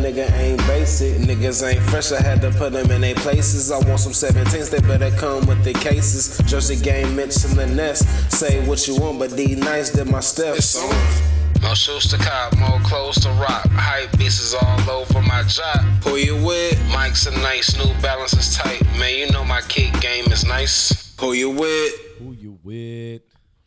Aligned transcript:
nigga 0.00 0.32
ain't 0.38 0.58
basic. 0.66 1.16
Niggas 1.18 1.66
ain't 1.66 1.82
fresh, 1.90 2.12
I 2.12 2.20
had 2.20 2.40
to 2.42 2.50
put 2.50 2.72
them 2.72 2.90
in 2.90 3.02
their 3.02 3.14
places. 3.16 3.70
I 3.70 3.78
want 3.78 4.00
some 4.00 4.12
17s, 4.12 4.70
they 4.70 4.80
better 4.80 5.10
come 5.16 5.46
with 5.46 5.62
the 5.64 5.72
cases. 5.74 6.38
Jersey 6.46 6.76
game, 6.76 7.14
Mitchell 7.14 7.54
& 7.54 7.74
Ness. 7.74 8.00
Say 8.34 8.66
what 8.66 8.86
you 8.88 8.96
want, 8.96 9.18
but 9.18 9.36
D 9.36 9.54
nice 9.54 9.90
did 9.90 10.08
my 10.08 10.20
steps. 10.20 10.58
It's 10.58 10.82
on. 10.82 11.62
More 11.62 11.76
shoes 11.76 12.06
to 12.08 12.16
cop, 12.16 12.56
more 12.56 12.80
clothes 12.80 13.20
to 13.20 13.28
rock. 13.32 13.68
Hype 13.68 14.10
beats 14.18 14.40
is 14.40 14.54
all 14.54 14.90
over 14.90 15.20
my 15.20 15.42
job. 15.42 15.80
Who 16.04 16.16
you 16.16 16.34
with? 16.42 16.80
Mike's 16.90 17.26
a 17.26 17.32
nice, 17.42 17.76
New 17.76 17.92
Balance 18.00 18.32
is 18.32 18.56
tight. 18.56 18.82
Man, 18.98 19.18
you 19.18 19.30
know 19.30 19.44
my 19.44 19.60
kick 19.62 19.92
game 20.00 20.24
is 20.32 20.44
nice. 20.44 21.14
Who 21.20 21.34
you 21.34 21.50
with? 21.50 21.92
Who 22.18 22.32
you 22.32 22.58
with? 22.64 23.22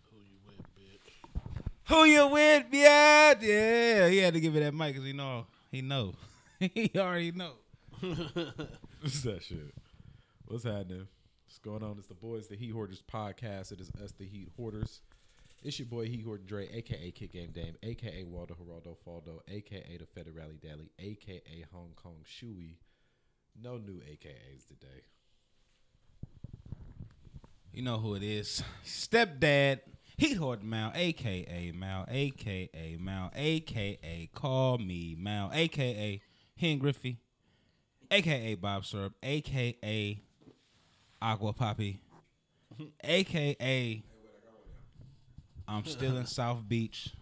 Who 0.10 0.18
you 0.18 0.40
with, 0.48 0.66
bitch? 0.76 1.14
Who 1.90 2.06
you 2.06 2.28
with, 2.28 2.66
yeah? 2.72 3.36
Yeah, 3.40 4.10
he 4.10 4.18
had 4.18 4.34
to 4.34 4.40
give 4.40 4.56
it 4.56 4.62
that 4.62 4.74
mic 4.74 4.94
because 4.94 5.06
he 5.06 5.14
know 5.14 5.46
he 5.74 5.82
know. 5.82 6.14
he 6.60 6.92
already 6.96 7.32
know. 7.32 7.54
What's 8.00 9.24
that 9.24 9.42
shit? 9.42 9.74
What's 10.46 10.66
happening? 10.66 11.08
What's 11.48 11.58
going 11.58 11.82
on? 11.82 11.96
It's 11.98 12.08
the 12.08 12.14
boys, 12.14 12.48
the 12.48 12.56
Heat 12.56 12.70
Hoarders 12.70 13.02
podcast. 13.12 13.72
It 13.72 13.82
is 13.82 13.90
us, 14.02 14.12
the 14.12 14.26
Heat 14.26 14.50
Hoarders. 14.56 15.02
It's 15.64 15.80
your 15.80 15.88
boy 15.88 16.06
Heat 16.06 16.24
Hoarder 16.24 16.44
Dre, 16.46 16.70
aka 16.72 17.10
Kick 17.10 17.34
Game 17.34 17.50
Dame, 17.52 17.74
aka 17.82 18.24
Waldo 18.24 18.54
Geraldo 18.54 18.96
Faldo, 19.04 19.40
aka 19.50 19.98
the 19.98 20.06
Federale 20.22 20.62
Dally, 20.62 20.92
aka 21.00 21.66
Hong 21.74 21.94
Kong 21.96 22.18
Shoey. 22.24 22.76
No 23.60 23.78
new 23.78 24.00
AKAs 24.02 24.68
today. 24.68 25.04
You 27.72 27.82
know 27.82 27.98
who 27.98 28.14
it 28.14 28.22
is. 28.22 28.62
Stepdad, 28.86 29.80
Heat 30.18 30.38
Hoard 30.38 30.64
Mal, 30.64 30.92
aka 30.94 31.72
Mal, 31.76 32.06
aka 32.08 32.98
Mal, 33.00 33.32
aka 33.36 34.30
Call 34.34 34.78
Me 34.78 35.16
Mal, 35.18 35.50
aka 35.54 36.22
Ken 36.60 36.78
Griffey, 36.78 37.18
aka 38.12 38.56
Bob 38.56 38.86
Syrup, 38.86 39.14
aka 39.24 40.22
Aqua 41.22 41.54
Poppy, 41.54 42.00
aka 43.04 44.04
I'm 45.68 45.86
still 45.86 46.18
in 46.18 46.26
South 46.26 46.68
Beach, 46.68 47.14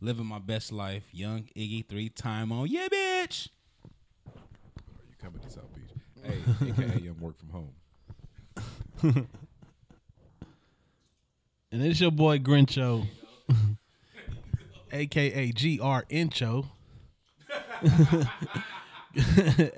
living 0.00 0.26
my 0.26 0.38
best 0.38 0.72
life. 0.72 1.04
Young 1.12 1.48
Iggy, 1.56 1.86
three 1.86 2.08
time 2.08 2.50
on. 2.52 2.68
Yeah, 2.68 2.88
bitch. 2.88 3.48
Are 4.26 5.04
you 5.08 5.16
coming 5.20 5.40
to 5.40 5.50
South 5.50 5.68
Beach? 5.74 5.90
Hey, 6.22 6.38
aka 6.70 7.00
Young 7.00 7.20
Work 7.20 7.36
from 7.38 7.50
Home. 7.50 9.26
And 11.72 11.82
it's 11.82 12.00
your 12.00 12.10
boy 12.10 12.38
Grincho, 12.38 13.06
aka 14.92 15.52
GR 15.52 16.00
Incho, 16.10 16.66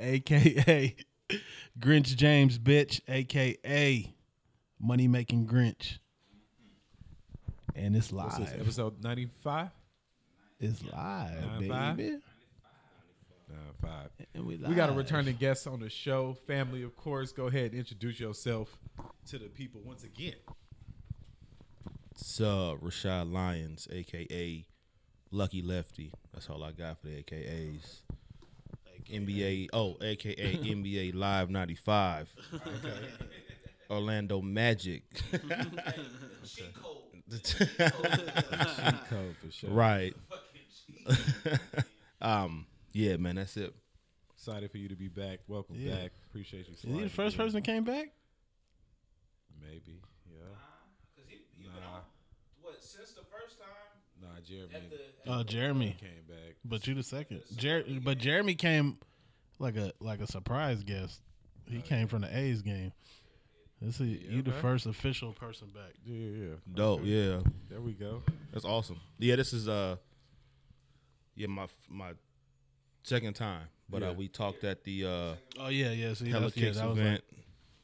aka 0.00 0.96
Grinch 1.78 2.16
James 2.16 2.58
Bitch, 2.58 3.00
aka 3.08 4.12
Money 4.80 5.08
Making 5.08 5.46
Grinch. 5.46 5.98
And 7.76 7.96
it's 7.96 8.12
What's 8.12 8.38
live. 8.38 8.50
this, 8.52 8.60
episode 8.60 9.02
95? 9.02 9.68
It's 10.60 10.82
live, 10.84 11.40
Nine 11.44 11.68
five? 11.68 11.96
baby. 11.96 12.16
No, 13.48 13.56
five. 13.82 14.08
And 14.34 14.46
we, 14.46 14.56
We 14.56 14.74
got 14.74 14.88
a 14.88 14.92
live. 14.92 14.96
returning 14.98 15.36
guest 15.36 15.66
on 15.66 15.80
the 15.80 15.90
show. 15.90 16.34
Family, 16.46 16.82
of 16.82 16.96
course. 16.96 17.32
Go 17.32 17.46
ahead 17.46 17.70
and 17.72 17.74
introduce 17.80 18.18
yourself 18.20 18.76
to 19.26 19.38
the 19.38 19.46
people 19.46 19.80
once 19.84 20.04
again. 20.04 20.34
It's 22.14 22.40
uh, 22.40 22.74
Rashad 22.82 23.32
Lyons, 23.32 23.88
aka 23.90 24.64
Lucky 25.30 25.62
Lefty. 25.62 26.12
That's 26.32 26.48
all 26.48 26.62
I 26.62 26.72
got 26.72 26.98
for 27.00 27.08
the 27.08 27.22
AKAs. 27.22 28.00
NBA, 29.10 29.68
oh, 29.72 29.96
aka 30.00 30.54
NBA 30.56 31.14
Live 31.14 31.50
95. 31.50 32.34
Orlando 33.90 34.40
Magic. 34.40 35.02
Code 39.10 39.36
for 39.42 39.50
sure. 39.50 39.70
right. 39.70 40.14
um, 42.22 42.66
yeah, 42.92 43.16
man, 43.16 43.36
that's 43.36 43.56
it. 43.56 43.74
Excited 44.34 44.70
for 44.70 44.78
you 44.78 44.88
to 44.88 44.96
be 44.96 45.08
back. 45.08 45.40
Welcome 45.48 45.76
Yeah. 45.78 45.96
back. 45.96 46.12
Appreciate 46.30 46.66
you. 46.68 46.74
Is 46.74 46.80
he 46.82 47.02
the 47.02 47.10
first 47.10 47.36
person 47.36 47.54
that 47.54 47.64
came 47.64 47.84
back? 47.84 48.08
Maybe. 49.60 50.00
Yeah. 50.26 50.44
Nah. 51.64 52.00
What, 52.62 52.82
since 52.82 53.12
the 53.12 53.24
first 53.24 53.58
time? 53.58 53.68
Nah, 54.50 54.68
Jeremy 54.68 54.88
Oh, 55.26 55.42
Jeremy. 55.42 55.96
came 56.00 56.10
back. 56.28 56.54
But 56.64 56.86
you 56.86 56.94
the 56.94 57.02
second. 57.02 57.42
Jer- 57.56 57.84
but 58.02 58.18
Jeremy 58.18 58.54
came 58.54 58.98
like 59.58 59.76
a 59.76 59.92
like 60.00 60.20
a 60.20 60.26
surprise 60.26 60.82
guest. 60.82 61.20
He 61.66 61.80
came 61.80 62.08
from 62.08 62.22
the 62.22 62.36
A's 62.36 62.62
game. 62.62 62.92
This 63.80 64.00
is 64.00 64.08
you 64.22 64.42
the 64.42 64.52
first 64.52 64.86
official 64.86 65.32
person 65.32 65.68
back. 65.74 65.92
Yeah, 66.04 66.16
yeah. 66.16 66.46
yeah. 66.48 66.54
Dope, 66.74 67.00
Okay. 67.00 67.08
yeah. 67.10 67.40
There 67.68 67.80
we 67.80 67.92
go. 67.92 68.22
That's 68.52 68.64
awesome. 68.64 69.00
Yeah, 69.18 69.36
this 69.36 69.52
is 69.52 69.68
uh 69.68 69.96
yeah, 71.36 71.46
my 71.48 71.66
my 71.88 72.12
second 73.02 73.34
time. 73.34 73.62
But 73.88 74.02
Yeah. 74.02 74.08
uh 74.08 74.12
we 74.14 74.28
talked 74.28 74.64
at 74.64 74.84
the 74.84 75.04
uh 75.04 75.34
Oh 75.60 75.68
yeah, 75.68 75.90
yeah. 75.90 76.14
See, 76.14 76.30
Hella 76.30 76.44
that's, 76.44 76.56
yeah, 76.56 76.64
Kicks 76.66 76.76
that 76.78 76.88
was 76.88 76.98
event. 76.98 77.24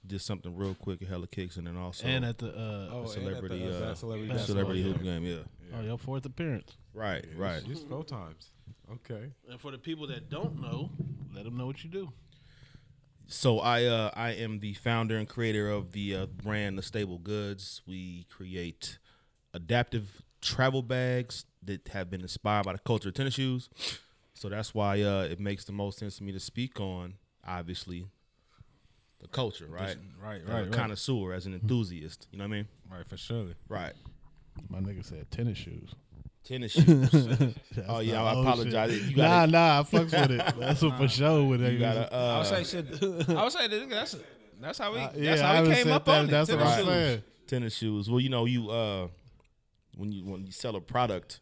Did 0.07 0.21
something 0.21 0.57
real 0.57 0.75
quick 0.75 1.03
at 1.03 1.09
Hella 1.09 1.27
Kicks 1.27 1.57
and 1.57 1.67
then 1.67 1.77
also 1.77 2.07
and 2.07 2.25
at 2.25 2.39
the 2.39 2.49
uh, 2.49 2.89
Oh, 2.91 2.99
and 3.01 3.05
at 3.07 3.11
celebrity 3.11 3.67
the, 3.67 3.89
uh, 3.89 3.91
uh, 3.91 3.95
celebrity, 3.95 4.39
celebrity 4.39 4.83
hoop 4.83 5.03
game, 5.03 5.25
yeah. 5.25 5.39
oh 5.79 5.83
your 5.83 5.99
fourth 5.99 6.25
appearance. 6.25 6.73
Right, 6.95 7.25
Yeah, 7.37 7.43
right. 7.45 7.65
Just 7.67 7.87
four 7.87 8.03
times. 8.05 8.51
Okay. 8.93 9.31
And 9.49 9.61
for 9.61 9.71
the 9.71 9.79
people 9.79 10.07
that 10.09 10.31
don't 10.31 10.61
know, 10.61 10.91
let 11.35 11.45
them 11.45 11.57
know 11.57 11.67
what 11.67 11.85
you 11.85 11.91
do. 11.91 12.11
So 13.27 13.61
I 13.61 13.85
uh 13.85 14.11
I 14.15 14.31
am 14.31 14.59
the 14.61 14.75
founder 14.75 15.17
and 15.17 15.29
creator 15.29 15.71
of 15.71 15.93
the 15.93 16.17
uh, 16.17 16.27
brand 16.27 16.77
The 16.79 16.83
Stable 16.83 17.19
Goods. 17.19 17.83
We 17.87 18.25
create 18.29 18.99
adaptive 19.55 20.23
travel 20.41 20.83
bags 20.83 21.45
that 21.63 21.87
have 21.89 22.11
been 22.11 22.23
inspired 22.23 22.65
by 22.65 22.73
the 22.73 22.79
culture 22.79 23.11
of 23.11 23.15
tennis 23.15 23.35
shoes. 23.35 23.69
So 24.35 24.49
that's 24.49 24.75
why 24.75 25.03
uh 25.03 25.25
it 25.31 25.39
makes 25.39 25.65
the 25.65 25.73
most 25.73 25.99
sense 25.99 26.19
for 26.19 26.25
me 26.25 26.33
to 26.33 26.41
speak 26.41 26.81
on 26.81 27.15
obviously 27.47 28.07
the 29.21 29.29
culture, 29.29 29.67
right? 29.69 29.97
Right, 30.23 30.41
right, 30.47 30.63
right. 30.65 30.73
connoisseur, 30.73 31.33
as 31.33 31.47
an 31.47 31.55
enthusiast. 31.55 32.27
You 32.33 32.39
know 32.39 32.45
what 32.45 32.49
I 32.55 32.57
mean? 32.57 32.69
Right, 32.91 33.07
for 33.09 33.17
sure. 33.17 33.47
Right. 33.69 33.93
My 34.69 34.81
nigga 34.81 35.05
said 35.05 35.31
tennis 35.31 35.59
shoes. 35.59 35.95
Tennis 36.45 36.73
shoes. 36.73 37.13
Oh 37.89 38.01
yeah, 38.01 38.23
I 38.23 38.33
apologize. 38.41 39.11
You 39.11 39.17
nah, 39.17 39.47
gotta, 39.47 39.53
nah, 39.53 39.81
I 39.81 39.83
fucks 39.83 40.21
with 40.21 40.31
it. 40.41 40.55
That's 40.59 40.83
what 40.83 40.97
for 40.97 41.09
sure. 41.09 41.45
With 41.47 41.61
you 41.63 41.79
gotta 41.79 42.13
I 42.15 42.39
would 42.39 42.41
uh, 42.41 42.45
say 42.45 42.65
shit. 42.65 43.03
I 43.31 43.43
would 43.45 43.53
say 43.53 43.69
that 43.69 43.89
that's 43.91 44.17
that's 44.61 44.79
how 44.79 44.93
we 44.93 44.99
Uh, 45.01 45.07
that's 45.15 45.19
yeah, 45.41 45.51
I 45.51 45.57
how 45.57 45.63
we 45.63 45.75
came 45.75 45.91
up 45.93 46.05
that. 46.07 46.19
on 46.19 46.25
it. 46.27 46.31
That's 46.31 46.51
what 46.51 46.59
Tennis 46.59 46.73
I'm 46.73 46.79
shoes. 46.79 46.87
saying. 46.89 47.23
tennis 47.47 47.75
shoes. 47.77 48.11
Well, 48.11 48.21
you 48.21 48.29
know, 48.31 48.45
you 48.47 48.71
uh 48.71 49.09
when 49.97 50.13
you 50.13 50.25
when 50.25 50.47
you 50.47 50.53
sell 50.53 50.77
a 50.77 50.81
product, 50.81 51.41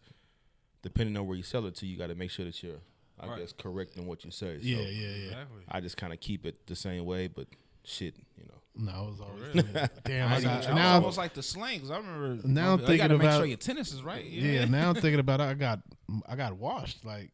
depending 0.82 1.16
on 1.16 1.26
where 1.26 1.36
you 1.36 1.42
sell 1.42 1.64
it 1.66 1.74
to, 1.76 1.86
you 1.86 1.96
got 1.96 2.08
to 2.08 2.14
make 2.14 2.30
sure 2.30 2.44
that 2.44 2.60
you're, 2.62 2.76
I 3.20 3.26
Right. 3.28 3.38
guess, 3.40 3.52
correct 3.52 3.96
in 3.96 4.06
what 4.06 4.24
you 4.24 4.30
say. 4.30 4.58
So 4.60 4.66
Yeah, 4.66 4.78
yeah, 4.78 4.84
yeah. 4.90 5.24
Exactly. 5.26 5.62
I 5.68 5.80
just 5.80 5.96
kind 5.96 6.12
of 6.12 6.20
keep 6.20 6.44
it 6.46 6.66
the 6.66 6.76
same 6.76 7.04
way, 7.04 7.28
but 7.28 7.46
shit, 7.88 8.14
you 8.36 8.44
know. 8.44 8.92
No, 8.92 9.06
it 9.06 9.10
was 9.10 9.20
always 9.20 9.88
damn. 10.04 10.28
I 10.32 10.36
I 10.36 10.40
got, 10.40 10.58
was 10.58 10.68
now, 10.68 10.94
almost 10.94 11.18
like 11.18 11.34
the 11.34 11.42
slings. 11.42 11.90
I 11.90 11.96
remember. 11.96 12.40
Now 12.48 12.74
I'm 12.74 12.80
you 12.80 12.86
thinking 12.86 12.98
gotta 13.08 13.14
make 13.18 13.26
about- 13.26 13.36
sure 13.38 13.46
your 13.46 13.56
tennis 13.56 13.92
is 13.92 14.02
right. 14.04 14.24
yeah. 14.24 14.64
Now 14.66 14.90
I'm 14.90 14.94
thinking 15.02 15.18
about 15.20 15.40
it. 15.40 15.44
I 15.44 15.54
got 15.54 15.80
I 16.28 16.36
got 16.36 16.52
washed. 16.56 17.04
Like 17.04 17.32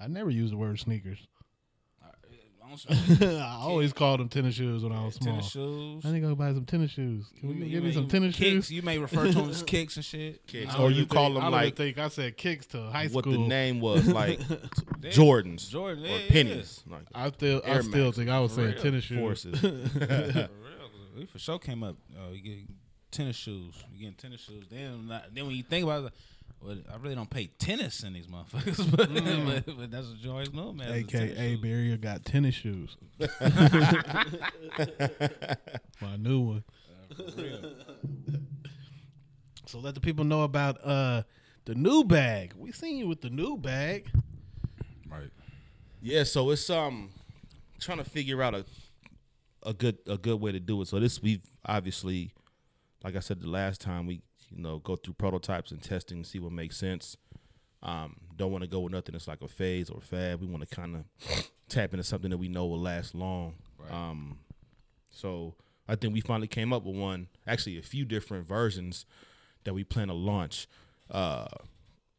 I 0.00 0.06
never 0.08 0.30
used 0.30 0.52
the 0.52 0.56
word 0.56 0.78
sneakers. 0.80 1.18
I 2.68 2.76
don't 2.76 3.18
smoke 3.18 3.22
I 3.40 3.56
always 3.60 3.92
called 3.94 4.20
them 4.20 4.28
tennis 4.28 4.54
shoes 4.56 4.82
when 4.82 4.92
I 4.92 5.02
was 5.04 5.14
small. 5.14 5.32
tennis 5.36 5.50
shoes. 5.50 6.04
I 6.04 6.10
need 6.10 6.20
to 6.20 6.26
go 6.28 6.34
buy 6.34 6.52
some 6.52 6.66
tennis 6.66 6.90
shoes. 6.90 7.24
Can 7.40 7.48
we 7.48 7.54
You- 7.54 7.60
go 7.60 7.66
you 7.66 7.72
get 7.72 7.82
me 7.84 7.92
some 7.92 8.08
tennis 8.08 8.36
kicks. 8.36 8.66
shoes? 8.66 8.70
You 8.72 8.82
may 8.82 8.98
refer 8.98 9.26
to 9.26 9.32
them 9.32 9.48
as 9.48 9.62
kicks 9.66 9.96
and 9.96 10.04
shit. 10.04 10.46
Kicks. 10.46 10.74
Or 10.74 10.90
you 10.90 10.98
even 11.04 11.08
call 11.08 11.24
think- 11.28 11.34
them 11.36 11.44
I 11.44 11.48
like 11.48 11.76
think 11.76 11.98
I 11.98 12.08
said 12.08 12.36
kicks 12.36 12.66
to 12.68 12.82
high 12.90 13.06
what 13.08 13.24
school. 13.24 13.32
What 13.38 13.42
the 13.42 13.48
name 13.48 13.80
was, 13.80 14.06
like 14.12 14.38
Jordans, 15.00 15.68
Jordan, 15.70 16.04
or 16.04 16.08
yeah, 16.08 16.28
pennies, 16.28 16.82
like 16.90 17.02
I 17.14 17.30
still, 17.30 17.62
I 17.64 17.80
still 17.80 18.04
Max. 18.06 18.16
think 18.18 18.30
I 18.30 18.40
was 18.40 18.52
saying 18.52 18.72
real. 18.72 18.82
tennis 18.82 19.04
shoes. 19.04 19.18
forces. 19.18 19.60
For 19.60 19.68
real, 19.68 20.48
we 21.16 21.24
for 21.26 21.38
sure 21.38 21.58
came 21.58 21.82
up. 21.82 21.96
Uh, 22.16 22.32
you 22.32 22.42
get 22.42 22.58
tennis 23.10 23.36
shoes. 23.36 23.74
You 23.94 24.00
getting 24.00 24.14
tennis 24.14 24.40
shoes. 24.40 24.66
Then, 24.70 25.08
not, 25.08 25.34
then 25.34 25.46
when 25.46 25.56
you 25.56 25.62
think 25.62 25.84
about 25.84 26.04
it, 26.04 26.12
well, 26.60 26.76
I 26.92 26.96
really 26.96 27.14
don't 27.14 27.30
pay 27.30 27.46
tennis 27.58 28.02
in 28.02 28.12
these 28.12 28.26
motherfuckers, 28.26 28.90
but, 28.96 29.08
but, 29.66 29.76
but 29.78 29.90
that's 29.90 30.08
what 30.08 30.18
you 30.18 30.30
always 30.30 30.52
know, 30.52 30.72
man. 30.72 30.88
is 30.88 31.06
the 31.06 31.12
tennis 31.12 31.32
AKA 31.32 31.50
shoes. 31.50 31.60
Barrier 31.60 31.96
got 31.96 32.24
tennis 32.24 32.54
shoes. 32.54 32.96
My 36.00 36.16
new 36.16 36.40
one. 36.40 36.64
So 39.66 39.78
let 39.78 39.94
the 39.94 40.00
people 40.00 40.24
know 40.24 40.42
about 40.42 40.84
uh 40.84 41.22
the 41.64 41.74
new 41.74 42.02
bag. 42.04 42.54
We 42.56 42.72
seen 42.72 42.96
you 42.96 43.06
with 43.06 43.20
the 43.20 43.30
new 43.30 43.56
bag. 43.56 44.08
Right. 45.10 45.30
Yeah, 46.00 46.24
so 46.24 46.50
it's 46.50 46.70
um 46.70 47.10
trying 47.80 47.98
to 47.98 48.04
figure 48.04 48.42
out 48.42 48.54
a 48.54 48.64
a 49.62 49.74
good 49.74 49.98
a 50.06 50.16
good 50.16 50.40
way 50.40 50.52
to 50.52 50.60
do 50.60 50.80
it. 50.82 50.88
So 50.88 50.98
this 50.98 51.22
we've 51.22 51.42
obviously, 51.64 52.32
like 53.04 53.16
I 53.16 53.20
said 53.20 53.40
the 53.40 53.48
last 53.48 53.80
time, 53.80 54.06
we 54.06 54.22
you 54.50 54.62
know 54.62 54.78
go 54.78 54.96
through 54.96 55.14
prototypes 55.14 55.70
and 55.70 55.82
testing, 55.82 56.24
see 56.24 56.38
what 56.38 56.52
makes 56.52 56.76
sense. 56.76 57.16
Um, 57.82 58.16
don't 58.36 58.50
want 58.50 58.64
to 58.64 58.68
go 58.70 58.80
with 58.80 58.92
nothing 58.92 59.12
that's 59.12 59.28
like 59.28 59.42
a 59.42 59.48
phase 59.48 59.88
or 59.90 60.00
fad. 60.00 60.40
We 60.40 60.46
want 60.46 60.68
to 60.68 60.74
kind 60.74 60.96
of 60.96 61.04
tap 61.68 61.92
into 61.92 62.04
something 62.04 62.30
that 62.30 62.38
we 62.38 62.48
know 62.48 62.66
will 62.66 62.80
last 62.80 63.14
long. 63.14 63.54
Um, 63.90 64.38
so 65.10 65.54
I 65.88 65.94
think 65.94 66.12
we 66.12 66.20
finally 66.20 66.48
came 66.48 66.72
up 66.72 66.84
with 66.84 66.96
one, 66.96 67.28
actually 67.46 67.78
a 67.78 67.82
few 67.82 68.04
different 68.04 68.46
versions 68.46 69.06
that 69.64 69.74
we 69.74 69.84
plan 69.84 70.08
to 70.08 70.14
launch. 70.14 70.66
Uh, 71.10 71.46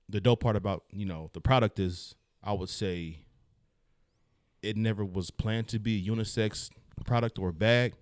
the 0.08 0.20
dope 0.20 0.40
part 0.42 0.56
about 0.56 0.84
you 0.92 1.06
know 1.06 1.30
the 1.34 1.42
product 1.42 1.80
is, 1.80 2.16
I 2.44 2.54
would 2.54 2.70
say, 2.70 3.20
it 4.62 4.76
never 4.76 5.06
was 5.06 5.30
planned 5.32 5.68
to 5.70 5.80
be 5.80 5.98
a 5.98 6.10
unisex 6.12 6.70
product 7.06 7.38
or 7.40 7.52
bag, 7.52 7.94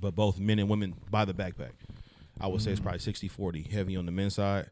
but 0.00 0.14
both 0.14 0.38
men 0.38 0.58
and 0.58 0.68
women 0.68 0.94
buy 1.10 1.24
the 1.24 1.34
backpack. 1.34 1.72
I 2.40 2.46
would 2.46 2.62
say 2.62 2.70
it's 2.70 2.80
probably 2.80 3.00
60 3.00 3.28
40, 3.28 3.62
heavy 3.62 3.96
on 3.96 4.06
the 4.06 4.12
men's 4.12 4.34
side. 4.34 4.70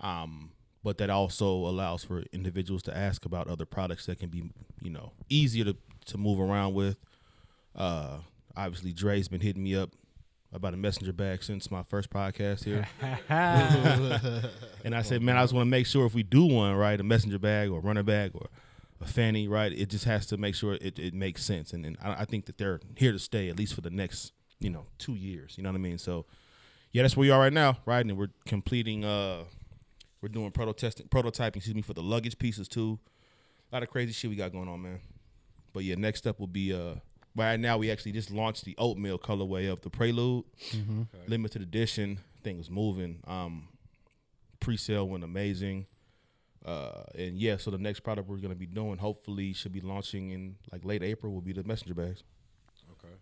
Um, 0.00 0.52
but 0.84 0.98
that 0.98 1.10
also 1.10 1.48
allows 1.48 2.04
for 2.04 2.22
individuals 2.32 2.82
to 2.84 2.96
ask 2.96 3.24
about 3.24 3.48
other 3.48 3.64
products 3.64 4.06
that 4.06 4.20
can 4.20 4.28
be, 4.28 4.44
you 4.80 4.90
know, 4.90 5.12
easier 5.28 5.64
to, 5.64 5.76
to 6.06 6.18
move 6.18 6.40
around 6.40 6.74
with. 6.74 6.96
Uh, 7.74 8.18
obviously, 8.56 8.92
Dre's 8.92 9.28
been 9.28 9.40
hitting 9.40 9.62
me 9.62 9.74
up 9.74 9.90
about 10.52 10.74
a 10.74 10.76
messenger 10.76 11.12
bag 11.12 11.42
since 11.42 11.70
my 11.70 11.82
first 11.82 12.10
podcast 12.10 12.64
here. 12.64 12.86
and 14.84 14.94
I 14.94 15.02
said, 15.02 15.22
man, 15.22 15.36
I 15.36 15.42
just 15.42 15.52
want 15.52 15.66
to 15.66 15.70
make 15.70 15.86
sure 15.86 16.06
if 16.06 16.14
we 16.14 16.22
do 16.22 16.46
one, 16.46 16.74
right, 16.74 16.98
a 16.98 17.04
messenger 17.04 17.38
bag 17.38 17.70
or 17.70 17.80
runner 17.80 18.02
bag 18.02 18.30
or 18.34 18.48
a 19.00 19.06
fanny, 19.06 19.46
right, 19.46 19.72
it 19.72 19.90
just 19.90 20.04
has 20.04 20.26
to 20.26 20.36
make 20.36 20.54
sure 20.54 20.74
it, 20.80 20.98
it 20.98 21.14
makes 21.14 21.44
sense. 21.44 21.72
And, 21.72 21.84
and 21.84 21.96
I, 22.02 22.22
I 22.22 22.24
think 22.24 22.46
that 22.46 22.58
they're 22.58 22.80
here 22.96 23.12
to 23.12 23.18
stay 23.18 23.48
at 23.48 23.58
least 23.58 23.74
for 23.74 23.80
the 23.80 23.90
next, 23.90 24.32
you 24.58 24.70
know, 24.70 24.86
two 24.98 25.14
years. 25.14 25.54
You 25.56 25.64
know 25.64 25.70
what 25.70 25.76
I 25.76 25.80
mean? 25.80 25.98
So, 25.98 26.24
yeah, 26.92 27.02
that's 27.02 27.16
where 27.16 27.22
we 27.22 27.30
are 27.30 27.38
right 27.40 27.52
now, 27.52 27.78
right? 27.86 28.04
And 28.04 28.16
we're 28.16 28.30
completing, 28.46 29.04
uh, 29.04 29.44
we're 30.20 30.28
doing 30.28 30.50
proto 30.50 30.72
testing, 30.72 31.06
prototyping, 31.08 31.56
excuse 31.56 31.74
me, 31.74 31.82
for 31.82 31.94
the 31.94 32.02
luggage 32.02 32.38
pieces 32.38 32.68
too. 32.68 32.98
A 33.70 33.76
lot 33.76 33.82
of 33.82 33.90
crazy 33.90 34.12
shit 34.12 34.30
we 34.30 34.36
got 34.36 34.52
going 34.52 34.68
on, 34.68 34.82
man. 34.82 35.00
But 35.72 35.84
yeah, 35.84 35.94
next 35.96 36.26
up 36.26 36.40
will 36.40 36.46
be 36.46 36.72
uh 36.72 36.94
right 37.36 37.60
now 37.60 37.76
we 37.78 37.90
actually 37.90 38.12
just 38.12 38.30
launched 38.30 38.64
the 38.64 38.74
oatmeal 38.78 39.18
colorway 39.18 39.70
of 39.70 39.80
the 39.82 39.90
Prelude. 39.90 40.44
Limited 41.28 41.62
edition. 41.62 42.18
Thing 42.42 42.56
was 42.58 42.70
moving. 42.70 43.20
Um 43.26 43.68
pre-sale 44.58 45.06
went 45.06 45.22
amazing. 45.22 45.86
Uh 46.64 47.02
and 47.14 47.36
yeah, 47.38 47.58
so 47.58 47.70
the 47.70 47.78
next 47.78 48.00
product 48.00 48.28
we're 48.28 48.38
gonna 48.38 48.54
be 48.54 48.66
doing, 48.66 48.96
hopefully 48.98 49.52
should 49.52 49.72
be 49.72 49.82
launching 49.82 50.30
in 50.30 50.56
like 50.72 50.84
late 50.84 51.02
April 51.02 51.32
will 51.32 51.42
be 51.42 51.52
the 51.52 51.62
messenger 51.62 51.94
bags. 51.94 52.24
Okay. 52.92 53.14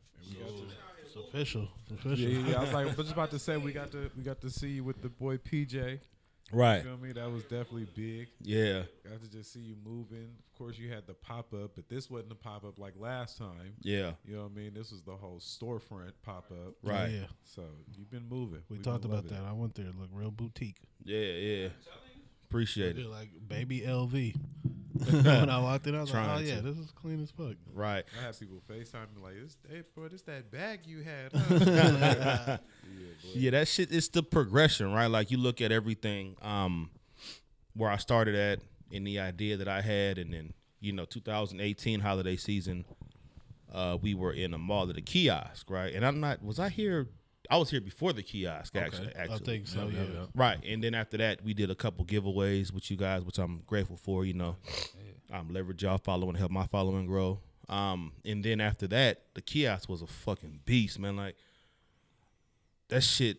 And 1.17 1.25
we 1.25 1.25
got 1.25 1.25
to, 1.25 1.25
It's 1.25 1.29
official. 1.35 1.69
It's 1.83 1.93
official. 1.93 2.19
Yeah, 2.19 2.39
yeah, 2.39 2.49
yeah. 2.51 2.57
I 2.57 2.61
was 2.61 2.73
like, 2.73 2.87
I 2.87 2.89
was 2.89 2.97
just 2.97 3.13
about 3.13 3.31
to 3.31 3.39
say 3.39 3.57
we 3.57 3.73
got 3.73 3.91
to 3.93 4.11
we 4.17 4.23
got 4.23 4.41
to 4.41 4.51
see 4.51 4.69
you 4.71 4.85
with 4.85 5.03
the 5.03 5.09
boy 5.09 5.39
PJ. 5.39 6.01
Right. 6.53 6.77
You 6.77 6.83
feel 6.85 6.97
me? 6.99 7.13
That 7.13 7.31
was 7.31 7.43
definitely 7.43 7.89
big. 7.95 8.29
Yeah. 8.41 8.83
Got 9.09 9.21
to 9.23 9.31
just 9.31 9.53
see 9.53 9.61
you 9.61 9.75
moving. 9.85 10.29
Of 10.53 10.59
course, 10.59 10.79
you 10.79 10.93
had 10.93 11.07
the 11.07 11.15
pop 11.15 11.53
up, 11.53 11.73
but 11.75 11.89
this 11.89 12.09
wasn't 12.09 12.29
the 12.29 12.37
pop 12.37 12.65
up 12.65 12.79
like 12.79 12.95
last 12.99 13.37
time. 13.37 13.75
Yeah. 13.81 14.13
You 14.25 14.37
know 14.37 14.43
what 14.43 14.53
I 14.53 14.59
mean? 14.59 14.73
This 14.73 14.93
was 14.93 15.03
the 15.03 15.17
whole 15.17 15.41
storefront 15.41 16.13
pop 16.23 16.51
up. 16.53 16.75
Right. 16.85 17.09
Yeah. 17.09 17.27
So 17.45 17.63
you've 17.97 18.11
been 18.11 18.29
moving. 18.29 18.63
We 18.69 18.77
We've 18.77 18.85
talked 18.85 19.05
about 19.05 19.25
loving 19.25 19.33
that. 19.33 19.45
I 19.45 19.53
went 19.53 19.75
there. 19.75 19.87
Look 19.87 20.11
real 20.13 20.31
boutique. 20.31 20.79
Yeah, 21.05 21.19
yeah. 21.19 21.69
Appreciate 22.48 22.98
it. 22.98 23.06
Like 23.06 23.31
baby 23.48 23.81
LV. 23.81 24.34
when 25.10 25.50
I 25.50 25.60
walked 25.60 25.87
in, 25.87 25.94
I 25.94 26.00
was 26.00 26.12
like, 26.12 26.25
Trying 26.25 26.38
oh 26.38 26.48
yeah, 26.48 26.56
to. 26.56 26.62
this 26.62 26.78
is 26.78 26.90
clean 26.93 27.22
as 27.22 27.31
fuck. 27.31 27.56
Right. 27.75 28.04
I 28.19 28.25
have 28.25 28.38
people 28.38 28.62
FaceTime 28.70 29.14
me 29.14 29.22
like, 29.22 29.34
this, 29.34 29.56
hey, 29.69 29.82
bro, 29.94 30.08
this 30.08 30.22
that 30.22 30.50
bag 30.50 30.81
you 30.87 31.02
had. 31.02 31.32
Huh? 31.34 32.58
Yeah, 33.34 33.50
that 33.50 33.69
shit 33.69 33.90
is 33.90 34.08
the 34.08 34.22
progression, 34.22 34.93
right? 34.93 35.08
Like 35.08 35.31
you 35.31 35.38
look 35.38 35.60
at 35.60 35.72
everything 35.72 36.37
um 36.43 36.90
where 37.75 37.90
I 37.90 37.96
started 37.96 38.34
at 38.34 38.60
and 38.93 39.06
the 39.06 39.19
idea 39.20 39.56
that 39.56 39.69
I 39.69 39.81
had 39.81 40.19
and 40.19 40.32
then, 40.32 40.54
you 40.81 40.93
know, 40.93 41.04
2018 41.04 42.00
holiday 42.00 42.37
season, 42.37 42.84
uh 43.75 43.98
we 44.00 44.14
were 44.14 44.32
in 44.32 44.54
a 44.54 44.58
mall 44.58 44.88
at 44.88 44.96
a 44.96 45.02
kiosk, 45.02 45.69
right? 45.70 45.93
And 45.93 46.06
I'm 46.06 46.20
not 46.20 46.43
was 46.43 46.58
I 46.58 46.69
here 46.69 47.08
I 47.50 47.56
was 47.56 47.70
here 47.70 47.81
before 47.81 48.12
the 48.12 48.22
kiosk 48.22 48.76
actually 48.76 49.12
I 49.19 49.38
think 49.38 49.66
so. 49.66 49.88
Yeah. 49.88 50.26
Right. 50.34 50.58
And 50.64 50.82
then 50.82 50.94
after 50.94 51.16
that, 51.19 51.43
we 51.44 51.54
did 51.54 51.70
a 51.70 51.75
couple 51.75 52.04
giveaways 52.04 52.72
with 52.72 52.90
you 52.90 52.96
guys, 52.96 53.22
which 53.25 53.38
I'm 53.38 53.62
grateful 53.66 53.96
for, 53.96 54.25
you 54.25 54.34
know. 54.34 54.56
Um, 55.32 55.48
leverage 55.50 55.82
y'all 55.82 55.98
following, 55.98 56.37
help 56.37 56.50
my 56.50 56.66
following 56.66 57.06
grow. 57.06 57.40
Um, 57.69 58.12
and 58.25 58.44
then 58.44 58.60
after 58.60 58.87
that, 58.88 59.22
the 59.34 59.43
kiosk 59.43 59.88
was 59.88 60.02
a 60.02 60.06
fucking 60.06 60.60
beast, 60.64 60.98
man. 60.98 61.16
Like 61.16 61.37
that 62.88 63.02
shit. 63.02 63.38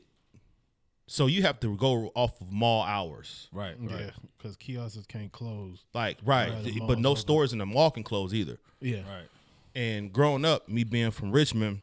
So 1.10 1.28
you 1.28 1.42
have 1.44 1.60
to 1.62 1.78
go 1.78 2.12
off 2.16 2.42
of 2.42 2.52
mall 2.52 2.84
hours. 2.84 3.48
right. 3.54 3.76
Right. 3.80 4.00
Yeah, 4.02 4.10
because 4.38 4.58
kiosks 4.58 5.06
can't 5.08 5.32
close. 5.32 5.86
Like, 5.94 6.18
right. 6.26 6.52
Right, 6.52 6.74
but 6.80 7.00
mall's 7.00 7.00
no 7.00 7.10
open. 7.12 7.22
stores 7.22 7.54
in 7.54 7.60
the 7.60 7.66
mall 7.66 7.92
can 7.92 8.04
close 8.04 8.34
either. 8.34 8.58
Yeah. 8.82 8.98
Right. 8.98 9.30
And 9.74 10.12
growing 10.12 10.44
up, 10.44 10.68
me 10.68 10.84
being 10.84 11.12
from 11.12 11.32
Richmond, 11.32 11.82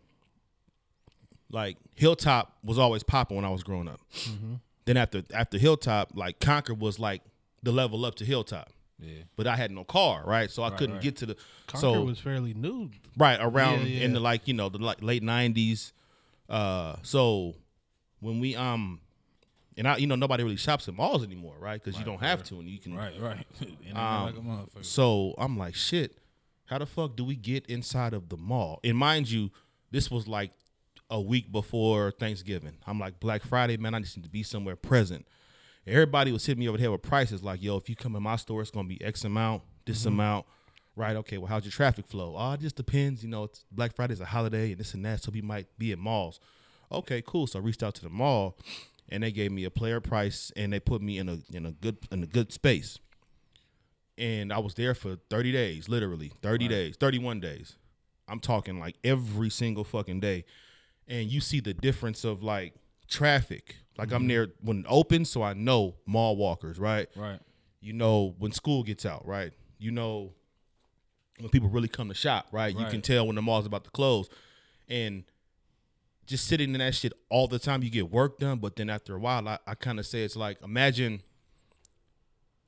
like 1.54 1.76
Hilltop 1.94 2.58
was 2.62 2.78
always 2.78 3.02
popping 3.02 3.36
when 3.36 3.44
I 3.44 3.50
was 3.50 3.62
growing 3.62 3.88
up. 3.88 4.00
Mm-hmm. 4.12 4.54
Then 4.84 4.96
after 4.96 5.22
after 5.32 5.56
Hilltop, 5.56 6.12
like 6.14 6.40
Concord 6.40 6.80
was 6.80 6.98
like 6.98 7.22
the 7.62 7.72
level 7.72 8.04
up 8.04 8.16
to 8.16 8.24
Hilltop. 8.24 8.70
Yeah. 8.98 9.22
But 9.36 9.46
I 9.46 9.56
had 9.56 9.70
no 9.70 9.84
car, 9.84 10.22
right? 10.26 10.50
So 10.50 10.62
I 10.62 10.70
couldn't 10.70 10.96
right. 10.96 11.02
get 11.02 11.16
to 11.16 11.26
the 11.26 11.36
Concord 11.66 11.94
so 11.94 12.02
was 12.02 12.18
fairly 12.18 12.54
new. 12.54 12.90
right 13.16 13.38
around 13.40 13.82
Yeah, 13.82 13.98
yeah. 13.98 14.04
in 14.04 14.12
the 14.12 14.20
like 14.20 14.46
you 14.46 14.54
know 14.54 14.68
the 14.68 14.78
like 14.78 15.02
late 15.02 15.22
nineties. 15.22 15.92
Uh, 16.48 16.96
so 17.02 17.54
when 18.20 18.40
we 18.40 18.56
um, 18.56 19.00
and 19.76 19.88
I 19.88 19.96
you 19.96 20.06
know 20.06 20.16
nobody 20.16 20.42
really 20.42 20.56
shops 20.56 20.88
at 20.88 20.94
malls 20.94 21.24
anymore, 21.24 21.54
right? 21.58 21.82
Because 21.82 21.98
you 21.98 22.04
don't 22.04 22.20
have 22.20 22.42
to, 22.44 22.58
and 22.58 22.68
you 22.68 22.78
can 22.78 22.94
Right. 22.94 23.14
Right. 23.18 23.46
Um, 23.94 24.24
like 24.48 24.66
a 24.80 24.84
so 24.84 25.34
I'm 25.38 25.56
like, 25.56 25.76
shit, 25.76 26.18
how 26.64 26.78
the 26.78 26.86
fuck 26.86 27.14
do 27.16 27.24
we 27.24 27.36
get 27.36 27.66
inside 27.66 28.12
of 28.12 28.28
the 28.28 28.36
mall? 28.36 28.80
And 28.82 28.98
mind 28.98 29.30
you, 29.30 29.50
this 29.92 30.10
was 30.10 30.26
like 30.26 30.50
a 31.14 31.20
week 31.20 31.52
before 31.52 32.10
Thanksgiving. 32.10 32.76
I'm 32.88 32.98
like, 32.98 33.20
Black 33.20 33.44
Friday, 33.44 33.76
man, 33.76 33.94
I 33.94 34.00
just 34.00 34.16
need 34.16 34.24
to 34.24 34.28
be 34.28 34.42
somewhere 34.42 34.74
present. 34.74 35.26
Everybody 35.86 36.32
was 36.32 36.44
hitting 36.44 36.58
me 36.58 36.68
over 36.68 36.76
the 36.76 36.82
head 36.82 36.90
with 36.90 37.02
prices 37.02 37.40
like, 37.40 37.62
yo, 37.62 37.76
if 37.76 37.88
you 37.88 37.94
come 37.94 38.16
in 38.16 38.22
my 38.24 38.34
store, 38.34 38.62
it's 38.62 38.72
gonna 38.72 38.88
be 38.88 39.00
X 39.00 39.22
amount, 39.24 39.62
this 39.86 40.00
mm-hmm. 40.00 40.08
amount. 40.08 40.46
Right, 40.96 41.14
okay, 41.16 41.38
well, 41.38 41.46
how's 41.46 41.64
your 41.64 41.72
traffic 41.72 42.06
flow? 42.06 42.34
Oh, 42.36 42.52
it 42.52 42.60
just 42.60 42.74
depends. 42.74 43.22
You 43.22 43.28
know, 43.28 43.44
it's 43.44 43.64
Black 43.70 43.92
is 44.10 44.20
a 44.20 44.24
holiday 44.24 44.72
and 44.72 44.80
this 44.80 44.94
and 44.94 45.04
that, 45.04 45.22
so 45.22 45.30
we 45.32 45.40
might 45.40 45.66
be 45.78 45.92
at 45.92 45.98
malls. 45.98 46.40
Okay, 46.90 47.22
cool. 47.24 47.46
So 47.46 47.60
I 47.60 47.62
reached 47.62 47.82
out 47.84 47.94
to 47.96 48.02
the 48.02 48.10
mall 48.10 48.58
and 49.08 49.22
they 49.22 49.30
gave 49.30 49.52
me 49.52 49.64
a 49.64 49.70
player 49.70 50.00
price 50.00 50.52
and 50.56 50.72
they 50.72 50.80
put 50.80 51.00
me 51.00 51.18
in 51.18 51.28
a 51.28 51.38
in 51.52 51.66
a 51.66 51.72
good 51.72 51.98
in 52.10 52.22
a 52.22 52.26
good 52.26 52.52
space 52.52 52.98
and 54.16 54.52
I 54.52 54.58
was 54.58 54.74
there 54.74 54.94
for 54.94 55.16
30 55.30 55.52
days, 55.52 55.88
literally 55.88 56.32
30 56.42 56.68
days, 56.68 56.96
31 56.96 57.40
days. 57.40 57.76
I'm 58.28 58.40
talking 58.40 58.78
like 58.78 58.96
every 59.04 59.50
single 59.50 59.84
fucking 59.84 60.20
day. 60.20 60.44
And 61.08 61.30
you 61.30 61.40
see 61.40 61.60
the 61.60 61.74
difference 61.74 62.24
of 62.24 62.42
like 62.42 62.74
traffic. 63.08 63.76
Like 63.96 64.12
I'm 64.12 64.22
mm-hmm. 64.22 64.28
there 64.28 64.48
when 64.60 64.78
it 64.80 64.86
opens, 64.88 65.30
so 65.30 65.42
I 65.42 65.52
know 65.52 65.96
mall 66.06 66.36
walkers, 66.36 66.78
right? 66.78 67.08
Right. 67.14 67.38
You 67.80 67.92
know 67.92 68.34
when 68.38 68.52
school 68.52 68.82
gets 68.82 69.04
out, 69.04 69.26
right? 69.26 69.52
You 69.78 69.90
know 69.90 70.32
when 71.38 71.50
people 71.50 71.68
really 71.68 71.88
come 71.88 72.08
to 72.08 72.14
shop, 72.14 72.48
right? 72.50 72.74
right. 72.74 72.84
You 72.84 72.90
can 72.90 73.02
tell 73.02 73.26
when 73.26 73.36
the 73.36 73.42
mall's 73.42 73.66
about 73.66 73.84
to 73.84 73.90
close. 73.90 74.28
And 74.88 75.24
just 76.26 76.46
sitting 76.46 76.72
in 76.72 76.78
that 76.78 76.94
shit 76.94 77.12
all 77.28 77.46
the 77.46 77.58
time, 77.58 77.82
you 77.82 77.90
get 77.90 78.10
work 78.10 78.38
done. 78.38 78.58
But 78.58 78.76
then 78.76 78.88
after 78.88 79.14
a 79.14 79.18
while, 79.18 79.46
I, 79.46 79.58
I 79.66 79.74
kind 79.74 79.98
of 79.98 80.06
say 80.06 80.22
it's 80.22 80.36
like 80.36 80.58
imagine 80.62 81.22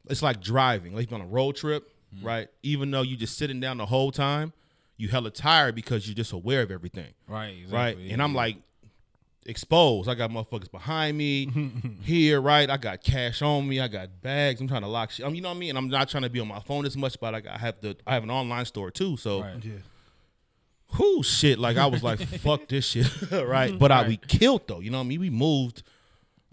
it's 0.09 0.23
like 0.23 0.40
driving, 0.40 0.95
like 0.95 1.11
on 1.12 1.21
a 1.21 1.26
road 1.26 1.57
trip, 1.57 1.93
mm-hmm. 2.14 2.26
right? 2.26 2.49
Even 2.62 2.90
though 2.90 3.02
you 3.02 3.16
just 3.16 3.37
sitting 3.37 3.61
down 3.61 3.78
the 3.78 3.87
whole 3.87 4.12
time, 4.12 4.52
you 4.96 5.08
hella 5.08 5.30
tired 5.30 5.74
because 5.74 6.06
you're 6.06 6.14
just 6.14 6.32
aware 6.32 6.62
of 6.62 6.70
everything. 6.70 7.12
Right. 7.28 7.56
Right. 7.70 7.88
Exactly. 7.90 8.10
And 8.10 8.22
I'm 8.22 8.34
like 8.34 8.56
exposed. 9.46 10.08
I 10.08 10.14
got 10.14 10.30
motherfuckers 10.30 10.70
behind 10.70 11.16
me 11.16 11.48
here, 12.02 12.40
right? 12.40 12.68
I 12.68 12.76
got 12.76 13.02
cash 13.02 13.42
on 13.42 13.68
me. 13.68 13.80
I 13.80 13.88
got 13.88 14.20
bags. 14.22 14.60
I'm 14.60 14.68
trying 14.68 14.82
to 14.82 14.88
lock 14.88 15.10
shit. 15.10 15.24
I 15.24 15.28
mean, 15.28 15.36
you 15.36 15.42
know 15.42 15.50
what 15.50 15.56
I 15.56 15.58
mean? 15.58 15.70
And 15.70 15.78
I'm 15.78 15.88
not 15.88 16.08
trying 16.08 16.24
to 16.24 16.30
be 16.30 16.40
on 16.40 16.48
my 16.48 16.60
phone 16.60 16.84
as 16.86 16.96
much, 16.96 17.18
but 17.20 17.34
I, 17.34 17.42
I 17.54 17.58
have 17.58 17.80
the 17.80 17.96
I 18.06 18.14
have 18.14 18.22
an 18.24 18.30
online 18.30 18.64
store 18.64 18.90
too. 18.90 19.16
So 19.16 19.42
Right. 19.42 19.64
Yeah. 19.64 19.72
whoo 20.98 21.22
shit. 21.22 21.58
Like 21.58 21.76
I 21.76 21.86
was 21.86 22.02
like, 22.02 22.20
fuck 22.40 22.68
this 22.68 22.86
shit. 22.86 23.06
right. 23.30 23.78
But 23.78 23.92
I 23.92 24.08
we 24.08 24.16
killed 24.16 24.66
though. 24.66 24.80
You 24.80 24.90
know 24.90 24.98
what 24.98 25.04
I 25.04 25.08
mean? 25.08 25.20
We 25.20 25.30
moved 25.30 25.82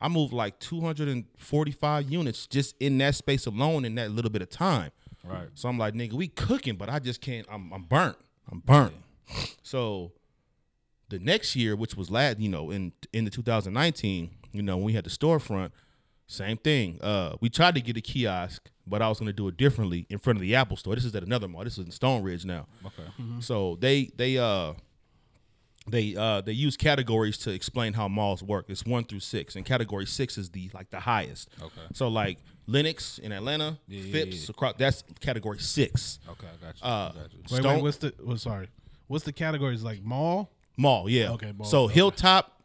I 0.01 0.09
moved 0.09 0.33
like 0.33 0.59
245 0.59 2.12
units 2.12 2.45
just 2.47 2.75
in 2.81 2.97
that 2.97 3.15
space 3.15 3.45
alone 3.45 3.85
in 3.85 3.95
that 3.95 4.12
little 4.12 4.31
bit 4.31 4.41
of 4.41 4.50
time. 4.50 4.91
Right. 5.23 5.47
So 5.53 5.69
I'm 5.69 5.77
like, 5.77 5.93
nigga, 5.93 6.12
we 6.13 6.27
cooking, 6.27 6.75
but 6.75 6.89
I 6.89 7.00
just 7.00 7.21
can't. 7.21 7.47
I'm, 7.50 7.71
I'm 7.71 7.83
burnt. 7.83 8.17
I'm 8.51 8.59
burnt. 8.59 8.93
So 9.63 10.12
the 11.09 11.19
next 11.19 11.55
year, 11.55 11.75
which 11.75 11.95
was 11.95 12.09
last, 12.12 12.39
you 12.39 12.50
know, 12.50 12.71
in 12.71 12.91
in 13.12 13.25
the 13.25 13.31
2019, 13.31 14.29
you 14.51 14.62
know, 14.62 14.77
when 14.77 14.85
we 14.85 14.93
had 14.93 15.03
the 15.05 15.09
storefront, 15.09 15.71
same 16.27 16.57
thing. 16.57 17.00
Uh, 17.01 17.35
we 17.41 17.50
tried 17.50 17.75
to 17.75 17.81
get 17.81 17.97
a 17.97 18.01
kiosk, 18.01 18.69
but 18.88 19.01
I 19.01 19.09
was 19.09 19.19
gonna 19.19 19.33
do 19.33 19.47
it 19.47 19.57
differently 19.57 20.05
in 20.09 20.17
front 20.19 20.38
of 20.38 20.41
the 20.41 20.55
Apple 20.55 20.77
store. 20.77 20.95
This 20.95 21.05
is 21.05 21.15
at 21.15 21.23
another 21.23 21.47
mall. 21.47 21.63
This 21.63 21.77
is 21.77 21.85
in 21.85 21.91
Stoneridge 21.91 22.45
now. 22.45 22.67
Okay. 22.85 23.09
So 23.41 23.77
they 23.79 24.12
they 24.15 24.38
uh 24.38 24.73
they 25.88 26.16
uh 26.16 26.42
they 26.42 26.54
use 26.54 26.78
categories 26.78 27.38
to 27.40 27.52
explain 27.52 27.94
how 27.94 28.08
malls 28.08 28.42
work. 28.42 28.66
It's 28.70 28.86
one 28.86 29.04
through 29.04 29.20
six, 29.20 29.56
and 29.56 29.66
category 29.66 30.06
six 30.06 30.38
is 30.38 30.50
the 30.52 30.70
like 30.74 30.90
the 30.92 31.00
highest. 31.02 31.50
Okay. 31.62 31.82
So 31.94 32.08
like 32.08 32.38
Lenox 32.68 33.18
in 33.20 33.32
Atlanta, 33.34 33.78
Yeah, 33.88 34.02
yeah, 34.02 34.12
Phipps 34.13 34.44
yeah. 34.46 34.52
across 34.52 34.74
that's 34.78 35.04
category 35.20 35.60
six. 35.60 36.20
Okay. 36.30 36.48
I 36.48 36.66
got 36.66 36.75
you. 36.75 36.82
Uh, 36.88 36.88
I 36.88 37.22
got 37.24 37.34
you. 37.34 37.40
Wait, 37.52 37.60
Stone- 37.62 37.74
wait. 37.75 37.84
What's 37.84 37.98
the? 37.98 38.13
Well, 38.24 38.38
sorry. 38.38 38.70
What's 39.08 39.25
the 39.25 39.34
categories 39.34 39.84
like 39.84 40.02
mall? 40.04 40.50
Mall, 40.78 41.10
yeah. 41.10 41.32
Okay, 41.32 41.52
mall, 41.52 41.68
so 41.68 41.84
okay. 41.84 41.94
Hilltop, 41.96 42.60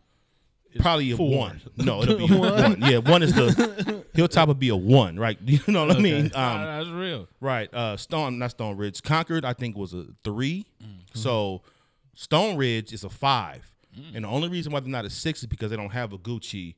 probably 0.79 1.11
a 1.11 1.17
four. 1.17 1.37
one. 1.37 1.61
No, 1.77 2.03
it'll 2.03 2.27
be 2.27 2.35
one. 2.39 2.81
Yeah, 2.83 2.99
one 2.99 3.23
is 3.23 3.35
the 3.35 4.05
Hilltop 4.15 4.49
would 4.49 4.59
be 4.59 4.69
a 4.69 4.77
one, 4.77 5.19
right? 5.19 5.37
You 5.45 5.59
know 5.67 5.85
what 5.87 5.97
I 5.97 5.99
mean? 6.01 6.31
Nah, 6.35 6.53
Um, 6.55 6.63
that's 6.65 6.89
real. 6.97 7.29
right. 7.41 7.73
Uh, 7.75 7.97
Stone, 7.97 8.39
not 8.39 8.57
Stoneridge. 8.57 9.03
Concord, 9.03 9.45
I 9.45 9.53
think 9.53 9.77
was 9.77 9.93
a 9.93 10.07
3 10.25 10.65
Mm-hmm. 10.83 10.93
So 11.19 11.63
Stoneridge 12.19 12.93
is 12.93 13.05
a 13.05 13.11
five, 13.11 13.71
Mm. 13.97 14.17
and 14.17 14.25
the 14.25 14.29
only 14.29 14.49
reason 14.49 14.73
why 14.73 14.81
they're 14.81 14.91
not 14.91 15.05
a 15.05 15.11
six 15.11 15.41
is 15.41 15.47
because 15.47 15.71
they 15.71 15.77
don't 15.77 15.93
have 15.93 16.13
a 16.13 16.19
Gucci. 16.19 16.75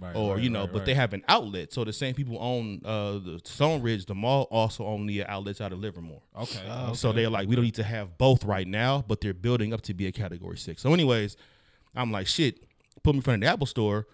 Right, 0.00 0.14
or 0.14 0.34
right, 0.34 0.42
you 0.42 0.50
know, 0.50 0.60
right, 0.60 0.72
but 0.72 0.78
right. 0.78 0.86
they 0.86 0.94
have 0.94 1.12
an 1.14 1.24
outlet. 1.28 1.72
So 1.72 1.84
the 1.84 1.92
same 1.92 2.14
people 2.14 2.38
own 2.40 2.80
uh, 2.84 3.12
the 3.14 3.40
Stoneridge. 3.44 4.06
The 4.06 4.14
mall 4.14 4.46
also 4.50 4.86
own 4.86 5.06
the 5.06 5.24
outlets 5.26 5.60
out 5.60 5.72
of 5.72 5.80
Livermore. 5.80 6.22
Okay. 6.38 6.60
So 6.94 7.12
they're 7.12 7.28
like, 7.28 7.48
we 7.48 7.56
don't 7.56 7.64
need 7.64 7.74
to 7.74 7.82
have 7.82 8.16
both 8.16 8.44
right 8.44 8.68
now, 8.68 9.04
but 9.06 9.20
they're 9.20 9.34
building 9.34 9.72
up 9.74 9.82
to 9.82 9.94
be 9.94 10.06
a 10.06 10.12
category 10.12 10.56
six. 10.56 10.80
So, 10.80 10.94
anyways, 10.94 11.36
I'm 11.96 12.12
like, 12.12 12.28
shit, 12.28 12.62
put 13.02 13.14
me 13.14 13.18
in 13.18 13.22
front 13.22 13.42
of 13.42 13.46
the 13.46 13.52
Apple 13.52 13.66
store, 13.66 14.06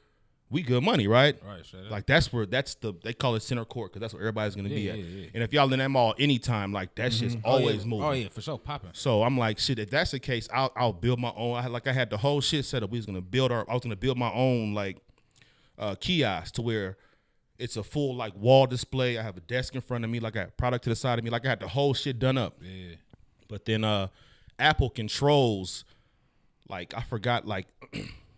we 0.48 0.62
good 0.62 0.82
money, 0.84 1.08
right? 1.08 1.36
Right. 1.44 1.64
Like 1.90 2.06
that's 2.06 2.32
where 2.32 2.46
that's 2.46 2.76
the 2.76 2.92
they 3.02 3.12
call 3.12 3.34
it 3.34 3.40
center 3.42 3.64
court 3.64 3.92
because 3.92 4.00
that's 4.00 4.14
where 4.14 4.22
everybody's 4.22 4.54
gonna 4.54 4.68
be 4.68 4.82
Yeah, 4.82 4.92
at. 4.92 4.98
yeah, 4.98 5.04
yeah. 5.22 5.28
And 5.34 5.42
if 5.42 5.52
y'all 5.52 5.72
in 5.72 5.78
that 5.80 5.90
mall 5.90 6.14
anytime, 6.18 6.72
like 6.72 6.94
that 6.94 7.12
shit's 7.12 7.36
Oh, 7.44 7.50
always 7.58 7.84
moving. 7.84 8.06
Oh 8.06 8.12
yeah, 8.12 8.28
for 8.28 8.40
sure, 8.40 8.56
popping. 8.58 8.90
So 8.92 9.22
I'm 9.24 9.36
like, 9.36 9.58
shit. 9.58 9.78
If 9.80 9.90
that's 9.90 10.12
the 10.12 10.20
case, 10.20 10.48
I'll 10.52 10.72
I'll 10.76 10.92
build 10.92 11.18
my 11.18 11.32
own. 11.36 11.56
I 11.56 11.66
like 11.66 11.86
I 11.88 11.92
had 11.92 12.10
the 12.10 12.16
whole 12.16 12.40
shit 12.40 12.64
set 12.64 12.82
up. 12.82 12.90
We 12.90 12.98
was 12.98 13.06
gonna 13.06 13.20
build 13.20 13.50
our. 13.50 13.68
I 13.68 13.72
was 13.74 13.82
gonna 13.82 13.96
build 13.96 14.18
my 14.18 14.32
own 14.32 14.72
like 14.72 14.98
uh 15.78 15.94
kiosk 15.96 16.54
to 16.54 16.62
where 16.62 16.96
it's 17.58 17.76
a 17.76 17.82
full 17.82 18.14
like 18.14 18.34
wall 18.36 18.66
display. 18.66 19.18
I 19.18 19.22
have 19.22 19.36
a 19.36 19.40
desk 19.40 19.74
in 19.74 19.80
front 19.80 20.04
of 20.04 20.10
me. 20.10 20.20
Like 20.20 20.36
I 20.36 20.40
have 20.40 20.56
product 20.56 20.84
to 20.84 20.90
the 20.90 20.96
side 20.96 21.18
of 21.18 21.24
me. 21.24 21.30
Like 21.30 21.44
I 21.44 21.48
had 21.48 21.60
the 21.60 21.68
whole 21.68 21.92
shit 21.94 22.18
done 22.18 22.38
up. 22.38 22.56
Yeah. 22.62 22.94
But 23.48 23.64
then 23.64 23.82
uh 23.82 24.08
Apple 24.60 24.90
controls 24.90 25.84
like 26.68 26.94
I 26.96 27.00
forgot 27.02 27.46
like 27.46 27.66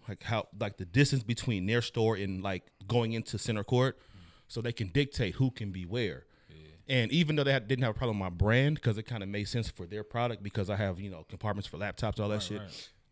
like 0.08 0.22
how 0.22 0.46
like 0.58 0.76
the 0.76 0.84
distance 0.84 1.22
between 1.22 1.66
their 1.66 1.82
store 1.82 2.16
and 2.16 2.42
like 2.42 2.64
going 2.86 3.12
into 3.12 3.38
center 3.38 3.64
court. 3.64 3.98
So 4.50 4.62
they 4.62 4.72
can 4.72 4.88
dictate 4.88 5.34
who 5.34 5.50
can 5.50 5.72
be 5.72 5.84
where. 5.84 6.24
And 6.88 7.12
even 7.12 7.36
though 7.36 7.44
they 7.44 7.52
had, 7.52 7.68
didn't 7.68 7.84
have 7.84 7.94
a 7.94 7.98
problem 7.98 8.18
with 8.18 8.32
my 8.32 8.34
brand 8.34 8.76
because 8.76 8.96
it 8.96 9.02
kind 9.02 9.22
of 9.22 9.28
made 9.28 9.46
sense 9.46 9.68
for 9.68 9.84
their 9.86 10.02
product 10.02 10.42
because 10.42 10.70
I 10.70 10.76
have 10.76 10.98
you 10.98 11.10
know 11.10 11.24
compartments 11.28 11.68
for 11.68 11.76
laptops 11.76 12.18
all 12.18 12.30
that 12.30 12.42
shit, 12.42 12.62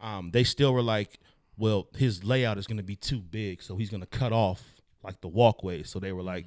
um, 0.00 0.30
they 0.32 0.44
still 0.44 0.72
were 0.72 0.82
like, 0.82 1.18
well, 1.58 1.88
his 1.94 2.24
layout 2.24 2.56
is 2.56 2.66
going 2.66 2.78
to 2.78 2.82
be 2.82 2.96
too 2.96 3.20
big, 3.20 3.62
so 3.62 3.76
he's 3.76 3.90
going 3.90 4.00
to 4.00 4.06
cut 4.06 4.32
off 4.32 4.62
like 5.02 5.20
the 5.20 5.28
walkway. 5.28 5.82
So 5.82 5.98
they 5.98 6.12
were 6.12 6.22
like, 6.22 6.46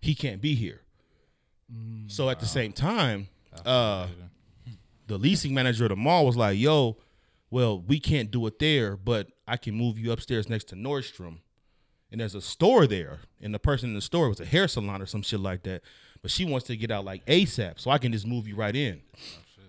he 0.00 0.14
can't 0.14 0.40
be 0.40 0.54
here. 0.54 0.80
So 2.08 2.30
at 2.30 2.38
the 2.40 2.46
same 2.46 2.72
time, 2.72 3.28
uh, 3.64 4.06
the 5.08 5.18
leasing 5.18 5.52
manager 5.54 5.84
of 5.84 5.90
the 5.90 5.96
mall 5.96 6.24
was 6.24 6.36
like, 6.36 6.56
"Yo, 6.58 6.98
well, 7.50 7.80
we 7.80 7.98
can't 7.98 8.30
do 8.30 8.46
it 8.46 8.58
there, 8.60 8.96
but 8.96 9.28
I 9.50 9.56
can 9.56 9.74
move 9.74 9.98
you 9.98 10.12
upstairs 10.12 10.48
next 10.48 10.64
to 10.68 10.74
Nordstrom, 10.76 11.38
and 12.10 12.20
there's 12.20 12.34
a 12.34 12.40
store 12.40 12.86
there, 12.86 13.18
and 13.40 13.52
the 13.54 13.58
person 13.58 13.90
in 13.90 13.94
the 13.94 14.00
store 14.00 14.28
was 14.28 14.40
a 14.40 14.44
hair 14.44 14.68
salon 14.68 15.02
or 15.02 15.06
some 15.06 15.22
shit 15.22 15.40
like 15.40 15.62
that, 15.64 15.82
but 16.22 16.30
she 16.30 16.44
wants 16.44 16.66
to 16.68 16.76
get 16.76 16.90
out 16.90 17.04
like 17.04 17.24
ASAP, 17.26 17.78
so 17.80 17.90
I 17.90 17.98
can 17.98 18.12
just 18.12 18.26
move 18.26 18.46
you 18.48 18.54
right 18.56 18.74
in." 18.76 19.00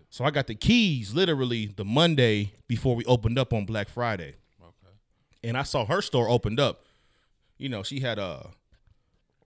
So 0.10 0.26
I 0.26 0.32
got 0.32 0.48
the 0.48 0.56
keys 0.56 1.14
literally 1.14 1.68
the 1.68 1.86
Monday 1.86 2.52
before 2.68 2.96
we 2.96 3.06
opened 3.06 3.40
up 3.40 3.54
on 3.54 3.66
Black 3.66 3.88
Friday, 3.90 4.36
Okay. 4.62 4.94
and 5.44 5.58
I 5.58 5.64
saw 5.64 5.86
her 5.86 6.02
store 6.02 6.28
opened 6.30 6.60
up. 6.60 6.84
You 7.58 7.70
know, 7.70 7.82
she 7.84 8.00
had 8.02 8.20
uh 8.20 8.44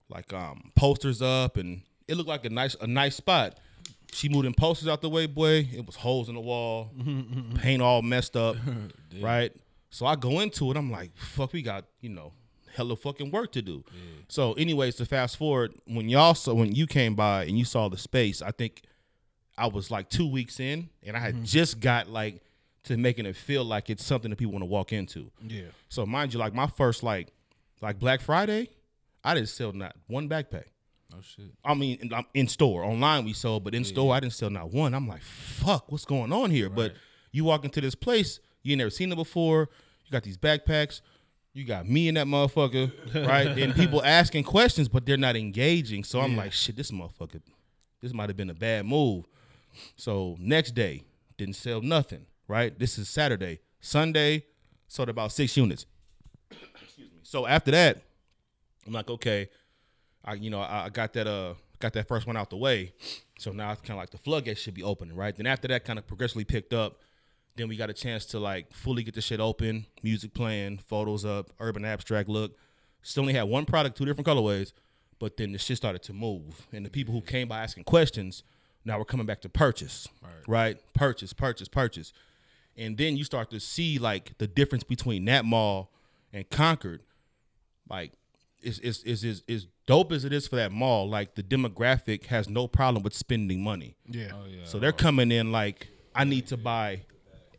like 0.08 0.32
um 0.32 0.72
posters 0.74 1.22
up, 1.22 1.56
and 1.56 1.82
it 2.08 2.16
looked 2.16 2.28
like 2.28 2.44
a 2.44 2.50
nice 2.50 2.74
a 2.80 2.86
nice 2.86 3.14
spot. 3.16 3.58
She 4.12 4.28
moved 4.28 4.46
in 4.46 4.54
posters 4.54 4.88
out 4.88 5.02
the 5.02 5.08
way, 5.10 5.26
boy. 5.26 5.68
It 5.72 5.84
was 5.86 5.96
holes 5.96 6.28
in 6.28 6.34
the 6.34 6.40
wall, 6.40 6.90
paint 7.56 7.82
all 7.82 8.02
messed 8.02 8.36
up, 8.36 8.56
right? 9.20 9.52
So 9.90 10.06
I 10.06 10.16
go 10.16 10.40
into 10.40 10.70
it. 10.70 10.76
I'm 10.76 10.90
like, 10.90 11.16
fuck, 11.16 11.52
we 11.52 11.62
got 11.62 11.84
you 12.00 12.10
know 12.10 12.32
hella 12.76 12.96
fucking 12.96 13.30
work 13.30 13.52
to 13.52 13.62
do. 13.62 13.78
Mm. 13.78 14.24
So, 14.28 14.52
anyways, 14.54 14.96
to 14.96 15.06
fast 15.06 15.36
forward, 15.36 15.74
when 15.86 16.08
y'all 16.08 16.34
saw 16.34 16.54
when 16.54 16.74
you 16.74 16.86
came 16.86 17.14
by 17.14 17.44
and 17.44 17.58
you 17.58 17.64
saw 17.64 17.88
the 17.88 17.96
space, 17.96 18.42
I 18.42 18.50
think 18.50 18.82
I 19.56 19.66
was 19.66 19.90
like 19.90 20.10
two 20.10 20.30
weeks 20.30 20.60
in, 20.60 20.90
and 21.02 21.16
I 21.16 21.20
had 21.20 21.34
mm-hmm. 21.34 21.44
just 21.44 21.80
got 21.80 22.08
like 22.08 22.42
to 22.84 22.96
making 22.96 23.26
it 23.26 23.36
feel 23.36 23.64
like 23.64 23.90
it's 23.90 24.04
something 24.04 24.30
that 24.30 24.36
people 24.36 24.52
want 24.52 24.62
to 24.62 24.66
walk 24.66 24.92
into. 24.92 25.30
Yeah. 25.46 25.62
So 25.88 26.06
mind 26.06 26.32
you, 26.32 26.38
like 26.38 26.54
my 26.54 26.66
first 26.66 27.02
like 27.02 27.32
like 27.80 27.98
Black 27.98 28.20
Friday, 28.20 28.70
I 29.24 29.34
didn't 29.34 29.48
sell 29.48 29.72
not 29.72 29.96
one 30.06 30.28
backpack. 30.28 30.66
Oh 31.14 31.20
shit. 31.22 31.46
I 31.64 31.74
mean, 31.74 31.98
in, 32.00 32.10
in 32.34 32.48
store, 32.48 32.84
online 32.84 33.24
we 33.24 33.32
sold, 33.32 33.64
but 33.64 33.74
in 33.74 33.84
store 33.84 34.14
I 34.14 34.20
didn't 34.20 34.34
sell 34.34 34.50
not 34.50 34.72
one. 34.72 34.94
I'm 34.94 35.08
like, 35.08 35.22
fuck, 35.22 35.90
what's 35.90 36.04
going 36.04 36.32
on 36.32 36.50
here? 36.50 36.68
But 36.68 36.94
you 37.32 37.44
walk 37.44 37.64
into 37.64 37.80
this 37.80 37.94
place, 37.94 38.40
you 38.66 38.72
ain't 38.72 38.78
never 38.78 38.90
seen 38.90 39.12
it 39.12 39.16
before. 39.16 39.68
You 40.04 40.12
got 40.12 40.22
these 40.22 40.36
backpacks. 40.36 41.00
You 41.52 41.64
got 41.64 41.88
me 41.88 42.08
and 42.08 42.16
that 42.18 42.26
motherfucker, 42.26 42.92
right? 43.26 43.46
and 43.46 43.74
people 43.74 44.02
asking 44.04 44.44
questions, 44.44 44.88
but 44.88 45.06
they're 45.06 45.16
not 45.16 45.36
engaging. 45.36 46.04
So 46.04 46.20
I'm 46.20 46.36
like, 46.36 46.52
shit, 46.52 46.76
this 46.76 46.90
motherfucker, 46.90 47.40
this 48.02 48.12
might 48.12 48.28
have 48.28 48.36
been 48.36 48.50
a 48.50 48.54
bad 48.54 48.84
move. 48.84 49.24
So 49.96 50.36
next 50.38 50.72
day, 50.74 51.04
didn't 51.38 51.56
sell 51.56 51.80
nothing, 51.80 52.26
right? 52.46 52.78
This 52.78 52.98
is 52.98 53.08
Saturday. 53.08 53.60
Sunday, 53.80 54.44
sold 54.88 55.08
about 55.08 55.32
six 55.32 55.56
units. 55.56 55.86
Excuse 56.50 57.10
me. 57.10 57.20
So 57.22 57.46
after 57.46 57.70
that, 57.70 58.02
I'm 58.86 58.92
like, 58.92 59.10
okay, 59.10 59.48
I 60.24 60.34
you 60.34 60.50
know 60.50 60.60
I, 60.60 60.86
I 60.86 60.88
got 60.88 61.12
that 61.14 61.26
uh 61.26 61.54
got 61.78 61.92
that 61.94 62.08
first 62.08 62.26
one 62.26 62.36
out 62.36 62.50
the 62.50 62.56
way, 62.56 62.92
so 63.38 63.52
now 63.52 63.72
it's 63.72 63.80
kind 63.80 63.92
of 63.92 63.96
like 63.96 64.10
the 64.10 64.18
floodgates 64.18 64.60
should 64.60 64.74
be 64.74 64.82
opening, 64.82 65.16
right? 65.16 65.34
Then 65.36 65.46
after 65.46 65.68
that, 65.68 65.84
kind 65.84 65.98
of 65.98 66.06
progressively 66.06 66.44
picked 66.44 66.72
up. 66.72 67.00
Then 67.56 67.68
we 67.68 67.76
got 67.76 67.90
a 67.90 67.94
chance 67.94 68.26
to 68.26 68.38
like 68.38 68.72
fully 68.72 69.02
get 69.02 69.14
the 69.14 69.20
shit 69.20 69.40
open, 69.40 69.86
music 70.02 70.34
playing, 70.34 70.78
photos 70.78 71.24
up, 71.24 71.50
urban 71.58 71.84
abstract 71.84 72.28
look. 72.28 72.56
Still 73.02 73.22
only 73.22 73.34
had 73.34 73.44
one 73.44 73.64
product, 73.64 73.96
two 73.96 74.04
different 74.04 74.26
colorways, 74.26 74.72
but 75.18 75.36
then 75.36 75.52
the 75.52 75.58
shit 75.58 75.76
started 75.76 76.02
to 76.02 76.12
move, 76.12 76.66
and 76.72 76.84
the 76.84 76.90
people 76.90 77.14
who 77.14 77.20
came 77.20 77.48
by 77.48 77.62
asking 77.62 77.84
questions 77.84 78.42
now 78.86 78.98
we're 78.98 79.04
coming 79.04 79.26
back 79.26 79.40
to 79.40 79.48
purchase, 79.48 80.08
right? 80.46 80.78
Purchase, 80.94 81.32
purchase, 81.32 81.68
purchase, 81.68 82.12
and 82.76 82.96
then 82.96 83.16
you 83.16 83.24
start 83.24 83.50
to 83.50 83.58
see 83.58 83.98
like 83.98 84.38
the 84.38 84.46
difference 84.46 84.84
between 84.84 85.24
that 85.24 85.44
mall 85.44 85.90
and 86.32 86.48
Concord, 86.48 87.02
like 87.90 88.12
is 88.62 88.78
is 88.78 89.02
is 89.02 89.24
is 89.24 89.42
is 89.48 89.66
dope 89.86 90.12
as 90.12 90.24
it 90.24 90.32
is 90.32 90.46
for 90.46 90.56
that 90.56 90.70
mall. 90.70 91.08
Like 91.08 91.34
the 91.34 91.42
demographic 91.42 92.26
has 92.26 92.48
no 92.48 92.68
problem 92.68 93.02
with 93.02 93.12
spending 93.12 93.62
money. 93.62 93.96
Yeah. 94.08 94.30
Oh 94.32 94.46
yeah. 94.46 94.64
So 94.64 94.78
they're 94.78 94.92
coming 94.92 95.32
in 95.32 95.50
like 95.50 95.88
I 96.14 96.22
need 96.22 96.46
to 96.46 96.56
buy 96.56 97.02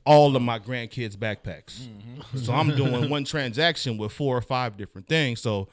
all 0.08 0.36
of 0.36 0.42
my 0.42 0.58
grandkids 0.58 1.16
backpacks. 1.18 1.82
Mm-hmm. 1.82 2.38
So 2.38 2.54
I'm 2.54 2.76
doing 2.76 3.10
one 3.16 3.26
transaction 3.26 3.98
with 3.98 4.12
four 4.14 4.38
or 4.38 4.42
five 4.42 4.78
different 4.78 5.08
things. 5.08 5.42
So 5.42 5.68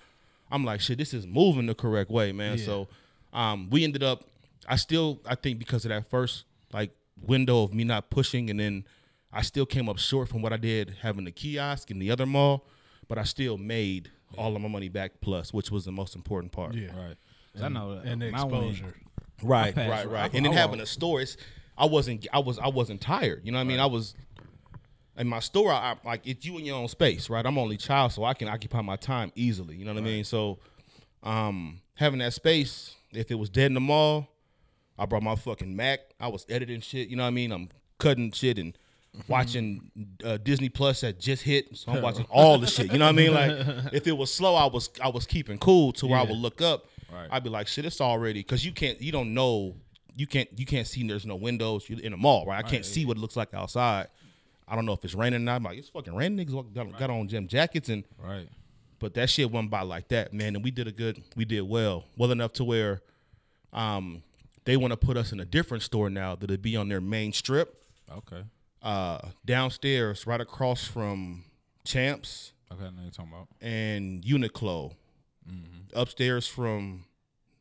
I'm 0.50 0.64
like, 0.64 0.80
shit, 0.80 0.98
this 0.98 1.14
is 1.14 1.26
moving 1.26 1.66
the 1.66 1.74
correct 1.74 2.10
way, 2.10 2.32
man. 2.32 2.58
So 2.58 2.88
um, 3.32 3.68
we 3.70 3.84
ended 3.84 4.02
up. 4.02 4.24
I 4.68 4.76
still, 4.76 5.20
I 5.26 5.34
think, 5.34 5.58
because 5.58 5.84
of 5.84 5.90
that 5.90 6.08
first 6.10 6.44
like 6.72 6.90
window 7.22 7.62
of 7.62 7.72
me 7.74 7.84
not 7.84 8.10
pushing, 8.10 8.50
and 8.50 8.58
then 8.58 8.84
I 9.32 9.42
still 9.42 9.66
came 9.66 9.88
up 9.88 9.98
short 9.98 10.28
from 10.28 10.42
what 10.42 10.52
I 10.52 10.56
did 10.56 10.96
having 11.02 11.24
the 11.24 11.32
kiosk 11.32 11.90
in 11.90 11.98
the 11.98 12.10
other 12.10 12.26
mall, 12.26 12.66
but 13.08 13.18
I 13.18 13.24
still 13.24 13.56
made 13.58 14.10
all 14.36 14.56
of 14.56 14.62
my 14.62 14.68
money 14.68 14.88
back 14.88 15.12
plus, 15.20 15.52
which 15.52 15.70
was 15.70 15.84
the 15.84 15.92
most 15.92 16.16
important 16.16 16.50
part. 16.52 16.74
Yeah. 16.74 16.88
Right. 16.88 17.16
'Cause 17.52 17.62
I 17.62 17.68
know 17.68 18.00
And 18.04 18.20
the 18.20 18.30
my 18.32 18.42
one- 18.44 18.64
exposure. 18.64 18.94
Right, 19.42 19.74
passed- 19.74 19.90
right, 19.90 20.10
right. 20.10 20.32
I- 20.32 20.36
and 20.36 20.44
then 20.46 20.52
having 20.52 20.78
walk- 20.78 20.84
a 20.84 20.90
store, 20.90 21.20
it's 21.20 21.36
I 21.76 21.86
wasn't 21.86 22.26
I 22.32 22.38
was 22.38 22.58
I 22.58 22.68
wasn't 22.68 23.00
tired. 23.00 23.42
You 23.44 23.52
know 23.52 23.58
what 23.58 23.64
I 23.64 23.68
mean? 23.68 23.80
I 23.80 23.86
was 23.86 24.14
in 25.16 25.28
my 25.28 25.40
store. 25.40 25.72
I, 25.72 25.92
I 25.92 25.96
like 26.04 26.26
it's 26.26 26.44
you 26.44 26.58
in 26.58 26.64
your 26.64 26.76
own 26.76 26.88
space, 26.88 27.30
right? 27.30 27.44
I'm 27.44 27.58
only 27.58 27.76
child, 27.76 28.12
so 28.12 28.24
I 28.24 28.34
can 28.34 28.48
occupy 28.48 28.80
my 28.80 28.96
time 28.96 29.32
easily. 29.34 29.76
You 29.76 29.84
know 29.84 29.94
what 29.94 30.00
I 30.00 30.04
mean? 30.04 30.24
So, 30.24 30.58
um, 31.22 31.80
having 31.94 32.18
that 32.20 32.32
space, 32.32 32.94
if 33.12 33.30
it 33.30 33.36
was 33.36 33.50
dead 33.50 33.66
in 33.66 33.74
the 33.74 33.80
mall, 33.80 34.28
I 34.98 35.06
brought 35.06 35.22
my 35.22 35.36
fucking 35.36 35.74
Mac. 35.74 36.00
I 36.20 36.28
was 36.28 36.46
editing 36.48 36.80
shit. 36.80 37.08
You 37.08 37.16
know 37.16 37.24
what 37.24 37.28
I 37.28 37.32
mean? 37.32 37.52
I'm 37.52 37.68
cutting 37.98 38.32
shit 38.32 38.58
and 38.58 38.76
watching 39.28 39.90
uh, 40.24 40.38
Disney 40.38 40.68
Plus 40.68 41.00
that 41.02 41.20
just 41.20 41.42
hit. 41.42 41.76
So 41.76 41.92
I'm 41.92 42.02
watching 42.02 42.26
all 42.30 42.58
the 42.58 42.66
shit. 42.66 42.92
You 42.92 42.98
know 42.98 43.06
what 43.06 43.12
I 43.12 43.16
mean? 43.16 43.34
Like 43.34 43.50
if 43.92 44.06
it 44.06 44.16
was 44.16 44.32
slow, 44.32 44.54
I 44.54 44.66
was 44.66 44.90
I 45.02 45.08
was 45.08 45.26
keeping 45.26 45.58
cool 45.58 45.92
to 45.94 46.06
where 46.06 46.18
I 46.18 46.22
would 46.22 46.36
look 46.36 46.60
up. 46.62 46.86
Right. 47.12 47.28
I'd 47.30 47.44
be 47.44 47.50
like, 47.50 47.68
shit, 47.68 47.84
it's 47.84 48.00
already 48.00 48.40
because 48.40 48.64
you 48.64 48.72
can't 48.72 49.00
you 49.00 49.12
don't 49.12 49.34
know 49.34 49.76
you 50.16 50.26
can't 50.26 50.48
you 50.56 50.64
can't 50.66 50.86
see 50.86 51.06
there's 51.06 51.26
no 51.26 51.36
windows 51.36 51.88
You're 51.88 52.00
in 52.00 52.12
a 52.12 52.16
mall, 52.16 52.46
right? 52.46 52.64
I 52.64 52.68
can't 52.68 52.84
see 52.84 53.04
what 53.04 53.16
it 53.16 53.20
looks 53.20 53.36
like 53.36 53.52
outside. 53.54 54.08
I 54.66 54.74
don't 54.76 54.86
know 54.86 54.92
if 54.92 55.04
it's 55.04 55.14
raining 55.14 55.40
or 55.42 55.44
not. 55.44 55.56
I'm 55.56 55.62
like, 55.64 55.76
it's 55.78 55.88
fucking 55.90 56.14
raining. 56.14 56.46
Niggas 56.46 56.72
got, 56.74 56.98
got 56.98 57.10
on 57.10 57.28
gym 57.28 57.48
jackets 57.48 57.88
and 57.90 58.04
Right. 58.18 58.48
but 58.98 59.12
that 59.14 59.28
shit 59.28 59.50
went 59.50 59.70
by 59.70 59.82
like 59.82 60.08
that, 60.08 60.32
man. 60.32 60.54
And 60.56 60.64
we 60.64 60.70
did 60.70 60.88
a 60.88 60.92
good, 60.92 61.22
we 61.36 61.44
did 61.44 61.62
well, 61.62 62.04
well 62.16 62.30
enough 62.32 62.54
to 62.54 62.64
where, 62.64 63.02
um, 63.72 64.22
they 64.64 64.78
want 64.78 64.92
to 64.92 64.96
put 64.96 65.16
us 65.18 65.32
in 65.32 65.40
a 65.40 65.44
different 65.44 65.82
store 65.82 66.08
now 66.08 66.34
that'll 66.34 66.56
be 66.56 66.76
on 66.76 66.88
their 66.88 67.00
main 67.02 67.32
strip, 67.34 67.84
Okay. 68.10 68.42
uh, 68.82 69.18
downstairs, 69.44 70.26
right 70.26 70.40
across 70.40 70.86
from 70.86 71.44
Champs 71.84 72.52
Okay. 72.72 72.84
I 72.86 72.90
know 72.90 73.02
you're 73.02 73.10
talking 73.10 73.32
about. 73.32 73.48
and 73.60 74.24
Uniqlo, 74.24 74.94
upstairs 75.94 76.46
from 76.46 77.04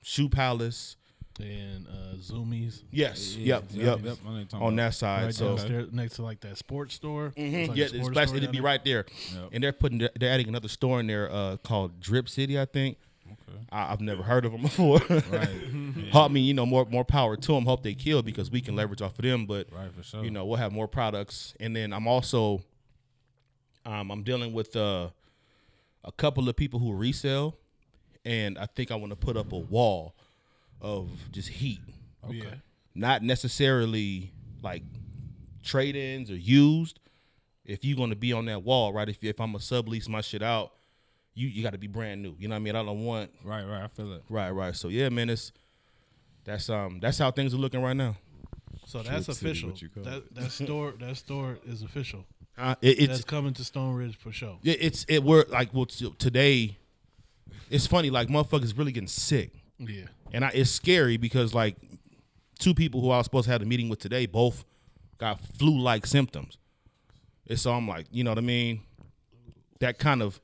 Shoe 0.01 0.29
Palace. 0.29 0.95
And 1.39 1.87
uh, 1.87 2.15
Zumiez. 2.17 2.83
Yes, 2.91 3.35
yep, 3.35 3.63
yep, 3.71 3.97
I 3.97 4.01
know 4.01 4.35
you're 4.35 4.45
talking 4.45 4.61
on 4.61 4.73
about. 4.73 4.75
that 4.75 4.93
side. 4.93 5.23
Right 5.25 5.33
so. 5.33 5.47
downstairs 5.55 5.89
next 5.91 6.15
to 6.17 6.21
like 6.23 6.39
that 6.41 6.57
sports 6.57 6.93
store. 6.93 7.33
Mhm, 7.35 7.53
It's 7.53 7.69
like 7.69 7.77
a 7.77 7.79
yeah, 7.81 7.87
sports 7.87 8.07
it's 8.07 8.15
best, 8.15 8.27
store 8.29 8.37
it'd 8.37 8.51
be 8.51 8.57
there. 8.59 8.63
right 8.63 8.83
there, 8.85 9.05
Yep. 9.33 9.49
and 9.51 9.63
they're 9.63 9.73
putting 9.73 9.97
they're 9.97 10.29
adding 10.31 10.47
another 10.47 10.67
store 10.67 10.99
in 10.99 11.07
there 11.07 11.31
uh, 11.31 11.57
called 11.57 11.99
Drip 11.99 12.29
City, 12.29 12.59
I 12.59 12.65
think. 12.65 12.97
I, 13.71 13.91
I've 13.93 14.01
never 14.01 14.21
heard 14.21 14.45
of 14.45 14.51
them 14.51 14.61
before. 14.69 14.99
Right. 15.09 15.49
I 16.13 16.27
mean, 16.27 16.45
you 16.45 16.53
know, 16.53 16.65
more 16.67 16.85
more 16.85 17.03
power 17.05 17.35
to 17.35 17.51
them. 17.53 17.65
Hope 17.65 17.81
they 17.81 17.95
kill 17.95 18.21
because 18.21 18.51
we 18.51 18.61
can 18.61 18.75
leverage 18.75 19.01
off 19.01 19.17
of 19.17 19.23
them. 19.23 19.45
But 19.47 19.67
Right, 19.71 19.91
for 19.95 20.03
sure. 20.03 20.23
you 20.23 20.29
know, 20.29 20.45
we'll 20.45 20.57
have 20.57 20.71
more 20.71 20.87
products. 20.87 21.55
And 21.59 21.75
then 21.75 21.93
I'm 21.93 22.05
also, 22.07 22.61
um, 23.85 24.11
I'm 24.11 24.23
dealing 24.23 24.53
with 24.53 24.75
uh, 24.75 25.09
a 26.03 26.11
couple 26.11 26.47
of 26.47 26.55
people 26.55 26.79
who 26.79 26.93
resell, 26.93 27.55
and 28.23 28.57
I 28.57 28.65
think 28.67 28.91
I 28.91 28.95
want 28.95 29.11
to 29.11 29.15
put 29.15 29.35
up 29.37 29.51
a 29.51 29.57
wall 29.57 30.13
of 30.83 31.09
just 31.31 31.49
heat, 31.49 31.79
Yeah. 32.29 32.55
not 32.93 33.23
necessarily 33.23 34.31
like 34.61 34.83
trade-ins 35.63 36.29
or 36.29 36.35
used. 36.35 36.99
If 37.65 37.85
you're 37.85 37.97
gonna 37.97 38.15
be 38.15 38.33
on 38.33 38.45
that 38.45 38.63
wall, 38.63 38.91
right? 38.93 39.07
If 39.07 39.23
if 39.23 39.39
I'm 39.39 39.55
a 39.55 39.59
sublease 39.59 40.09
my 40.09 40.21
shit 40.21 40.41
out, 40.43 40.73
you 41.33 41.47
you 41.47 41.63
got 41.63 41.71
to 41.71 41.77
be 41.77 41.87
brand 41.87 42.21
new. 42.21 42.35
You 42.37 42.47
know 42.49 42.53
what 42.55 42.57
I 42.57 42.63
mean? 42.63 42.75
I 42.75 42.83
don't 42.83 43.05
want 43.05 43.31
Right, 43.43 43.63
right. 43.63 43.83
I 43.83 43.87
feel 43.87 44.11
it. 44.13 44.23
Right, 44.29 44.51
right. 44.51 44.75
So 44.75 44.89
yeah, 44.89 45.07
man, 45.09 45.29
it's 45.29 45.51
that's 46.43 46.69
um 46.69 46.99
that's 46.99 47.17
how 47.17 47.31
things 47.31 47.53
are 47.53 47.57
looking 47.57 47.81
right 47.81 47.95
now. 47.95 48.17
So 48.85 49.01
that's 49.01 49.27
City, 49.27 49.31
official. 49.49 49.69
what 49.69 50.03
That 50.03 50.35
that 50.35 50.51
store 50.51 50.91
that 50.99 51.15
store 51.17 51.57
is 51.65 51.81
official. 51.83 52.25
Uh, 52.55 52.75
it, 52.81 52.99
That's 53.07 53.19
it's 53.21 53.23
coming 53.27 53.51
to 53.53 53.63
Stoneridge 53.63 54.15
for 54.17 54.31
sure. 54.31 54.59
it, 54.63 54.77
it's 54.81 55.05
it 55.07 55.23
we're 55.23 55.45
like 55.49 55.73
well 55.73 55.85
t- 55.87 56.13
today. 56.19 56.77
It's 57.69 57.87
funny, 57.87 58.09
like 58.11 58.27
motherfuckers 58.27 58.77
really 58.77 58.91
getting 58.91 59.07
sick, 59.07 59.51
Yeah. 59.79 60.03
And 60.33 60.43
I, 60.43 60.49
it's 60.49 60.71
scary 60.71 61.17
because 61.17 61.53
like 61.53 61.75
two 62.59 62.73
people 62.73 63.01
who 63.01 63.11
I 63.11 63.17
was 63.17 63.25
supposed 63.25 63.45
to 63.45 63.51
have 63.51 63.61
a 63.61 63.65
meeting 63.65 63.89
with 63.89 63.99
today 63.99 64.25
both 64.25 64.65
got 65.17 65.39
flu-like 65.39 66.05
symptoms. 66.05 66.57
And 67.47 67.59
so 67.59 67.71
I'm 67.73 67.87
like, 67.87 68.07
you 68.11 68.23
know 68.23 68.31
what 68.31 68.37
I 68.37 68.41
mean? 68.41 68.81
That 69.79 69.99
kind 69.99 70.21
of 70.21 70.39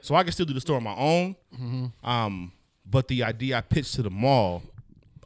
so 0.00 0.14
I 0.14 0.22
can 0.22 0.32
still 0.32 0.46
do 0.46 0.54
the 0.54 0.60
store 0.60 0.76
on 0.76 0.84
my 0.84 0.94
own. 0.96 1.36
Um, 2.02 2.52
but 2.86 3.08
the 3.08 3.22
idea 3.24 3.58
I 3.58 3.60
pitched 3.60 3.94
to 3.94 4.02
the 4.02 4.10
mall. 4.10 4.62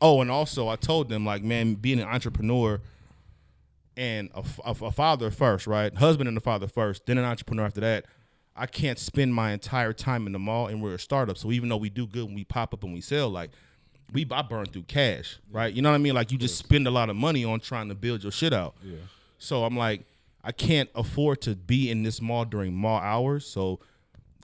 Oh, 0.00 0.20
and 0.20 0.30
also 0.30 0.68
I 0.68 0.76
told 0.76 1.08
them 1.08 1.24
like, 1.24 1.42
man, 1.44 1.74
being 1.74 2.00
an 2.00 2.08
entrepreneur 2.08 2.80
and 3.96 4.30
a 4.34 4.90
father 4.90 5.30
first, 5.30 5.66
right? 5.66 5.94
Husband 5.94 6.26
and 6.26 6.36
a 6.36 6.40
father 6.40 6.66
first, 6.66 7.06
then 7.06 7.18
an 7.18 7.24
entrepreneur 7.24 7.66
after 7.66 7.80
that. 7.82 8.06
I 8.56 8.66
can't 8.66 8.98
spend 8.98 9.34
my 9.34 9.52
entire 9.52 9.92
time 9.92 10.26
in 10.26 10.32
the 10.32 10.38
mall, 10.38 10.66
and 10.66 10.82
we're 10.82 10.94
a 10.94 10.98
startup. 10.98 11.38
So 11.38 11.52
even 11.52 11.68
though 11.68 11.76
we 11.76 11.88
do 11.88 12.06
good 12.06 12.24
when 12.24 12.34
we 12.34 12.44
pop 12.44 12.74
up 12.74 12.82
and 12.84 12.92
we 12.92 13.00
sell, 13.00 13.30
like 13.30 13.50
we 14.12 14.26
I 14.30 14.42
burn 14.42 14.66
through 14.66 14.84
cash, 14.84 15.38
right? 15.50 15.72
You 15.72 15.82
know 15.82 15.90
what 15.90 15.96
I 15.96 15.98
mean? 15.98 16.14
Like 16.14 16.32
you 16.32 16.38
just 16.38 16.58
spend 16.58 16.86
a 16.86 16.90
lot 16.90 17.10
of 17.10 17.16
money 17.16 17.44
on 17.44 17.60
trying 17.60 17.88
to 17.88 17.94
build 17.94 18.22
your 18.22 18.32
shit 18.32 18.52
out. 18.52 18.74
Yeah. 18.82 18.96
So 19.38 19.64
I'm 19.64 19.76
like, 19.76 20.04
I 20.44 20.52
can't 20.52 20.90
afford 20.94 21.40
to 21.42 21.54
be 21.54 21.90
in 21.90 22.02
this 22.02 22.20
mall 22.20 22.44
during 22.44 22.74
mall 22.74 22.98
hours. 22.98 23.46
So 23.46 23.80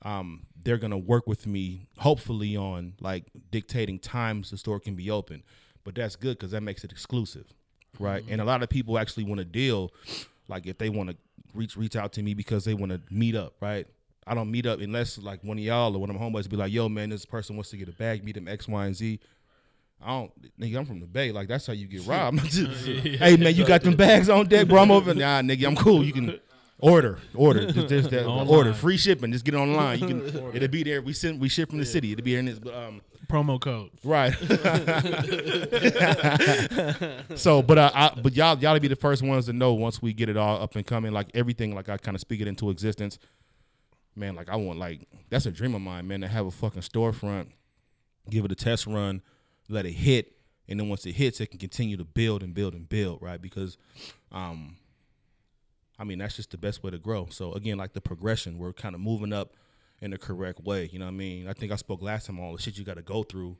um, 0.02 0.46
they're 0.62 0.78
gonna 0.78 0.98
work 0.98 1.26
with 1.26 1.46
me, 1.46 1.86
hopefully, 1.98 2.56
on 2.56 2.94
like 3.00 3.24
dictating 3.50 3.98
times 3.98 4.50
the 4.50 4.56
store 4.56 4.80
can 4.80 4.94
be 4.94 5.10
open. 5.10 5.42
But 5.84 5.94
that's 5.94 6.16
good 6.16 6.38
because 6.38 6.50
that 6.52 6.62
makes 6.62 6.84
it 6.84 6.92
exclusive, 6.92 7.46
right? 7.98 8.24
And 8.28 8.40
a 8.40 8.44
lot 8.44 8.62
of 8.62 8.68
people 8.68 8.98
actually 8.98 9.24
want 9.24 9.38
to 9.38 9.44
deal, 9.44 9.90
like 10.48 10.66
if 10.66 10.78
they 10.78 10.88
want 10.88 11.10
to 11.10 11.16
reach 11.54 11.76
reach 11.76 11.96
out 11.96 12.12
to 12.14 12.22
me 12.22 12.34
because 12.34 12.64
they 12.64 12.74
want 12.74 12.92
to 12.92 13.00
meet 13.10 13.34
up, 13.34 13.54
right? 13.60 13.86
I 14.26 14.34
don't 14.34 14.50
meet 14.50 14.66
up 14.66 14.80
unless 14.80 15.16
like 15.18 15.42
one 15.42 15.56
of 15.58 15.64
y'all 15.64 15.94
or 15.94 15.98
one 15.98 16.10
of 16.10 16.16
my 16.16 16.22
homeboys 16.22 16.48
be 16.48 16.56
like, 16.56 16.70
"Yo, 16.70 16.88
man, 16.88 17.08
this 17.08 17.24
person 17.24 17.56
wants 17.56 17.70
to 17.70 17.76
get 17.76 17.88
a 17.88 17.92
bag, 17.92 18.22
meet 18.22 18.34
them 18.34 18.46
X, 18.46 18.68
Y, 18.68 18.86
and 18.86 18.94
Z." 18.94 19.20
I 20.00 20.08
don't, 20.10 20.58
nigga. 20.58 20.78
I'm 20.78 20.86
from 20.86 21.00
the 21.00 21.06
Bay. 21.06 21.32
Like 21.32 21.48
that's 21.48 21.66
how 21.66 21.72
you 21.72 21.86
get 21.86 22.02
robbed. 22.06 22.40
hey 22.54 23.36
man, 23.36 23.54
you 23.54 23.64
got 23.64 23.82
them 23.82 23.96
bags 23.96 24.28
on 24.28 24.46
deck, 24.46 24.68
bro. 24.68 24.82
I'm 24.82 24.90
over. 24.90 25.14
Nah, 25.14 25.42
nigga, 25.42 25.66
I'm 25.66 25.76
cool. 25.76 26.04
You 26.04 26.12
can 26.12 26.40
order, 26.78 27.18
order, 27.34 27.70
just, 27.72 27.88
just 27.88 28.10
that, 28.10 28.26
order, 28.26 28.72
free 28.72 28.96
shipping. 28.96 29.32
Just 29.32 29.44
get 29.44 29.54
it 29.54 29.58
online. 29.58 29.98
You 29.98 30.06
can. 30.06 30.54
It'll 30.54 30.68
be 30.68 30.82
there. 30.82 31.02
We 31.02 31.12
send. 31.12 31.40
We 31.40 31.48
ship 31.48 31.70
from 31.70 31.78
the 31.78 31.86
city. 31.86 32.12
It'll 32.12 32.24
be 32.24 32.32
there 32.32 32.40
in 32.40 32.46
this. 32.46 32.60
Um, 32.72 33.00
Promo 33.28 33.60
code. 33.60 33.90
right. 34.04 34.32
so, 37.38 37.60
but 37.60 37.76
uh, 37.76 37.90
I, 37.94 38.18
but 38.22 38.34
y'all, 38.34 38.58
y'all 38.58 38.78
be 38.78 38.88
the 38.88 38.96
first 38.96 39.22
ones 39.22 39.46
to 39.46 39.52
know 39.52 39.74
once 39.74 40.00
we 40.00 40.14
get 40.14 40.30
it 40.30 40.38
all 40.38 40.62
up 40.62 40.76
and 40.76 40.86
coming. 40.86 41.12
Like 41.12 41.30
everything, 41.34 41.74
like 41.74 41.90
I 41.90 41.98
kind 41.98 42.14
of 42.14 42.22
speak 42.22 42.40
it 42.40 42.48
into 42.48 42.70
existence. 42.70 43.18
Man, 44.16 44.34
like 44.34 44.48
I 44.48 44.56
want, 44.56 44.78
like 44.78 45.06
that's 45.28 45.44
a 45.44 45.50
dream 45.50 45.74
of 45.74 45.82
mine, 45.82 46.08
man, 46.08 46.22
to 46.22 46.28
have 46.28 46.46
a 46.46 46.50
fucking 46.50 46.80
storefront, 46.80 47.48
give 48.30 48.46
it 48.46 48.52
a 48.52 48.54
test 48.54 48.86
run, 48.86 49.20
let 49.68 49.86
it 49.86 49.92
hit, 49.92 50.32
and 50.68 50.78
then 50.78 50.88
once 50.88 51.06
it 51.06 51.12
hits, 51.12 51.40
it 51.40 51.46
can 51.46 51.58
continue 51.58 51.96
to 51.96 52.04
build 52.04 52.42
and 52.42 52.54
build 52.54 52.74
and 52.74 52.88
build, 52.88 53.20
right? 53.22 53.40
Because, 53.40 53.76
um, 54.32 54.76
I 55.98 56.04
mean, 56.04 56.18
that's 56.18 56.36
just 56.36 56.50
the 56.50 56.58
best 56.58 56.82
way 56.82 56.90
to 56.90 56.98
grow. 56.98 57.26
So 57.30 57.52
again, 57.52 57.78
like 57.78 57.92
the 57.92 58.00
progression, 58.00 58.58
we're 58.58 58.72
kind 58.72 58.94
of 58.94 59.00
moving 59.00 59.32
up 59.32 59.54
in 60.00 60.10
the 60.10 60.18
correct 60.18 60.60
way. 60.60 60.88
You 60.92 60.98
know 60.98 61.06
what 61.06 61.12
I 61.12 61.16
mean? 61.16 61.48
I 61.48 61.52
think 61.52 61.72
I 61.72 61.76
spoke 61.76 62.02
last 62.02 62.26
time 62.26 62.38
on 62.38 62.46
all 62.46 62.56
the 62.56 62.62
shit 62.62 62.78
you 62.78 62.84
got 62.84 62.96
to 62.96 63.02
go 63.02 63.22
through 63.22 63.56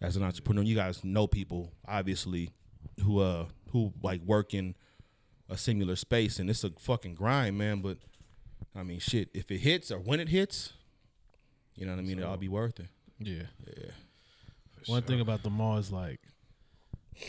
as 0.00 0.16
an 0.16 0.22
entrepreneur. 0.22 0.62
You 0.62 0.74
guys 0.74 1.02
know 1.04 1.26
people, 1.26 1.72
obviously, 1.86 2.50
who 3.02 3.20
uh 3.20 3.46
who 3.70 3.92
like 4.02 4.20
work 4.22 4.54
in 4.54 4.74
a 5.48 5.56
similar 5.56 5.96
space, 5.96 6.38
and 6.38 6.50
it's 6.50 6.64
a 6.64 6.70
fucking 6.78 7.14
grind, 7.14 7.56
man. 7.56 7.80
But 7.80 7.98
I 8.76 8.82
mean, 8.82 8.98
shit, 8.98 9.30
if 9.32 9.50
it 9.50 9.58
hits 9.58 9.90
or 9.90 9.98
when 9.98 10.20
it 10.20 10.28
hits, 10.28 10.72
you 11.76 11.86
know 11.86 11.92
what 11.92 11.98
I 11.98 12.02
mean? 12.02 12.18
It'll 12.18 12.36
be 12.36 12.48
worth 12.48 12.78
it. 12.80 12.88
Yeah. 13.18 13.44
Yeah. 13.66 13.90
One 14.86 15.02
thing 15.02 15.20
about 15.20 15.42
the 15.42 15.50
mall 15.50 15.78
is 15.78 15.90
like 15.92 16.20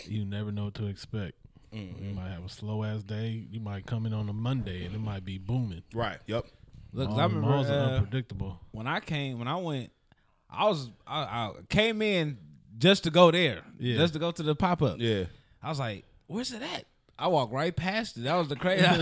you 0.05 0.25
never 0.25 0.51
know 0.51 0.65
what 0.65 0.73
to 0.75 0.87
expect. 0.87 1.33
Mm-hmm. 1.73 2.05
You 2.05 2.13
might 2.15 2.29
have 2.29 2.43
a 2.45 2.49
slow 2.49 2.83
ass 2.83 3.03
day. 3.03 3.45
You 3.51 3.59
might 3.59 3.85
come 3.85 4.05
in 4.05 4.13
on 4.13 4.29
a 4.29 4.33
Monday 4.33 4.85
and 4.85 4.95
it 4.95 4.99
might 4.99 5.25
be 5.25 5.37
booming. 5.37 5.83
Right. 5.93 6.17
Yep. 6.27 6.45
Look, 6.93 7.09
Mall- 7.09 7.19
I 7.19 7.23
remember 7.23 7.47
malls 7.47 7.69
are 7.69 7.73
uh, 7.73 7.89
unpredictable. 7.97 8.59
when 8.71 8.87
I 8.87 8.99
came, 9.01 9.37
when 9.39 9.47
I 9.49 9.57
went, 9.57 9.91
I 10.49 10.65
was 10.69 10.89
I, 11.05 11.19
I 11.23 11.51
came 11.69 12.01
in 12.01 12.37
just 12.77 13.03
to 13.03 13.09
go 13.11 13.29
there, 13.31 13.61
Yeah. 13.79 13.97
just 13.97 14.13
to 14.13 14.19
go 14.19 14.31
to 14.31 14.43
the 14.43 14.55
pop 14.55 14.81
up. 14.81 14.97
Yeah. 14.99 15.25
I 15.61 15.69
was 15.69 15.79
like, 15.79 16.05
"Where's 16.27 16.51
it 16.53 16.61
at?" 16.61 16.85
I 17.17 17.27
walked 17.27 17.53
right 17.53 17.75
past 17.75 18.17
it. 18.17 18.21
That 18.25 18.35
was 18.35 18.47
the 18.49 18.55
crazy. 18.55 18.81
that 18.83 18.97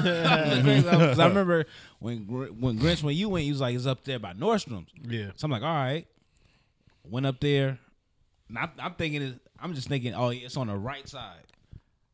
was 0.48 0.58
the 0.58 0.62
crazy 0.64 0.90
'cause 0.90 1.20
I 1.20 1.28
remember 1.28 1.66
when 2.00 2.20
when 2.60 2.80
Grinch 2.80 3.04
when 3.04 3.16
you 3.16 3.30
went, 3.30 3.46
you 3.46 3.54
was 3.54 3.62
like, 3.62 3.76
"It's 3.76 3.86
up 3.86 4.04
there 4.06 4.18
by 4.20 4.34
Nordstrom's." 4.34 4.90
Yeah. 5.08 5.32
So 5.36 5.46
I'm 5.46 5.52
like, 5.52 5.62
"All 5.64 5.68
right." 5.76 6.08
Went 7.04 7.26
up 7.26 7.40
there. 7.40 7.78
And 8.54 8.60
I'm, 8.60 8.72
I'm 8.80 8.94
thinking, 8.94 9.40
I'm 9.60 9.74
just 9.74 9.88
thinking, 9.88 10.14
oh, 10.14 10.30
it's 10.30 10.58
on 10.58 10.68
the 10.68 10.78
right 10.78 11.08
side. 11.08 11.42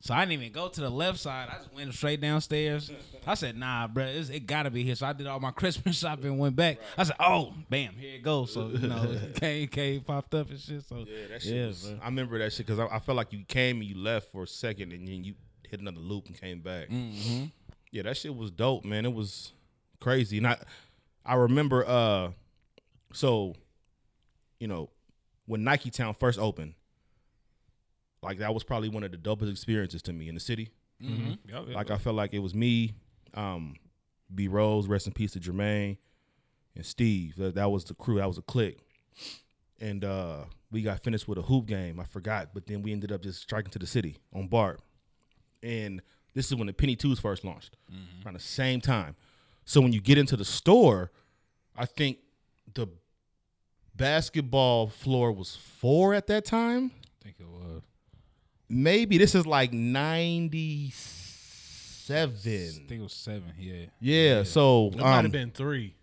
So 0.01 0.13
I 0.13 0.21
didn't 0.21 0.41
even 0.41 0.53
go 0.53 0.69
to 0.69 0.79
the 0.79 0.89
left 0.89 1.19
side. 1.19 1.49
I 1.51 1.57
just 1.57 1.73
went 1.73 1.93
straight 1.93 2.21
downstairs. 2.21 2.89
I 3.27 3.33
said, 3.33 3.57
"Nah, 3.57 3.85
bro, 3.87 4.05
it's, 4.05 4.29
it 4.29 4.45
gotta 4.45 4.71
be 4.71 4.81
here." 4.81 4.95
So 4.95 5.05
I 5.05 5.11
did 5.11 5.27
all 5.27 5.41
my 5.41 5.51
Christmas 5.61 5.99
shopping, 5.99 6.37
went 6.37 6.55
back. 6.55 6.77
I 6.97 7.03
said, 7.03 7.17
"Oh, 7.19 7.53
bam, 7.69 7.95
here 7.97 8.15
it 8.15 8.23
goes." 8.23 8.53
So 8.53 8.69
you 8.69 8.87
know, 8.87 9.13
K 9.35 9.67
K 9.67 9.99
popped 9.99 10.33
up 10.35 10.49
and 10.49 10.57
shit. 10.57 10.83
So 10.87 10.99
Yeah, 10.99 11.27
that 11.31 11.41
shit. 11.41 11.53
yeah, 11.53 11.67
was. 11.67 11.93
I 12.01 12.05
remember 12.05 12.39
that 12.39 12.53
shit 12.53 12.65
because 12.65 12.79
I, 12.79 12.85
I 12.95 12.99
felt 12.99 13.17
like 13.17 13.33
you 13.33 13.43
came 13.45 13.81
and 13.81 13.89
you 13.89 13.97
left 13.97 14.31
for 14.31 14.43
a 14.43 14.47
second, 14.47 14.93
and 14.93 15.05
then 15.05 15.25
you 15.25 15.33
hit 15.67 15.81
another 15.81 15.99
loop 15.99 16.27
and 16.27 16.39
came 16.39 16.61
back. 16.61 16.87
Mm-hmm. 16.87 17.47
Yeah, 17.91 18.03
that 18.03 18.15
shit 18.15 18.33
was 18.33 18.51
dope, 18.51 18.85
man. 18.85 19.05
It 19.05 19.13
was 19.13 19.51
crazy, 19.99 20.37
and 20.37 20.47
I, 20.47 20.57
I 21.25 21.35
remember, 21.35 21.85
uh, 21.85 22.31
so, 23.11 23.55
you 24.61 24.67
know, 24.67 24.89
when 25.49 25.63
Nike 25.63 25.89
Town 25.89 26.13
first 26.13 26.37
opened, 26.37 26.75
like 28.21 28.37
that 28.37 28.53
was 28.53 28.63
probably 28.63 28.87
one 28.87 29.03
of 29.03 29.11
the 29.11 29.17
dopest 29.17 29.49
experiences 29.49 30.03
to 30.03 30.13
me 30.13 30.29
in 30.29 30.35
the 30.35 30.39
city. 30.39 30.69
Mm-hmm. 31.03 31.73
Like 31.73 31.89
I 31.89 31.97
felt 31.97 32.15
like 32.15 32.35
it 32.35 32.39
was 32.39 32.53
me, 32.53 32.93
um, 33.33 33.73
B 34.33 34.47
Rose, 34.47 34.87
rest 34.87 35.07
in 35.07 35.13
peace 35.13 35.31
to 35.31 35.39
Jermaine, 35.39 35.97
and 36.75 36.85
Steve. 36.85 37.35
That, 37.37 37.55
that 37.55 37.71
was 37.71 37.83
the 37.83 37.95
crew. 37.95 38.17
That 38.17 38.27
was 38.27 38.37
a 38.37 38.43
clique. 38.43 38.77
And 39.79 40.05
uh, 40.05 40.43
we 40.69 40.83
got 40.83 41.03
finished 41.03 41.27
with 41.27 41.39
a 41.39 41.41
hoop 41.41 41.65
game. 41.65 41.99
I 41.99 42.03
forgot, 42.03 42.49
but 42.53 42.67
then 42.67 42.83
we 42.83 42.91
ended 42.91 43.11
up 43.11 43.23
just 43.23 43.41
striking 43.41 43.71
to 43.71 43.79
the 43.79 43.87
city 43.87 44.17
on 44.31 44.49
Bart. 44.49 44.81
And 45.63 46.03
this 46.35 46.45
is 46.45 46.55
when 46.55 46.67
the 46.67 46.73
Penny 46.73 46.95
Twos 46.95 47.19
first 47.19 47.43
launched, 47.43 47.75
around 48.23 48.35
the 48.35 48.39
same 48.39 48.81
time. 48.81 49.15
So 49.65 49.81
when 49.81 49.93
you 49.93 49.99
get 49.99 50.19
into 50.19 50.37
the 50.37 50.45
store, 50.45 51.11
I 51.75 51.87
think 51.87 52.19
the 52.75 52.87
basketball 53.99 54.87
floor 54.87 55.31
was 55.31 55.55
four 55.55 56.13
at 56.13 56.27
that 56.27 56.45
time 56.45 56.91
I 57.21 57.23
think 57.23 57.35
it 57.39 57.47
was. 57.47 57.81
maybe 58.69 59.17
this 59.17 59.35
is 59.35 59.45
like 59.45 59.73
97 59.73 62.11
I 62.11 62.25
think 62.87 62.91
it 62.91 63.01
was 63.01 63.13
seven. 63.13 63.53
Yeah. 63.57 63.85
yeah, 63.99 64.43
so 64.43 64.87
It 64.87 64.97
might 64.97 65.17
um, 65.19 65.25
have 65.25 65.31
been 65.31 65.51
three, 65.51 65.95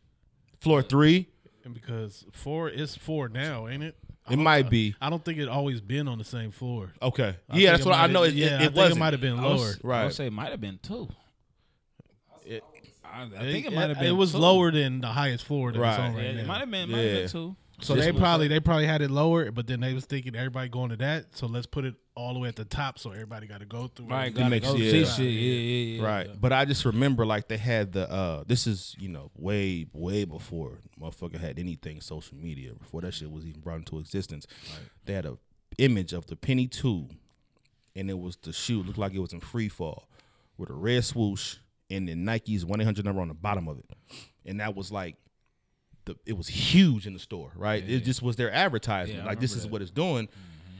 floor 0.61 0.83
three 0.83 1.27
and 1.65 1.75
because 1.75 2.25
four 2.33 2.69
is 2.69 2.95
four 2.95 3.29
now, 3.29 3.67
ain't 3.67 3.83
it? 3.83 3.97
It 4.31 4.37
might 4.39 4.69
be 4.71 4.95
I 5.01 5.09
don't 5.11 5.25
think 5.25 5.39
it 5.39 5.49
always 5.49 5.81
been 5.81 6.07
on 6.09 6.19
the 6.19 6.25
same 6.25 6.51
floor. 6.53 6.93
okay 7.03 7.37
I 7.51 7.57
yeah 7.57 7.73
that's 7.73 7.85
what 7.85 7.95
i 7.95 8.07
know 8.09 8.25
it, 8.25 8.35
yeah, 8.35 8.61
it, 8.61 8.67
it 8.67 8.75
wasn't 8.75 8.97
it 8.97 9.01
might 9.01 9.13
have 9.15 9.21
been 9.21 9.39
I 9.39 9.47
was- 9.53 9.83
lower. 9.85 9.95
I 9.95 10.05
would 10.05 10.15
say 10.15 10.27
it 10.27 10.33
might 10.33 10.51
have 10.51 10.61
been 10.61 10.79
two. 10.83 11.09
It- 12.45 12.63
I, 13.05 13.23
I 13.23 13.29
think 13.51 13.67
it 13.67 13.73
might 13.73 13.89
have 13.89 13.99
been. 13.99 14.09
It, 14.09 14.13
was 14.13 14.33
two. 14.33 14.39
lower 14.39 14.71
than 14.73 15.01
the 15.01 15.07
highest 15.07 15.45
floor 15.45 15.71
that 15.73 15.79
it's 15.79 15.83
Right. 15.83 16.01
on 16.01 16.17
Yeah, 16.17 16.23
right 16.27 16.37
it 16.37 16.47
might 16.47 16.59
have 16.61 16.71
been. 16.71 16.91
Might 16.91 16.99
have 16.99 17.07
Yeah. 17.07 17.15
been 17.21 17.29
two. 17.29 17.57
So 17.83 17.95
This 17.95 18.07
they 18.07 18.13
was- 18.13 18.21
probably 18.21 18.49
they 18.49 18.59
probably 18.61 18.87
had 18.87 19.03
it 19.03 19.11
lower, 19.11 19.51
but 19.51 19.67
then 19.67 19.81
they 19.81 19.93
was 19.93 20.07
thinking 20.07 20.35
everybody 20.35 20.69
going 20.71 20.91
to 20.91 20.97
that, 20.97 21.37
so 21.37 21.47
let's 21.47 21.67
put 21.67 21.85
it 21.85 21.95
all 22.15 22.33
the 22.33 22.39
way 22.41 22.49
at 22.49 22.57
the 22.57 22.65
top, 22.65 22.99
so 22.99 23.11
everybody 23.11 23.47
got 23.47 23.61
to 23.61 23.67
go 23.67 23.87
through. 23.89 24.07
Right. 24.07 24.29
it. 24.29 24.35
Gotta 24.35 24.49
makes- 24.49 24.67
go 24.67 24.77
yeah. 24.77 24.91
see 24.91 25.05
shit. 25.05 25.19
Yeah, 25.33 25.53
yeah, 25.53 25.97
yeah. 26.01 26.03
right 26.07 26.41
but 26.41 26.53
i 26.55 26.65
just 26.65 26.87
remember 26.87 27.27
like 27.27 27.49
they 27.49 27.59
had 27.59 27.93
the 27.93 28.11
uh 28.11 28.45
this 28.47 28.67
is 28.67 28.97
you 28.99 29.09
know 29.11 29.31
way 29.37 29.87
way 29.93 30.25
before 30.25 30.79
motherfucker 30.99 31.39
had 31.39 31.59
anything 31.59 32.01
social 32.01 32.39
media 32.39 32.73
before 32.75 33.03
that 33.03 33.13
shit 33.13 33.31
was 33.31 33.45
even 33.45 33.61
brought 33.61 33.77
into 33.77 33.99
existence 33.99 34.47
they 35.05 35.13
had 35.13 35.27
a 35.27 35.37
image 35.79 36.15
of 36.15 36.25
the 36.27 36.37
penny 36.37 36.67
2 36.67 37.09
and 37.95 38.09
it 38.09 38.19
was 38.19 38.37
the 38.37 38.53
shoe 38.53 38.83
looked 38.83 38.99
like 38.99 39.13
it 39.13 39.19
was 39.19 39.33
in 39.35 39.41
free 39.41 39.69
fall 39.69 40.09
with 40.57 40.71
a 40.71 40.75
red 40.75 41.05
swoosh 41.05 41.57
and 41.91 42.09
then 42.09 42.25
nike's 42.25 42.65
1-800 42.65 43.05
number 43.05 43.21
on 43.21 43.29
the 43.29 43.35
bottom 43.35 43.69
of 43.69 43.79
it 43.79 43.91
and 44.47 44.61
that 44.61 44.75
was 44.75 44.91
like 44.91 45.17
the 46.07 46.17
it 46.25 46.37
was 46.37 46.49
huge 46.49 47.07
in 47.07 47.13
the 47.13 47.19
store 47.19 47.53
right 47.57 47.85
it 47.89 48.01
just 48.05 48.23
was 48.23 48.37
their 48.37 48.51
advertisement 48.53 49.21
Yeah, 49.21 49.27
like 49.27 49.41
this 49.41 49.55
is 49.55 49.63
that. 49.63 49.71
what 49.73 49.83
it's 49.83 49.91
doing 49.91 50.29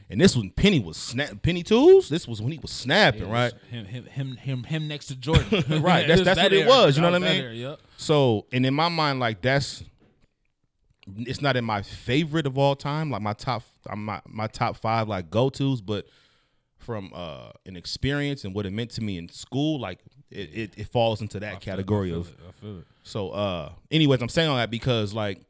and 0.09 0.19
this 0.21 0.35
when 0.35 0.49
penny 0.51 0.79
was 0.79 0.97
snap 0.97 1.41
penny 1.41 1.63
tools 1.63 2.09
this 2.09 2.27
was 2.27 2.41
when 2.41 2.51
he 2.53 2.57
was 2.59 2.71
snapping 2.71 3.27
Yeah, 3.27 3.31
right 3.33 3.53
Him, 3.69 3.85
him, 3.85 4.05
him, 4.05 4.35
him, 4.37 4.63
him 4.63 4.87
next 4.87 5.07
to 5.07 5.15
Jordan. 5.15 5.47
Right, 5.81 6.07
that's- 6.07 6.23
that's 6.25 6.37
that 6.39 6.43
what 6.45 6.53
it 6.53 6.65
was, 6.67 6.95
you 6.97 7.01
know 7.03 7.11
what 7.11 7.21
I 7.23 7.27
mean? 7.27 7.41
era, 7.43 7.53
Yep. 7.53 7.79
So, 7.97 8.45
and 8.51 8.65
in 8.65 8.73
my 8.73 8.89
mind, 8.89 9.19
like 9.19 9.41
that's 9.41 9.83
it's 11.19 11.41
not 11.41 11.55
in 11.55 11.63
my 11.63 11.81
favorite 11.81 12.45
of 12.45 12.57
all 12.57 12.75
time, 12.75 13.09
like 13.11 13.21
my 13.21 13.33
top, 13.33 13.63
my 13.95 14.21
my 14.27 14.47
top 14.47 14.75
five 14.77 15.07
like 15.07 15.29
go 15.29 15.49
tos, 15.49 15.79
but 15.81 16.05
from 16.77 17.11
uh 17.13 17.49
an 17.65 17.75
experience 17.77 18.43
and 18.43 18.53
what 18.53 18.65
it 18.65 18.71
meant 18.73 18.91
to 18.91 19.01
me 19.01 19.17
in 19.17 19.29
school, 19.29 19.79
like 19.79 19.99
it 20.31 20.49
it, 20.53 20.73
it 20.77 20.87
falls 20.87 21.21
into 21.21 21.39
that 21.39 21.61
category 21.61 22.11
of. 22.11 22.27
I 22.27 22.51
feel 22.61 22.79
it. 22.79 22.85
So, 23.03 23.29
uh, 23.31 23.71
anyways, 23.91 24.21
I'm 24.21 24.29
saying 24.29 24.49
all 24.49 24.57
that 24.57 24.69
because 24.71 25.13
like 25.13 25.41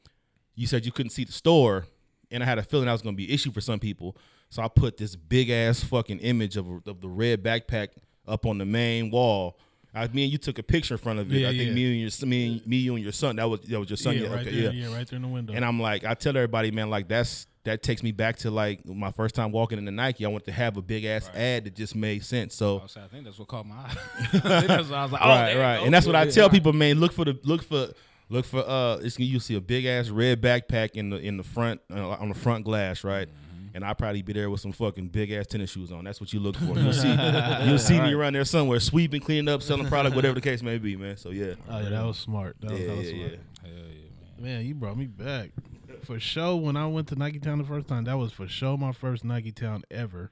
you 0.55 0.67
said, 0.67 0.85
you 0.85 0.91
couldn't 0.91 1.11
see 1.11 1.23
the 1.23 1.31
store, 1.31 1.85
and 2.31 2.43
I 2.43 2.45
had 2.45 2.57
a 2.57 2.63
feeling 2.63 2.85
that 2.85 2.91
was 2.91 3.01
gonna 3.01 3.15
be 3.15 3.25
an 3.25 3.31
issue 3.31 3.51
for 3.51 3.61
some 3.61 3.79
people. 3.79 4.17
So 4.49 4.61
I 4.61 4.67
put 4.67 4.97
this 4.97 5.15
big 5.15 5.49
ass 5.49 5.83
fucking 5.83 6.19
image 6.19 6.57
of 6.57 6.67
of 6.87 7.01
the 7.01 7.09
red 7.09 7.43
backpack 7.43 7.89
up 8.27 8.45
on 8.45 8.57
the 8.57 8.65
main 8.65 9.11
wall. 9.11 9.57
I, 9.97 10.07
me 10.09 10.23
and 10.23 10.31
you 10.31 10.37
took 10.37 10.59
a 10.59 10.63
picture 10.63 10.93
in 10.93 10.97
front 10.99 11.19
of 11.19 11.31
it. 11.31 11.39
Yeah, 11.39 11.49
I 11.49 11.51
think 11.51 11.69
yeah. 11.69 11.73
me 11.73 12.03
and 12.03 12.19
your 12.19 12.29
me, 12.29 12.47
and- 12.47 12.67
me, 12.67 12.77
you 12.77 12.95
and 12.95 13.03
your 13.03 13.13
son. 13.13 13.35
That 13.37 13.49
was 13.49 13.61
that 13.61 13.79
was 13.79 13.89
your 13.89 13.97
son. 13.97 14.15
yeah, 14.15 14.21
Yeah, 14.21 14.27
right 14.29 14.47
okay, 14.47 14.61
there, 14.61 14.73
yeah. 14.73 14.87
yeah, 14.87 14.95
right 14.95 15.07
there 15.07 15.17
in 15.17 15.23
the 15.23 15.27
window. 15.27 15.53
And 15.53 15.65
I'm 15.65 15.79
like, 15.79 16.05
I 16.05 16.13
tell 16.13 16.35
everybody, 16.35 16.71
man, 16.71 16.89
like 16.89 17.07
that's 17.07 17.47
that 17.63 17.83
takes 17.83 18.01
me 18.01 18.11
back 18.11 18.37
to 18.37 18.51
like 18.51 18.85
my 18.85 19.11
first 19.11 19.35
time 19.35 19.51
walking 19.51 19.77
into 19.77 19.91
Nike. 19.91 20.25
I 20.25 20.29
wanted 20.29 20.45
to 20.45 20.51
have 20.53 20.77
a 20.77 20.81
big 20.81 21.03
ass 21.05 21.29
ad 21.33 21.65
that 21.65 21.75
just 21.75 21.95
made 21.95 22.23
sense. 22.23 22.55
So 22.55 22.81
I, 22.81 23.07
think 23.07 23.25
that's 23.25 23.37
what 23.37 23.47
caught 23.47 23.65
my 23.65 23.75
eye. 23.75 23.95
I 24.33 24.37
that's 24.67 24.89
what 24.89 24.97
I 24.97 25.03
was 25.03 25.11
like, 25.11 25.21
oh, 25.21 25.27
right, 25.27 25.57
right, 25.57 25.83
and 25.83 25.93
that's 25.93 26.05
what 26.05 26.15
I 26.15 26.29
tell 26.29 26.45
right. 26.45 26.51
people, 26.51 26.73
man. 26.73 26.99
Look 26.99 27.11
for 27.11 27.25
the 27.25 27.37
look 27.43 27.63
for 27.63 27.89
look 28.29 28.45
for 28.45 28.59
uh, 28.59 28.97
it's 28.97 29.19
you 29.19 29.39
see 29.39 29.55
a 29.55 29.61
big 29.61 29.85
ass 29.85 30.09
red 30.09 30.41
backpack 30.41 30.91
in 30.91 31.09
the 31.09 31.17
in 31.17 31.37
the 31.37 31.43
front 31.43 31.81
uh, 31.91 32.09
on 32.09 32.29
the 32.29 32.35
front 32.35 32.65
glass, 32.65 33.03
right? 33.03 33.27
Mm-hmm. 33.27 33.46
Mm-hmm. 33.67 33.75
And 33.75 33.85
I 33.85 33.93
probably 33.93 34.21
be 34.21 34.33
there 34.33 34.49
with 34.49 34.61
some 34.61 34.71
fucking 34.71 35.07
big 35.09 35.31
ass 35.31 35.47
tennis 35.47 35.69
shoes 35.71 35.91
on. 35.91 36.03
That's 36.05 36.19
what 36.19 36.33
you 36.33 36.39
look 36.39 36.55
for. 36.55 36.65
You'll 36.79 36.93
see, 36.93 37.15
you'll 37.65 37.79
see 37.79 37.99
me 37.99 38.13
around 38.13 38.33
there 38.33 38.45
somewhere, 38.45 38.79
sweeping, 38.79 39.21
cleaning 39.21 39.47
up, 39.49 39.61
selling 39.61 39.87
product, 39.87 40.15
whatever 40.15 40.35
the 40.35 40.41
case 40.41 40.61
may 40.61 40.77
be, 40.77 40.95
man. 40.95 41.17
So 41.17 41.29
yeah, 41.29 41.53
oh 41.69 41.79
yeah, 41.79 41.89
that 41.89 42.05
was 42.05 42.17
smart. 42.17 42.55
That 42.61 42.71
was, 42.71 42.79
that 42.81 42.97
was 42.97 43.11
yeah, 43.11 43.17
smart. 43.17 43.31
yeah. 43.31 43.69
Hell 43.69 43.71
yeah, 43.77 44.43
man. 44.43 44.57
Man, 44.57 44.65
you 44.65 44.75
brought 44.75 44.97
me 44.97 45.05
back. 45.05 45.51
For 46.03 46.19
sure, 46.19 46.55
when 46.55 46.77
I 46.77 46.85
went 46.87 47.07
to 47.09 47.15
Nike 47.15 47.39
Town 47.39 47.57
the 47.57 47.63
first 47.63 47.87
time, 47.87 48.03
that 48.05 48.17
was 48.17 48.31
for 48.31 48.47
sure 48.47 48.77
my 48.77 48.91
first 48.91 49.23
Nike 49.23 49.51
Town 49.51 49.83
ever. 49.89 50.31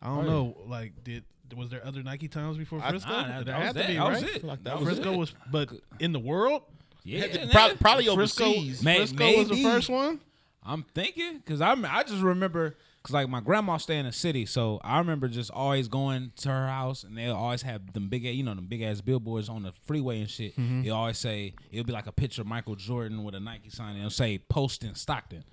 I 0.00 0.06
don't 0.06 0.26
oh, 0.26 0.30
know, 0.30 0.56
like, 0.66 1.04
did 1.04 1.24
was 1.56 1.68
there 1.68 1.84
other 1.86 2.02
Nike 2.02 2.28
Towns 2.28 2.56
before 2.56 2.80
I- 2.82 2.90
Frisco? 2.90 3.10
Nah, 3.10 3.22
that, 3.28 3.44
there 3.46 3.54
that 3.54 3.54
had 3.54 3.62
was 3.62 3.72
to 3.74 3.78
that. 3.78 3.88
be, 3.88 3.94
That 3.94 4.10
was 4.10 4.22
it. 4.22 4.44
Like, 4.44 4.64
That 4.64 4.80
was 4.80 4.88
Frisco 4.88 5.12
it. 5.12 5.16
was, 5.18 5.34
but 5.50 5.70
in 6.00 6.12
the 6.12 6.18
world, 6.18 6.62
Yeah, 7.04 7.26
Pro- 7.26 7.60
nigga. 7.60 7.80
probably 7.80 8.04
Frisco, 8.06 8.44
overseas. 8.46 8.82
May- 8.82 8.96
Frisco 9.06 9.36
was 9.38 9.48
the 9.48 9.62
first 9.62 9.88
one. 9.88 10.20
I'm 10.64 10.84
thinking 10.94 11.38
because 11.38 11.60
I 11.60 11.72
I 11.72 12.02
just 12.02 12.22
remember 12.22 12.76
because 13.02 13.14
like 13.14 13.28
my 13.28 13.40
grandma 13.40 13.78
stay 13.78 13.98
in 13.98 14.06
the 14.06 14.12
city, 14.12 14.46
so 14.46 14.80
I 14.84 14.98
remember 14.98 15.28
just 15.28 15.50
always 15.50 15.88
going 15.88 16.32
to 16.36 16.48
her 16.48 16.68
house 16.68 17.02
and 17.02 17.16
they 17.16 17.28
always 17.28 17.62
have 17.62 17.92
them 17.92 18.08
big 18.08 18.24
you 18.24 18.42
know 18.42 18.54
them 18.54 18.66
big 18.66 18.82
ass 18.82 19.00
billboards 19.00 19.48
on 19.48 19.64
the 19.64 19.72
freeway 19.84 20.20
and 20.20 20.30
shit. 20.30 20.56
Mm-hmm. 20.56 20.82
They 20.82 20.90
always 20.90 21.18
say 21.18 21.54
it'll 21.70 21.86
be 21.86 21.92
like 21.92 22.06
a 22.06 22.12
picture 22.12 22.42
of 22.42 22.48
Michael 22.48 22.76
Jordan 22.76 23.24
with 23.24 23.34
a 23.34 23.40
Nike 23.40 23.70
sign 23.70 23.90
and 23.90 23.98
it'll 23.98 24.10
say 24.10 24.38
post 24.38 24.84
in 24.84 24.94
Stockton. 24.94 25.44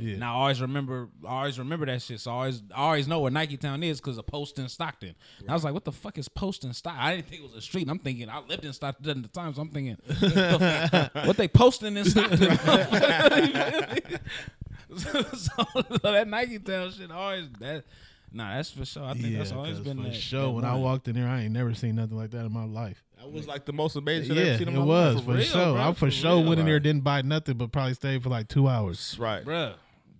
Yeah. 0.00 0.14
And 0.14 0.24
I 0.24 0.28
always 0.28 0.60
remember, 0.60 1.08
I 1.26 1.38
always 1.38 1.58
remember 1.58 1.86
that 1.86 2.02
shit. 2.02 2.20
So 2.20 2.30
I 2.30 2.34
always, 2.34 2.62
I 2.74 2.80
always 2.82 3.08
know 3.08 3.20
where 3.20 3.30
Nike 3.30 3.56
Town 3.56 3.82
is 3.82 4.00
because 4.00 4.18
of 4.18 4.26
Post 4.26 4.58
in 4.58 4.68
Stockton. 4.68 5.14
And 5.40 5.50
I 5.50 5.54
was 5.54 5.64
like, 5.64 5.74
what 5.74 5.84
the 5.84 5.92
fuck 5.92 6.18
is 6.18 6.28
Post 6.28 6.64
in 6.64 6.72
Stockton? 6.72 7.02
I 7.02 7.16
didn't 7.16 7.28
think 7.28 7.42
it 7.42 7.44
was 7.44 7.56
a 7.56 7.60
street. 7.60 7.82
And 7.82 7.90
I'm 7.90 7.98
thinking, 7.98 8.28
I 8.28 8.40
lived 8.40 8.64
in 8.64 8.72
Stockton 8.72 9.10
at 9.10 9.22
the 9.22 9.28
time, 9.28 9.54
so 9.54 9.62
I'm 9.62 9.70
thinking, 9.70 9.96
what, 10.06 10.20
the 10.20 11.10
what 11.26 11.36
they 11.36 11.48
posting 11.48 11.96
in 11.96 12.04
Stockton? 12.04 12.38
so, 14.96 15.22
so 15.34 15.64
that 16.02 16.26
Nike 16.28 16.58
Town 16.58 16.90
shit 16.92 17.10
always 17.10 17.48
that. 17.60 17.84
Nah, 18.30 18.56
that's 18.56 18.70
for 18.70 18.84
sure. 18.84 19.04
I 19.04 19.14
think 19.14 19.38
that's 19.38 19.52
always 19.52 19.76
'cause 19.78 19.84
been 19.86 19.96
for 20.02 20.08
that, 20.10 20.14
sure. 20.14 20.42
that 20.42 20.50
When 20.50 20.64
I 20.66 20.74
walked 20.74 21.08
in 21.08 21.14
there, 21.14 21.26
I 21.26 21.42
ain't 21.44 21.52
never 21.52 21.72
seen 21.74 21.94
nothing 21.96 22.16
like 22.18 22.30
that 22.32 22.44
in 22.44 22.52
my 22.52 22.64
life. 22.66 23.02
That 23.18 23.32
was 23.32 23.46
like 23.48 23.64
the 23.64 23.72
most 23.72 23.96
amazing 23.96 24.34
shit 24.34 24.38
I've 24.38 24.46
yeah, 24.46 24.58
seen 24.58 24.68
in 24.68 24.74
it 24.74 24.78
my 24.78 24.84
was 24.84 25.14
life. 25.16 25.24
for 25.24 25.32
real, 25.32 25.42
sure. 25.44 25.72
bro, 25.72 25.82
I 25.82 25.92
for 25.92 25.98
for 25.98 26.10
sure 26.10 26.32
real. 26.36 26.44
went 26.44 26.60
in 26.60 26.66
there, 26.66 26.78
didn't 26.78 27.04
buy 27.04 27.22
nothing, 27.22 27.56
but 27.56 27.72
probably 27.72 27.94
stayed 27.94 28.22
for 28.22 28.28
like 28.28 28.48
two 28.48 28.68
hours. 28.68 29.16
Right. 29.18 29.42
bruh, 29.44 29.74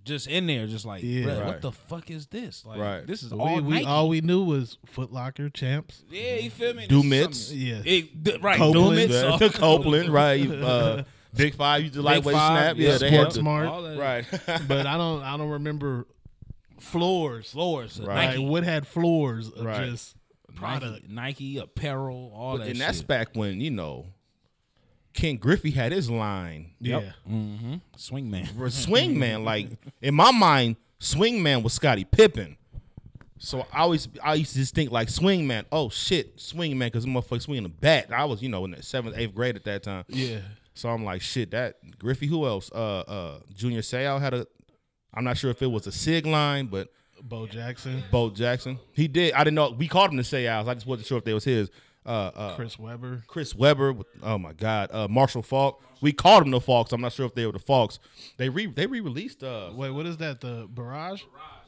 just 0.06 0.26
in 0.26 0.46
there, 0.46 0.66
just 0.66 0.86
like, 0.86 1.02
Yeah. 1.02 1.24
bruh, 1.24 1.36
Right. 1.38 1.46
what 1.48 1.60
the 1.60 1.70
fuck 1.72 2.10
is 2.10 2.26
this? 2.28 2.64
Like, 2.64 2.78
Right. 2.80 3.06
this 3.06 3.22
is 3.22 3.30
We, 3.32 3.38
all 3.40 3.60
we 3.60 3.74
Nike. 3.74 3.84
all 3.84 4.08
we 4.08 4.20
knew 4.22 4.42
was 4.42 4.78
Foot 4.86 5.12
Locker, 5.12 5.50
Champs. 5.50 6.02
yeah, 6.10 6.36
you 6.36 6.48
feel 6.48 6.72
me? 6.72 6.86
Do 6.86 7.02
This 7.02 7.04
mitts. 7.10 7.52
Yeah. 7.52 7.82
It, 7.84 8.22
d- 8.24 8.38
right, 8.40 8.56
Copeland. 8.56 8.88
do 8.90 8.96
mitts. 8.96 9.12
Yeah, 9.12 9.28
all- 9.42 9.50
Copeland, 9.50 10.08
right? 10.08 10.50
Uh, 10.50 11.02
Big 11.36 11.54
Five, 11.54 11.82
you 11.84 11.90
the 11.90 12.02
lightweight 12.02 12.34
Five, 12.34 12.58
snap. 12.58 12.76
yeah, 12.78 12.90
Yeah, 12.92 12.98
they 12.98 13.10
had 13.10 13.30
to, 13.30 13.40
Smart. 13.40 13.98
right. 13.98 14.24
but 14.68 14.86
I 14.86 14.96
don't 14.96 15.22
I 15.22 15.36
don't 15.36 15.50
remember 15.50 16.06
floors. 16.80 17.50
floors, 17.50 18.00
Right. 18.00 18.36
Like 18.38 18.48
what 18.48 18.64
had 18.64 18.86
floors 18.86 19.48
of 19.50 19.64
Right. 19.64 19.90
just 19.90 20.16
Nike, 20.48 20.58
product. 20.58 21.08
Nike 21.08 21.58
apparel, 21.58 22.32
all 22.34 22.58
that. 22.58 22.68
and 22.68 22.80
that's 22.80 23.02
back 23.02 23.28
when 23.34 23.60
you 23.60 23.70
know 23.70 24.06
Ken 25.14 25.36
Griffey 25.36 25.70
had 25.70 25.92
his 25.92 26.08
line. 26.10 26.72
Yeah. 26.80 27.12
Mm-hmm. 27.28 27.74
Swingman. 27.96 28.48
Or 28.60 28.66
Swingman, 28.66 29.44
like 29.44 29.68
in 30.00 30.14
my 30.14 30.30
mind, 30.30 30.76
Swingman 31.00 31.62
was 31.62 31.72
Scottie 31.72 32.04
Pippen. 32.04 32.56
So 33.40 33.64
I 33.72 33.80
always, 33.80 34.08
I 34.22 34.34
used 34.34 34.52
to 34.54 34.58
just 34.58 34.74
think 34.74 34.90
like 34.90 35.08
Swingman. 35.08 35.64
Oh 35.70 35.90
shit, 35.90 36.38
Swingman, 36.38 36.80
because 36.86 37.06
motherfucker 37.06 37.40
swinging 37.42 37.64
a 37.66 37.68
bat. 37.68 38.12
I 38.12 38.24
was, 38.24 38.42
you 38.42 38.48
know, 38.48 38.64
in 38.64 38.72
the 38.72 38.82
seventh, 38.82 39.16
eighth 39.16 39.32
grade 39.34 39.54
at 39.54 39.62
that 39.64 39.82
time. 39.84 40.04
Yeah. 40.08 40.40
So 40.78 40.88
I'm 40.88 41.04
like, 41.04 41.22
shit, 41.22 41.50
that 41.50 41.98
Griffey. 41.98 42.26
Who 42.26 42.46
else? 42.46 42.70
Uh, 42.72 43.00
uh, 43.00 43.40
Junior 43.54 43.80
Seau 43.80 44.20
had 44.20 44.32
a. 44.32 44.46
I'm 45.12 45.24
not 45.24 45.36
sure 45.36 45.50
if 45.50 45.60
it 45.60 45.66
was 45.66 45.86
a 45.86 45.92
Sig 45.92 46.24
line, 46.24 46.66
but 46.66 46.92
Bo 47.20 47.46
Jackson, 47.46 48.04
Bo 48.12 48.30
Jackson. 48.30 48.78
He 48.92 49.08
did. 49.08 49.32
I 49.34 49.44
didn't 49.44 49.56
know. 49.56 49.70
We 49.70 49.88
called 49.88 50.10
him 50.10 50.16
the 50.16 50.22
Seau's. 50.22 50.68
I 50.68 50.74
just 50.74 50.86
wasn't 50.86 51.06
sure 51.06 51.18
if 51.18 51.24
they 51.24 51.34
was 51.34 51.44
his. 51.44 51.70
Uh, 52.06 52.30
uh, 52.34 52.56
Chris 52.56 52.78
Webber. 52.78 53.22
Chris 53.26 53.54
Webber. 53.54 53.96
Oh 54.22 54.38
my 54.38 54.52
God. 54.52 54.90
Uh, 54.92 55.08
Marshall 55.08 55.42
Faulk. 55.42 55.82
We 56.00 56.12
called 56.12 56.44
him 56.44 56.52
the 56.52 56.60
Faulks. 56.60 56.92
I'm 56.92 57.00
not 57.00 57.12
sure 57.12 57.26
if 57.26 57.34
they 57.34 57.44
were 57.44 57.52
the 57.52 57.58
Faulks. 57.58 57.98
They 58.36 58.48
re 58.48 58.66
they 58.66 58.86
re 58.86 59.00
released. 59.00 59.42
Uh, 59.42 59.70
Wait, 59.74 59.90
what 59.90 60.06
is 60.06 60.16
that? 60.18 60.40
The 60.40 60.68
Barrage? 60.70 61.22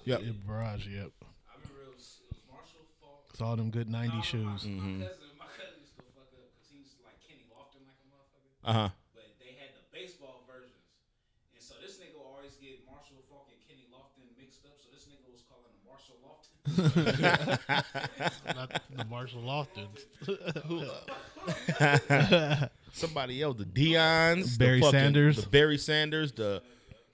Yep. 0.04 0.20
Yeah, 0.22 0.30
Barrage, 0.46 0.86
yep. 0.86 1.10
It's 3.40 3.46
all 3.46 3.56
them 3.56 3.70
good 3.70 3.88
90 3.88 4.20
shoes. 4.20 4.64
Mm. 4.64 5.00
My 5.00 5.06
cousin, 5.06 5.32
my 5.38 5.46
cousin 5.56 5.80
used 5.80 5.96
to 5.96 6.04
fuck 6.12 6.28
up 6.28 6.44
because 6.52 6.68
he's 6.70 6.92
like 7.02 7.16
Kenny 7.26 7.48
Lofton 7.48 7.80
like 7.88 7.96
a 7.96 8.08
motherfucker. 8.12 8.49
Uh 8.64 8.72
huh. 8.72 8.88
But 9.14 9.24
they 9.40 9.52
had 9.58 9.70
the 9.74 9.82
baseball 9.92 10.42
versions. 10.46 10.74
And 11.54 11.62
so 11.62 11.74
this 11.80 11.96
nigga 11.98 12.14
would 12.18 12.26
always 12.28 12.54
get 12.60 12.80
Marshall 12.86 13.22
Faulk 13.28 13.48
and 13.48 13.60
Kenny 13.66 13.86
Lofton 13.92 14.28
mixed 14.38 14.64
up. 14.66 14.76
So 14.80 14.88
this 14.92 15.06
nigga 15.08 15.24
was 15.32 15.42
calling 15.48 15.72
him 15.72 15.80
Marshall 15.88 16.18
Lofton. 16.20 16.56
Not 18.56 18.82
the 18.96 19.04
Marshall 19.06 19.42
Loftons. 19.42 20.04
Somebody 22.92 23.40
else, 23.42 23.56
the 23.56 23.64
Dion's, 23.64 24.58
Barry 24.58 24.80
the 24.80 24.86
fucking- 24.86 25.00
Sanders. 25.00 25.36
the 25.44 25.48
Barry 25.48 25.78
Sanders, 25.78 26.32
the 26.32 26.62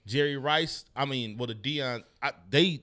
Jerry 0.05 0.37
Rice. 0.37 0.85
I 0.95 1.05
mean, 1.05 1.37
well, 1.37 1.47
the 1.47 1.53
Dion, 1.55 2.03
I, 2.21 2.31
they, 2.49 2.81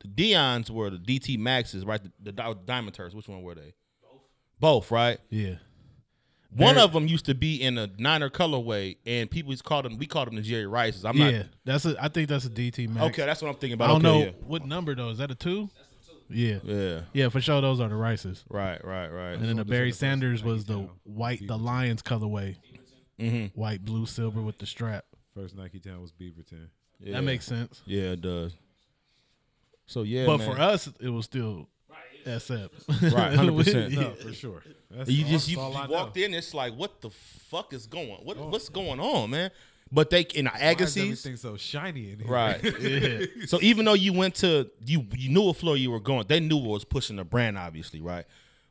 the 0.00 0.08
Dion's 0.08 0.70
were 0.70 0.90
the 0.90 0.98
DT 0.98 1.38
Maxes, 1.38 1.84
right? 1.84 2.02
The, 2.02 2.10
the 2.22 2.32
Di- 2.32 2.54
Diamond 2.66 2.94
Turfs. 2.94 3.14
Which 3.14 3.28
one 3.28 3.42
were 3.42 3.54
they? 3.54 3.72
Both. 4.02 4.20
Both, 4.58 4.90
right? 4.90 5.18
Yeah. 5.30 5.54
One 6.56 6.78
of 6.78 6.92
them 6.92 7.06
used 7.06 7.26
to 7.26 7.34
be 7.34 7.62
in 7.62 7.76
a 7.78 7.90
Niner 7.98 8.30
colorway, 8.30 8.96
and 9.04 9.30
people 9.30 9.52
just 9.52 9.64
called 9.64 9.84
them. 9.84 9.98
We 9.98 10.06
called 10.06 10.28
them 10.28 10.36
the 10.36 10.42
Jerry 10.42 10.66
Rices. 10.66 11.04
I'm 11.04 11.16
yeah, 11.16 11.30
not. 11.30 11.46
that's 11.64 11.84
a. 11.84 11.96
I 12.02 12.08
think 12.08 12.28
that's 12.28 12.46
a 12.46 12.50
DT 12.50 12.88
Max. 12.88 13.06
Okay, 13.06 13.26
that's 13.26 13.42
what 13.42 13.48
I'm 13.48 13.54
thinking 13.56 13.74
about. 13.74 13.90
I 13.90 13.92
don't 13.92 14.06
okay, 14.06 14.30
know 14.30 14.34
what 14.46 14.64
number 14.64 14.94
though. 14.94 15.10
Is 15.10 15.18
that 15.18 15.30
a 15.30 15.34
two? 15.34 15.68
Yeah. 16.28 16.58
Yeah. 16.64 16.74
yeah. 16.74 17.00
Yeah, 17.12 17.28
for 17.28 17.40
sure. 17.40 17.60
Those 17.60 17.80
are 17.80 17.88
the 17.88 17.94
Rices. 17.94 18.44
Right, 18.48 18.82
right, 18.84 19.08
right. 19.08 19.32
And 19.32 19.44
then 19.44 19.56
the 19.56 19.64
Barry 19.64 19.92
Sanders 19.92 20.42
was 20.42 20.64
the 20.64 20.88
white, 21.04 21.46
the 21.46 21.56
Lions 21.56 22.02
colorway, 22.02 22.56
Mm-hmm. 23.20 23.58
white, 23.58 23.84
blue, 23.84 24.04
silver 24.04 24.42
with 24.42 24.58
the 24.58 24.66
strap. 24.66 25.04
First 25.34 25.56
Nike 25.56 25.80
Town 25.80 26.02
was 26.02 26.12
Beaverton. 26.12 26.68
Yeah. 27.00 27.14
That 27.14 27.22
makes 27.22 27.46
sense. 27.46 27.82
Yeah, 27.86 28.12
it 28.12 28.20
does. 28.20 28.54
So 29.86 30.02
yeah, 30.02 30.26
but 30.26 30.38
man. 30.38 30.50
for 30.50 30.60
us, 30.60 30.88
it 31.00 31.08
was 31.08 31.24
still 31.24 31.68
SF. 32.26 33.12
Right, 33.14 33.32
100%. 33.38 33.92
No, 33.94 34.10
for 34.12 34.32
sure. 34.32 34.62
That's 34.90 35.08
you 35.10 35.24
all- 35.24 35.30
just 35.30 35.48
you, 35.48 35.56
you 35.58 35.86
walked 35.88 36.16
in, 36.18 36.34
it's 36.34 36.52
like, 36.52 36.74
what 36.74 37.00
the 37.00 37.10
fuck 37.10 37.72
is 37.72 37.86
going? 37.86 38.08
What 38.22 38.36
what's 38.38 38.68
going 38.68 39.00
on, 39.00 39.30
man? 39.30 39.50
But 39.92 40.10
they 40.10 40.22
in 40.22 40.46
the 40.46 40.50
Why 40.50 40.58
is 40.72 40.76
Agassi, 40.96 41.02
everything 41.02 41.36
so 41.36 41.56
shiny 41.56 42.10
in 42.12 42.18
here? 42.18 42.28
right? 42.28 42.60
So 43.48 43.60
even 43.62 43.84
though 43.84 43.94
you 43.94 44.12
went 44.12 44.34
to 44.36 44.68
you 44.84 45.06
you 45.16 45.28
knew 45.30 45.42
what 45.42 45.56
floor 45.56 45.76
you 45.76 45.90
were 45.92 46.00
going, 46.00 46.24
they 46.26 46.40
knew 46.40 46.56
what 46.56 46.70
was 46.70 46.84
pushing 46.84 47.16
the 47.16 47.24
brand, 47.24 47.56
obviously, 47.56 48.00
right? 48.00 48.24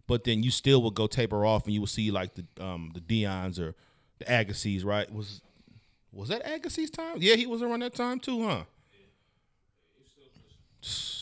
But 0.07 0.25
then 0.25 0.43
you 0.43 0.51
still 0.51 0.81
would 0.83 0.93
go 0.93 1.07
taper 1.07 1.45
off, 1.45 1.63
and 1.65 1.73
you 1.73 1.79
would 1.79 1.89
see 1.89 2.11
like 2.11 2.31
the 2.35 2.45
um 2.63 2.91
the 2.93 2.99
Dion's 2.99 3.59
or 3.59 3.75
the 4.19 4.25
Agassi, 4.25 4.83
right? 4.83 5.09
Was 5.11 5.41
was 6.11 6.27
that 6.29 6.45
Agassi 6.45 6.91
time? 6.91 7.17
Yeah, 7.19 7.35
he 7.35 7.45
was 7.45 7.61
around 7.61 7.81
that 7.81 7.95
time 7.95 8.19
too, 8.19 8.43
huh? 8.47 8.63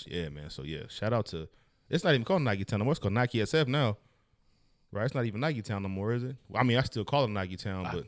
Yeah, 0.07 0.29
man. 0.29 0.49
So 0.49 0.63
yeah, 0.63 0.83
shout 0.89 1.13
out 1.13 1.27
to. 1.27 1.47
It's 1.93 2.03
not 2.03 2.13
even 2.13 2.25
called 2.25 2.41
Nike 2.41 2.65
Town 2.65 2.79
no 2.79 2.85
more. 2.85 2.91
It's 2.93 2.99
called 2.99 3.13
Nike 3.13 3.39
SF 3.39 3.67
now. 3.67 3.97
Right? 4.91 5.05
It's 5.05 5.15
not 5.15 5.25
even 5.25 5.41
Nike 5.41 5.61
Town 5.61 5.83
no 5.83 5.89
more, 5.89 6.13
is 6.13 6.23
it? 6.23 6.35
Well, 6.49 6.59
I 6.59 6.63
mean, 6.63 6.77
I 6.77 6.81
still 6.81 7.05
call 7.05 7.25
it 7.25 7.29
Nike 7.29 7.55
Town, 7.55 7.87
but 7.91 8.05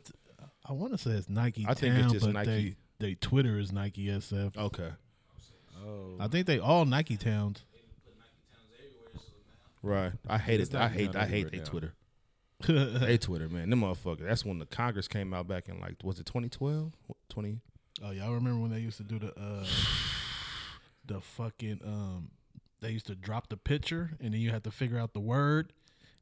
I 0.68 0.74
want 0.74 0.94
to 0.94 0.98
say 0.98 1.12
it's 1.12 1.30
Nike 1.30 1.64
Town. 1.64 1.72
I 1.72 1.74
think 1.76 1.96
it's 1.96 2.12
just 2.12 2.26
but 2.26 2.34
Nike. 2.34 2.50
they 3.00 3.08
they 3.08 3.16
Twitter 3.16 3.60
is 3.60 3.72
Nike 3.72 4.08
SF. 4.08 4.58
okay. 4.58 4.90
Oh. 5.86 6.16
I 6.20 6.28
think 6.28 6.48
they 6.48 6.60
all 6.60 6.86
Nike 6.86 7.16
Towns. 7.18 7.64
Right. 9.84 10.14
I 10.28 10.40
hate 10.40 10.60
It's 10.60 10.72
it. 10.72 10.76
I 10.78 10.88
hate. 10.88 11.12
Town 11.14 11.22
I 11.22 11.26
hate 11.28 11.46
everywhere 11.46 11.50
they 11.52 11.58
now. 11.58 11.64
Twitter. 11.64 11.94
they 13.06 13.18
Twitter, 13.18 13.50
man. 13.50 13.70
Them 13.70 13.82
motherfuckers. 13.82 14.28
That's 14.28 14.44
when 14.44 14.58
the 14.58 14.66
Congress 14.66 15.08
came 15.08 15.32
out 15.32 15.48
back 15.48 15.70
in 15.70 15.80
like 15.80 15.98
was 16.04 16.20
it 16.20 16.26
2012? 16.26 16.92
20 17.30 17.60
Oh, 18.04 18.12
y'all 18.12 18.34
remember 18.34 18.60
when 18.62 18.72
they 18.72 18.80
used 18.80 18.98
to 18.98 19.04
do 19.04 19.20
the 19.20 19.28
uh 19.40 19.66
the 21.06 21.22
fucking 21.22 21.82
um 21.86 22.32
they 22.82 22.92
used 22.92 23.08
to 23.08 23.16
drop 23.16 23.50
the 23.50 23.58
picture 23.58 24.12
and 24.20 24.34
then 24.34 24.42
you 24.42 24.52
had 24.52 24.64
to 24.66 24.72
figure 24.72 24.98
out 25.00 25.14
the 25.14 25.20
word 25.20 25.74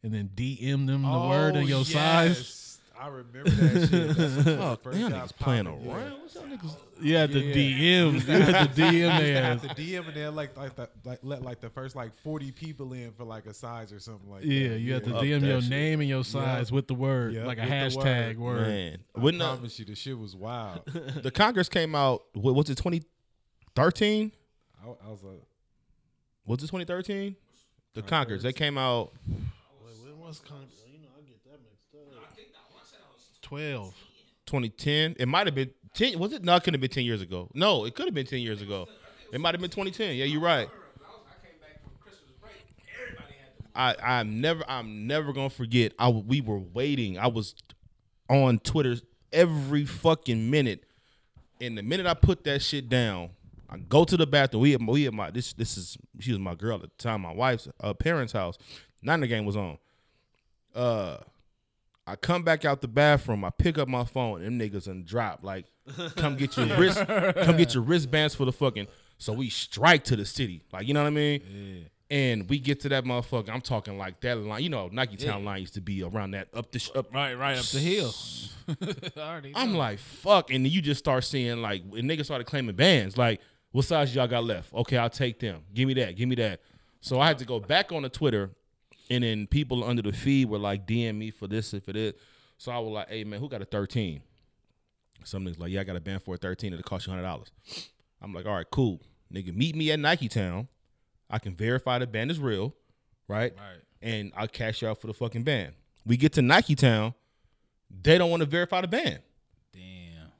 and 0.03 0.13
then 0.13 0.29
DM 0.35 0.87
them 0.87 1.01
the 1.03 1.07
oh, 1.09 1.29
word 1.29 1.55
and 1.55 1.65
Oh, 1.65 1.67
your 1.67 1.85
size. 1.85 2.69
I 2.99 3.07
remember 3.07 3.49
that 3.49 3.89
shit. 3.89 4.15
That's 4.17 4.47
Oh, 4.47 4.73
it 4.73 4.83
first 4.83 4.97
y'all 4.99 5.09
niggas 5.09 5.35
playing 5.37 5.65
poppin', 5.65 5.83
yeah. 5.85 5.93
around. 5.95 6.11
What's 6.21 6.35
y'all 6.35 6.43
niggas? 6.43 6.75
You 7.01 7.15
had 7.15 7.31
to 7.31 7.39
Yeah. 7.39 7.53
DM. 7.55 8.13
You 8.27 8.41
had 8.53 8.75
to 8.75 8.81
DM 8.81 8.91
You 8.91 8.97
used 8.99 9.19
to 9.19 9.39
ass. 9.39 9.61
to 9.61 9.67
DM 9.69 10.07
and 10.07 10.15
then 10.15 10.35
like 10.35 10.55
like, 10.55 10.75
the, 10.75 10.89
like 11.03 11.19
let 11.23 11.41
like 11.41 11.59
the 11.59 11.69
first 11.69 11.95
like 11.95 12.13
forty 12.23 12.51
people 12.51 12.93
in 12.93 13.11
for 13.13 13.23
like 13.25 13.45
a 13.47 13.53
size 13.53 13.91
or 13.91 13.99
something 13.99 14.29
like 14.29 14.43
Yeah, 14.45 14.69
that. 14.69 14.79
you 14.79 14.93
had 14.93 15.03
to 15.05 15.15
Up 15.17 15.23
DM 15.23 15.45
your 15.45 15.59
shit. 15.61 15.69
name 15.69 15.99
and 16.01 16.07
your 16.09 16.23
size 16.23 16.71
with 16.71 16.87
the 16.87 16.93
word, 16.93 17.33
Yeah, 17.33 17.45
like 17.45 17.57
a 17.57 17.61
with 17.61 17.69
hashtag 17.71 18.37
word. 18.37 18.57
word. 18.59 18.67
Man, 18.67 18.97
I 19.15 19.19
when 19.19 19.37
the, 19.37 19.45
promise 19.45 19.79
you, 19.79 19.85
the 19.85 19.95
shit 19.95 20.17
was 20.17 20.35
wild. 20.35 20.81
the 21.23 21.31
Congress 21.31 21.67
came 21.69 21.95
out, 21.95 22.21
what 22.33 22.53
was 22.55 22.69
it 22.69 22.75
2013? 22.77 24.31
I, 24.81 24.87
I 24.87 25.09
was 25.09 25.23
like, 25.23 25.41
Was 26.45 26.59
it 26.59 26.67
2013? 26.67 27.35
The 27.93 28.01
Congress. 28.01 28.43
They 28.43 28.53
came 28.53 28.77
out. 28.77 29.11
When 29.27 30.19
was 30.19 30.39
Congress? 30.39 30.69
You 30.91 30.99
know, 30.99 31.07
I 31.17 31.21
get 31.21 31.43
that 31.45 31.59
mixed 31.63 32.95
up. 32.95 33.41
Twelve. 33.41 33.93
2010. 34.45 35.15
It 35.19 35.27
might 35.27 35.47
have 35.47 35.55
been 35.55 35.71
10. 35.93 36.19
Was 36.19 36.33
it? 36.33 36.43
No, 36.43 36.55
it 36.55 36.59
couldn't 36.63 36.75
have 36.75 36.81
been 36.81 36.89
10 36.89 37.03
years 37.05 37.21
ago. 37.21 37.49
No, 37.53 37.85
it 37.85 37.95
could 37.95 38.05
have 38.05 38.13
been 38.13 38.25
10 38.25 38.39
years 38.39 38.61
ago. 38.61 38.87
It 39.31 39.39
might 39.39 39.53
have 39.53 39.61
been 39.61 39.69
2010. 39.69 40.15
Yeah, 40.15 40.25
you're 40.25 40.41
right. 40.41 40.67
I 43.75 43.95
I'm 44.03 44.39
never 44.39 44.63
I'm 44.67 45.07
never 45.07 45.33
gonna 45.33 45.49
forget. 45.49 45.93
I 45.97 46.05
w- 46.05 46.23
we 46.27 46.41
were 46.41 46.59
waiting. 46.59 47.17
I 47.17 47.25
was 47.27 47.55
on 48.29 48.59
Twitter 48.59 48.97
every 49.31 49.85
fucking 49.85 50.49
minute. 50.51 50.83
And 51.59 51.75
the 51.77 51.81
minute 51.81 52.05
I 52.05 52.13
put 52.13 52.43
that 52.43 52.61
shit 52.61 52.87
down, 52.89 53.29
I 53.73 53.77
go 53.77 54.03
to 54.03 54.15
the 54.15 54.27
bathroom. 54.27 54.61
We 54.61 54.75
at 54.75 54.81
my, 54.81 54.91
we 54.93 55.07
at 55.07 55.13
my 55.13 55.31
this 55.31 55.53
this 55.53 55.77
is 55.77 55.97
she 56.19 56.31
was 56.31 56.39
my 56.39 56.53
girl 56.53 56.75
at 56.75 56.81
the 56.81 56.87
time. 56.97 57.21
My 57.21 57.33
wife's 57.33 57.67
uh, 57.81 57.93
parents' 57.93 58.33
house. 58.33 58.57
Niner 59.01 59.25
game 59.27 59.45
was 59.45 59.57
on. 59.57 59.77
Uh, 60.75 61.17
I 62.05 62.15
come 62.15 62.43
back 62.43 62.65
out 62.65 62.81
the 62.81 62.87
bathroom. 62.87 63.43
I 63.43 63.49
pick 63.49 63.77
up 63.77 63.87
my 63.87 64.03
phone. 64.03 64.43
Them 64.43 64.59
niggas 64.59 64.87
and 64.87 65.05
drop 65.05 65.39
like, 65.41 65.65
come 66.15 66.35
get 66.35 66.55
your 66.55 66.67
wrist, 66.77 66.97
come 67.07 67.57
get 67.57 67.73
your 67.73 67.83
wristbands 67.83 68.35
for 68.35 68.45
the 68.45 68.51
fucking. 68.51 68.87
So 69.17 69.33
we 69.33 69.49
strike 69.49 70.03
to 70.05 70.15
the 70.15 70.25
city, 70.25 70.61
like 70.71 70.87
you 70.87 70.93
know 70.93 71.01
what 71.01 71.07
I 71.07 71.11
mean. 71.11 71.41
Yeah. 71.49 71.87
And 72.09 72.47
we 72.47 72.59
get 72.59 72.81
to 72.81 72.89
that 72.89 73.05
motherfucker. 73.05 73.49
I'm 73.49 73.61
talking 73.61 73.97
like 73.97 74.21
that 74.21 74.37
line. 74.37 74.61
You 74.61 74.69
know, 74.69 74.87
Nike 74.91 75.15
Town 75.15 75.43
line 75.45 75.61
used 75.61 75.73
to 75.73 75.81
be 75.81 76.03
around 76.03 76.31
that 76.31 76.47
up 76.53 76.71
the 76.71 76.77
sh- 76.77 76.91
up. 76.93 77.11
Right, 77.11 77.33
right 77.33 77.57
up 77.57 77.65
the 77.65 77.79
hill. 77.79 78.13
I'm 79.55 79.73
like, 79.73 79.97
fuck. 79.97 80.51
And 80.51 80.67
you 80.67 80.79
just 80.81 80.99
start 80.99 81.23
seeing 81.23 81.63
like, 81.63 81.81
and 81.81 82.07
niggas 82.07 82.25
started 82.25 82.45
claiming 82.45 82.75
bands. 82.75 83.17
Like, 83.17 83.41
what 83.73 83.85
size 83.85 84.15
y'all 84.15 84.27
got 84.27 84.43
left? 84.43 84.71
Okay, 84.73 84.97
I'll 84.97 85.09
take 85.09 85.39
them. 85.39 85.63
Give 85.73 85.87
me 85.87 85.95
that. 85.95 86.15
Give 86.15 86.29
me 86.29 86.35
that. 86.35 86.61
So 87.01 87.19
I 87.19 87.27
had 87.27 87.39
to 87.39 87.45
go 87.45 87.59
back 87.59 87.91
on 87.91 88.03
the 88.03 88.09
Twitter, 88.09 88.51
and 89.09 89.23
then 89.23 89.47
people 89.47 89.83
under 89.83 90.03
the 90.03 90.13
feed 90.13 90.47
were 90.47 90.59
like, 90.59 90.87
DM 90.87 91.17
me 91.17 91.31
for 91.31 91.47
this 91.47 91.73
and 91.73 91.83
for 91.83 91.91
this. 91.91 92.13
So 92.59 92.71
I 92.71 92.77
was 92.77 92.91
like, 92.91 93.09
hey 93.09 93.23
man, 93.23 93.39
who 93.39 93.49
got 93.49 93.63
a 93.63 93.65
13? 93.65 94.21
Some 95.25 95.45
niggas 95.45 95.59
like, 95.59 95.71
yeah, 95.71 95.81
I 95.81 95.83
got 95.85 95.95
a 95.95 96.01
band 96.01 96.21
for 96.21 96.35
a 96.35 96.37
13. 96.37 96.71
It'll 96.71 96.83
cost 96.83 97.07
you 97.07 97.11
hundred 97.11 97.23
dollars. 97.23 97.51
I'm 98.21 98.31
like, 98.31 98.45
all 98.45 98.53
right, 98.53 98.69
cool. 98.71 99.01
Nigga, 99.33 99.55
meet 99.55 99.75
me 99.75 99.91
at 99.91 99.99
Nike 99.99 100.29
Town. 100.29 100.67
I 101.29 101.39
can 101.39 101.55
verify 101.55 101.97
the 101.97 102.05
band 102.05 102.29
is 102.29 102.39
real, 102.39 102.75
right? 103.27 103.53
Right. 103.57 103.81
And 104.03 104.31
I'll 104.37 104.47
cash 104.47 104.83
you 104.83 104.87
out 104.87 105.01
for 105.01 105.07
the 105.07 105.13
fucking 105.13 105.43
band. 105.43 105.73
We 106.05 106.15
get 106.15 106.33
to 106.33 106.43
Nike 106.43 106.75
Town, 106.75 107.15
they 107.89 108.19
don't 108.19 108.29
want 108.29 108.41
to 108.41 108.45
verify 108.45 108.81
the 108.81 108.87
band. 108.87 109.19
Damn. 109.73 110.31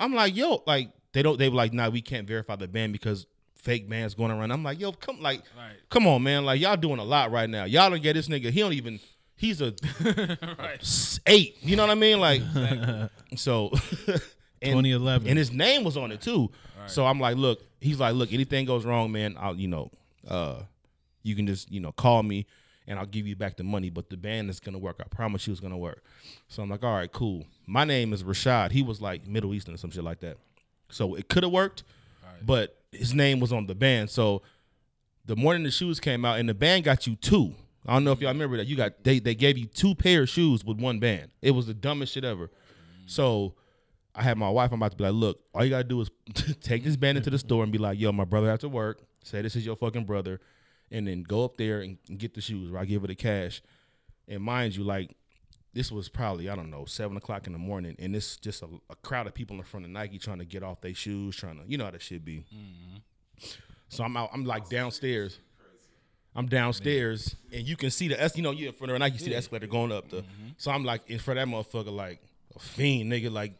I'm 0.00 0.12
like, 0.12 0.34
yo, 0.34 0.64
like 0.66 0.90
they 1.14 1.22
don't. 1.22 1.38
They 1.38 1.48
were 1.48 1.54
like, 1.56 1.72
nah, 1.72 1.88
we 1.88 2.02
can't 2.02 2.28
verify 2.28 2.56
the 2.56 2.68
band 2.68 2.92
because 2.92 3.26
fake 3.54 3.88
bands 3.88 4.14
going 4.14 4.30
around. 4.30 4.50
I'm 4.50 4.62
like, 4.62 4.78
yo, 4.78 4.92
come, 4.92 5.22
like, 5.22 5.40
Right. 5.56 5.72
come 5.88 6.06
on, 6.06 6.22
man, 6.22 6.44
like 6.44 6.60
y'all 6.60 6.76
doing 6.76 6.98
a 6.98 7.04
lot 7.04 7.30
right 7.32 7.48
now. 7.48 7.64
Y'all 7.64 7.88
don't 7.88 8.02
get 8.02 8.12
this 8.12 8.28
nigga. 8.28 8.50
He 8.50 8.60
don't 8.60 8.74
even. 8.74 9.00
He's 9.36 9.60
a 9.62 9.74
s- 10.80 11.18
eight. 11.26 11.56
You 11.62 11.76
know 11.76 11.82
what 11.84 11.90
I 11.90 11.94
mean? 11.94 12.20
Like, 12.20 12.42
so. 13.36 13.70
and, 14.62 14.72
2011. 14.72 15.28
and 15.28 15.38
his 15.38 15.50
name 15.52 15.84
was 15.84 15.96
on 15.96 16.12
it 16.12 16.20
too. 16.20 16.50
So 16.86 17.06
I'm 17.06 17.18
like, 17.18 17.36
look, 17.36 17.62
he's 17.80 17.98
like, 17.98 18.14
look, 18.14 18.32
anything 18.32 18.66
goes 18.66 18.84
wrong, 18.84 19.10
man, 19.10 19.36
I'll, 19.40 19.54
you 19.56 19.68
know, 19.68 19.90
uh, 20.28 20.56
you 21.22 21.34
can 21.34 21.46
just, 21.46 21.70
you 21.72 21.80
know, 21.80 21.92
call 21.92 22.22
me 22.22 22.46
and 22.86 22.98
I'll 22.98 23.06
give 23.06 23.26
you 23.26 23.34
back 23.36 23.56
the 23.56 23.64
money, 23.64 23.88
but 23.88 24.10
the 24.10 24.16
band 24.18 24.50
is 24.50 24.60
gonna 24.60 24.78
work. 24.78 25.00
I 25.00 25.04
promise 25.04 25.46
you 25.46 25.52
it's 25.52 25.60
gonna 25.60 25.78
work. 25.78 26.04
So 26.48 26.62
I'm 26.62 26.68
like, 26.68 26.84
all 26.84 26.92
right, 26.94 27.10
cool. 27.10 27.46
My 27.66 27.84
name 27.84 28.12
is 28.12 28.22
Rashad. 28.22 28.72
He 28.72 28.82
was 28.82 29.00
like 29.00 29.26
Middle 29.26 29.54
Eastern 29.54 29.74
or 29.74 29.78
some 29.78 29.90
shit 29.90 30.04
like 30.04 30.20
that. 30.20 30.36
So 30.94 31.14
it 31.14 31.28
could 31.28 31.42
have 31.42 31.52
worked, 31.52 31.82
but 32.46 32.76
his 32.92 33.12
name 33.14 33.40
was 33.40 33.52
on 33.52 33.66
the 33.66 33.74
band. 33.74 34.10
So 34.10 34.42
the 35.24 35.36
morning 35.36 35.64
the 35.64 35.70
shoes 35.70 35.98
came 36.00 36.24
out 36.24 36.38
and 36.38 36.48
the 36.48 36.54
band 36.54 36.84
got 36.84 37.06
you 37.06 37.16
two. 37.16 37.54
I 37.86 37.92
don't 37.94 38.04
know 38.04 38.12
if 38.12 38.20
y'all 38.20 38.32
remember 38.32 38.56
that. 38.58 38.66
You 38.66 38.76
got 38.76 39.02
they 39.02 39.18
they 39.18 39.34
gave 39.34 39.58
you 39.58 39.66
two 39.66 39.94
pair 39.94 40.22
of 40.22 40.28
shoes 40.28 40.64
with 40.64 40.78
one 40.78 41.00
band. 41.00 41.32
It 41.42 41.50
was 41.50 41.66
the 41.66 41.74
dumbest 41.74 42.14
shit 42.14 42.24
ever. 42.24 42.50
So 43.06 43.54
I 44.14 44.22
had 44.22 44.38
my 44.38 44.48
wife. 44.48 44.70
I'm 44.72 44.78
about 44.80 44.92
to 44.92 44.96
be 44.96 45.04
like, 45.04 45.14
look, 45.14 45.40
all 45.52 45.64
you 45.64 45.70
gotta 45.70 45.84
do 45.84 46.00
is 46.00 46.10
take 46.60 46.84
this 46.84 46.96
band 46.96 47.18
into 47.18 47.30
the 47.30 47.38
store 47.38 47.62
and 47.62 47.72
be 47.72 47.78
like, 47.78 47.98
yo, 47.98 48.12
my 48.12 48.24
brother 48.24 48.48
has 48.48 48.60
to 48.60 48.68
work. 48.68 49.00
Say 49.24 49.42
this 49.42 49.56
is 49.56 49.66
your 49.66 49.76
fucking 49.76 50.04
brother, 50.04 50.40
and 50.90 51.08
then 51.08 51.22
go 51.22 51.44
up 51.44 51.56
there 51.56 51.80
and, 51.80 51.98
and 52.08 52.18
get 52.18 52.34
the 52.34 52.40
shoes. 52.40 52.70
Or 52.72 52.78
I 52.78 52.84
give 52.84 53.02
her 53.02 53.08
the 53.08 53.14
cash. 53.14 53.62
And 54.28 54.42
mind 54.42 54.76
you, 54.76 54.84
like 54.84 55.10
this 55.74 55.92
was 55.92 56.08
probably 56.08 56.48
I 56.48 56.54
don't 56.54 56.70
know 56.70 56.84
seven 56.84 57.16
o'clock 57.16 57.46
in 57.46 57.52
the 57.52 57.58
morning, 57.58 57.96
and 57.98 58.14
it's 58.16 58.36
just 58.36 58.62
a, 58.62 58.68
a 58.88 58.96
crowd 58.96 59.26
of 59.26 59.34
people 59.34 59.56
in 59.56 59.62
front 59.64 59.84
of 59.84 59.92
Nike 59.92 60.18
trying 60.18 60.38
to 60.38 60.44
get 60.44 60.62
off 60.62 60.80
their 60.80 60.94
shoes, 60.94 61.36
trying 61.36 61.58
to 61.58 61.64
you 61.66 61.76
know 61.76 61.84
how 61.84 61.90
that 61.90 62.02
should 62.02 62.24
be. 62.24 62.44
Mm-hmm. 62.54 63.46
So 63.88 64.04
I'm 64.04 64.16
out. 64.16 64.30
I'm 64.32 64.44
like 64.44 64.68
downstairs. 64.68 65.38
I'm 66.36 66.46
downstairs, 66.46 67.36
and 67.52 67.62
you 67.62 67.76
can 67.76 67.90
see 67.90 68.08
the 68.08 68.20
es- 68.20 68.36
you 68.36 68.42
know 68.42 68.52
you 68.52 68.68
in 68.68 68.72
front 68.72 68.90
of 68.90 68.98
Nike, 68.98 69.04
and 69.04 69.04
I 69.04 69.10
can 69.10 69.18
see 69.18 69.30
the 69.30 69.36
escalator 69.36 69.66
going 69.66 69.92
up. 69.92 70.08
The 70.08 70.18
mm-hmm. 70.18 70.48
so 70.56 70.70
I'm 70.70 70.84
like 70.84 71.08
in 71.10 71.18
front 71.18 71.38
of 71.38 71.48
that 71.48 71.54
motherfucker, 71.54 71.94
like 71.94 72.20
a 72.54 72.58
fiend, 72.58 73.12
nigga, 73.12 73.32
like 73.32 73.52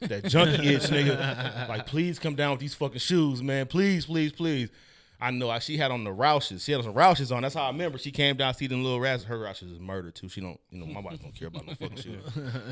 that 0.00 0.24
junkie 0.24 0.74
itch, 0.74 0.82
nigga. 0.82 1.50
Like, 1.68 1.86
please 1.86 2.18
come 2.18 2.34
down 2.34 2.52
with 2.52 2.60
these 2.60 2.74
fucking 2.74 2.98
shoes, 2.98 3.42
man. 3.42 3.66
Please, 3.66 4.06
please, 4.06 4.32
please. 4.32 4.70
I 5.20 5.30
know. 5.30 5.50
I, 5.50 5.58
she 5.58 5.76
had 5.76 5.90
on 5.90 6.04
the 6.04 6.10
Roshes. 6.10 6.64
She 6.64 6.72
had 6.72 6.82
some 6.82 6.94
Roshes 6.94 7.34
on. 7.34 7.42
That's 7.42 7.54
how 7.54 7.64
I 7.64 7.68
remember. 7.68 7.98
She 7.98 8.10
came 8.10 8.36
down, 8.36 8.54
see 8.54 8.66
them 8.66 8.82
little 8.82 9.00
rats. 9.00 9.24
Her 9.24 9.36
Roshes 9.38 9.72
is 9.72 9.78
murder 9.78 10.10
too. 10.10 10.28
She 10.28 10.40
don't, 10.40 10.58
you 10.70 10.78
know, 10.78 10.86
my 10.86 11.00
wife 11.00 11.20
don't 11.20 11.34
care 11.34 11.48
about 11.48 11.66
no 11.66 11.74
fucking 11.74 11.96
shit. 11.98 12.20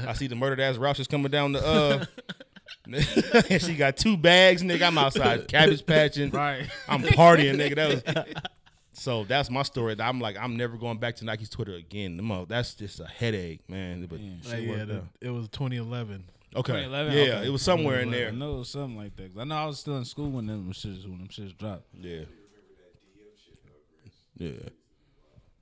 I 0.07 0.13
see 0.15 0.27
the 0.29 0.37
murdered 0.37 0.61
ass 0.61 0.77
Roshes 0.77 1.09
coming 1.09 1.31
down 1.31 1.53
the. 1.53 1.67
uh 1.67 2.05
and 3.51 3.63
she 3.63 3.75
got 3.75 3.97
two 3.97 4.17
bags, 4.17 4.63
nigga. 4.63 4.83
I'm 4.87 4.99
outside 4.99 5.49
cabbage 5.49 5.85
patching. 5.85 6.31
Right. 6.31 6.67
I'm 6.89 7.03
partying, 7.03 7.57
nigga. 7.57 7.75
That 7.77 7.89
was. 8.27 8.35
So 8.93 9.25
that's 9.25 9.49
my 9.51 9.63
story. 9.63 9.95
I'm 10.01 10.21
like, 10.21 10.37
I'm 10.37 10.57
never 10.57 10.77
going 10.77 10.99
back 10.99 11.17
to 11.17 11.25
Nike's 11.25 11.49
Twitter 11.51 11.75
again. 11.75 12.17
Them 12.17 12.33
all- 12.33 12.47
That's 12.47 12.75
just 12.75 12.99
a 13.01 13.07
headache, 13.07 13.61
man. 13.69 14.07
But 14.07 14.19
shit 14.19 14.69
Like, 14.69 14.79
yeah, 14.79 14.85
the, 14.85 15.03
it 15.21 15.31
was 15.31 15.49
2011. 15.51 16.25
okay, 16.57 16.73
2011? 16.73 17.13
yeah, 17.13 17.23
Okay. 17.37 17.47
it 17.47 17.51
was 17.51 17.63
somewhere 17.63 18.01
in 18.01 18.11
there. 18.11 18.29
I 18.29 18.31
know 18.33 18.57
it 18.57 18.59
was 18.59 18.71
something 18.71 18.97
like 18.97 19.15
that. 19.17 19.31
I 19.39 19.45
know 19.45 19.55
I 19.55 19.67
was 19.67 19.79
still 19.79 19.97
in 19.99 20.05
school 20.05 20.31
when 20.31 20.47
them 20.47 20.73
shits 20.73 21.05
when 21.05 21.19
them 21.19 21.29
shits 21.29 21.57
dropped. 21.57 21.85
Yeah, 21.95 22.23
yeah. 24.39 24.69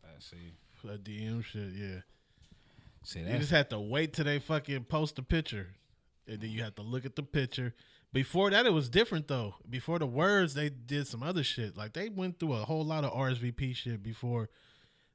I 0.04 0.20
see. 0.20 0.52
That 0.84 1.02
DM 1.02 1.44
shit, 1.44 1.72
yeah. 1.74 2.00
See 3.02 3.20
You 3.20 3.38
just 3.38 3.50
have 3.50 3.68
to 3.70 3.80
wait 3.80 4.12
till 4.12 4.24
they 4.24 4.38
fucking 4.38 4.84
post 4.84 5.16
the 5.16 5.22
picture, 5.22 5.74
and 6.28 6.40
then 6.40 6.50
you 6.50 6.62
have 6.62 6.76
to 6.76 6.82
look 6.82 7.04
at 7.04 7.16
the 7.16 7.22
picture. 7.24 7.74
Before 8.12 8.50
that, 8.50 8.66
it 8.66 8.72
was 8.72 8.88
different 8.88 9.26
though. 9.26 9.54
Before 9.68 9.98
the 9.98 10.06
words, 10.06 10.54
they 10.54 10.68
did 10.68 11.08
some 11.08 11.22
other 11.22 11.42
shit. 11.42 11.76
Like 11.76 11.92
they 11.92 12.08
went 12.08 12.38
through 12.38 12.54
a 12.54 12.64
whole 12.64 12.84
lot 12.84 13.04
of 13.04 13.12
RSVP 13.12 13.74
shit 13.74 14.02
before 14.02 14.48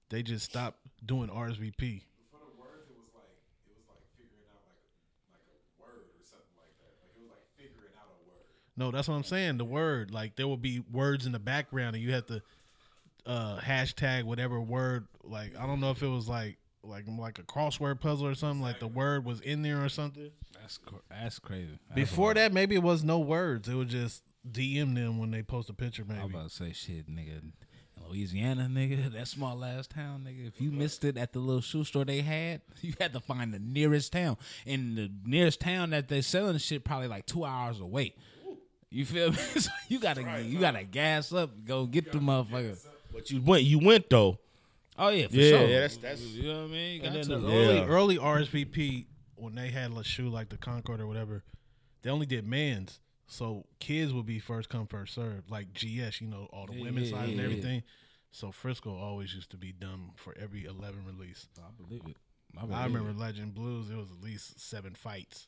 they 0.10 0.24
just 0.24 0.46
stopped 0.46 0.80
doing 1.06 1.30
RSVP. 1.30 1.78
Before 1.80 2.40
the 2.46 2.60
words 2.60 2.90
it 2.90 2.98
was 3.00 3.12
like 3.16 3.32
it 3.66 3.76
was 3.76 3.88
like 3.88 4.04
figuring 4.18 4.44
out 4.52 4.62
like 4.68 4.76
a 4.76 5.32
like 5.32 5.48
a 5.48 5.84
word 5.84 6.04
or 6.20 6.24
something 6.24 6.56
like 6.60 6.76
that. 6.84 6.92
Like 7.00 7.16
it 7.16 7.22
was 7.22 7.32
like 7.32 7.48
figuring 7.58 7.96
out 7.98 8.12
a 8.12 8.20
word. 8.28 8.44
No, 8.76 8.92
that's 8.92 9.08
what 9.08 9.16
I'm 9.16 9.24
saying. 9.24 9.58
The 9.58 9.66
word, 9.66 10.12
like 10.12 10.36
there 10.36 10.48
will 10.48 10.58
be 10.58 10.84
words 10.92 11.26
in 11.26 11.32
the 11.32 11.40
background, 11.40 11.96
and 11.96 12.04
you 12.04 12.12
have 12.12 12.26
to 12.28 12.42
uh 13.26 13.60
hashtag 13.60 14.24
whatever 14.24 14.60
word. 14.60 15.08
Like 15.24 15.58
I 15.58 15.66
don't 15.66 15.80
know 15.80 15.92
if 15.92 16.02
it 16.02 16.08
was 16.08 16.28
like 16.28 16.58
like 16.84 17.06
like 17.08 17.40
a 17.40 17.44
crossword 17.44 18.00
puzzle 18.00 18.28
or 18.28 18.36
something. 18.36 18.62
Like 18.62 18.80
the 18.80 18.88
word 18.88 19.26
was 19.26 19.42
in 19.42 19.62
there 19.62 19.84
or 19.84 19.90
something. 19.90 20.32
That's 20.60 20.78
cr- 20.78 20.96
that's 21.10 21.40
crazy. 21.40 21.80
That's 21.90 22.10
Before 22.10 22.34
that, 22.34 22.54
maybe 22.54 22.76
it 22.76 22.84
was 22.84 23.04
no 23.04 23.20
words. 23.20 23.68
It 23.68 23.76
was 23.76 23.88
just 23.88 24.24
DM 24.50 24.96
them 24.96 25.20
when 25.20 25.32
they 25.32 25.44
post 25.44 25.70
a 25.70 25.74
picture. 25.74 26.04
I 26.04 26.14
was 26.14 26.22
Maybe 26.22 26.34
about 26.34 26.50
to 26.50 26.56
say 26.56 26.74
shit, 26.74 27.10
nigga. 27.10 27.52
Louisiana, 28.08 28.68
nigga, 28.70 29.12
that 29.14 29.28
small 29.28 29.64
ass 29.64 29.88
town, 29.88 30.28
nigga. 30.28 30.48
If 30.48 30.60
you 30.60 30.72
missed 30.72 31.06
it 31.06 31.18
at 31.18 31.34
the 31.34 31.40
little 31.40 31.62
shoe 31.62 31.84
store 31.84 32.04
they 32.04 32.22
had, 32.22 32.62
you 32.82 32.94
had 33.00 33.14
to 33.14 33.20
find 33.20 33.54
the 33.54 33.60
nearest 33.60 34.12
town. 34.12 34.38
And 34.66 34.98
the 34.98 35.12
nearest 35.26 35.60
town 35.60 35.92
that 35.92 36.08
they 36.08 36.22
selling 36.22 36.58
shit 36.58 36.84
probably 36.84 37.08
like 37.08 37.26
two 37.26 37.46
hours 37.46 37.80
away. 37.80 38.16
You 38.90 39.06
feel 39.06 39.32
me? 39.32 39.38
so 39.58 39.70
you 39.88 40.00
gotta 40.00 40.42
you 40.44 40.60
gotta 40.60 40.84
gas 40.84 41.32
up, 41.32 41.64
go 41.64 41.86
get 41.86 42.12
the 42.12 42.20
motherfucker. 42.20 42.78
But 43.14 43.30
you 43.32 43.42
went, 43.42 43.64
you 43.64 43.80
went 43.80 44.10
though. 44.10 44.38
Oh 44.98 45.10
yeah, 45.10 45.28
for 45.28 45.36
Yeah, 45.36 45.50
sure. 45.50 45.62
yeah, 45.62 45.68
that's- 45.82 45.98
that's- 45.98 46.22
you 46.22 46.44
know 46.44 46.62
what 46.64 46.70
I 46.70 46.74
mean. 46.74 46.96
You 47.02 47.08
and 47.08 47.16
got 47.16 47.28
then 47.28 47.40
to. 47.42 47.46
the 47.48 47.54
early 47.54 47.76
Yeah. 47.78 47.86
early 47.86 48.18
RSVP 48.18 49.08
when 49.36 49.56
they 49.56 49.70
had 49.70 49.92
a 49.92 50.04
shoe 50.04 50.30
like 50.30 50.50
the 50.50 50.58
Concord 50.58 51.00
or 51.02 51.08
whatever, 51.08 51.44
they 52.02 52.10
only 52.10 52.26
did 52.26 52.46
men's. 52.46 53.00
So 53.28 53.66
kids 53.80 54.12
would 54.14 54.26
be 54.26 54.40
first 54.40 54.70
come 54.70 54.88
first 54.88 55.14
served, 55.14 55.50
like 55.50 55.74
GS. 55.74 56.20
You 56.22 56.28
know 56.28 56.48
all 56.52 56.68
the 56.68 56.74
Yeah, 56.76 56.84
women's 56.84 57.10
yeah, 57.12 57.18
side 57.18 57.30
and 57.30 57.38
yeah, 57.38 57.44
yeah. 57.44 57.50
everything. 57.50 57.84
So 58.32 58.52
Frisco 58.52 58.96
always 58.96 59.34
used 59.34 59.50
to 59.52 59.58
be 59.58 59.72
dumb 59.72 60.12
for 60.16 60.36
every 60.38 60.66
11 60.66 61.06
release. 61.06 61.48
I 61.58 61.70
believe 61.82 62.06
it. 62.08 62.18
I 62.58 62.62
believe 62.66 62.84
remember 62.86 63.10
it. 63.12 63.18
Legend 63.18 63.54
Blues. 63.56 63.90
It 63.90 63.96
was 63.96 64.12
at 64.12 64.22
least 64.22 64.60
seven 64.60 64.94
fights. 64.96 65.48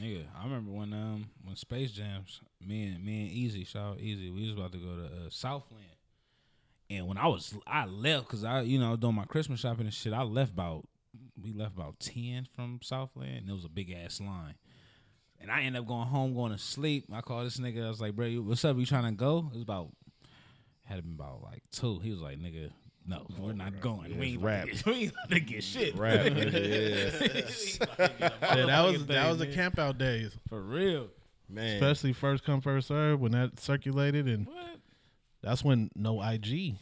Nigga, 0.00 0.24
I 0.36 0.44
remember 0.44 0.72
when 0.72 0.92
um 0.92 1.30
when 1.44 1.54
Space 1.56 1.92
Jams, 1.92 2.40
me 2.60 2.86
and 2.88 3.04
me 3.04 3.22
and 3.22 3.30
Easy, 3.30 3.64
shout 3.64 3.92
out 3.92 4.00
Easy, 4.00 4.28
we 4.30 4.42
was 4.42 4.52
about 4.52 4.72
to 4.72 4.78
go 4.78 4.96
to 4.96 5.04
uh, 5.04 5.30
Southland, 5.30 5.84
and 6.96 7.06
when 7.06 7.18
I 7.18 7.26
was 7.26 7.54
I 7.66 7.86
left 7.86 8.26
because 8.26 8.44
I 8.44 8.62
you 8.62 8.78
know 8.78 8.96
doing 8.96 9.14
my 9.14 9.24
Christmas 9.24 9.60
shopping 9.60 9.86
and 9.86 9.94
shit, 9.94 10.12
I 10.12 10.22
left 10.22 10.52
about 10.52 10.84
we 11.40 11.52
left 11.52 11.76
about 11.76 11.98
ten 12.00 12.46
from 12.54 12.80
Southland, 12.82 13.38
and 13.38 13.48
it 13.50 13.52
was 13.52 13.64
a 13.64 13.68
big 13.68 13.90
ass 13.92 14.20
line, 14.20 14.54
and 15.40 15.50
I 15.50 15.62
ended 15.62 15.80
up 15.82 15.88
going 15.88 16.06
home, 16.08 16.34
going 16.34 16.52
to 16.52 16.58
sleep. 16.58 17.04
I 17.12 17.20
called 17.20 17.46
this 17.46 17.58
nigga, 17.58 17.84
I 17.84 17.88
was 17.88 18.00
like, 18.00 18.14
bro, 18.16 18.28
what's 18.36 18.64
up? 18.64 18.76
You 18.78 18.86
trying 18.86 19.04
to 19.04 19.12
go? 19.12 19.48
It 19.50 19.54
was 19.54 19.62
about 19.62 19.90
had 20.84 21.02
been 21.02 21.14
about 21.14 21.42
like 21.42 21.62
two. 21.72 21.98
He 22.00 22.10
was 22.10 22.20
like, 22.20 22.38
nigga. 22.38 22.70
No, 23.06 23.26
we're 23.38 23.52
not 23.52 23.82
going. 23.82 24.18
we 24.18 24.28
ain't 24.28 24.42
rap. 24.42 24.66
get- 24.66 24.86
we 24.86 24.92
ain't 24.94 25.12
about 25.12 25.28
to 25.28 25.40
get 25.40 25.62
shit. 25.62 25.94
Rap, 25.94 26.24
yeah. 26.24 26.30
Yeah, 27.98 28.66
that 28.66 28.80
was 28.82 29.02
Motherfucking 29.02 29.06
that 29.08 29.28
was 29.28 29.38
the 29.38 29.44
thing, 29.44 29.54
camp 29.54 29.78
out 29.78 29.98
days, 29.98 30.32
For 30.48 30.58
real. 30.62 31.08
man. 31.50 31.74
especially 31.74 32.14
first 32.14 32.44
come 32.44 32.62
first 32.62 32.88
serve 32.88 33.20
when 33.20 33.32
that 33.32 33.60
circulated, 33.60 34.26
and 34.26 34.46
What? 34.46 34.78
That's 35.44 35.62
when 35.62 35.90
no 35.94 36.22
IG. 36.22 36.74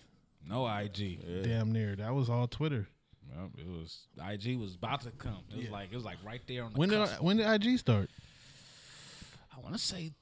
No 0.49 0.67
IG. 0.67 1.43
Damn 1.45 1.73
near 1.73 1.95
that 1.97 2.15
was 2.15 2.31
all 2.31 2.47
Twitter. 2.49 2.89
Well, 3.35 3.51
it 3.57 3.67
was 3.67 4.07
IG 4.19 4.59
was 4.59 4.75
about 4.75 5.03
to 5.03 5.11
come. 5.11 5.39
It 5.51 5.59
was 5.59 5.71
like 5.71 5.93
it 5.93 5.95
was 5.97 6.05
like 6.05 6.19
right 6.25 6.41
there 6.47 6.65
on 6.65 6.73
the 6.73 6.79
When 6.79 6.89
did 6.89 6.99
cusp. 6.99 7.23
when 7.23 7.37
did 7.37 7.47
IG 7.47 7.79
start? 7.79 8.11
I 9.57 9.61
want 9.61 9.75
to 9.75 9.81
say 9.81 10.13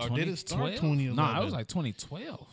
Or 0.00 0.08
did 0.10 0.28
it 0.28 0.36
start 0.38 0.72
2012? 0.76 0.80
2011? 0.80 1.16
No, 1.16 1.40
it 1.40 1.44
was 1.44 1.54
like 1.54 1.66
2012. 1.68 2.46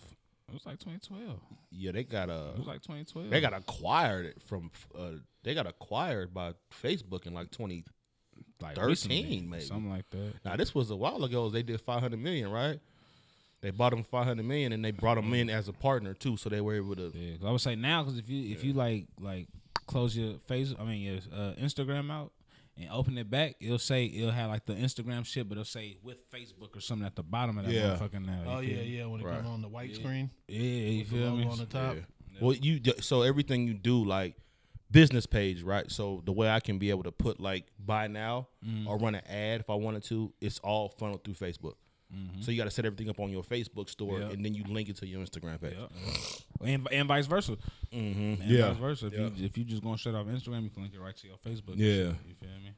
It 0.49 0.53
was 0.53 0.65
like 0.65 0.79
2012. 0.79 1.39
Yeah, 1.71 1.91
they 1.93 2.03
got 2.03 2.29
a 2.29 2.49
It 2.53 2.57
was 2.59 2.67
like 2.67 2.81
2012. 2.81 3.29
they 3.29 3.39
got 3.41 3.53
acquired 3.53 4.25
it 4.25 4.41
from 4.41 4.71
uh 4.97 5.11
they 5.43 5.53
got 5.53 5.65
acquired 5.67 6.33
by 6.33 6.53
Facebook 6.83 7.25
in 7.25 7.33
like 7.33 7.51
20 7.51 7.83
like 8.61 8.75
13 8.75 8.87
recently, 8.89 9.41
maybe. 9.49 9.63
something 9.63 9.89
like 9.89 10.09
that. 10.11 10.33
Now 10.45 10.55
this 10.55 10.75
was 10.75 10.91
a 10.91 10.95
while 10.95 11.23
ago. 11.23 11.49
They 11.49 11.63
did 11.63 11.79
500 11.81 12.19
million, 12.19 12.51
right? 12.51 12.79
They 13.61 13.69
bought 13.71 13.91
them 13.91 14.03
500 14.03 14.43
million 14.43 14.71
and 14.73 14.83
they 14.83 14.91
brought 14.91 15.15
them 15.15 15.33
in 15.33 15.49
as 15.49 15.67
a 15.67 15.73
partner 15.73 16.13
too, 16.13 16.35
so 16.37 16.49
they 16.49 16.61
were 16.61 16.75
able 16.75 16.95
to. 16.95 17.11
Yeah, 17.15 17.37
'cause 17.37 17.45
I 17.47 17.51
would 17.51 17.61
say 17.61 17.75
now 17.75 18.03
because 18.03 18.17
if 18.17 18.27
you 18.29 18.51
if 18.51 18.63
you 18.63 18.73
like 18.73 19.05
like 19.19 19.47
close 19.87 20.15
your 20.17 20.39
face, 20.47 20.73
I 20.79 20.83
mean 20.83 21.01
your 21.01 21.17
uh, 21.33 21.53
Instagram 21.61 22.11
out 22.11 22.31
and 22.77 22.89
open 22.91 23.17
it 23.19 23.29
back, 23.29 23.55
it'll 23.59 23.77
say 23.77 24.05
it'll 24.05 24.31
have 24.31 24.49
like 24.49 24.65
the 24.65 24.73
Instagram 24.73 25.25
shit, 25.25 25.47
but 25.47 25.53
it'll 25.59 25.65
say 25.65 25.97
with 26.01 26.17
Facebook 26.31 26.75
or 26.75 26.79
something 26.81 27.05
at 27.05 27.15
the 27.15 27.21
bottom 27.23 27.57
of 27.59 27.65
that 27.65 27.71
Yeah. 27.73 27.95
motherfucking 27.97 28.25
now. 28.25 28.43
Oh 28.47 28.59
yeah, 28.61 28.81
yeah. 28.81 29.05
When 29.05 29.21
it 29.21 29.25
Right. 29.25 29.35
comes 29.35 29.47
on 29.49 29.61
the 29.61 29.67
white 29.69 29.93
screen, 29.95 30.31
yeah, 30.47 30.59
you 30.59 31.03
the 31.03 31.09
feel 31.09 31.35
me? 31.37 31.43
logo 31.43 31.51
on 31.51 31.57
the 31.59 31.65
top. 31.65 31.97
Well, 32.39 32.53
you 32.55 32.81
so 33.01 33.21
everything 33.21 33.67
you 33.67 33.75
do 33.75 34.03
like 34.03 34.35
business 34.89 35.25
page, 35.27 35.61
right? 35.61 35.89
So 35.91 36.21
the 36.25 36.31
way 36.33 36.49
I 36.49 36.59
can 36.61 36.79
be 36.79 36.89
able 36.89 37.03
to 37.03 37.11
put 37.11 37.39
like 37.39 37.65
buy 37.77 38.07
now 38.07 38.47
Mm-hmm. 38.65 38.87
or 38.87 38.97
run 38.97 39.13
an 39.15 39.25
ad 39.27 39.59
if 39.61 39.69
I 39.69 39.75
wanted 39.75 40.03
to, 40.05 40.33
it's 40.41 40.57
all 40.59 40.89
funneled 40.89 41.23
through 41.23 41.35
Facebook. 41.35 41.75
So 42.41 42.51
you 42.51 42.57
got 42.57 42.65
to 42.65 42.71
set 42.71 42.85
everything 42.85 43.09
up 43.09 43.19
on 43.19 43.29
your 43.31 43.43
Facebook 43.43 43.89
store, 43.89 44.13
Mm-hmm. 44.15 44.21
Yep. 44.23 44.33
and 44.33 44.45
then 44.45 44.53
you 44.53 44.63
link 44.65 44.89
it 44.89 44.97
to 44.97 45.07
your 45.07 45.21
Instagram 45.21 45.61
page. 45.61 45.75
and, 46.65 46.87
and 46.91 47.07
vice 47.07 47.25
versa. 47.25 47.57
Mm-hmm. 47.93 48.41
And 48.41 48.43
Yeah. 48.43 48.69
vice 48.69 48.77
versa. 48.79 49.07
If 49.07 49.13
you 49.13 49.45
if 49.45 49.57
you 49.57 49.63
just 49.63 49.81
going 49.83 49.97
straight 49.97 50.15
off 50.15 50.27
Instagram, 50.27 50.63
you 50.63 50.69
can 50.69 50.81
link 50.83 50.93
it 50.93 50.99
right 50.99 51.15
to 51.15 51.27
your 51.27 51.37
Facebook. 51.37 51.75
Yeah. 51.77 51.93
shit, 52.13 52.15
you 52.27 52.35
feel 52.39 52.49
me? 52.63 52.71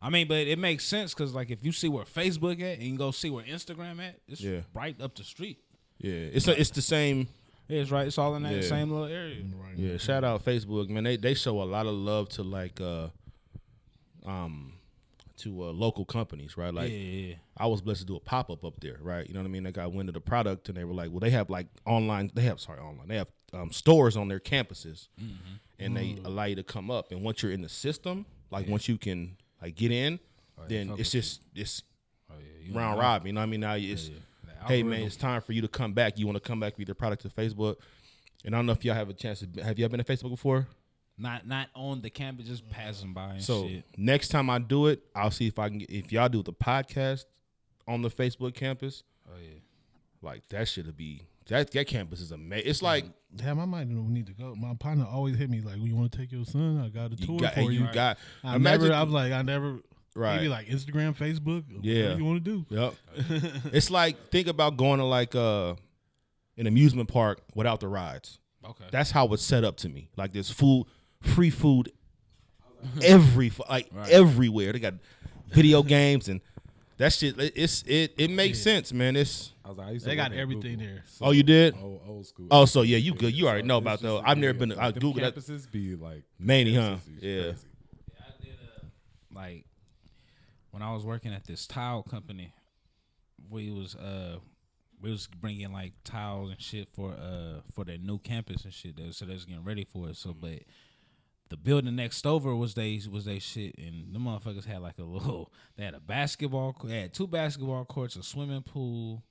I 0.00 0.10
mean, 0.10 0.28
but 0.28 0.46
it 0.46 0.58
makes 0.60 0.84
sense 0.84 1.12
because 1.12 1.34
like 1.34 1.50
if 1.50 1.64
you 1.64 1.72
see 1.72 1.88
where 1.88 2.04
Facebook 2.04 2.60
at 2.60 2.78
and 2.78 2.82
you 2.84 2.96
go 2.96 3.10
see 3.10 3.30
where 3.30 3.44
Instagram 3.44 4.00
at, 4.00 4.16
it's 4.28 4.40
Yeah. 4.40 4.60
right 4.72 4.98
up 5.00 5.16
the 5.16 5.24
street. 5.24 5.58
Yeah, 5.98 6.12
it's 6.12 6.46
a, 6.46 6.60
it's 6.60 6.70
the 6.70 6.82
same. 6.82 7.26
Yeah, 7.66 7.80
it's 7.80 7.90
right. 7.90 8.06
It's 8.06 8.16
all 8.16 8.36
in 8.36 8.44
that 8.44 8.54
Yeah. 8.54 8.60
same 8.62 8.90
little 8.92 9.08
area. 9.08 9.42
Yeah, 9.76 9.96
shout 9.96 10.22
out 10.22 10.44
Facebook, 10.44 10.88
man. 10.88 11.02
They 11.04 11.16
they 11.16 11.34
show 11.34 11.60
a 11.60 11.64
lot 11.64 11.86
of 11.86 11.94
love 11.94 12.28
to 12.30 12.42
like 12.44 12.80
uh 12.80 13.08
um 14.24 14.74
to 15.38 15.64
uh, 15.64 15.72
local 15.72 16.04
companies, 16.04 16.56
right? 16.56 16.72
Like 16.72 16.90
yeah, 16.90 16.96
yeah, 16.96 17.28
yeah. 17.28 17.34
I 17.56 17.66
was 17.66 17.80
blessed 17.80 18.00
to 18.00 18.06
do 18.06 18.16
a 18.16 18.20
pop 18.20 18.50
up 18.50 18.64
up 18.64 18.80
there, 18.80 18.98
right? 19.00 19.26
You 19.26 19.34
know 19.34 19.40
what 19.40 19.46
I 19.46 19.50
mean? 19.50 19.62
They 19.64 19.72
got 19.72 19.92
wind 19.92 20.08
of 20.08 20.14
the 20.14 20.20
product 20.20 20.68
and 20.68 20.76
they 20.76 20.84
were 20.84 20.94
like, 20.94 21.10
well, 21.10 21.20
they 21.20 21.30
have 21.30 21.48
like 21.50 21.66
online, 21.86 22.30
they 22.34 22.42
have 22.42 22.60
sorry 22.60 22.80
online, 22.80 23.08
they 23.08 23.16
have 23.16 23.28
um, 23.52 23.72
stores 23.72 24.16
on 24.16 24.28
their 24.28 24.40
campuses, 24.40 25.08
Mm-hmm. 25.20 25.34
and 25.78 25.96
they 25.96 26.18
allow 26.24 26.44
you 26.44 26.56
to 26.56 26.62
come 26.62 26.90
up. 26.90 27.10
And 27.12 27.22
once 27.22 27.42
you're 27.42 27.52
in 27.52 27.62
the 27.62 27.68
system, 27.68 28.26
like 28.50 28.68
once 28.68 28.88
you 28.88 28.98
can 28.98 29.36
like 29.62 29.74
get 29.74 29.90
in, 29.90 30.18
then 30.68 30.88
Oh, 30.88 30.90
fuck 30.92 31.00
it's 31.00 31.10
just 31.12 31.42
it's 31.54 31.82
Oh 32.30 32.34
yeah. 32.38 32.78
Round 32.78 32.98
robin. 33.00 33.26
You 33.28 33.32
know 33.32 33.40
what 33.40 33.44
I 33.44 33.50
mean? 33.50 33.60
Now 33.60 33.74
it's 33.74 34.10
hey 34.66 34.82
man, 34.82 35.02
it's 35.02 35.16
time 35.16 35.40
for 35.40 35.52
you 35.52 35.62
to 35.62 35.68
come 35.68 35.92
back. 35.94 36.18
You 36.18 36.26
want 36.26 36.36
to 36.36 36.46
come 36.46 36.60
back 36.60 36.76
with 36.76 36.88
your 36.88 36.94
product 36.94 37.22
to 37.22 37.28
Facebook. 37.28 37.76
And 38.44 38.54
I 38.54 38.58
don't 38.58 38.66
know 38.66 38.72
if 38.72 38.84
y'all 38.84 38.94
have 38.94 39.08
a 39.08 39.14
chance 39.14 39.40
to 39.54 39.62
have 39.64 39.78
you 39.78 39.84
ever 39.84 39.96
been 39.96 40.04
to 40.04 40.12
Facebook 40.16 40.30
before? 40.30 40.68
Not 41.18 41.46
not 41.46 41.68
on 41.74 42.00
the 42.00 42.10
campus, 42.10 42.46
just 42.46 42.68
passing 42.70 43.12
by 43.12 43.30
and 43.34 43.42
So 43.42 43.66
shit. 43.68 43.84
next 43.96 44.28
time 44.28 44.48
I 44.48 44.58
do 44.58 44.86
it, 44.86 45.02
I'll 45.14 45.30
see 45.32 45.46
if 45.48 45.58
I 45.58 45.68
can 45.68 45.78
get 45.78 45.90
if 45.90 46.12
y'all 46.12 46.28
do 46.28 46.42
the 46.42 46.52
podcast 46.52 47.24
on 47.86 48.02
the 48.02 48.08
Facebook 48.10 48.54
campus, 48.54 49.02
Oh 49.28 49.32
yeah. 49.42 49.58
like 50.22 50.48
that 50.50 50.68
should 50.68 50.96
be 50.96 51.22
that 51.48 51.70
that 51.72 51.86
campus 51.86 52.20
is 52.20 52.30
amazing. 52.30 52.68
It's 52.70 52.82
like 52.82 53.04
Damn, 53.34 53.60
I 53.60 53.64
might 53.66 53.86
need 53.88 54.26
to 54.26 54.32
go. 54.32 54.54
My 54.54 54.74
partner 54.74 55.06
always 55.10 55.36
hit 55.36 55.50
me 55.50 55.60
like, 55.60 55.76
"You 55.78 55.94
want 55.94 56.12
to 56.12 56.18
take 56.18 56.32
your 56.32 56.44
son? 56.46 56.80
I 56.82 56.88
got 56.88 57.12
a 57.12 57.16
you 57.16 57.26
tour 57.26 57.38
got 57.40 57.54
for 57.54 57.60
and 57.60 57.72
you." 57.72 57.80
you 57.80 57.92
got 57.92 58.18
I 58.42 58.56
imagine 58.56 58.88
never. 58.88 58.94
I'm 58.94 59.10
like, 59.12 59.32
I 59.32 59.42
never. 59.42 59.80
Right. 60.16 60.36
Maybe 60.36 60.48
like 60.48 60.66
Instagram, 60.68 61.14
Facebook. 61.14 61.64
Yeah. 61.82 62.02
Whatever 62.04 62.18
you 62.20 62.24
want 62.24 62.44
to 62.44 62.64
do? 62.64 62.66
Yep. 62.70 62.94
it's 63.72 63.90
like 63.90 64.30
think 64.30 64.48
about 64.48 64.76
going 64.78 64.98
to 64.98 65.04
like 65.04 65.34
uh 65.34 65.74
an 66.56 66.66
amusement 66.66 67.08
park 67.08 67.40
without 67.54 67.80
the 67.80 67.88
rides. 67.88 68.38
Okay. 68.64 68.84
That's 68.90 69.10
how 69.10 69.26
it's 69.34 69.42
set 69.44 69.62
up 69.62 69.76
to 69.78 69.88
me. 69.88 70.10
Like 70.16 70.32
there's 70.32 70.50
food, 70.50 70.86
free 71.22 71.50
food, 71.50 71.90
every 73.02 73.48
fu- 73.48 73.62
like 73.68 73.90
everywhere. 74.08 74.72
They 74.72 74.78
got 74.78 74.94
video 75.52 75.82
games 75.82 76.28
and 76.28 76.40
that 76.98 77.12
shit. 77.12 77.38
it- 77.40 77.52
It's 77.56 77.82
it. 77.86 78.14
It 78.18 78.30
makes 78.30 78.60
sense, 78.60 78.92
man. 78.92 79.16
It's 79.16 79.52
I 79.64 79.68
was 79.68 79.78
like, 79.78 79.86
I 79.88 79.90
used 79.92 80.06
They 80.06 80.16
got 80.16 80.32
everything 80.32 80.78
Google. 80.78 80.86
there. 80.94 81.04
So 81.06 81.26
Oh, 81.26 81.30
you 81.30 81.42
did? 81.42 81.74
Old, 81.80 82.00
old 82.06 82.26
school. 82.26 82.46
Oh, 82.50 82.64
so 82.64 82.82
yeah, 82.82 82.96
you 82.98 83.14
good. 83.14 83.34
You 83.34 83.48
already 83.48 83.66
know 83.66 83.78
about 83.78 83.94
just 83.94 84.02
those. 84.02 84.22
I've 84.24 84.38
never 84.38 84.52
yeah, 84.54 84.58
been. 84.58 84.68
like 84.70 84.78
I 84.78 84.90
them 84.92 85.02
Googled 85.02 85.20
that. 85.20 85.34
campuses 85.36 85.70
be 85.70 85.94
like 85.96 86.24
Many, 86.38 86.74
huh? 86.74 86.96
campuses 86.96 87.18
is 87.18 87.22
Yeah. 87.22 87.42
crazy. 87.52 87.64
like 89.34 89.64
when 90.70 90.82
I 90.82 90.92
was 90.92 91.04
working 91.04 91.32
at 91.32 91.46
this 91.46 91.66
tile 91.66 92.02
company, 92.02 92.52
we 93.50 93.70
was 93.70 93.94
uh 93.94 94.38
we 95.00 95.10
was 95.10 95.28
bringing 95.28 95.72
like 95.72 95.92
tiles 96.04 96.50
and 96.50 96.60
shit 96.60 96.88
for 96.92 97.12
uh 97.12 97.60
for 97.72 97.84
their 97.84 97.98
new 97.98 98.18
campus 98.18 98.64
and 98.64 98.72
shit. 98.72 98.96
They- 98.96 99.12
So 99.12 99.24
they 99.26 99.34
was 99.34 99.44
getting 99.44 99.64
ready 99.64 99.84
for 99.84 100.08
it. 100.08 100.16
So, 100.16 100.34
but 100.34 100.60
the 101.50 101.56
building 101.56 101.96
next 101.96 102.26
over 102.26 102.54
was 102.54 102.74
they 102.74 103.00
was 103.10 103.24
they 103.24 103.38
shit, 103.38 103.74
and 103.78 104.14
the 104.14 104.18
motherfuckers 104.18 104.64
had 104.66 104.80
like 104.82 104.98
a 104.98 105.04
little. 105.04 105.52
They 105.76 105.84
had 105.84 105.94
a 105.94 106.00
basketball. 106.00 106.72
co- 106.72 106.88
They 106.88 107.02
had 107.02 107.14
two 107.14 107.26
basketball 107.28 107.84
courts, 107.84 108.16
a 108.16 108.22
swimming 108.24 108.62
pool, 108.62 109.22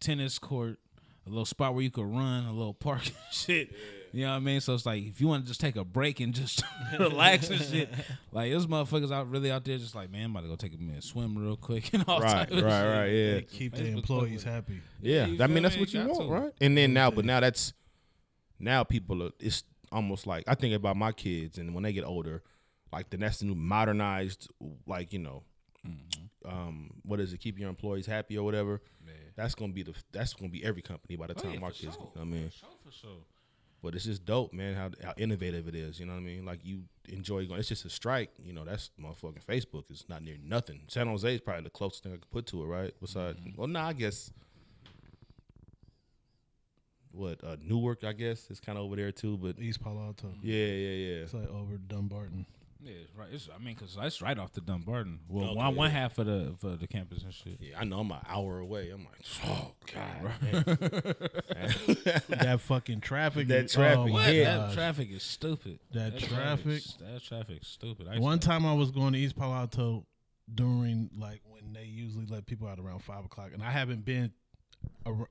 tennis 0.00 0.38
court, 0.40 0.78
a 1.24 1.28
little 1.28 1.44
spot 1.44 1.72
where 1.74 1.82
you 1.84 1.90
could 1.90 2.06
run, 2.06 2.46
a 2.46 2.52
little 2.52 2.74
park 2.74 3.06
and 3.06 3.14
shit. 3.30 3.70
You 4.12 4.22
know 4.26 4.30
what 4.30 4.36
I 4.36 4.40
mean? 4.40 4.60
So 4.60 4.74
it's 4.74 4.84
like 4.86 5.02
if 5.04 5.20
you 5.20 5.26
want 5.28 5.44
to 5.44 5.48
just 5.48 5.60
take 5.60 5.74
a 5.76 5.84
break 5.84 6.20
and 6.20 6.32
just 6.34 6.62
relax 6.98 7.48
and 7.50 7.60
shit, 7.60 7.88
like 8.32 8.50
those 8.52 8.66
motherfuckers 8.66 9.12
out 9.12 9.28
really 9.30 9.50
out 9.50 9.64
there 9.64 9.76
just 9.78 9.94
like, 9.94 10.10
man, 10.10 10.24
I'm 10.26 10.30
about 10.32 10.42
to 10.42 10.48
go 10.48 10.56
take 10.56 10.74
a 10.74 10.78
minute 10.78 11.02
swim 11.04 11.36
real 11.38 11.56
quick 11.56 11.92
and 11.94 12.04
all 12.08 12.20
Right, 12.20 12.48
type 12.48 12.50
of 12.52 12.62
right, 12.64 12.70
shit. 12.82 12.96
right. 12.96 13.06
Yeah, 13.06 13.40
Keep 13.58 13.74
the 13.76 13.86
employees 13.86 14.44
fuck 14.44 14.52
happy. 14.52 14.80
yeah. 15.00 15.26
you 15.26 15.42
I 15.42 15.46
mean, 15.48 15.62
that's 15.64 15.76
what 15.76 15.92
you 15.92 16.00
Got 16.00 16.10
want, 16.10 16.28
to. 16.28 16.34
right? 16.34 16.52
And 16.60 16.76
then 16.78 16.92
now, 16.92 17.10
but 17.10 17.24
now 17.24 17.40
that's 17.40 17.72
now 18.58 18.84
people 18.84 19.22
are. 19.24 19.30
It's 19.40 19.64
almost 19.94 20.26
like 20.26 20.44
I 20.46 20.54
think 20.54 20.74
about 20.74 20.96
my 20.96 21.12
kids, 21.12 21.58
and 21.58 21.74
when 21.74 21.82
they 21.84 21.92
get 21.92 22.04
older, 22.04 22.42
like 22.92 23.10
the 23.10 23.16
next 23.16 23.42
new 23.42 23.54
modernized, 23.54 24.48
like 24.86 25.12
you 25.12 25.18
know, 25.20 25.42
um, 26.44 26.90
what 27.04 27.20
is 27.20 27.32
it? 27.32 27.38
Keep 27.38 27.58
your 27.58 27.68
employees 27.68 28.06
happy 28.06 28.36
or 28.36 28.44
whatever. 28.44 28.80
Man. 29.04 29.14
That's 29.36 29.54
gonna 29.54 29.72
be 29.72 29.82
the. 29.82 29.94
That's 30.12 30.34
gonna 30.34 30.50
be 30.50 30.64
every 30.64 30.82
company 30.82 31.16
by 31.16 31.26
the 31.28 31.34
time 31.34 31.52
Oh, 31.52 31.54
yeah, 31.54 31.64
our 31.64 31.70
kids. 31.70 31.94
sure. 31.96 32.10
Get, 32.14 32.20
I 32.20 32.24
mean, 32.24 32.48
For 32.50 32.56
sure, 32.56 32.68
for 32.84 32.92
sure. 32.92 33.18
But 33.82 33.94
it's 33.94 34.04
just 34.06 34.24
dope, 34.24 34.52
man. 34.54 34.74
How 34.74 34.90
how 35.02 35.12
innovative 35.18 35.68
it 35.68 35.74
is. 35.74 36.00
You 36.00 36.06
know 36.06 36.12
what 36.14 36.20
I 36.20 36.22
mean? 36.22 36.44
Like 36.46 36.60
you 36.64 36.84
enjoy 37.08 37.46
going. 37.46 37.60
It's 37.60 37.68
just 37.68 37.84
a 37.84 37.90
strike. 37.90 38.30
You 38.42 38.52
know, 38.52 38.64
that's 38.64 38.90
motherfucking 39.00 39.44
Facebook 39.44 39.90
is 39.90 40.04
not 40.08 40.22
near 40.22 40.36
nothing. 40.42 40.82
San 40.88 41.06
Jose 41.06 41.34
is 41.34 41.40
probably 41.40 41.64
the 41.64 41.70
closest 41.70 42.02
thing 42.04 42.12
I 42.12 42.16
could 42.16 42.30
put 42.30 42.46
to 42.46 42.62
it, 42.62 42.66
right? 42.66 42.94
Besides, 43.00 43.38
well, 43.56 43.68
nah, 43.68 43.88
I 43.88 43.92
guess. 43.92 44.32
What 47.14 47.42
uh, 47.44 47.56
Newark? 47.62 48.04
I 48.04 48.12
guess 48.12 48.50
is 48.50 48.60
kind 48.60 48.76
of 48.78 48.84
over 48.84 48.96
there 48.96 49.12
too. 49.12 49.36
But 49.38 49.58
East 49.58 49.80
Palo 49.82 50.00
Alto. 50.02 50.32
yeah, 50.42 50.66
yeah, 50.66 50.90
yeah. 50.90 51.14
It's 51.22 51.34
like 51.34 51.48
over 51.48 51.76
Dumbarton. 51.76 52.46
Yeah, 52.82 52.92
it's 53.02 53.14
right. 53.16 53.28
It's, 53.32 53.48
I 53.54 53.62
mean, 53.64 53.74
cause 53.76 53.96
that's 53.98 54.20
right 54.20 54.38
off 54.38 54.52
the 54.52 54.60
Dumbarton. 54.60 55.20
Well, 55.28 55.46
Okay, 55.46 55.54
one, 55.56 55.74
one 55.74 55.90
half 55.90 56.18
of 56.18 56.26
the 56.26 56.54
for 56.58 56.76
the 56.76 56.86
campus 56.86 57.22
and 57.22 57.32
shit. 57.32 57.56
Yeah, 57.58 57.80
I 57.80 57.84
know 57.84 58.00
I'm 58.00 58.10
an 58.10 58.18
hour 58.28 58.58
away. 58.58 58.90
I'm 58.90 59.06
like, 59.06 59.24
oh 59.46 59.72
god, 59.94 61.14
that 62.28 62.60
fucking 62.60 63.00
traffic. 63.00 63.48
That 63.48 63.64
is- 63.66 63.72
traffic, 63.72 63.98
Oh 63.98 64.12
What? 64.12 64.32
yeah. 64.34 64.56
That 64.58 64.74
traffic 64.74 65.10
is 65.10 65.22
stupid. 65.22 65.78
That 65.92 66.18
traffic- 66.18 66.28
traffic's- 66.28 66.94
That 67.00 67.22
traffic's 67.22 67.68
stupid. 67.68 68.06
I 68.08 68.18
One 68.18 68.38
time 68.38 68.66
I 68.66 68.74
was 68.74 68.90
going 68.90 69.12
to 69.14 69.18
East 69.18 69.36
Palo 69.36 69.54
Alto 69.54 70.04
during 70.52 71.08
like 71.18 71.40
when 71.48 71.72
they 71.72 71.84
usually 71.84 72.26
let 72.26 72.44
people 72.46 72.68
out 72.68 72.78
around 72.78 72.98
five 73.02 73.24
o'clock, 73.24 73.50
and 73.54 73.62
I 73.62 73.70
haven't 73.70 74.04
been 74.04 74.24
ar- 74.24 74.30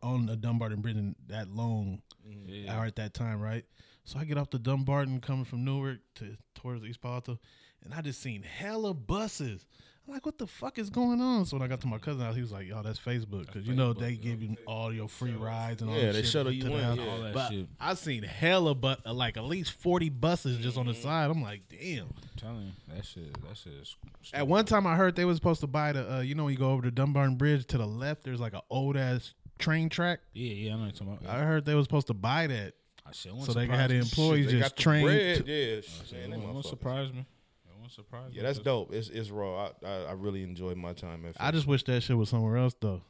on 0.01 0.25
the 0.25 0.35
Dumbarton 0.35 0.81
Bridge 0.81 0.97
that 1.27 1.49
long 1.49 2.01
Yeah. 2.47 2.79
or 2.79 2.85
at 2.85 2.95
that 2.97 3.13
time, 3.13 3.39
right? 3.41 3.65
So 4.05 4.19
I 4.19 4.25
get 4.25 4.37
off 4.37 4.49
the 4.49 4.59
Dumbarton 4.59 5.21
coming 5.21 5.45
from 5.45 5.63
Newark 5.63 5.99
to 6.15 6.35
towards 6.55 6.83
East 6.83 7.01
Palo 7.01 7.15
Alto, 7.15 7.39
and 7.83 7.93
I 7.93 8.01
just 8.01 8.21
seen 8.21 8.43
hella 8.43 8.93
buses. 8.93 9.65
I'm 10.05 10.13
like, 10.13 10.25
what 10.25 10.37
the 10.37 10.47
fuck 10.47 10.77
is 10.77 10.89
going 10.89 11.21
on? 11.21 11.45
So 11.45 11.55
when 11.55 11.61
I 11.63 11.69
got 11.69 11.79
to 11.79 11.87
my 11.87 11.97
cousin 11.97 12.19
house, 12.23 12.35
he 12.35 12.41
was 12.41 12.51
like, 12.51 12.67
"Yo, 12.67 12.83
that's 12.83 12.99
Facebook, 12.99 13.45
because 13.45 13.65
you 13.65 13.73
know 13.73 13.93
they 13.93 14.15
give 14.15 14.43
you 14.43 14.57
all 14.67 14.93
your 14.93 15.07
free 15.07 15.31
rides 15.31 15.81
and 15.81 15.89
all 15.89 15.95
Yeah, 15.95 16.07
that 16.07 16.13
they 16.15 16.21
shit 16.23 16.31
shuttle 16.31 16.51
to 16.51 16.57
you 16.57 16.63
the 16.65 16.73
in, 16.73 16.79
house." 16.83 16.97
yeah. 16.97 17.07
All 17.07 17.21
that 17.21 17.33
But 17.33 17.49
shit. 17.51 17.67
I 17.79 17.93
seen 17.93 18.23
hella, 18.23 18.75
but 18.75 19.05
like 19.05 19.37
at 19.37 19.45
least 19.45 19.71
forty 19.71 20.09
buses 20.09 20.57
just 20.57 20.77
on 20.77 20.87
the 20.87 20.93
side. 20.93 21.31
I'm 21.31 21.41
like, 21.41 21.61
damn. 21.69 22.07
I'm 22.07 22.13
telling 22.35 22.65
you, 22.65 22.71
that 22.93 23.05
shit. 23.05 23.33
That 23.47 23.55
shit 23.55 23.71
is. 23.81 23.95
Stupid. 24.21 24.37
At 24.37 24.45
one 24.49 24.65
time, 24.65 24.85
I 24.85 24.97
heard 24.97 25.15
they 25.15 25.23
was 25.23 25.37
supposed 25.37 25.61
to 25.61 25.67
buy 25.67 25.93
the, 25.93 26.15
uh, 26.15 26.19
you 26.19 26.35
know, 26.35 26.43
when 26.43 26.51
you 26.51 26.59
go 26.59 26.71
over 26.71 26.81
the 26.81 26.91
Dumbarton 26.91 27.35
Bridge 27.37 27.65
to 27.67 27.77
the 27.77 27.87
left, 27.87 28.23
there's 28.25 28.41
like 28.41 28.53
an 28.53 28.61
old 28.69 28.97
ass 28.97 29.33
train 29.59 29.89
track. 29.89 30.19
Yeah, 30.33 30.53
yeah, 30.53 30.73
I 30.73 30.75
know 30.77 30.83
what 30.85 30.99
you're 30.99 31.07
talking 31.09 31.25
about. 31.25 31.35
I 31.39 31.43
heard 31.43 31.65
they 31.65 31.75
was 31.75 31.85
supposed 31.85 32.07
to 32.07 32.13
buy 32.13 32.47
that 32.47 32.73
I 33.05 33.11
shit, 33.11 33.31
so 33.43 33.53
they 33.53 33.65
had 33.67 33.89
the 33.89 33.95
me. 33.95 33.99
employees 34.01 34.47
They 34.47 34.53
got 34.53 34.59
just 34.59 34.75
the 34.77 34.81
train. 34.81 35.03
bread, 35.05 35.43
yeah. 35.47 35.75
Oh, 35.77 35.81
shit, 35.81 36.11
Man, 36.13 36.21
It 36.23 36.29
them 36.31 36.43
won't 36.43 36.57
motherfuckers. 36.57 36.69
surprise 36.69 37.13
me. 37.13 37.19
It 37.19 37.71
won't 37.79 37.91
surprise 37.91 38.29
me. 38.31 38.37
Yeah, 38.37 38.43
that's 38.43 38.59
dope. 38.59 38.93
It's 38.93 39.09
it's 39.09 39.29
raw. 39.29 39.65
I, 39.83 39.87
I 39.87 39.93
I 40.05 40.11
really 40.13 40.43
enjoyed 40.43 40.77
my 40.77 40.93
time 40.93 41.25
at. 41.25 41.35
I 41.39 41.51
just 41.51 41.67
wish 41.67 41.83
that 41.83 42.01
shit 42.01 42.17
was 42.17 42.29
somewhere 42.29 42.57
else 42.57 42.75
though, 42.79 43.01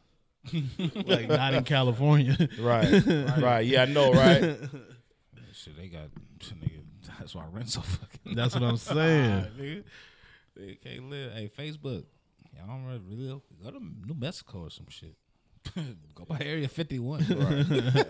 like 1.05 1.27
not 1.29 1.53
in 1.53 1.63
California. 1.63 2.35
Right, 2.59 3.05
right. 3.39 3.65
Yeah, 3.65 3.83
I 3.83 3.85
know, 3.85 4.11
right? 4.13 4.57
Shit, 5.53 5.77
they 5.77 5.87
got. 5.87 6.09
Nigga, 6.39 6.81
that's 7.19 7.35
why 7.35 7.45
rent 7.51 7.69
so 7.69 7.81
fucking. 7.81 8.35
That's 8.35 8.55
what 8.55 8.63
I'm 8.63 8.77
saying. 8.77 9.45
nigga. 9.57 9.83
They 10.55 10.75
can't 10.83 11.09
live. 11.09 11.31
Hey, 11.33 11.49
Facebook. 11.57 12.03
Y'all 12.55 12.67
don't 12.67 12.83
really 12.85 12.99
really 13.07 13.41
go 13.63 13.71
to 13.71 13.79
New 13.79 14.13
Mexico 14.15 14.59
or 14.63 14.69
some 14.71 14.87
shit. 14.89 15.15
go 16.15 16.25
by 16.25 16.39
Area 16.41 16.67
51. 16.67 17.25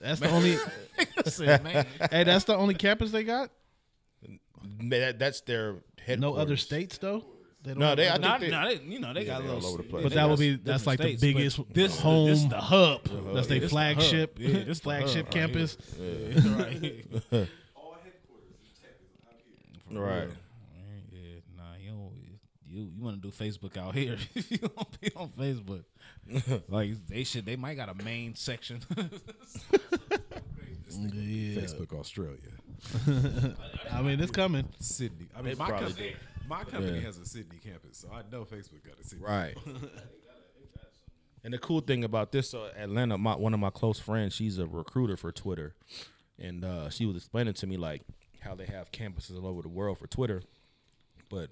That's 0.00 0.20
the 0.20 0.30
only. 0.30 0.56
Shit, 1.28 1.62
man. 1.64 1.86
hey, 2.10 2.22
that's 2.24 2.44
the 2.44 2.56
only 2.56 2.74
campus 2.74 3.10
they 3.10 3.24
got. 3.24 3.50
Man, 4.78 4.88
that, 4.90 5.18
that's 5.18 5.40
their 5.40 5.74
headquarters. 5.98 6.20
No 6.20 6.34
other 6.34 6.56
states 6.56 6.98
though. 6.98 7.24
They 7.64 7.70
don't 7.70 7.80
No, 7.80 7.94
they- 7.96 8.08
I 8.08 8.12
think 8.12 8.22
Not, 8.22 8.40
they- 8.40 8.50
no, 8.50 8.68
they, 8.68 8.80
you 8.84 9.00
know 9.00 9.12
they 9.12 9.24
got 9.24 9.42
they 9.42 9.48
a 9.48 9.50
all 9.50 9.56
little. 9.56 9.70
over 9.74 9.82
the 9.82 9.88
place. 9.88 10.02
but 10.04 10.12
that 10.12 10.28
would 10.28 10.38
be 10.38 10.54
that's 10.54 10.86
like 10.86 10.98
the 11.00 11.16
states, 11.16 11.20
but 11.20 11.26
biggest 11.26 11.60
This 11.74 11.98
home. 11.98 12.28
this 12.28 12.44
the 12.44 12.60
hub. 12.60 13.02
that's 13.34 13.48
their 13.48 13.56
Yeah, 13.56 13.60
this 13.60 13.60
the 13.62 13.68
flagship. 13.68 14.38
hub. 14.38 14.40
Yeah, 14.48 14.62
this 14.64 14.78
the 14.78 14.82
flagship 14.84 15.26
hub 15.26 15.34
right 15.34 15.34
campus. 15.34 15.76
right. 15.98 17.48
Right. 19.90 20.28
Yeah, 21.10 21.40
nah, 21.56 21.74
you 21.80 21.90
don't, 21.90 22.12
you 22.78 22.90
you 22.96 23.02
want 23.02 23.20
to 23.20 23.30
do 23.30 23.34
Facebook 23.34 23.76
out 23.76 23.94
here? 23.94 24.16
you 24.48 24.58
don't 24.58 25.00
be 25.00 25.10
on 25.16 25.28
Facebook. 25.30 25.84
like 26.68 26.90
they 27.06 27.24
should, 27.24 27.44
they 27.46 27.56
might 27.56 27.74
got 27.74 27.88
a 27.88 28.02
main 28.04 28.34
section. 28.34 28.80
Yeah. 30.90 31.60
Facebook 31.60 31.92
Australia, 31.92 32.38
I 33.92 34.00
mean, 34.00 34.18
it's 34.20 34.32
coming. 34.32 34.66
Sydney. 34.80 35.28
I 35.36 35.42
mean, 35.42 35.52
They 35.52 35.58
my 35.58 35.68
probably 35.68 35.86
company, 35.88 36.16
my 36.48 36.64
company 36.64 36.98
Yeah. 36.98 37.04
has 37.04 37.18
a 37.18 37.26
Sydney 37.26 37.58
campus, 37.58 37.98
so 37.98 38.08
I 38.10 38.22
know 38.32 38.44
Facebook 38.46 38.82
got 38.84 38.98
a 38.98 39.04
Sydney. 39.06 39.24
Right. 39.26 39.54
and 41.44 41.52
the 41.52 41.58
cool 41.58 41.80
thing 41.82 42.04
about 42.04 42.32
this, 42.32 42.54
uh, 42.54 42.70
Atlanta, 42.76 43.18
my, 43.18 43.36
one 43.36 43.52
of 43.52 43.60
my 43.60 43.68
close 43.70 44.00
friends, 44.00 44.34
she's 44.34 44.58
a 44.58 44.66
recruiter 44.66 45.16
for 45.16 45.30
Twitter, 45.30 45.74
and 46.38 46.64
uh, 46.64 46.88
she 46.88 47.04
was 47.04 47.16
explaining 47.16 47.54
to 47.54 47.66
me 47.66 47.76
like 47.76 48.02
how 48.40 48.54
they 48.54 48.66
have 48.66 48.90
campuses 48.90 49.36
all 49.40 49.46
over 49.46 49.60
the 49.62 49.68
world 49.68 49.98
for 49.98 50.06
Twitter, 50.06 50.42
but 51.28 51.50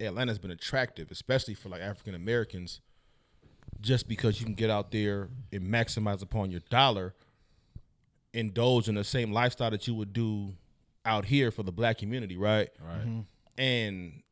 Atlanta's 0.00 0.38
been 0.38 0.50
attractive, 0.50 1.10
especially 1.10 1.54
for 1.54 1.68
like 1.68 1.80
African 1.80 2.14
Americans, 2.14 2.80
just 3.80 4.08
because 4.08 4.40
you 4.40 4.46
can 4.46 4.54
get 4.54 4.70
out 4.70 4.90
there 4.92 5.28
and 5.52 5.62
maximize 5.62 6.22
upon 6.22 6.50
your 6.50 6.60
dollar, 6.70 7.14
indulge 8.32 8.88
in 8.88 8.94
the 8.94 9.04
same 9.04 9.32
lifestyle 9.32 9.70
that 9.70 9.86
you 9.86 9.94
would 9.94 10.12
do 10.12 10.54
out 11.04 11.24
here 11.24 11.50
for 11.50 11.62
the 11.62 11.72
black 11.72 11.98
community, 11.98 12.36
right? 12.36 12.70
right. 12.80 13.24
and 13.56 14.22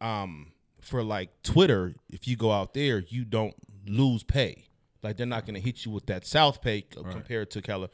um 0.00 0.52
for 0.80 1.02
like 1.02 1.30
Twitter, 1.42 1.94
if 2.10 2.28
you 2.28 2.36
go 2.36 2.52
out 2.52 2.74
there, 2.74 2.98
you 3.08 3.24
don't 3.24 3.54
lose 3.86 4.22
pay. 4.22 4.64
Like 5.02 5.16
they're 5.16 5.26
not 5.26 5.46
gonna 5.46 5.60
hit 5.60 5.84
you 5.86 5.92
with 5.92 6.06
that 6.06 6.26
South 6.26 6.60
pay 6.60 6.80
c- 6.80 7.00
compared 7.10 7.50
to 7.52 7.62
Keller. 7.62 7.88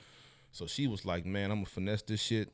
So 0.52 0.66
she 0.66 0.88
was 0.88 1.04
like, 1.04 1.24
"Man, 1.24 1.52
I'm 1.52 1.58
gonna 1.58 1.66
finesse 1.66 2.02
this 2.02 2.20
shit." 2.20 2.52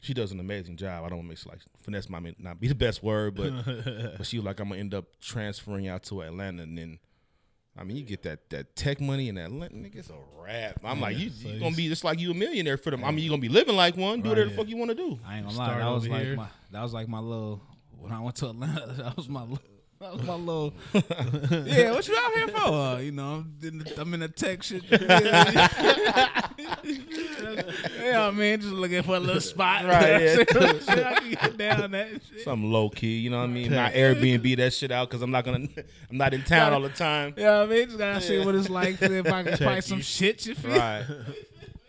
She 0.00 0.14
does 0.14 0.32
an 0.32 0.40
amazing 0.40 0.76
job. 0.76 1.04
I 1.04 1.08
don't 1.10 1.18
want 1.26 1.36
to 1.38 1.46
make 1.46 1.52
like 1.52 1.60
finesse 1.82 2.08
might 2.08 2.40
not 2.42 2.58
be 2.58 2.68
the 2.68 2.74
best 2.74 3.02
word, 3.02 3.34
but 3.34 3.52
but 4.18 4.26
she 4.26 4.38
was 4.38 4.44
like, 4.46 4.58
"I'm 4.60 4.68
gonna 4.68 4.80
end 4.80 4.94
up 4.94 5.04
transferring 5.20 5.88
out 5.88 6.04
to 6.04 6.22
Atlanta." 6.22 6.62
And 6.62 6.76
then, 6.78 6.98
I 7.76 7.84
mean, 7.84 7.96
you 7.98 8.04
get 8.04 8.22
that 8.22 8.48
that 8.50 8.74
tech 8.76 9.00
money 9.00 9.28
in 9.28 9.36
Atlanta, 9.36 9.74
nigga, 9.74 9.96
it's 9.96 10.08
a 10.10 10.14
wrap. 10.42 10.80
I'm 10.84 11.00
like, 11.00 11.18
you, 11.18 11.30
you 11.44 11.60
gonna 11.60 11.76
be 11.76 11.88
just 11.88 12.02
like 12.04 12.18
you 12.18 12.30
a 12.30 12.34
millionaire 12.34 12.78
for 12.78 12.90
them. 12.90 13.04
I 13.04 13.10
mean, 13.10 13.24
you 13.24 13.30
gonna 13.30 13.42
be 13.42 13.48
living 13.50 13.76
like 13.76 13.96
one. 13.96 14.22
Do 14.22 14.30
whatever 14.30 14.48
the 14.50 14.56
fuck 14.56 14.68
you 14.68 14.76
want 14.78 14.90
to 14.90 14.94
do. 14.96 15.18
I 15.26 15.36
ain't 15.36 15.46
gonna 15.46 15.58
lie. 15.58 15.66
Start 15.66 15.78
That 15.82 15.90
was 15.90 16.08
like 16.08 16.22
here. 16.22 16.36
my 16.36 16.48
that 16.70 16.82
was 16.82 16.92
like 16.94 17.08
my 17.08 17.18
little 17.20 17.60
when 17.98 18.12
I 18.12 18.20
went 18.20 18.36
to 18.36 18.48
Atlanta. 18.48 18.86
That 18.96 19.16
was 19.16 19.28
my 19.28 19.42
little- 19.42 19.58
that 20.02 20.14
was 20.14 20.22
my 20.22 20.34
little. 20.34 20.72
yeah, 21.66 21.92
what 21.92 22.08
you 22.08 22.16
out 22.16 22.32
here 22.32 22.48
for? 22.48 22.58
Uh, 22.58 22.98
you 23.00 23.12
know, 23.12 23.44
I'm 23.44 23.54
in 23.62 23.78
the, 23.80 24.00
I'm 24.00 24.14
in 24.14 24.20
the 24.20 24.28
tech 24.28 24.62
shit. 24.62 24.82
yeah, 28.00 28.26
I 28.26 28.30
mean, 28.30 28.60
just 28.62 28.72
looking 28.72 29.02
for 29.02 29.16
a 29.16 29.20
little 29.20 29.42
spot. 29.42 29.84
Right, 29.84 30.22
yeah. 30.22 30.44
I 30.88 31.20
can 31.20 31.30
get 31.32 31.58
down 31.58 31.90
that 31.90 32.08
shit. 32.12 32.44
Something 32.44 32.72
low 32.72 32.88
key, 32.88 33.18
you 33.18 33.28
know 33.28 33.40
what 33.40 33.44
I 33.44 33.48
mean? 33.48 33.72
Not 33.72 33.92
Airbnb 33.92 34.56
that 34.56 34.72
shit 34.72 34.90
out 34.90 35.10
because 35.10 35.20
I'm 35.20 35.30
not 35.30 35.44
gonna, 35.44 35.68
I'm 36.10 36.16
not 36.16 36.32
in 36.32 36.44
town 36.44 36.72
all 36.72 36.80
the 36.80 36.88
time. 36.88 37.34
Yeah, 37.36 37.60
I 37.60 37.66
mean, 37.66 37.84
just 37.84 37.98
gotta 37.98 38.22
see 38.22 38.42
what 38.42 38.54
it's 38.54 38.70
like. 38.70 38.96
See 38.96 39.04
if 39.04 39.30
I 39.30 39.42
can 39.42 39.56
find 39.58 39.84
some 39.84 40.00
shit. 40.00 40.46
You 40.46 40.54
feel? 40.54 40.70
Right. 40.78 41.04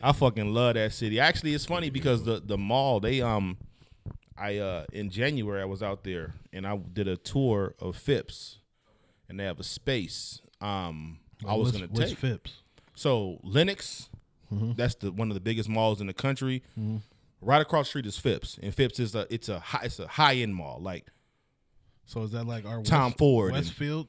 I 0.04 0.12
fucking 0.12 0.54
love 0.54 0.74
that 0.74 0.92
city. 0.92 1.18
Actually, 1.18 1.54
it's 1.54 1.66
funny 1.66 1.90
because 1.90 2.26
the 2.26 2.42
the 2.46 2.58
mall 2.58 3.00
they 3.00 3.22
um, 3.22 3.58
I 4.42 4.58
uh 4.58 4.86
in 4.92 5.10
January 5.10 5.62
I 5.62 5.66
was 5.66 5.84
out 5.84 6.04
there 6.04 6.34
and 6.52 6.66
I 6.66 6.78
did 6.78 7.08
a 7.08 7.18
tour 7.18 7.76
of 7.80 7.96
Phipps, 7.96 8.58
and 9.30 9.40
they 9.40 9.44
have 9.46 9.60
a 9.60 9.64
space. 9.64 10.42
Um, 10.60 11.20
I 11.48 11.56
was 11.56 11.72
gonna 11.72 11.88
take. 11.88 12.18
Phipps. 12.18 12.54
So 12.96 13.40
Lenox, 13.44 14.10
that's 14.52 14.96
the 14.96 15.12
one 15.12 15.30
of 15.30 15.34
the 15.36 15.40
biggest 15.42 15.70
malls 15.70 16.02
in 16.02 16.08
the 16.08 16.14
country. 16.14 16.64
Right 17.44 17.62
across 17.62 17.88
the 17.88 17.90
street 17.90 18.06
is 18.06 18.18
Phipps, 18.18 18.60
and 18.62 18.74
Phipps 18.74 19.00
is 19.00 19.16
a 19.16 19.26
it's 19.34 19.50
a 19.50 19.60
high 19.60 19.84
it's 19.86 20.00
a 20.00 20.08
high 20.08 20.36
end 20.36 20.54
mall. 20.56 20.80
Like 20.82 21.08
So 22.06 22.24
is 22.24 22.32
that 22.32 22.46
like 22.46 22.66
our 22.66 22.82
Tom 22.84 23.06
West- 23.12 23.18
Ford 23.18 23.48
and- 23.54 23.58
Westfield? 23.66 24.08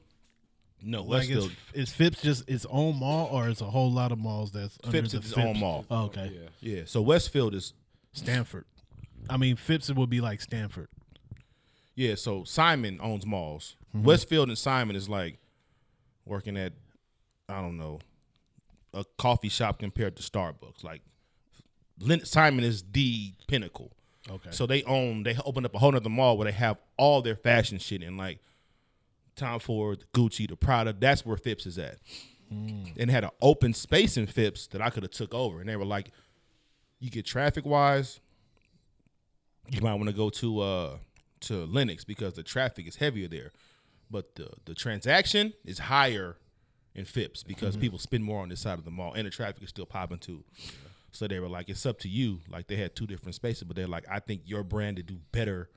no 0.85 1.03
Like 1.03 1.29
is, 1.29 1.37
Westfield, 1.37 1.51
is 1.73 1.89
Phipps 1.93 2.21
just 2.21 2.49
its 2.49 2.65
own 2.69 2.97
mall, 2.99 3.29
or 3.31 3.47
it's 3.47 3.61
a 3.61 3.65
whole 3.69 3.91
lot 3.91 4.11
of 4.11 4.19
malls 4.19 4.51
that's 4.51 4.77
under 4.83 4.97
Phipps 4.97 5.13
the 5.13 5.19
is 5.19 5.29
its 5.31 5.37
own 5.37 5.57
mall. 5.59 5.85
Oh, 5.89 6.05
okay, 6.05 6.31
yeah. 6.61 6.81
So 6.85 7.01
Westfield 7.01 7.55
is 7.55 7.73
Stanford. 8.11 8.65
I 9.29 9.37
mean, 9.37 9.55
Phipps 9.55 9.91
would 9.91 10.09
be 10.09 10.21
like 10.21 10.41
Stanford. 10.41 10.89
yeah. 11.95 12.15
So 12.15 12.43
Simon 12.43 12.99
owns 13.01 13.25
malls. 13.25 13.75
Mm-hmm. 13.95 14.05
Westfield 14.05 14.49
and 14.49 14.57
Simon 14.57 14.95
is 14.95 15.07
like 15.07 15.37
working 16.25 16.57
at 16.57 16.73
I 17.49 17.61
don't 17.61 17.77
know 17.77 17.99
a 18.93 19.03
coffee 19.17 19.49
shop 19.49 19.79
compared 19.79 20.15
to 20.17 20.23
Starbucks. 20.23 20.83
Like 20.83 21.01
Simon 22.23 22.63
is 22.63 22.83
the 22.91 23.33
pinnacle. 23.47 23.91
Okay. 24.29 24.49
So 24.51 24.65
they 24.65 24.83
own, 24.83 25.23
they 25.23 25.35
opened 25.45 25.65
up 25.65 25.75
a 25.75 25.79
whole 25.79 25.91
nother 25.91 26.09
mall 26.09 26.37
where 26.37 26.45
they 26.45 26.51
have 26.51 26.77
all 26.97 27.21
their 27.21 27.35
fashion 27.35 27.77
shit 27.77 28.01
in 28.01 28.15
like 28.17 28.39
Tom 29.35 29.59
Ford, 29.59 30.05
Gucci, 30.13 30.47
the 30.47 30.55
Prada. 30.55 30.93
That's 30.93 31.25
where 31.25 31.37
Phipps 31.37 31.65
is 31.65 31.77
at. 31.77 31.97
And 32.51 33.09
had 33.09 33.23
an 33.23 33.31
open 33.41 33.73
space 33.73 34.15
in 34.15 34.27
Phipps 34.27 34.67
that 34.67 34.81
I 34.81 34.91
could 34.91 35.01
have 35.01 35.11
took 35.11 35.33
over. 35.33 35.59
And 35.59 35.67
they 35.67 35.75
were 35.75 35.85
like, 35.85 36.11
you 36.99 37.09
get 37.09 37.25
traffic 37.25 37.65
wise, 37.65 38.19
you 39.69 39.81
might 39.81 39.95
want 39.95 40.07
to 40.07 40.15
go 40.15 40.29
to 40.29 40.59
uh 40.59 40.97
to 41.41 41.65
Lenox 41.65 42.03
because 42.05 42.33
the 42.33 42.43
traffic 42.43 42.87
is 42.87 42.95
heavier 42.95 43.27
there. 43.27 43.51
But 44.09 44.35
the 44.35 44.49
the 44.65 44.73
transaction 44.75 45.53
is 45.65 45.79
higher 45.79 46.37
in 46.95 47.05
Phipps 47.05 47.43
because 47.43 47.75
people 47.75 47.97
spend 47.97 48.23
more 48.23 48.41
on 48.41 48.49
this 48.49 48.61
side 48.61 48.77
of 48.77 48.85
the 48.85 48.91
mall 48.91 49.13
and 49.13 49.25
the 49.25 49.31
traffic 49.31 49.63
is 49.63 49.69
still 49.69 49.85
popping 49.85 50.19
too. 50.19 50.43
So 51.11 51.27
they 51.27 51.39
were 51.39 51.47
like, 51.47 51.69
it's 51.69 51.85
up 51.85 51.99
to 51.99 52.09
you. 52.09 52.39
Like 52.49 52.67
they 52.67 52.75
had 52.75 52.95
two 52.95 53.05
different 53.07 53.35
spaces, 53.35 53.63
but 53.63 53.75
they're 53.75 53.87
like, 53.87 54.05
I 54.09 54.19
think 54.19 54.41
your 54.45 54.63
brand 54.63 54.97
to 54.97 55.03
do 55.03 55.19
better 55.31 55.69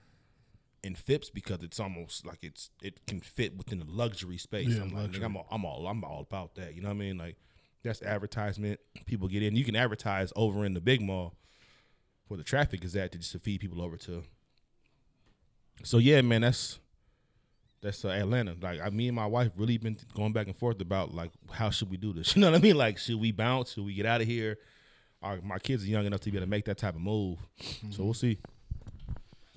in 0.83 0.95
Phipps 0.95 1.31
because 1.31 1.63
it's 1.63 1.81
almost 1.81 2.27
like 2.27 2.39
it's 2.43 2.71
it 2.83 3.07
can 3.07 3.21
fit 3.21 3.57
within 3.57 3.79
the 3.79 3.87
luxury 3.87 4.39
space. 4.39 4.69
Yeah, 4.69 4.83
I'm 4.83 4.91
like, 4.91 5.03
luxury. 5.05 5.25
I'm 5.25 5.37
all, 5.37 5.47
I'm 5.51 5.65
all 5.65 5.87
I'm 5.87 6.05
all 6.05 6.21
about 6.21 6.55
that. 6.57 6.75
You 6.75 6.83
know 6.83 6.89
what 6.89 6.95
I 6.95 6.99
mean? 6.99 7.19
Like 7.19 7.37
that's 7.83 8.03
advertisement. 8.03 8.81
People 9.07 9.29
get 9.29 9.43
in. 9.43 9.57
You 9.57 9.65
can 9.65 9.77
advertise 9.77 10.33
over 10.37 10.65
in 10.65 10.75
the 10.75 10.81
big 10.81 11.01
mall 11.01 11.35
where 12.29 12.39
the 12.39 12.45
traffic 12.45 12.85
is 12.85 12.97
at 12.97 13.13
to 13.13 13.19
just 13.19 13.33
to 13.33 13.39
feed 13.39 13.61
people 13.61 13.81
over 13.83 13.97
to. 13.97 14.23
So 15.83 15.99
yeah, 15.99 16.21
man, 16.23 16.41
that's 16.43 16.79
that's 17.83 18.05
uh, 18.05 18.09
Atlanta. 18.09 18.57
Like 18.61 18.81
I, 18.81 18.91
me 18.91 19.09
and 19.09 19.17
my 19.17 19.27
wife 19.27 19.53
really 19.57 19.79
been 19.79 19.97
going 20.15 20.33
back 20.33 20.47
and 20.47 20.57
forth 20.57 20.81
about 20.81 21.15
like 21.15 21.31
how 21.53 21.71
should 21.71 21.91
we 21.91 21.97
do 21.97 22.13
this? 22.13 22.35
You 22.37 22.41
know 22.43 22.51
what 22.51 22.59
I 22.59 22.63
mean? 22.63 22.77
Like 22.77 22.99
should 22.99 23.21
we 23.21 23.33
bounce? 23.33 23.75
Should 23.75 23.85
we 23.85 23.95
get 23.95 24.07
out 24.07 24.21
of 24.21 24.27
here? 24.27 24.59
Our, 25.23 25.41
my 25.43 25.59
kids 25.59 25.85
are 25.85 25.89
young 25.89 26.07
enough 26.07 26.21
to 26.21 26.31
be 26.31 26.37
able 26.37 26.47
to 26.47 26.51
make 26.51 26.67
that 26.67 26.79
type 26.79 26.95
of 26.95 27.01
move. 27.01 27.39
So 27.91 28.05
we'll 28.05 28.15
see. 28.15 28.39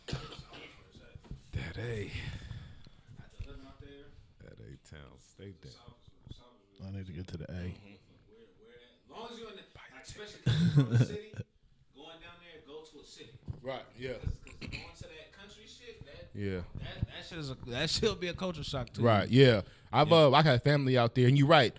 That 0.08 1.78
A. 1.78 2.12
That 4.44 4.58
A 4.60 4.90
town. 4.90 5.18
Stay 5.20 5.54
there. 5.62 5.72
I 6.88 6.92
need 6.96 7.06
to 7.08 7.12
get 7.14 7.28
to 7.28 7.38
the 7.38 7.44
A. 7.52 7.56
As 7.56 9.12
long 9.12 9.28
as 9.32 9.38
you're 9.40 9.50
in 9.50 9.56
the, 9.58 9.64
like, 9.76 9.92
especially 10.02 10.42
coming 10.76 10.98
the 10.98 11.06
city, 11.06 11.32
going 11.94 12.20
down 12.22 12.38
there, 12.40 12.62
go 12.66 12.82
to 12.82 13.00
a 13.04 13.06
city. 13.06 13.32
Right. 13.70 13.82
Yeah. 13.98 14.14
Because 14.60 14.70
going 14.72 14.84
to 14.98 15.04
that 15.04 15.32
country 15.38 15.64
shit, 15.68 16.06
that 16.06 16.40
Yeah. 16.40 16.62
that, 16.80 17.08
that 17.08 17.26
shit 17.30 17.38
is 17.38 17.50
a 17.52 17.58
that 17.68 17.90
should 17.90 18.20
be 18.20 18.28
a 18.28 18.34
culture 18.34 18.64
shock 18.64 18.92
to 18.94 19.02
Right. 19.02 19.30
Yeah. 19.30 19.62
I've 19.94 20.12
uh 20.12 20.32
I 20.32 20.44
got 20.44 20.64
family 20.64 20.98
out 20.98 21.16
there, 21.16 21.28
and 21.28 21.38
you're 21.38 21.48
right. 21.48 21.74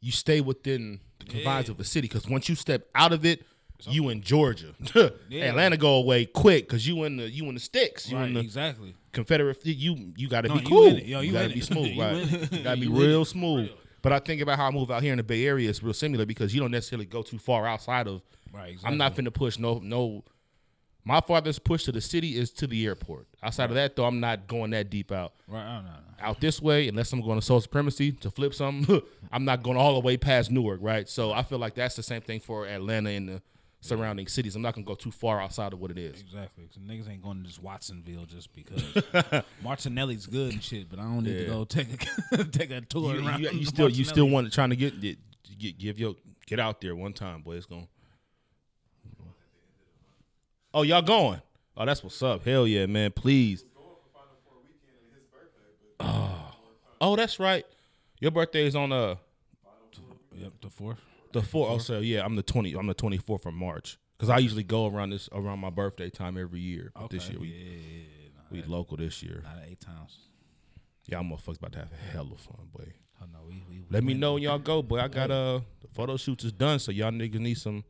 You 0.00 0.12
stay 0.12 0.40
within 0.40 1.00
the 1.18 1.26
confines 1.26 1.66
Yeah. 1.68 1.72
of 1.72 1.78
the 1.78 1.84
city 1.84 2.08
because 2.08 2.26
once 2.28 2.48
you 2.48 2.54
step 2.54 2.88
out 2.94 3.12
of 3.12 3.24
it, 3.24 3.44
you 3.88 4.08
in 4.08 4.22
Georgia. 4.22 4.74
Yeah. 5.28 5.44
Atlanta 5.50 5.76
go 5.76 5.96
away 5.96 6.24
quick 6.26 6.66
because 6.66 6.86
you 6.86 7.04
in 7.04 7.16
the 7.18 7.30
you 7.30 7.44
in 7.48 7.54
the 7.54 7.60
sticks. 7.60 8.10
You 8.10 8.16
Right, 8.16 8.28
in 8.28 8.34
the 8.34 8.40
exactly. 8.40 8.94
Confederate. 9.12 9.64
You 9.64 10.12
you 10.16 10.28
got 10.28 10.42
to 10.42 10.48
No, 10.48 10.54
be 10.56 10.64
cool. 10.64 10.92
Yo, 10.98 11.20
you 11.20 11.32
got 11.32 11.48
to 11.48 11.54
be 11.54 11.60
smooth. 11.72 11.88
You 11.88 12.02
right. 12.02 12.52
You 12.52 12.62
got 12.64 12.74
to 12.74 12.80
be 12.80 12.86
You 12.86 12.92
real 12.94 13.24
smooth. 13.24 13.66
Real. 13.68 13.76
But 14.00 14.12
I 14.12 14.20
think 14.20 14.40
about 14.40 14.58
how 14.58 14.68
I 14.68 14.70
move 14.70 14.90
out 14.92 15.02
here 15.02 15.12
in 15.12 15.16
the 15.16 15.22
Bay 15.24 15.44
Area. 15.46 15.68
It's 15.68 15.82
real 15.82 15.92
similar 15.94 16.24
because 16.24 16.54
you 16.54 16.60
don't 16.60 16.70
necessarily 16.70 17.04
go 17.06 17.22
too 17.22 17.38
far 17.38 17.66
outside 17.66 18.06
of. 18.06 18.22
Right, 18.52 18.78
I'm 18.84 18.96
not 18.96 19.14
finna 19.16 19.32
push 19.32 19.58
no 19.58 19.80
no. 19.82 20.24
My 21.08 21.20
farthest 21.22 21.64
push 21.64 21.84
to 21.84 21.92
the 21.92 22.00
city 22.02 22.36
is 22.36 22.50
to 22.52 22.66
the 22.66 22.84
airport. 22.86 23.26
Outside 23.42 23.70
of 23.70 23.76
that, 23.76 23.96
though, 23.96 24.04
I'm 24.04 24.20
not 24.20 24.46
going 24.46 24.70
that 24.72 24.90
deep 24.90 25.10
out. 25.10 25.32
Right, 25.46 25.62
I 25.64 25.76
don't 25.76 25.84
know. 25.86 25.90
Out 26.20 26.40
this 26.40 26.60
way, 26.60 26.86
unless 26.88 27.12
I'm 27.12 27.22
going 27.22 27.38
to 27.38 27.44
social 27.44 27.62
supremacy 27.62 28.12
to 28.12 28.30
flip 28.30 28.52
something, 28.52 29.00
I'm 29.32 29.44
not 29.46 29.62
going 29.62 29.78
all 29.78 29.94
the 29.94 30.00
way 30.00 30.16
past 30.18 30.50
Newark, 30.50 30.80
right? 30.82 31.08
So 31.08 31.32
I 31.32 31.42
feel 31.44 31.58
like 31.58 31.74
that's 31.74 31.96
the 31.96 32.02
same 32.02 32.20
thing 32.20 32.40
for 32.40 32.66
Atlanta 32.66 33.10
and 33.10 33.28
the 33.28 33.42
surrounding 33.80 34.26
cities. 34.26 34.54
I'm 34.56 34.60
not 34.62 34.74
gonna 34.74 34.84
go 34.84 34.96
too 34.96 35.10
far 35.12 35.40
outside 35.40 35.72
of 35.72 35.80
what 35.80 35.90
it 35.92 35.98
is. 35.98 36.20
Exactly. 36.20 36.64
'Cause 36.66 36.78
niggas 36.82 37.08
ain't 37.10 37.22
going 37.22 37.38
to 37.42 37.44
just 37.48 37.62
Watsonville 37.62 38.26
just 38.26 38.52
because 38.54 38.82
Martinelli's 39.62 40.26
good 40.26 40.52
and 40.52 40.62
shit, 40.62 40.90
but 40.90 40.98
I 40.98 41.02
don't 41.04 41.22
need 41.24 41.34
Yeah. 41.36 41.40
to 41.44 41.46
go 41.46 41.64
take 41.64 41.86
a 42.32 42.44
take 42.44 42.70
a 42.72 42.80
tour 42.82 43.14
You, 43.14 43.26
around. 43.26 43.40
you- 43.40 43.50
you 43.50 43.64
still 43.64 43.88
you 43.88 44.04
still 44.04 44.28
want 44.28 44.46
to 44.48 44.52
trying 44.52 44.70
to 44.70 44.76
get, 44.76 45.00
get 45.00 45.16
get 45.58 45.78
give 45.78 45.98
your 45.98 46.16
get 46.46 46.58
out 46.60 46.80
there 46.80 46.94
one 46.96 47.12
time, 47.12 47.40
boy. 47.42 47.54
It's 47.54 47.66
going. 47.66 47.86
Oh, 50.74 50.82
y'all 50.82 51.02
going? 51.02 51.40
Oh, 51.76 51.86
that's 51.86 52.02
what's 52.02 52.22
up. 52.22 52.44
Hell 52.44 52.66
yeah, 52.66 52.86
man. 52.86 53.10
Please. 53.12 53.64
Oh, 56.00 56.54
oh, 57.00 57.16
that's 57.16 57.38
right. 57.40 57.64
Your 58.20 58.30
birthday 58.30 58.66
is 58.66 58.76
on 58.76 58.92
uh 58.92 59.16
Yep, 60.34 60.52
the 60.62 60.70
fourth. 60.70 60.98
the 61.32 61.42
fourth. 61.42 61.70
Oh, 61.70 61.78
so 61.78 61.98
yeah, 61.98 62.24
I'm 62.24 62.36
the 62.36 62.42
twenty. 62.44 62.74
I'm 62.74 62.86
the 62.86 62.94
twenty 62.94 63.16
fourth 63.18 63.44
of 63.46 63.54
March 63.54 63.98
because 64.16 64.30
I 64.30 64.38
usually 64.38 64.62
go 64.62 64.86
around 64.86 65.10
this 65.10 65.28
around 65.32 65.58
my 65.58 65.70
birthday 65.70 66.10
time 66.10 66.38
every 66.38 66.60
year. 66.60 66.92
But 66.94 67.10
this 67.10 67.28
year 67.28 67.40
we 67.40 67.48
yeah, 67.48 68.40
we 68.52 68.62
local 68.62 68.96
this 68.96 69.20
year. 69.22 69.42
not 69.44 69.64
eight 69.68 69.80
times. 69.80 70.16
Yeah, 71.06 71.18
I'm 71.18 71.30
motherfuckers 71.30 71.58
about 71.58 71.72
to 71.72 71.78
have 71.80 71.90
a 71.92 72.12
hell 72.12 72.28
of 72.32 72.38
fun, 72.40 72.68
boy. 72.72 72.92
Oh 73.20 73.26
no, 73.32 73.38
we 73.48 73.64
we. 73.68 73.82
Let 73.90 74.04
me 74.04 74.14
know 74.14 74.34
when 74.34 74.42
y'all 74.44 74.58
go, 74.60 74.80
boy. 74.82 75.00
I 75.00 75.08
got 75.08 75.32
uh 75.32 75.60
the 75.80 75.88
photo 75.92 76.16
shoots 76.16 76.44
is 76.44 76.52
done, 76.52 76.78
so 76.78 76.92
y'all 76.92 77.10
niggas 77.10 77.40
need 77.40 77.58
some. 77.58 77.82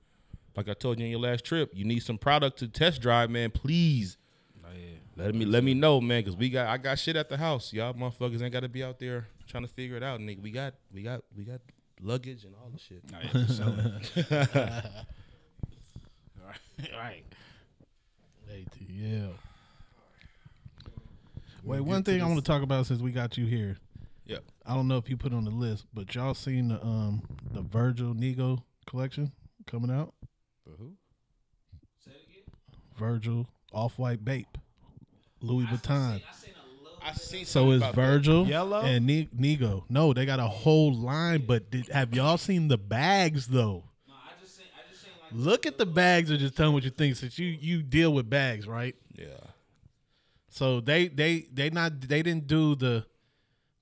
Like 0.59 0.69
I 0.69 0.75
told 0.75 0.99
you 0.99 1.05
in 1.05 1.13
your 1.13 1.21
last 1.21 1.45
trip, 1.45 1.71
you 1.73 1.85
need 1.85 2.01
some 2.01 2.19
product 2.19 2.59
to 2.59 2.67
test 2.67 3.01
drive, 3.01 3.31
man. 3.31 3.53
Please 3.53 4.17
Oh, 4.65 4.69
yeah. 4.77 5.25
let 5.25 5.33
me 5.33 5.45
let 5.45 5.63
me 5.63 5.73
know, 5.73 6.01
man, 6.01 6.21
because 6.21 6.37
we 6.37 6.51
got 6.51 6.67
I 6.67 6.79
got 6.79 6.99
shit 6.99 7.15
at 7.15 7.29
the 7.29 7.37
house. 7.37 7.73
Y'all 7.73 7.95
motherfuckers 7.95 8.43
ain't 8.43 8.53
got 8.53 8.61
to 8.65 8.69
be 8.69 8.83
out 8.83 8.99
there 8.99 9.29
trying 9.47 9.63
to 9.63 9.73
figure 9.73 9.97
it 9.97 10.03
out, 10.03 10.19
nigga. 10.19 10.43
We 10.43 10.51
got 10.51 10.75
we 10.93 11.03
got 11.03 11.23
we 11.37 11.45
got 11.45 11.61
luggage 12.03 12.43
and 12.45 12.57
all 12.57 12.73
the 12.73 12.79
shit. 12.81 13.05
Oh, 13.15 13.19
yeah, 13.23 13.47
for 13.47 13.53
sure. 13.53 14.35
right, 16.45 16.93
right. 16.93 17.25
ATL. 18.51 19.35
Wait, 21.63 21.81
one 21.83 22.03
thing 22.03 22.21
I 22.21 22.25
want 22.25 22.39
to 22.39 22.45
talk 22.45 22.63
about 22.63 22.87
since 22.87 23.01
we 23.01 23.13
got 23.13 23.39
you 23.39 23.47
here. 23.47 23.77
Yep. 24.27 24.43
I 24.67 24.75
don't 24.75 24.89
know 24.89 24.97
if 24.97 25.09
you 25.09 25.17
put 25.17 25.33
it 25.33 25.37
on 25.37 25.45
the 25.45 25.53
list, 25.53 25.87
but 25.95 26.13
y'all 26.17 26.35
seen 26.35 26.67
the 26.71 26.85
um 26.85 27.23
the 27.53 27.63
Virgil 27.63 28.13
Nigo 28.13 28.65
collection 28.87 29.31
coming 29.69 29.93
out? 29.93 30.15
The 30.69 30.75
who? 30.77 30.93
Virgil 32.99 33.49
Off 33.73 33.99
White 33.99 34.25
Bape, 34.25 34.59
Louis 35.41 35.65
Vuitton. 35.67 36.21
I 37.01 37.13
see. 37.13 37.45
So 37.45 37.71
it's 37.71 37.87
Virgil 37.95 38.47
Yellow? 38.47 38.83
and 38.83 39.07
Ne- 39.07 39.29
Nigo. 39.39 39.85
No, 39.89 40.13
they 40.13 40.27
got 40.27 40.41
a 40.41 40.47
whole 40.47 40.93
line. 40.93 41.45
But 41.47 41.71
did, 41.71 41.89
have 41.89 42.13
y'all 42.13 42.37
seen 42.37 42.69
the 42.69 42.77
bags 42.77 43.47
though? 43.47 43.85
No, 44.07 44.15
I 44.15 44.33
just 44.43 44.57
seen, 44.57 44.67
I 44.77 44.91
just 44.91 45.05
seen 45.05 45.13
like 45.23 45.33
Look 45.33 45.65
at 45.65 45.79
the 45.79 45.87
bags 45.87 46.31
and 46.31 46.39
just 46.39 46.57
tell 46.57 46.69
me 46.69 46.75
what 46.75 46.83
you 46.85 46.91
think. 46.91 47.17
Since 47.17 47.39
you 47.39 47.47
you 47.47 47.83
deal 47.83 48.13
with 48.13 48.29
bags, 48.29 48.67
right? 48.67 48.95
Yeah. 49.15 49.27
So 50.51 50.81
they 50.81 51.09
they 51.09 51.47
they 51.53 51.71
not 51.71 52.01
they 52.01 52.23
didn't 52.23 52.47
do 52.47 52.75
the 52.75 53.07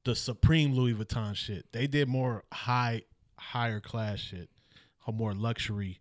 the 0.05 0.15
supreme 0.15 0.75
Louis 0.75 0.95
Vuitton 0.95 1.35
shit. 1.35 1.73
They 1.73 1.87
did 1.87 2.07
more 2.07 2.45
high 2.53 3.03
higher 3.39 3.81
class 3.81 4.19
shit, 4.21 4.51
or 5.07 5.15
more 5.15 5.33
luxury. 5.35 6.01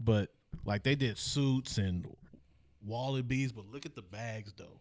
But 0.00 0.30
like 0.64 0.82
they 0.82 0.94
did 0.94 1.18
suits 1.18 1.78
and 1.78 2.06
wallabies. 2.84 3.52
But 3.52 3.66
look 3.70 3.86
at 3.86 3.94
the 3.94 4.02
bags 4.02 4.52
though. 4.56 4.80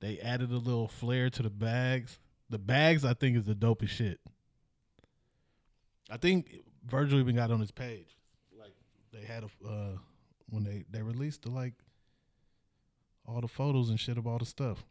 They 0.00 0.18
added 0.18 0.50
a 0.50 0.58
little 0.58 0.88
flair 0.88 1.30
to 1.30 1.42
the 1.42 1.50
bags. 1.50 2.18
The 2.50 2.58
bags 2.58 3.04
I 3.04 3.14
think 3.14 3.36
is 3.36 3.44
the 3.44 3.54
dopest 3.54 3.88
shit. 3.88 4.20
I 6.10 6.18
think 6.18 6.54
Virgil 6.84 7.18
even 7.18 7.34
got 7.34 7.50
on 7.50 7.60
his 7.60 7.70
page. 7.70 8.14
Like 8.58 8.74
they 9.12 9.22
had 9.22 9.44
a 9.44 9.68
uh 9.68 9.96
when 10.50 10.64
they 10.64 10.84
they 10.90 11.02
released 11.02 11.42
the 11.42 11.50
like 11.50 11.72
all 13.26 13.40
the 13.40 13.48
photos 13.48 13.90
and 13.90 13.98
shit 13.98 14.18
of 14.18 14.26
all 14.26 14.38
the 14.38 14.46
stuff. 14.46 14.84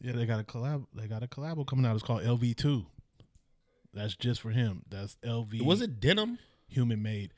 Yeah, 0.00 0.12
they 0.12 0.26
got 0.26 0.40
a 0.40 0.44
collab. 0.44 0.86
They 0.94 1.08
got 1.08 1.24
a 1.24 1.26
collab 1.26 1.66
coming 1.66 1.84
out. 1.84 1.94
It's 1.96 2.04
called 2.04 2.22
LV 2.22 2.56
two. 2.56 2.86
That's 3.94 4.14
just 4.16 4.40
for 4.40 4.50
him. 4.50 4.82
That's 4.88 5.16
LV. 5.24 5.62
Was 5.62 5.80
it 5.82 6.00
denim? 6.00 6.38
human 6.68 7.02
made? 7.02 7.32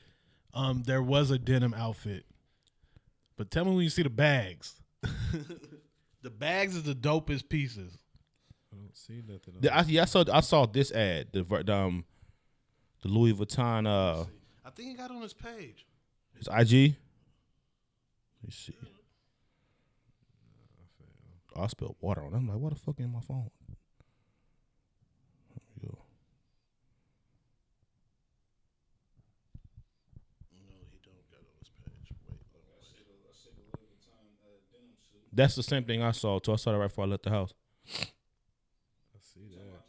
Um, 0.53 0.83
there 0.83 1.01
was 1.01 1.31
a 1.31 1.39
denim 1.39 1.73
outfit, 1.73 2.25
but 3.37 3.49
tell 3.49 3.63
me 3.63 3.71
when 3.71 3.83
you 3.83 3.89
see 3.89 4.03
the 4.03 4.09
bags. 4.09 4.81
the 6.21 6.29
bags 6.29 6.75
is 6.75 6.83
the 6.83 6.93
dopest 6.93 7.47
pieces. 7.47 7.97
I 8.73 8.75
don't 8.75 8.95
see 8.95 9.21
nothing. 9.25 9.55
On 9.55 9.61
The- 9.61 9.73
I, 9.73 9.81
yeah, 9.87 10.01
I 10.01 10.05
saw 10.05 10.25
I 10.31 10.41
saw 10.41 10.65
this 10.65 10.91
ad, 10.91 11.27
the 11.31 11.43
ver- 11.43 11.63
the, 11.63 11.73
um, 11.73 12.03
the 13.01 13.07
Louis 13.07 13.31
Vuitton 13.33 13.87
uh, 13.87 14.25
I 14.65 14.69
think 14.71 14.89
he 14.89 14.95
got 14.95 15.09
on 15.11 15.21
his 15.21 15.33
page. 15.33 15.85
his 16.37 16.47
IG. 16.47 16.51
Let 18.41 18.43
me 18.43 18.51
see. 18.51 18.75
Oh, 21.55 21.63
I 21.63 21.67
spilled 21.67 21.95
water 21.99 22.21
on. 22.23 22.33
it. 22.33 22.37
I'm 22.37 22.47
like, 22.47 22.57
what 22.57 22.73
the 22.73 22.79
fuck 22.79 22.99
in 22.99 23.11
my 23.11 23.19
phone? 23.21 23.49
That's 35.33 35.55
the 35.55 35.63
same 35.63 35.83
thing 35.85 36.01
I 36.01 36.11
saw 36.11 36.39
too. 36.39 36.53
I 36.53 36.55
saw 36.57 36.71
that 36.71 36.77
right 36.77 36.87
before 36.87 37.05
I 37.05 37.07
left 37.07 37.23
the 37.23 37.29
house. 37.29 37.53
I 37.87 39.19
see 39.19 39.47
that. 39.55 39.81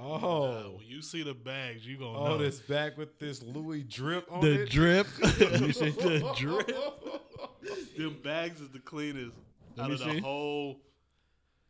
Oh, 0.00 0.74
when 0.76 0.86
you 0.86 1.02
see 1.02 1.24
the 1.24 1.34
bags, 1.34 1.84
you 1.84 1.98
gonna 1.98 2.16
oh, 2.16 2.28
know 2.28 2.38
this 2.38 2.60
bag 2.60 2.96
with 2.96 3.18
this 3.18 3.42
Louis 3.42 3.82
drip 3.82 4.30
on 4.30 4.40
the 4.40 4.62
it. 4.62 4.70
drip. 4.70 5.08
you 5.20 5.72
see 5.72 5.90
the 5.90 6.32
drip. 6.36 6.70
Them 7.96 8.16
bags 8.22 8.60
is 8.60 8.68
the 8.68 8.78
cleanest 8.78 9.34
out 9.78 9.88
me 9.88 9.94
of 9.94 10.00
the 10.00 10.20
whole. 10.20 10.80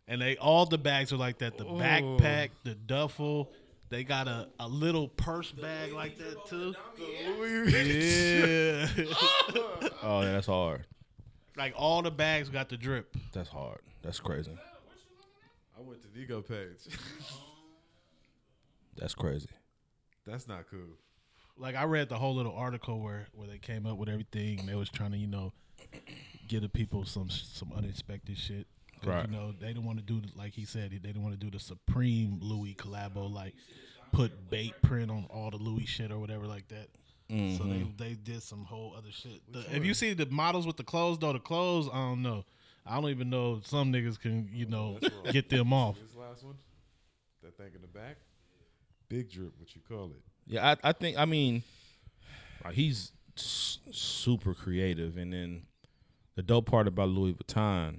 And 0.06 0.20
they 0.20 0.36
all 0.36 0.66
the 0.66 0.78
bags 0.78 1.12
are 1.12 1.16
like 1.16 1.38
that. 1.38 1.56
The 1.58 1.64
backpack, 1.64 2.50
the 2.64 2.74
duffel. 2.74 3.52
They 3.90 4.04
got 4.04 4.28
a, 4.28 4.48
a 4.60 4.68
little 4.68 5.08
purse 5.08 5.50
bag 5.50 5.92
like 5.92 6.18
that 6.18 6.46
too. 6.46 6.74
Yeah. 6.98 8.86
Oh 10.02 10.20
yeah, 10.22 10.32
that's 10.32 10.46
hard. 10.46 10.84
like 11.56 11.74
all 11.76 12.02
the 12.02 12.10
bags 12.10 12.48
got 12.48 12.68
the 12.68 12.76
drip. 12.76 13.16
That's 13.32 13.48
hard. 13.48 13.80
That's 14.02 14.20
crazy. 14.20 14.56
I 15.76 15.80
went 15.82 16.00
to 16.02 16.20
Ego 16.20 16.40
page. 16.40 16.86
That's 18.96 19.14
crazy. 19.14 19.48
That's 20.26 20.48
not 20.48 20.64
cool. 20.70 20.96
Like 21.56 21.76
I 21.76 21.84
read 21.84 22.08
the 22.08 22.16
whole 22.16 22.34
little 22.34 22.54
article 22.54 23.00
where 23.00 23.26
where 23.32 23.48
they 23.48 23.58
came 23.58 23.86
up 23.86 23.96
with 23.96 24.08
everything. 24.08 24.66
They 24.66 24.74
was 24.74 24.88
trying 24.88 25.12
to 25.12 25.18
you 25.18 25.26
know 25.26 25.52
give 26.46 26.62
the 26.62 26.68
people 26.68 27.04
some 27.04 27.30
some 27.30 27.72
unexpected 27.76 28.38
shit. 28.38 28.66
'Cause, 28.98 29.08
Right. 29.08 29.28
You 29.28 29.36
know 29.36 29.52
they 29.52 29.68
didn't 29.68 29.84
want 29.84 29.98
to 29.98 30.04
do 30.04 30.20
the- 30.20 30.36
like 30.36 30.54
he 30.54 30.64
said 30.64 30.90
they 30.90 30.98
didn't 30.98 31.22
want 31.22 31.38
to 31.38 31.44
do 31.44 31.50
the 31.50 31.58
Supreme 31.62 32.38
Louis 32.40 32.74
collabo 32.74 33.30
like 33.32 33.54
put 34.12 34.50
Bape 34.50 34.80
print 34.82 35.10
on 35.10 35.26
all 35.30 35.50
the 35.50 35.56
Louis 35.58 35.86
shit 35.86 36.10
or 36.10 36.18
whatever 36.18 36.46
like 36.46 36.68
that. 36.68 36.88
So 37.30 37.34
they 37.34 37.36
mm-hmm. 37.44 37.96
they 37.98 38.14
did 38.14 38.42
some 38.42 38.64
whole 38.64 38.94
other 38.96 39.10
shit. 39.12 39.42
The, 39.52 39.60
if 39.76 39.84
you 39.84 39.92
see 39.92 40.14
the 40.14 40.24
models 40.26 40.66
with 40.66 40.78
the 40.78 40.84
clothes 40.84 41.18
though, 41.18 41.34
the 41.34 41.38
clothes 41.38 41.88
I 41.92 41.96
don't 41.96 42.22
know. 42.22 42.46
I 42.86 42.94
don't 42.98 43.10
even 43.10 43.28
know 43.28 43.56
if 43.56 43.66
some 43.66 43.92
niggas 43.92 44.18
can 44.18 44.48
you 44.50 44.64
know 44.64 44.98
get 45.30 45.50
them 45.50 45.74
off. 45.74 45.98
This 46.00 46.14
last 46.16 46.42
one, 46.42 46.56
that 47.42 47.54
thing 47.58 47.72
in 47.74 47.82
the 47.82 47.86
back, 47.86 48.16
big 49.10 49.30
drip. 49.30 49.52
What 49.58 49.74
you 49.74 49.82
call 49.86 50.06
it? 50.06 50.22
Yeah, 50.46 50.70
I, 50.82 50.88
I 50.88 50.92
think 50.92 51.18
I 51.18 51.26
mean, 51.26 51.62
he's 52.72 53.12
super 53.36 54.54
creative, 54.54 55.18
and 55.18 55.30
then 55.30 55.66
the 56.34 56.42
dope 56.42 56.64
part 56.64 56.88
about 56.88 57.10
Louis 57.10 57.34
Vuitton 57.34 57.98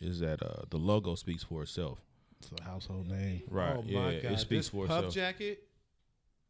is 0.00 0.20
that 0.20 0.42
uh, 0.42 0.62
the 0.70 0.76
logo 0.78 1.14
speaks 1.14 1.42
for 1.42 1.62
itself. 1.62 1.98
It's 2.40 2.50
a 2.60 2.64
household 2.64 3.08
name. 3.08 3.42
Right? 3.50 3.76
oh 3.76 3.84
yeah, 3.86 3.98
my 4.00 4.14
god, 4.20 4.32
it 4.32 4.38
speaks 4.38 4.66
this 4.66 4.68
for 4.68 4.86
puff 4.86 4.96
itself. 5.06 5.14
jacket. 5.14 5.62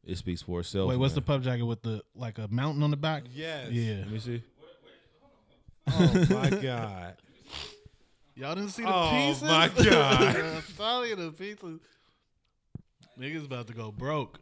it 0.04 0.16
speaks 0.18 0.42
for 0.42 0.60
itself. 0.60 0.90
Wait, 0.90 0.96
what's 0.98 1.14
the 1.14 1.20
man. 1.20 1.26
pub 1.26 1.42
jacket 1.44 1.64
with 1.64 1.82
the 1.82 2.02
like 2.14 2.38
a 2.38 2.46
mountain 2.48 2.82
on 2.82 2.90
the 2.90 2.96
back? 2.96 3.24
Yes. 3.32 3.70
Yeah. 3.70 3.96
Let 4.00 4.10
me 4.10 4.18
see. 4.18 4.42
Oh 5.90 6.26
my 6.30 6.50
god. 6.62 7.16
Y'all 8.34 8.54
didn't 8.54 8.70
see 8.70 8.82
the 8.82 8.94
Oh, 8.94 9.10
pieces? 9.10 9.42
my 9.42 9.68
God. 9.68 10.36
I'm 10.36 10.62
telling 10.76 11.10
you, 11.10 11.16
the 11.16 11.32
pieces. 11.32 11.80
Niggas 13.18 13.46
about 13.46 13.66
to 13.66 13.72
go 13.74 13.90
broke. 13.90 14.38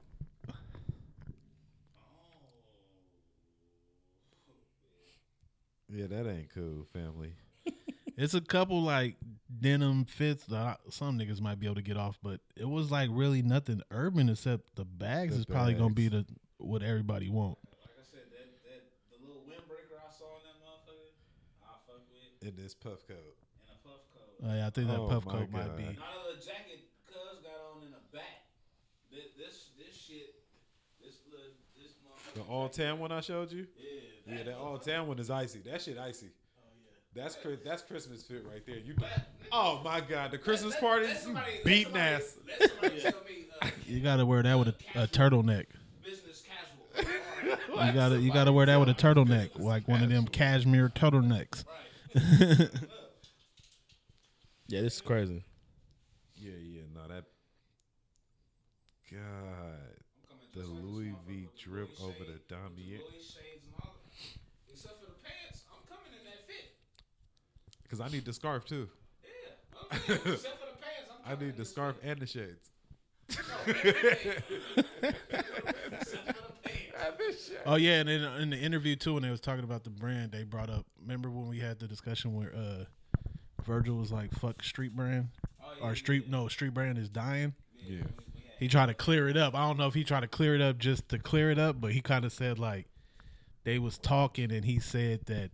Yeah, 5.88 6.06
that 6.08 6.26
ain't 6.28 6.52
cool, 6.52 6.84
family. 6.92 7.32
It's 8.16 8.32
a 8.34 8.40
couple 8.40 8.80
like 8.82 9.16
denim 9.60 10.04
fits 10.06 10.44
that 10.46 10.56
I- 10.58 10.76
some 10.90 11.18
niggas 11.18 11.40
might 11.40 11.60
be 11.60 11.66
able 11.66 11.74
to 11.76 11.82
get 11.82 11.96
off, 11.98 12.18
but 12.22 12.40
it 12.56 12.64
was 12.68 12.90
like 12.90 13.10
really 13.12 13.42
nothing 13.42 13.82
urban 13.90 14.28
except 14.30 14.74
the 14.76 14.84
bags 14.86 15.34
The 15.34 15.40
is 15.40 15.46
probably 15.46 15.74
gonna 15.74 15.92
be 15.94 16.08
the 16.08 16.24
what 16.56 16.82
everybody 16.82 17.28
want. 17.28 17.58
Like 17.82 17.90
I 18.00 18.02
said, 18.02 18.24
that, 18.32 18.48
that 18.64 18.82
the 19.12 19.20
little 19.20 19.42
windbreaker 19.44 20.00
I 20.00 20.10
saw 20.10 20.32
in 20.40 20.44
that 20.48 20.56
motherfucker, 20.64 21.12
I 21.62 21.76
fuck 21.86 22.00
with 22.08 22.48
In 22.48 22.56
this 22.56 22.74
puff 22.74 23.06
coat. 23.06 23.36
in 23.68 23.74
a 23.74 23.78
puff 23.86 24.00
coat. 24.14 24.48
Uh, 24.48 24.54
yeah, 24.54 24.66
I 24.66 24.70
think 24.70 24.88
that 24.88 24.98
Oh, 24.98 25.08
puff 25.08 25.26
my 25.26 25.32
coat 25.32 25.50
might 25.50 25.66
God. 25.68 25.76
be. 25.76 25.84
Not 25.84 26.16
a 26.16 26.26
little 26.26 26.40
jacket 26.42 26.88
cuz 27.06 27.42
got 27.44 27.60
on 27.76 27.82
in 27.84 27.90
the 27.92 28.00
back. 28.16 28.48
This 29.12 29.28
this, 29.36 29.68
this 29.76 29.94
shit, 29.94 30.40
this 31.04 31.20
little 31.30 31.52
this 31.76 31.92
motherfucker. 32.00 32.34
The 32.34 32.42
all 32.50 32.68
tan 32.70 32.98
one 32.98 33.12
I 33.12 33.20
showed 33.20 33.52
you. 33.52 33.66
Yeah, 33.76 34.36
Yeah, 34.38 34.42
that 34.44 34.56
all 34.56 34.78
tan 34.78 35.06
one 35.06 35.18
is 35.18 35.28
icy. 35.30 35.58
That 35.60 35.82
shit 35.82 35.98
icy. 35.98 36.30
That's 37.16 37.34
Chris- 37.36 37.60
that's 37.64 37.82
Christmas 37.82 38.22
fit 38.22 38.44
right 38.52 38.64
there. 38.66 38.76
You, 38.76 38.94
oh 39.52 39.80
my 39.84 40.00
god, 40.00 40.30
the 40.32 40.38
Christmas 40.38 40.72
Let- 40.74 40.80
parties, 40.82 41.08
let 41.08 41.16
you 41.16 41.22
somebody- 41.22 41.52
let 41.64 41.82
somebody- 41.84 42.00
ass. 42.04 42.36
Let 42.60 42.70
somebody 42.70 43.00
tell 43.00 43.12
me 43.28 43.46
uh, 43.62 43.68
You 43.86 44.00
gotta 44.00 44.26
wear 44.26 44.42
that 44.42 44.58
with 44.58 44.68
a, 44.68 44.74
a 45.02 45.06
turtleneck. 45.06 45.64
business 46.04 46.42
casual. 46.42 47.12
You 47.86 47.92
gotta 47.92 48.18
you 48.20 48.32
gotta 48.32 48.52
wear 48.52 48.66
that 48.66 48.78
with 48.80 48.88
a 48.88 48.94
turtleneck, 48.94 49.58
like 49.58 49.86
one 49.88 50.02
of 50.02 50.08
them 50.10 50.26
cashmere 50.26 50.88
turtlenecks. 50.90 51.64
Yeah, 54.68 54.80
this 54.80 54.94
is 54.96 55.00
crazy. 55.00 55.44
Yeah, 56.36 56.50
yeah, 56.60 56.82
no, 56.92 57.06
that. 57.06 57.22
God, 59.12 59.94
the 60.54 60.66
Louis 60.66 61.14
V 61.28 61.46
drip 61.56 61.88
over 62.02 62.24
the 62.26 62.40
Damier. 62.52 62.98
Louis 62.98 63.22
shades 63.22 63.62
and 63.64 63.74
all. 63.80 63.94
Except 64.68 64.98
for 64.98 65.06
the 65.06 65.14
pants, 65.22 65.62
I'm 65.70 65.86
coming 65.86 66.10
in 66.18 66.24
that 66.24 66.48
fit. 66.48 66.74
Cause 67.90 68.00
I 68.00 68.08
need 68.08 68.24
the 68.24 68.32
scarf 68.32 68.64
too. 68.64 68.88
Yeah, 69.22 69.96
okay. 69.96 70.14
Except 70.14 70.58
for 70.58 70.66
the 70.66 70.78
pants, 70.80 71.10
I'm 71.24 71.32
I 71.40 71.44
need 71.44 71.56
the 71.56 71.64
scarf 71.64 71.96
and 72.02 72.18
the 72.20 72.26
shades. 72.26 72.70
Except 73.28 73.48
for 73.48 73.72
the 74.82 74.92
pants. 75.02 76.14
Oh 77.64 77.76
yeah, 77.76 78.00
and 78.00 78.08
then 78.08 78.22
in 78.40 78.50
the 78.50 78.56
interview 78.58 78.96
too, 78.96 79.14
when 79.14 79.22
they 79.22 79.30
was 79.30 79.40
talking 79.40 79.64
about 79.64 79.84
the 79.84 79.90
brand, 79.90 80.32
they 80.32 80.44
brought 80.44 80.70
up. 80.70 80.86
Remember 81.00 81.30
when 81.30 81.48
we 81.48 81.58
had 81.58 81.78
the 81.78 81.86
discussion 81.86 82.34
where 82.34 82.54
uh 82.54 82.84
Virgil 83.64 83.96
was 83.96 84.12
like, 84.12 84.32
"Fuck 84.32 84.62
street 84.62 84.94
brand," 84.94 85.28
or 85.82 85.94
street 85.96 86.28
no 86.28 86.48
street 86.48 86.74
brand 86.74 86.98
is 86.98 87.08
dying. 87.08 87.54
Yeah, 87.84 88.02
He 88.60 88.68
tried 88.68 88.86
to 88.86 88.94
clear 88.94 89.28
it 89.28 89.36
up. 89.36 89.54
I 89.54 89.66
don't 89.66 89.76
know 89.78 89.86
if 89.88 89.94
he 89.94 90.04
tried 90.04 90.20
to 90.20 90.28
clear 90.28 90.54
it 90.54 90.60
up 90.60 90.78
just 90.78 91.08
to 91.10 91.18
clear 91.18 91.50
it 91.50 91.58
up, 91.58 91.80
but 91.80 91.92
he 91.92 92.00
kind 92.00 92.24
of 92.24 92.32
said 92.32 92.58
like 92.58 92.86
they 93.64 93.78
was 93.78 93.98
talking, 93.98 94.52
and 94.52 94.64
he 94.64 94.78
said 94.78 95.26
that 95.26 95.50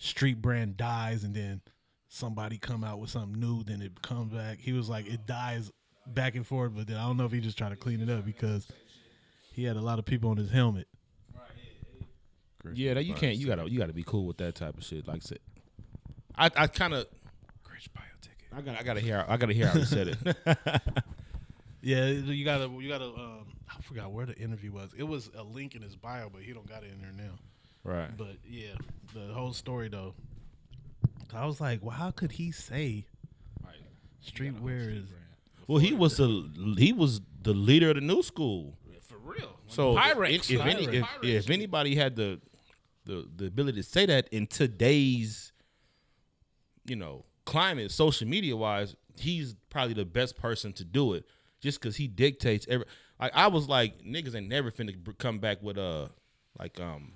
street 0.00 0.42
brand 0.42 0.76
dies, 0.76 1.22
and 1.22 1.32
then 1.32 1.60
somebody 2.08 2.58
come 2.58 2.82
out 2.82 2.98
with 2.98 3.10
something 3.10 3.38
new, 3.38 3.62
then 3.62 3.80
it 3.80 4.02
comes 4.02 4.32
back. 4.32 4.58
He 4.58 4.72
was 4.72 4.88
like, 4.88 5.06
it 5.06 5.26
dies 5.26 5.70
back 6.06 6.34
and 6.34 6.44
forth, 6.44 6.72
but 6.74 6.88
then 6.88 6.96
I 6.96 7.06
don't 7.06 7.16
know 7.16 7.26
if 7.26 7.32
he 7.32 7.40
just 7.40 7.56
tried 7.56 7.68
to 7.68 7.76
clean 7.76 8.00
it 8.00 8.10
up 8.10 8.24
because 8.24 8.66
he 9.52 9.62
had 9.62 9.76
a 9.76 9.80
lot 9.80 10.00
of 10.00 10.04
people 10.04 10.30
on 10.30 10.36
his 10.36 10.50
helmet. 10.50 10.88
Yeah, 12.74 12.94
that 12.94 13.04
you 13.04 13.14
can't. 13.14 13.36
You 13.36 13.46
gotta. 13.46 13.70
You 13.70 13.78
gotta 13.78 13.94
be 13.94 14.02
cool 14.02 14.26
with 14.26 14.36
that 14.38 14.54
type 14.54 14.76
of 14.76 14.84
shit. 14.84 15.08
Like 15.08 15.16
I 15.16 15.20
said, 15.20 15.38
I, 16.36 16.50
I 16.56 16.66
kind 16.66 16.92
of. 16.92 17.06
I 18.54 18.60
got. 18.60 18.78
I 18.78 18.82
gotta 18.82 19.00
hear. 19.00 19.24
I 19.26 19.38
gotta 19.38 19.54
hear 19.54 19.68
how 19.68 19.78
he 19.78 19.84
said 19.86 20.08
it. 20.08 20.76
Yeah, 21.82 22.06
you 22.08 22.44
gotta, 22.44 22.68
you 22.78 22.88
gotta. 22.88 23.06
Um, 23.06 23.46
I 23.68 23.80
forgot 23.82 24.12
where 24.12 24.26
the 24.26 24.36
interview 24.36 24.72
was. 24.72 24.90
It 24.96 25.04
was 25.04 25.30
a 25.34 25.42
link 25.42 25.74
in 25.74 25.82
his 25.82 25.96
bio, 25.96 26.28
but 26.28 26.42
he 26.42 26.52
don't 26.52 26.68
got 26.68 26.82
it 26.82 26.90
in 26.92 27.00
there 27.00 27.12
now. 27.12 27.32
Right. 27.84 28.16
But 28.16 28.36
yeah, 28.46 28.74
the 29.14 29.32
whole 29.32 29.52
story 29.52 29.88
though. 29.88 30.14
I 31.32 31.46
was 31.46 31.60
like, 31.60 31.80
well, 31.82 31.94
how 31.94 32.10
could 32.10 32.32
he 32.32 32.50
say 32.50 33.06
streetwear 34.26 34.96
is 34.98 35.08
Well, 35.66 35.78
he 35.78 35.92
was 35.92 36.16
the 36.16 36.74
he 36.78 36.92
was 36.92 37.20
the 37.42 37.54
leader 37.54 37.90
of 37.90 37.94
the 37.96 38.00
new 38.00 38.22
school. 38.22 38.76
For 39.02 39.18
real. 39.18 39.56
So 39.66 39.96
if- 39.96 40.04
Pyrex. 40.04 40.50
if, 40.50 40.60
any, 40.60 40.84
if, 40.84 41.04
Pyrex. 41.04 41.24
if 41.24 41.50
anybody 41.50 41.94
had 41.94 42.16
the, 42.16 42.40
the 43.04 43.28
the 43.36 43.46
ability 43.46 43.82
to 43.82 43.88
say 43.88 44.06
that 44.06 44.28
in 44.28 44.46
today's, 44.46 45.52
you 46.84 46.96
know, 46.96 47.24
climate, 47.44 47.90
social 47.90 48.28
media 48.28 48.56
wise, 48.56 48.94
he's 49.18 49.56
probably 49.70 49.94
the 49.94 50.04
best 50.04 50.36
person 50.36 50.72
to 50.74 50.84
do 50.84 51.14
it. 51.14 51.24
Just 51.60 51.80
because 51.80 51.96
he 51.96 52.08
dictates 52.08 52.66
every. 52.68 52.86
Like 53.20 53.32
I 53.34 53.48
was 53.48 53.68
like, 53.68 54.02
niggas 54.02 54.34
ain't 54.34 54.48
never 54.48 54.70
finna 54.70 54.94
come 55.18 55.38
back 55.38 55.62
with 55.62 55.76
a 55.76 56.10
like 56.58 56.80
um, 56.80 57.12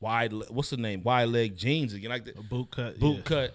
wide. 0.00 0.32
le- 0.32 0.46
What's 0.46 0.70
the 0.70 0.76
name? 0.76 1.02
Wide 1.02 1.28
leg 1.28 1.56
jeans 1.56 1.92
again, 1.94 2.10
like 2.10 2.24
the 2.24 2.38
a 2.38 2.42
boot 2.42 2.70
cut? 2.70 2.98
boot 2.98 3.16
yeah. 3.16 3.22
cut. 3.22 3.54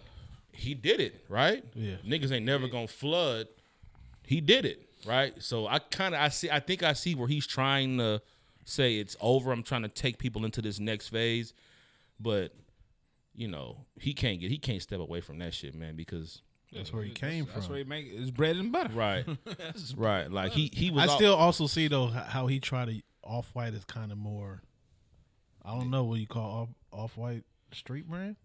He 0.51 0.73
did 0.73 1.01
it 1.01 1.25
right. 1.27 1.63
Yeah. 1.73 1.95
niggas 2.07 2.31
ain't 2.31 2.45
never 2.45 2.67
gonna 2.67 2.87
flood. 2.87 3.47
He 4.23 4.39
did 4.41 4.65
it. 4.65 4.87
right? 5.05 5.33
So 5.43 5.67
I 5.67 5.79
kind 5.79 6.15
of 6.15 6.21
I 6.21 6.29
see 6.29 6.49
I 6.49 6.59
think 6.59 6.81
I 6.83 6.93
see 6.93 7.13
where 7.15 7.27
he's 7.27 7.45
trying 7.45 7.97
to 7.97 8.21
say 8.63 8.97
it's 8.97 9.15
over. 9.21 9.51
I'm 9.51 9.63
trying 9.63 9.83
to 9.83 9.89
take 9.89 10.17
people 10.17 10.45
into 10.45 10.61
this 10.61 10.79
next 10.79 11.09
phase, 11.09 11.53
but 12.19 12.53
you 13.35 13.47
know 13.49 13.85
he 13.99 14.13
can't 14.13 14.39
get 14.39 14.49
he 14.49 14.57
can't 14.57 14.81
step 14.81 14.99
away 15.01 15.19
from 15.21 15.39
that 15.39 15.53
shit, 15.53 15.75
man, 15.75 15.95
because 15.97 16.41
That's 16.71 16.93
where 16.93 17.03
he 17.03 17.11
came 17.11 17.43
That's 17.45 17.51
from. 17.51 17.59
That's 17.61 17.69
where 17.69 17.77
he 17.79 17.83
make 17.83 18.11
his 18.11 18.31
bread 18.31 18.55
and 18.55 18.71
butter. 18.71 18.93
right, 18.93 19.25
right, 19.97 20.31
like 20.31 20.53
he 20.53 20.71
he 20.73 20.89
was 20.89 21.03
I 21.03 21.07
all- 21.07 21.17
still 21.17 21.35
also 21.35 21.67
see 21.67 21.87
though 21.89 22.07
how 22.07 22.47
he 22.47 22.59
tried 22.61 22.87
to 22.87 23.01
off 23.23 23.49
white 23.53 23.73
is 23.73 23.83
kind 23.85 24.11
of 24.13 24.17
more. 24.17 24.61
I 25.66 25.78
don't 25.78 25.89
know 25.89 26.03
what 26.03 26.20
you 26.20 26.28
call 26.28 26.70
off 26.91 27.18
white 27.18 27.43
street 27.74 28.07
brand. 28.07 28.36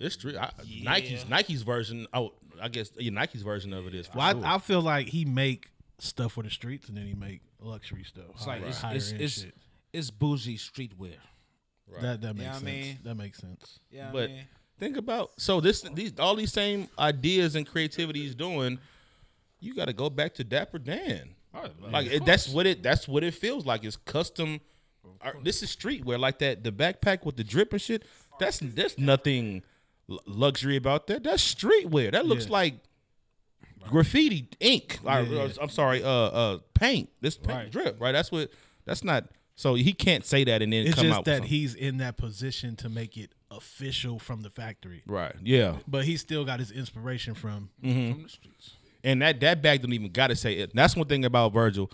it's 0.00 0.14
street 0.14 0.36
I, 0.36 0.50
Nike's 0.82 1.28
Nike's 1.28 1.62
version. 1.62 2.06
Oh, 2.12 2.32
I 2.60 2.68
guess 2.68 2.90
yeah, 2.98 3.10
Nike's 3.10 3.42
version 3.42 3.72
of 3.72 3.86
it 3.86 3.94
is. 3.94 4.06
For 4.06 4.18
Well, 4.18 4.32
sure. 4.32 4.46
I, 4.46 4.54
I 4.54 4.58
feel 4.58 4.80
like 4.80 5.08
he 5.08 5.24
make 5.24 5.68
stuff 5.98 6.32
for 6.32 6.42
the 6.42 6.50
streets 6.50 6.88
and 6.88 6.96
then 6.96 7.06
he 7.06 7.14
make 7.14 7.40
luxury 7.60 8.04
stuff. 8.04 8.24
It's 8.34 8.46
like 8.46 8.60
higher- 8.62 8.96
it's 8.96 9.02
it's 9.04 9.12
end 9.12 9.20
it's, 9.20 9.40
shit. 9.42 9.54
it's 9.92 10.10
bougie 10.10 10.56
streetwear. 10.58 11.14
Right. 11.86 12.02
That 12.02 12.20
that 12.22 12.34
makes 12.34 12.44
Yeah, 12.44 12.50
I 12.50 12.54
sense. 12.54 12.64
mean- 12.64 12.98
that 13.04 13.14
makes 13.14 13.38
sense. 13.38 13.78
Yeah, 13.90 14.10
but 14.12 14.30
think 14.78 14.96
about 14.96 15.32
so 15.38 15.60
this 15.60 15.82
these 15.94 16.18
all 16.18 16.34
these 16.34 16.52
same 16.52 16.88
ideas 16.98 17.54
and 17.56 17.66
creativity 17.66 18.22
he's 18.22 18.34
doing. 18.34 18.78
You 19.60 19.74
got 19.74 19.86
to 19.86 19.92
go 19.94 20.10
back 20.10 20.34
to 20.34 20.44
Dapper 20.44 20.78
Dan. 20.78 21.30
Oh, 21.54 21.68
like 21.90 22.06
it, 22.08 22.24
that's 22.24 22.48
what 22.48 22.66
it 22.66 22.82
that's 22.82 23.06
what 23.06 23.22
it 23.22 23.34
feels 23.34 23.64
like. 23.64 23.84
It's 23.84 23.96
custom. 23.96 24.60
Art- 25.20 25.44
This 25.44 25.62
is 25.62 25.74
streetwear, 25.74 26.18
like 26.18 26.38
that. 26.40 26.62
The 26.64 26.72
backpack 26.72 27.24
with 27.24 27.36
the 27.36 27.44
drip 27.44 27.72
and 27.72 27.80
shit. 27.82 28.04
That's 28.38 28.58
there's 28.60 28.98
nothing 28.98 29.62
luxury 30.26 30.76
about 30.76 31.06
that. 31.08 31.22
That's 31.24 31.42
streetwear. 31.54 32.12
That 32.12 32.26
looks 32.26 32.46
Yeah. 32.46 32.52
like 32.52 32.74
graffiti 33.88 34.48
ink. 34.60 34.98
Yeah, 35.04 35.18
or- 35.18 35.22
yeah. 35.22 35.48
I'm 35.60 35.68
sorry, 35.68 36.02
uh, 36.02 36.08
uh, 36.08 36.58
paint. 36.74 37.10
This 37.20 37.36
paint 37.36 37.58
Right. 37.58 37.70
drip, 37.70 38.00
right? 38.00 38.12
That's 38.12 38.32
what. 38.32 38.50
That's 38.84 39.04
not. 39.04 39.28
So 39.56 39.74
he 39.74 39.92
can't 39.92 40.24
say 40.24 40.42
that 40.44 40.62
and 40.62 40.72
then 40.72 40.84
It's 40.86 40.96
come 40.96 41.04
just 41.04 41.16
out 41.18 41.24
that 41.26 41.36
something. 41.36 41.48
he's 41.48 41.74
in 41.76 41.98
that 41.98 42.16
position 42.16 42.74
to 42.76 42.88
make 42.88 43.16
it 43.16 43.30
official 43.52 44.18
from 44.18 44.42
the 44.42 44.50
factory. 44.50 45.02
right. 45.06 45.34
Yeah. 45.42 45.78
But 45.86 46.06
he 46.06 46.16
still 46.16 46.44
got 46.44 46.58
his 46.58 46.72
inspiration 46.72 47.34
from. 47.34 47.70
Mm. 47.82 48.36
And 49.04 49.22
that 49.22 49.38
that 49.40 49.62
bag 49.62 49.82
don't 49.82 49.92
even 49.92 50.10
gotta 50.10 50.34
say 50.34 50.54
it. 50.58 50.74
That's 50.74 50.96
one 50.96 51.06
thing 51.06 51.24
about 51.24 51.52
Virgil, 51.52 51.88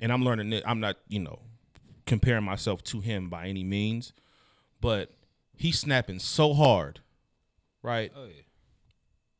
and 0.00 0.10
I'm 0.12 0.24
learning 0.24 0.52
it. 0.52 0.64
I'm 0.66 0.80
not, 0.80 0.96
you 1.08 1.20
know, 1.20 1.38
comparing 2.08 2.44
myself 2.44 2.82
to 2.84 3.00
him 3.00 3.28
by 3.28 3.46
any 3.46 3.62
means, 3.62 4.12
but 4.80 5.12
he's 5.56 5.78
snapping 5.78 6.18
so 6.18 6.54
hard, 6.54 7.00
right? 7.82 8.10
Oh 8.16 8.24
yeah. 8.26 8.42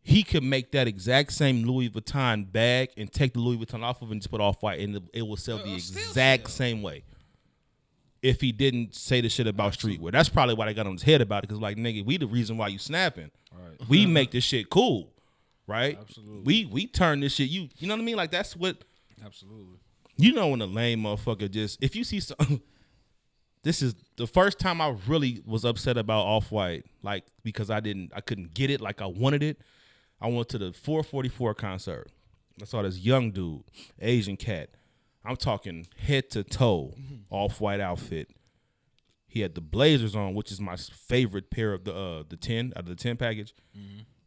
He 0.01 0.23
could 0.23 0.43
make 0.43 0.73
that 0.73 0.87
exact 0.89 1.33
same 1.33 1.65
Louis 1.65 1.91
Vuitton 1.91 2.51
bag 2.51 2.91
and 2.97 3.13
take 3.13 3.35
the 3.35 3.41
Louis 3.41 3.59
Vuitton 3.59 3.83
off 3.83 4.01
of 4.01 4.09
it 4.09 4.13
and 4.13 4.21
just 4.23 4.31
put 4.31 4.41
off 4.41 4.63
white, 4.63 4.81
and 4.81 4.97
it- 4.97 5.03
it 5.13 5.23
will 5.23 5.37
sell 5.37 5.59
the 5.59 5.75
exact 5.75 6.49
same 6.51 6.81
way. 6.81 7.03
If 8.23 8.41
he 8.41 8.51
didn't 8.51 8.95
say 8.95 9.21
the 9.21 9.29
shit 9.29 9.47
about 9.47 9.75
streetwear, 9.75 10.11
that's 10.11 10.29
probably 10.29 10.55
why 10.55 10.67
they 10.67 10.75
got 10.75 10.87
on 10.87 10.93
his 10.95 11.03
head 11.03 11.21
about 11.21 11.45
it. 11.45 11.49
Because 11.49 11.61
like, 11.61 11.77
nigga, 11.77 12.05
we 12.05 12.17
the 12.17 12.27
reason 12.27 12.57
why 12.57 12.69
you 12.69 12.79
snapping. 12.79 13.31
Right. 13.53 13.89
We 13.89 14.07
make 14.19 14.31
this 14.33 14.43
shit 14.45 14.71
cool, 14.71 15.13
right? 15.67 15.97
Absolutely. 16.01 16.43
We 16.43 16.65
we 16.65 16.87
turn 16.87 17.21
this 17.21 17.35
shit. 17.35 17.49
You 17.51 17.69
you 17.79 17.87
know 17.87 17.95
what 17.95 18.01
I 18.01 18.05
mean? 18.05 18.17
Like 18.17 18.31
that's 18.33 18.57
what 18.57 18.83
Absolutely. 19.25 19.79
You 20.19 20.33
know 20.33 20.49
when 20.49 20.61
a 20.61 20.67
lame 20.67 21.03
motherfucker 21.03 21.51
just 21.51 21.83
if 21.83 21.97
you 21.97 22.05
see 22.05 22.21
some. 22.21 22.61
this 23.63 23.83
is 23.83 23.95
the 24.17 24.27
first 24.27 24.59
time 24.59 24.81
I 24.81 24.95
really 25.07 25.43
was 25.45 25.65
upset 25.65 25.97
about 25.97 26.25
Off 26.27 26.51
White, 26.53 26.85
like 27.03 27.25
because 27.43 27.71
I 27.71 27.81
didn't 27.81 28.13
I 28.15 28.21
couldn't 28.21 28.55
get 28.55 28.71
it 28.71 28.81
like 28.81 29.01
I 29.01 29.07
wanted 29.07 29.43
it. 29.43 29.61
I 30.21 30.29
went 30.29 30.49
to 30.51 30.59
the 30.59 30.73
444 30.73 31.55
concert. 31.55 32.11
I 32.61 32.65
saw 32.65 32.83
this 32.83 32.99
young 32.99 33.31
dude, 33.31 33.63
Asian 34.01 34.37
cat. 34.37 34.71
I'm 35.25 35.37
talking 35.37 35.87
head 35.97 36.31
to 36.31 36.43
toe, 36.43 36.95
off 37.31 37.61
white 37.61 37.81
outfit. 37.81 38.31
He 39.27 39.41
had 39.41 39.55
the 39.55 39.61
blazers 39.61 40.17
on, 40.17 40.35
which 40.35 40.51
is 40.51 40.61
my 40.61 40.77
favorite 40.77 41.51
pair 41.51 41.73
of 41.73 41.85
the 41.85 41.95
uh 41.95 42.23
the 42.29 42.37
ten 42.37 42.73
out 42.77 42.85
of 42.85 42.89
the 42.89 42.97
ten 42.97 43.17
package. 43.17 43.55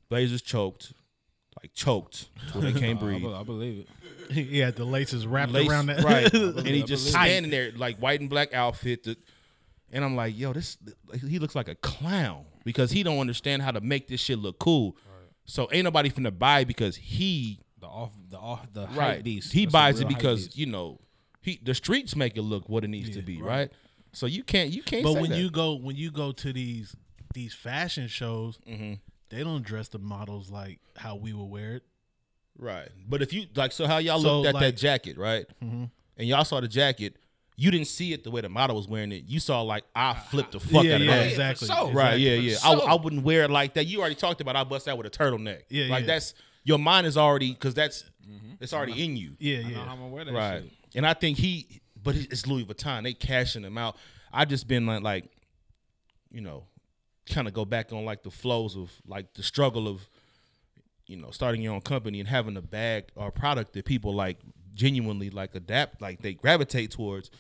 Blazers 0.10 0.42
choked, 0.42 0.94
like 1.64 1.74
choked, 1.74 2.28
to 2.52 2.60
where 2.60 2.72
they 2.72 2.80
can't 2.80 2.98
I, 3.00 3.02
breathe. 3.04 3.22
be- 3.22 3.34
I 3.34 3.44
believe 3.44 3.80
it. 3.80 3.88
He 4.32 4.60
had 4.60 4.76
the 4.78 4.86
laces 4.86 5.28
wrapped 5.28 5.52
Lace- 5.52 5.70
around 5.70 5.88
that. 5.88 6.04
right? 6.04 6.34
and 6.34 6.66
he 6.68 6.84
just 6.84 7.04
believe 7.04 7.08
it. 7.08 7.10
standing 7.28 7.52
there 7.52 7.72
like 7.76 7.98
white 7.98 8.22
and 8.22 8.30
black 8.30 8.54
outfit, 8.54 9.04
that- 9.04 9.18
and 9.92 10.06
I'm 10.06 10.16
like, 10.16 10.38
yo, 10.38 10.54
this 10.54 10.78
he 11.28 11.38
looks 11.38 11.54
like 11.56 11.68
a 11.68 11.76
clown 11.76 12.46
because 12.64 12.92
he 12.92 13.04
don't 13.04 13.20
understand 13.20 13.62
how 13.62 13.72
to 13.72 13.82
make 13.82 14.08
this 14.08 14.22
shit 14.22 14.40
look 14.40 14.58
cool. 14.60 14.96
So 15.46 15.68
ain't 15.74 15.84
nobody 15.84 16.10
finna 16.10 16.38
buy 16.38 16.64
because 16.64 16.96
he 16.96 17.60
The 17.82 17.88
off 17.88 18.12
the 18.30 18.38
off 18.38 18.66
the 18.72 18.86
hype 18.86 18.98
right. 18.98 19.24
beast. 19.24 19.52
He 19.52 19.66
That's 19.66 19.74
buys 19.74 20.00
it 20.00 20.08
because 20.08 20.56
you 20.56 20.66
know 20.68 21.02
he 21.42 21.60
the 21.62 21.74
streets 21.74 22.16
make 22.16 22.38
it 22.38 22.44
look 22.44 22.70
what 22.70 22.86
it 22.86 22.88
needs 22.88 23.10
to 23.18 23.22
be, 23.22 23.42
right. 23.42 23.70
So 24.14 24.28
you 24.28 24.44
can't 24.44 24.70
you 24.70 24.82
can't. 24.82 25.04
But 25.04 25.14
say 25.16 25.22
when 25.22 25.32
that. 25.32 25.40
you 25.40 25.50
go 25.52 25.74
when 25.76 25.98
you 25.98 26.10
go 26.12 26.32
to 26.32 26.54
these 26.54 26.96
these 27.34 27.54
fashion 27.54 28.08
shows, 28.08 28.60
Mm-hmm. 28.70 28.94
They 29.32 29.44
don't 29.44 29.64
dress 29.64 29.88
the 29.88 29.98
models 30.00 30.52
like 30.52 30.80
how 30.96 31.16
we 31.16 31.34
would 31.34 31.46
wear 31.46 31.76
it. 31.76 31.84
Right. 32.58 32.90
But 33.10 33.22
if 33.22 33.34
you 33.34 33.48
like, 33.56 33.72
so 33.72 33.88
how 33.88 33.98
y'all 33.98 34.20
So, 34.20 34.42
looked 34.42 34.48
at 34.50 34.54
like- 34.54 34.62
Mm-hmm. 34.64 34.70
that 34.72 34.78
jacket, 34.78 35.18
right? 35.18 35.46
Mm-hmm. 35.64 35.86
And 36.18 36.28
y'all 36.28 36.44
saw 36.44 36.60
the 36.62 36.68
jacket, 36.68 37.16
you 37.56 37.72
didn't 37.72 37.88
see 37.88 38.14
it 38.14 38.24
the 38.24 38.32
way 38.32 38.42
the 38.42 38.50
model 38.50 38.76
was 38.76 38.88
wearing 38.88 39.12
it. 39.12 39.24
You 39.26 39.40
saw 39.40 39.62
like 39.62 39.84
I 39.96 40.12
ah, 40.12 40.14
flipped 40.30 40.52
the 40.52 40.58
ah. 40.60 40.62
fuck 40.62 40.84
yeah, 40.84 40.96
out 40.96 41.02
of 41.02 41.08
yeah, 41.08 41.16
that. 41.18 41.28
exactly. 41.30 41.68
for 41.68 41.74
sure. 41.74 41.92
Right. 41.92 42.20
Yeah. 42.20 42.36
For 42.36 42.42
Yeah. 42.42 42.58
I. 42.64 42.92
I 42.92 42.96
wouldn't 42.96 43.24
wear 43.24 43.44
it 43.44 43.50
like 43.52 43.74
that. 43.76 43.88
You 43.88 44.00
already 44.02 44.16
talked 44.16 44.42
about. 44.42 44.56
I 44.56 44.64
bust 44.64 44.88
out 44.88 44.98
with 44.98 45.08
a 45.08 45.10
turtleneck. 45.10 45.64
Yeah, 45.70 45.86
Like 45.88 46.02
yeah. 46.02 46.08
that's 46.08 46.34
your 46.64 46.78
mind 46.78 47.08
is 47.08 47.18
already 47.18 47.54
because 47.54 47.74
that's 47.74 48.04
mm-hmm. 48.28 48.54
it's 48.60 48.74
already 48.74 49.04
in 49.04 49.16
you. 49.18 49.32
Yeah, 49.40 49.60
I 49.60 49.62
know 49.64 49.70
yeah. 49.70 49.76
how 49.86 49.92
I'm 49.94 50.00
gonna 50.00 50.08
wear 50.10 50.26
that 50.26 50.34
Right. 50.34 50.64
shit. 50.64 50.72
And 50.96 51.06
I 51.08 51.14
think 51.14 51.38
he, 51.38 51.82
but 52.04 52.16
it's 52.16 52.46
Louis 52.46 52.66
Vuitton. 52.66 53.04
They 53.04 53.14
cashing 53.14 53.64
him 53.64 53.78
out. 53.78 53.96
I 54.34 54.46
just 54.46 54.68
been 54.68 54.86
like, 54.86 55.02
like, 55.04 55.26
you 56.32 56.42
know, 56.42 56.66
kind 57.32 57.48
of 57.48 57.54
go 57.54 57.66
back 57.66 57.92
on 57.92 58.06
like 58.06 58.24
the 58.24 58.32
flows 58.32 58.76
of 58.78 58.92
like 59.08 59.34
the 59.34 59.44
struggle 59.44 59.88
of, 59.88 60.08
you 61.08 61.18
know, 61.18 61.32
starting 61.32 61.62
your 61.62 61.74
own 61.74 61.82
company 61.82 62.20
and 62.20 62.30
having 62.30 62.58
a 62.58 62.62
bag 62.62 63.06
or 63.16 63.30
a 63.30 63.32
product 63.32 63.74
that 63.74 63.86
people 63.86 64.14
like 64.14 64.38
genuinely 64.74 65.30
like 65.30 65.56
adapt, 65.56 66.02
like 66.02 66.22
they 66.22 66.34
gravitate 66.34 66.92
towards. 66.92 67.32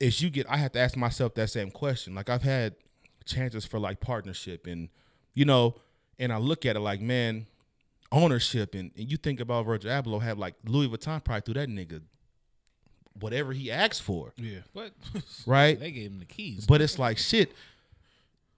Is 0.00 0.20
you 0.20 0.30
get, 0.30 0.46
I 0.48 0.56
have 0.56 0.72
to 0.72 0.80
ask 0.80 0.96
myself 0.96 1.34
that 1.34 1.50
same 1.50 1.70
question. 1.70 2.14
Like 2.14 2.28
I've 2.28 2.42
had 2.42 2.74
chances 3.24 3.64
for 3.64 3.78
like 3.78 4.00
partnership 4.00 4.66
and, 4.66 4.88
you 5.34 5.44
know, 5.44 5.76
and 6.18 6.32
I 6.32 6.38
look 6.38 6.66
at 6.66 6.76
it 6.76 6.80
like, 6.80 7.00
man, 7.00 7.46
ownership 8.12 8.74
and, 8.74 8.90
and 8.96 9.10
you 9.10 9.16
think 9.16 9.40
about 9.40 9.66
Virgil 9.66 9.90
Abloh 9.90 10.22
have 10.22 10.38
like 10.38 10.54
Louis 10.64 10.88
Vuitton 10.88 11.22
probably 11.24 11.40
threw 11.42 11.54
that 11.54 11.68
nigga 11.68 12.00
whatever 13.20 13.52
he 13.52 13.70
asked 13.70 14.02
for, 14.02 14.32
Yeah. 14.36 14.58
But 14.74 14.92
right? 15.46 15.78
they 15.78 15.90
gave 15.92 16.10
him 16.10 16.18
the 16.18 16.24
keys. 16.24 16.66
But 16.66 16.80
it's 16.80 16.98
like 16.98 17.18
shit. 17.18 17.52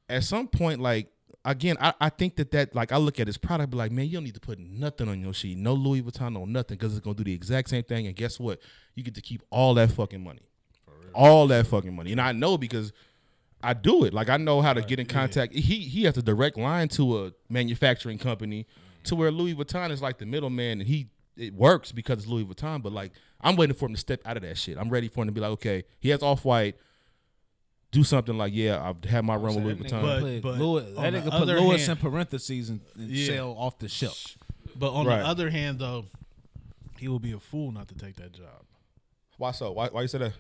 At 0.09 0.25
some 0.25 0.49
point, 0.49 0.81
like 0.81 1.09
again, 1.45 1.77
I, 1.81 1.95
I 2.01 2.09
think 2.11 2.37
that 2.37 2.51
that 2.51 2.75
like 2.75 2.93
I 2.93 2.97
look 2.97 3.19
at 3.21 3.27
his 3.27 3.39
product, 3.39 3.71
be 3.71 3.77
like, 3.77 3.93
man, 3.93 4.07
you 4.07 4.13
don't 4.15 4.25
need 4.25 4.35
to 4.35 4.41
put 4.41 4.59
nothing 4.59 5.09
on 5.09 5.21
your 5.21 5.33
sheet, 5.33 5.57
no 5.57 5.75
Louis 5.75 6.03
Vuitton, 6.03 6.33
no 6.33 6.45
nothing, 6.45 6.77
because 6.77 6.97
it's 6.97 7.05
gonna 7.05 7.17
do 7.17 7.25
the 7.25 7.33
exact 7.33 7.71
same 7.71 7.85
thing. 7.85 8.07
And 8.07 8.15
guess 8.15 8.39
what? 8.39 8.61
You 8.95 9.03
get 9.03 9.15
to 9.15 9.23
keep 9.23 9.43
all 9.51 9.75
that 9.75 9.93
fucking 9.93 10.23
money, 10.23 10.43
all 11.15 11.47
that 11.49 11.67
fucking 11.67 11.95
money. 11.95 12.13
And 12.13 12.21
I 12.21 12.33
know 12.33 12.59
because 12.59 12.93
I 13.63 13.73
do 13.73 14.05
it. 14.05 14.13
Like 14.13 14.29
I 14.29 14.37
know 14.37 14.61
how 14.61 14.75
to 14.75 14.83
get 14.83 15.01
in 15.01 15.07
contact. 15.07 15.55
He 15.55 15.81
he 15.81 16.05
has 16.05 16.17
a 16.17 16.23
direct 16.23 16.59
line 16.59 16.89
to 16.91 17.27
a 17.27 17.33
manufacturing 17.49 18.19
company, 18.19 18.67
to 19.05 19.17
where 19.17 19.31
Louis 19.31 19.55
Vuitton 19.55 19.91
is 19.91 20.03
like 20.03 20.19
the 20.19 20.27
middleman, 20.27 20.81
and 20.81 20.89
he 20.89 21.09
it 21.37 21.55
works 21.55 21.93
because 21.93 22.19
it's 22.19 22.27
Louis 22.27 22.45
Vuitton. 22.45 22.83
But 22.83 22.93
like 22.93 23.13
I'm 23.41 23.57
waiting 23.57 23.75
for 23.77 23.87
him 23.87 23.95
to 23.95 24.01
step 24.01 24.21
out 24.25 24.37
of 24.37 24.43
that 24.43 24.59
shit. 24.59 24.77
I'm 24.79 24.91
ready 24.91 25.09
for 25.09 25.23
him 25.23 25.29
to 25.29 25.33
be 25.33 25.41
like, 25.41 25.53
okay, 25.53 25.85
he 26.01 26.11
has 26.11 26.23
off 26.23 26.45
white. 26.45 26.77
Do 27.97 28.05
something 28.05 28.37
like, 28.37 28.53
yeah, 28.55 28.87
I've 28.87 29.09
had 29.09 29.25
my 29.25 29.37
run 29.37 29.55
with 29.55 29.65
Louis 29.65 29.75
Vuitton. 29.77 30.03
But- 30.03 30.43
but 30.43 30.59
Louis, 30.59 30.83
that 30.97 31.13
nigga 31.15 31.25
put 31.25 31.33
other 31.33 31.59
Lewis 31.61 31.87
hand- 31.87 31.99
in 31.99 32.03
parentheses 32.11 32.69
and, 32.69 32.81
and 32.95 33.09
Yeah. 33.11 33.27
sell 33.27 33.53
off 33.53 33.79
the 33.79 33.89
shelf. 33.89 34.37
But 34.79 34.93
on 34.93 35.07
Right. 35.07 35.21
the 35.21 35.27
other 35.27 35.49
hand, 35.49 35.79
though, 35.79 36.05
he 36.99 37.09
would 37.09 37.23
be 37.23 37.33
a 37.33 37.41
fool 37.41 37.73
not 37.73 37.89
to 37.89 37.95
take 37.95 38.17
that 38.17 38.33
job. 38.33 38.67
Why 39.39 39.53
so? 39.53 39.73
Why, 39.73 39.89
why 39.89 40.03
you 40.03 40.09
say 40.09 40.19
that? 40.19 40.35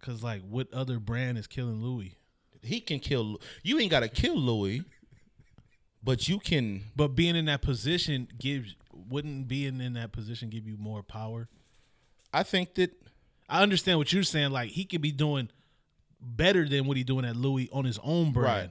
Cause 0.00 0.22
like, 0.22 0.42
what 0.48 0.72
other 0.72 1.00
brand 1.00 1.38
is 1.38 1.48
killing 1.48 1.82
Louis? 1.82 2.14
He 2.62 2.80
can 2.80 3.00
kill. 3.00 3.40
You 3.64 3.80
ain't 3.80 3.90
got 3.90 4.00
to 4.00 4.08
kill 4.08 4.36
Louis, 4.36 4.84
but 6.04 6.28
you 6.28 6.38
can. 6.38 6.84
But 6.94 7.08
being 7.16 7.34
in 7.34 7.46
that 7.46 7.62
position 7.62 8.28
gives 8.38 8.76
wouldn't 8.92 9.48
being 9.48 9.80
in 9.80 9.94
that 9.94 10.12
position 10.12 10.50
give 10.50 10.68
you 10.68 10.76
more 10.76 11.02
power? 11.02 11.48
I 12.32 12.44
think 12.44 12.74
that 12.76 12.92
I 13.48 13.62
understand 13.62 13.98
what 13.98 14.12
you're 14.12 14.22
saying. 14.22 14.52
Like 14.52 14.70
he 14.70 14.84
could 14.84 15.02
be 15.02 15.10
doing 15.10 15.48
better 16.22 16.68
than 16.68 16.86
what 16.86 16.96
he 16.96 17.04
doing 17.04 17.24
at 17.24 17.36
Louis 17.36 17.68
on 17.72 17.84
his 17.84 17.98
own 18.02 18.32
brand, 18.32 18.70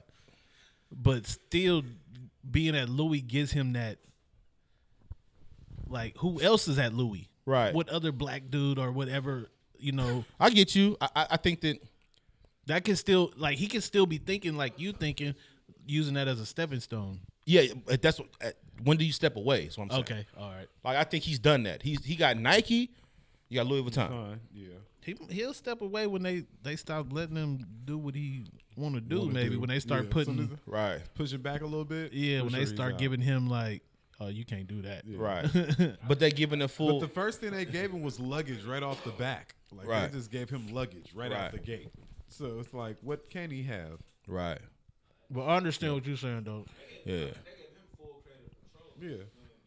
but 0.90 1.26
still 1.26 1.82
being 2.50 2.74
at 2.74 2.88
Louis 2.88 3.20
gives 3.20 3.52
him 3.52 3.74
that. 3.74 3.98
Like 5.88 6.16
who 6.18 6.40
else 6.40 6.68
is 6.68 6.78
at 6.78 6.94
Louis? 6.94 7.28
Right. 7.44 7.74
What 7.74 7.88
other 7.88 8.12
black 8.12 8.44
dude 8.50 8.78
or 8.78 8.90
whatever 8.92 9.50
you 9.78 9.92
know 9.92 10.24
I 10.40 10.50
get 10.50 10.74
you. 10.74 10.96
I, 11.00 11.08
I- 11.16 11.26
I 11.32 11.36
think 11.36 11.60
that 11.62 11.78
that 12.66 12.84
can 12.84 12.96
still 12.96 13.32
like 13.36 13.58
he 13.58 13.66
can 13.66 13.80
still 13.80 14.06
be 14.06 14.18
thinking 14.18 14.56
like 14.56 14.78
you 14.78 14.92
thinking, 14.92 15.34
using 15.86 16.14
that 16.14 16.28
as 16.28 16.40
a 16.40 16.46
stepping 16.46 16.80
stone. 16.80 17.20
yeah. 17.44 17.62
That's 18.00 18.18
what. 18.20 18.28
uh, 18.42 18.50
When 18.84 18.96
do 18.96 19.04
you 19.04 19.12
step 19.12 19.36
away? 19.36 19.68
So 19.68 19.82
I'm 19.82 19.90
saying. 19.90 20.00
Okay, 20.02 20.26
all 20.38 20.50
right. 20.50 20.68
Like 20.84 20.96
I 20.96 21.04
think 21.04 21.24
he's 21.24 21.40
done 21.40 21.64
that. 21.64 21.82
He's 21.82 22.02
he 22.04 22.14
got 22.16 22.36
Nike, 22.38 22.90
You 23.48 23.56
got 23.58 23.66
Louis 23.66 23.82
Vuitton. 23.82 24.08
Fine, 24.08 24.40
yeah. 24.54 24.68
He 25.04 25.16
he'll 25.30 25.54
step 25.54 25.80
away 25.82 26.06
when 26.06 26.22
they 26.22 26.44
they 26.62 26.76
stop 26.76 27.12
letting 27.12 27.36
him 27.36 27.66
do 27.84 27.98
what 27.98 28.14
he 28.14 28.44
want 28.76 28.94
to 28.94 29.00
do. 29.00 29.20
Wanna 29.20 29.32
maybe 29.32 29.50
do. 29.56 29.60
when 29.60 29.68
they 29.68 29.80
start 29.80 30.04
Yeah, 30.04 30.10
putting 30.12 30.36
soon 30.36 30.58
Right. 30.66 31.00
Pushing 31.14 31.40
back 31.40 31.60
a 31.62 31.64
little 31.66 31.84
bit. 31.84 32.12
yeah 32.12 32.40
when 32.42 32.50
sure 32.50 32.60
they 32.60 32.66
start 32.66 32.98
giving 32.98 33.20
him 33.20 33.48
like 33.48 33.82
oh 34.20 34.28
you 34.28 34.44
can't 34.44 34.66
do 34.68 34.82
that. 34.82 35.02
Right. 35.06 35.46
but 36.08 36.20
they 36.20 36.30
giving 36.30 36.60
the 36.60 36.68
But 36.68 37.00
the 37.00 37.08
first 37.08 37.40
thing 37.40 37.50
they 37.50 37.64
gave 37.64 37.90
him 37.90 38.02
was 38.02 38.20
luggage 38.20 38.64
right 38.64 38.82
off 38.82 39.02
the 39.04 39.10
back. 39.10 39.56
Like 39.72 39.86
Right. 39.88 40.10
they 40.12 40.16
just 40.18 40.30
gave 40.30 40.48
him 40.48 40.68
luggage 40.72 41.10
right, 41.14 41.30
Right. 41.32 41.40
out 41.40 41.52
the 41.52 41.58
gate. 41.58 41.88
So 42.28 42.58
it's 42.60 42.72
like, 42.72 42.96
what 43.02 43.28
can 43.28 43.50
he 43.50 43.62
have? 43.64 43.98
right. 44.28 44.60
But 45.30 45.42
I 45.44 45.56
understand 45.56 45.94
what 45.94 46.06
you're 46.06 46.16
saying 46.16 46.44
though, 46.44 46.66
Yeah. 47.06 47.26
Yeah. 49.00 49.16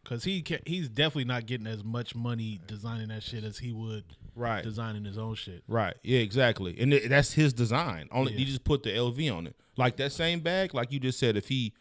because 0.03 0.23
he 0.23 0.41
can, 0.41 0.59
he's 0.65 0.87
definitely 0.87 1.25
not 1.25 1.45
getting 1.45 1.67
as 1.67 1.83
much 1.83 2.15
money 2.15 2.59
designing 2.67 3.09
that 3.09 3.23
shit 3.23 3.43
as 3.43 3.57
he 3.57 3.73
would 3.73 4.03
Right. 4.35 4.63
designing 4.63 5.05
his 5.05 5.17
own 5.17 5.35
shit. 5.35 5.63
Right. 5.67 5.95
Yeah. 6.03 6.19
Exactly. 6.19 6.75
And 6.79 6.91
th- 6.91 7.09
that's 7.09 7.33
his 7.33 7.53
design. 7.53 8.09
Only 8.11 8.33
Yeah. 8.33 8.39
you 8.39 8.45
just 8.45 8.63
put 8.63 8.83
the 8.83 8.89
LV 8.91 9.29
on 9.35 9.47
it. 9.47 9.55
Like 9.77 9.95
that 9.97 10.11
same 10.11 10.39
bag. 10.41 10.73
Like 10.73 10.91
you 10.91 10.99
just 10.99 11.19
said, 11.19 11.35
if 11.37 11.47
he 11.47 11.73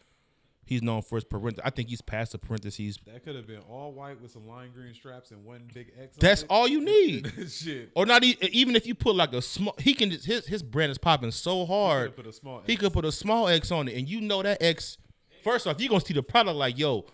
he's 0.67 0.81
known 0.81 1.01
for 1.03 1.15
his 1.15 1.23
parentheses, 1.23 1.61
I 1.63 1.69
think 1.69 1.89
he's 1.89 2.01
past 2.01 2.31
the 2.31 2.37
parentheses. 2.39 2.97
That 3.05 3.23
could 3.23 3.35
have 3.35 3.45
been 3.45 3.59
all 3.69 3.91
white 3.93 4.19
with 4.21 4.31
some 4.31 4.47
lime 4.47 4.71
green 4.73 4.93
straps 4.93 5.29
and 5.31 5.45
one 5.45 5.69
big 5.73 5.91
X. 6.01 6.15
on 6.15 6.19
That's 6.19 6.41
it. 6.41 6.47
all 6.49 6.67
you 6.67 6.81
need. 6.83 7.31
Shit. 7.49 7.91
Or 7.95 8.05
not 8.05 8.23
e- 8.23 8.37
even 8.51 8.75
if 8.75 8.87
you 8.87 8.95
put 8.95 9.15
like 9.15 9.33
a 9.33 9.41
small. 9.41 9.75
He 9.79 9.93
can 9.93 10.09
just 10.09 10.25
his 10.25 10.45
his 10.47 10.63
brand 10.63 10.91
is 10.91 10.97
popping 10.97 11.31
so 11.31 11.65
hard. 11.65 12.15
Put 12.15 12.25
a 12.27 12.33
small. 12.33 12.61
He 12.65 12.73
X. 12.73 12.81
could 12.81 12.93
put 12.93 13.05
a 13.05 13.11
small 13.11 13.47
X 13.47 13.71
on 13.71 13.87
it, 13.87 13.95
and 13.97 14.09
you 14.09 14.21
know 14.21 14.41
that 14.43 14.61
X. 14.61 14.97
First 15.43 15.67
off, 15.67 15.79
you 15.79 15.87
are 15.87 15.89
gonna 15.91 16.01
see 16.05 16.13
the 16.15 16.23
product 16.23 16.57
like, 16.57 16.77
yo, 16.79 17.05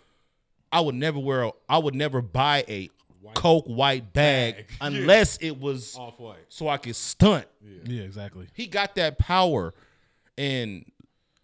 I 0.71 0.79
would 0.79 0.95
never 0.95 1.19
wear. 1.19 1.43
A, 1.43 1.51
I 1.67 1.77
would 1.79 1.95
never 1.95 2.21
buy 2.21 2.63
a 2.69 2.89
Coke 3.35 3.65
white 3.65 4.11
bag, 4.13 4.55
Bag. 4.55 4.65
unless 4.81 5.37
it 5.37 5.59
was 5.59 5.95
off 5.95 6.19
white. 6.19 6.37
so 6.49 6.67
I 6.67 6.77
could 6.77 6.95
stunt. 6.95 7.45
Yeah, 7.85 8.03
exactly. 8.03 8.47
He 8.53 8.67
got 8.67 8.95
that 8.95 9.17
power, 9.19 9.73
and 10.37 10.85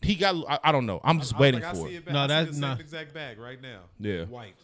he 0.01 0.15
got. 0.15 0.35
I, 0.49 0.59
I 0.69 0.71
don't 0.71 0.85
know. 0.85 0.99
I'm 1.03 1.19
just 1.19 1.35
I- 1.35 1.39
waiting 1.39 1.61
like, 1.61 1.69
I 1.75 1.77
for 1.77 1.87
see 1.87 1.95
it. 1.95 2.11
No, 2.11 2.19
I 2.21 2.27
that's 2.27 2.47
the 2.49 2.53
same 2.53 2.61
not- 2.61 2.79
exact 2.79 3.13
bag 3.13 3.37
right 3.39 3.61
now. 3.61 3.81
Yeah. 3.99 4.23
White. 4.25 4.55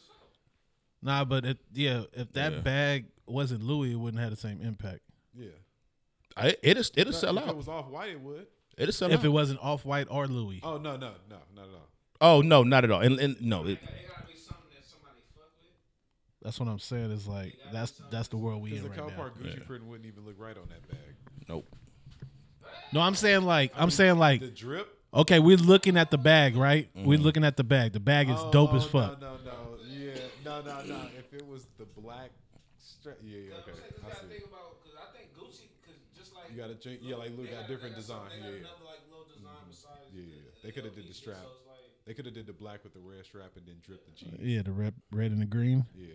Nah, 1.01 1.25
but 1.25 1.45
it, 1.45 1.57
yeah, 1.73 2.03
if 2.13 2.31
that 2.33 2.53
Yeah. 2.53 2.59
bag 2.59 3.05
wasn't 3.27 3.63
Louis, 3.63 3.91
it 3.91 3.95
wouldn't 3.95 4.21
have 4.21 4.31
the 4.31 4.37
same 4.37 4.61
impact. 4.61 5.01
Yeah. 5.37 5.47
I, 6.37 6.55
it'll 6.63 6.83
it'll 6.95 7.13
sell 7.13 7.37
out. 7.37 7.45
if 7.45 7.49
it 7.51 7.57
was 7.57 7.67
off 7.67 7.87
white, 7.89 8.11
it 8.11 8.19
would. 8.21 8.47
It'll 8.77 8.91
sell 8.93 9.09
If 9.09 9.15
out. 9.15 9.19
If 9.19 9.25
it 9.25 9.29
wasn't 9.29 9.59
off 9.61 9.85
white 9.85 10.07
or 10.09 10.27
Louis, 10.27 10.61
Oh 10.63 10.77
no, 10.77 10.93
no, 10.97 11.11
no, 11.29 11.37
not 11.55 11.65
at 11.67 11.73
all. 11.75 11.89
oh 12.21 12.41
no, 12.41 12.63
not 12.63 12.83
at 12.85 12.91
all. 12.91 13.01
And, 13.01 13.19
and 13.19 13.39
no, 13.41 13.65
it, 13.67 13.77
that's 16.43 16.59
what 16.59 16.67
I'm 16.69 16.79
saying. 16.79 17.11
Is 17.11 17.27
like 17.27 17.57
that's 17.71 17.91
that's 18.11 18.27
the 18.27 18.37
world 18.37 18.61
we 18.61 18.71
Because 18.71 18.85
in 18.85 18.91
the 18.91 19.01
right 19.01 19.09
now. 19.17 19.23
Copart 19.23 19.37
Gucci 19.37 19.65
print 19.65 19.85
wouldn't 19.85 20.05
even 20.07 20.25
look 20.25 20.35
right 20.37 20.57
on 20.57 20.67
that 20.69 20.87
bag. 20.87 21.15
nope. 21.49 21.65
No, 22.91 23.01
I'm 23.01 23.15
saying 23.15 23.43
like 23.43 23.71
I'm 23.75 23.89
saying 23.91 24.17
like 24.17 24.41
The 24.41 24.47
drip. 24.47 24.87
okay, 25.13 25.39
we're 25.39 25.57
looking 25.57 25.97
at 25.97 26.11
the 26.11 26.17
bag, 26.17 26.55
right? 26.55 26.89
We're 26.95 27.17
Mm-hmm. 27.17 27.23
looking 27.23 27.43
at 27.43 27.57
the 27.57 27.63
bag. 27.63 27.93
The 27.93 27.99
bag 27.99 28.29
is 28.29 28.37
Oh, 28.39 28.51
dope 28.51 28.73
as 28.73 28.85
oh, 28.85 28.87
fuck. 28.87 29.21
No, 29.21 29.35
no, 29.37 29.37
no. 29.45 29.53
Yeah, 29.87 30.11
no, 30.43 30.61
no, 30.61 30.83
no. 30.85 30.99
If 31.17 31.33
it 31.33 31.45
was 31.47 31.65
the 31.77 31.85
black 31.85 32.31
strap, 32.79 33.17
yeah, 33.23 33.37
yeah, 33.37 33.53
okay. 33.61 33.71
I 34.09 34.13
see. 34.13 34.43
You 36.51 36.57
gotta 36.61 36.75
change. 36.75 36.99
Yeah, 37.01 37.15
like 37.15 37.31
Luke 37.37 37.49
got 37.51 37.67
different 37.67 37.95
design. 37.95 38.29
Yeah, 38.39 38.49
yeah. 38.49 38.57
Yeah, 40.13 40.21
yeah. 40.21 40.25
They 40.63 40.71
could 40.71 40.85
have 40.85 40.95
did 40.95 41.09
the 41.09 41.13
strap. 41.13 41.37
They 42.05 42.13
could 42.13 42.25
have 42.25 42.33
did 42.35 42.45
the 42.47 42.53
black 42.53 42.83
with 42.83 42.93
the 42.93 42.99
red 42.99 43.25
strap 43.25 43.51
and 43.55 43.65
then 43.65 43.75
drip 43.85 44.05
the 44.05 44.11
jeans. 44.11 44.37
Yeah, 44.39 44.61
the 44.61 44.71
red, 44.71 44.93
red 45.11 45.31
and 45.31 45.41
the 45.41 45.45
green. 45.45 45.85
Yeah. 45.95 46.07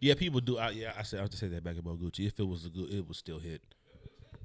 Yeah, 0.00 0.14
people 0.14 0.40
do. 0.40 0.58
I, 0.58 0.70
yeah, 0.70 0.92
I 0.98 1.02
said 1.02 1.18
I 1.18 1.22
have 1.22 1.30
to 1.30 1.36
say 1.36 1.48
that 1.48 1.64
back 1.64 1.78
about 1.78 1.98
Gucci. 2.00 2.26
If 2.26 2.38
it 2.38 2.46
was 2.46 2.66
a 2.66 2.68
good, 2.68 2.92
it 2.92 3.06
would 3.06 3.16
still 3.16 3.38
hit. 3.38 3.62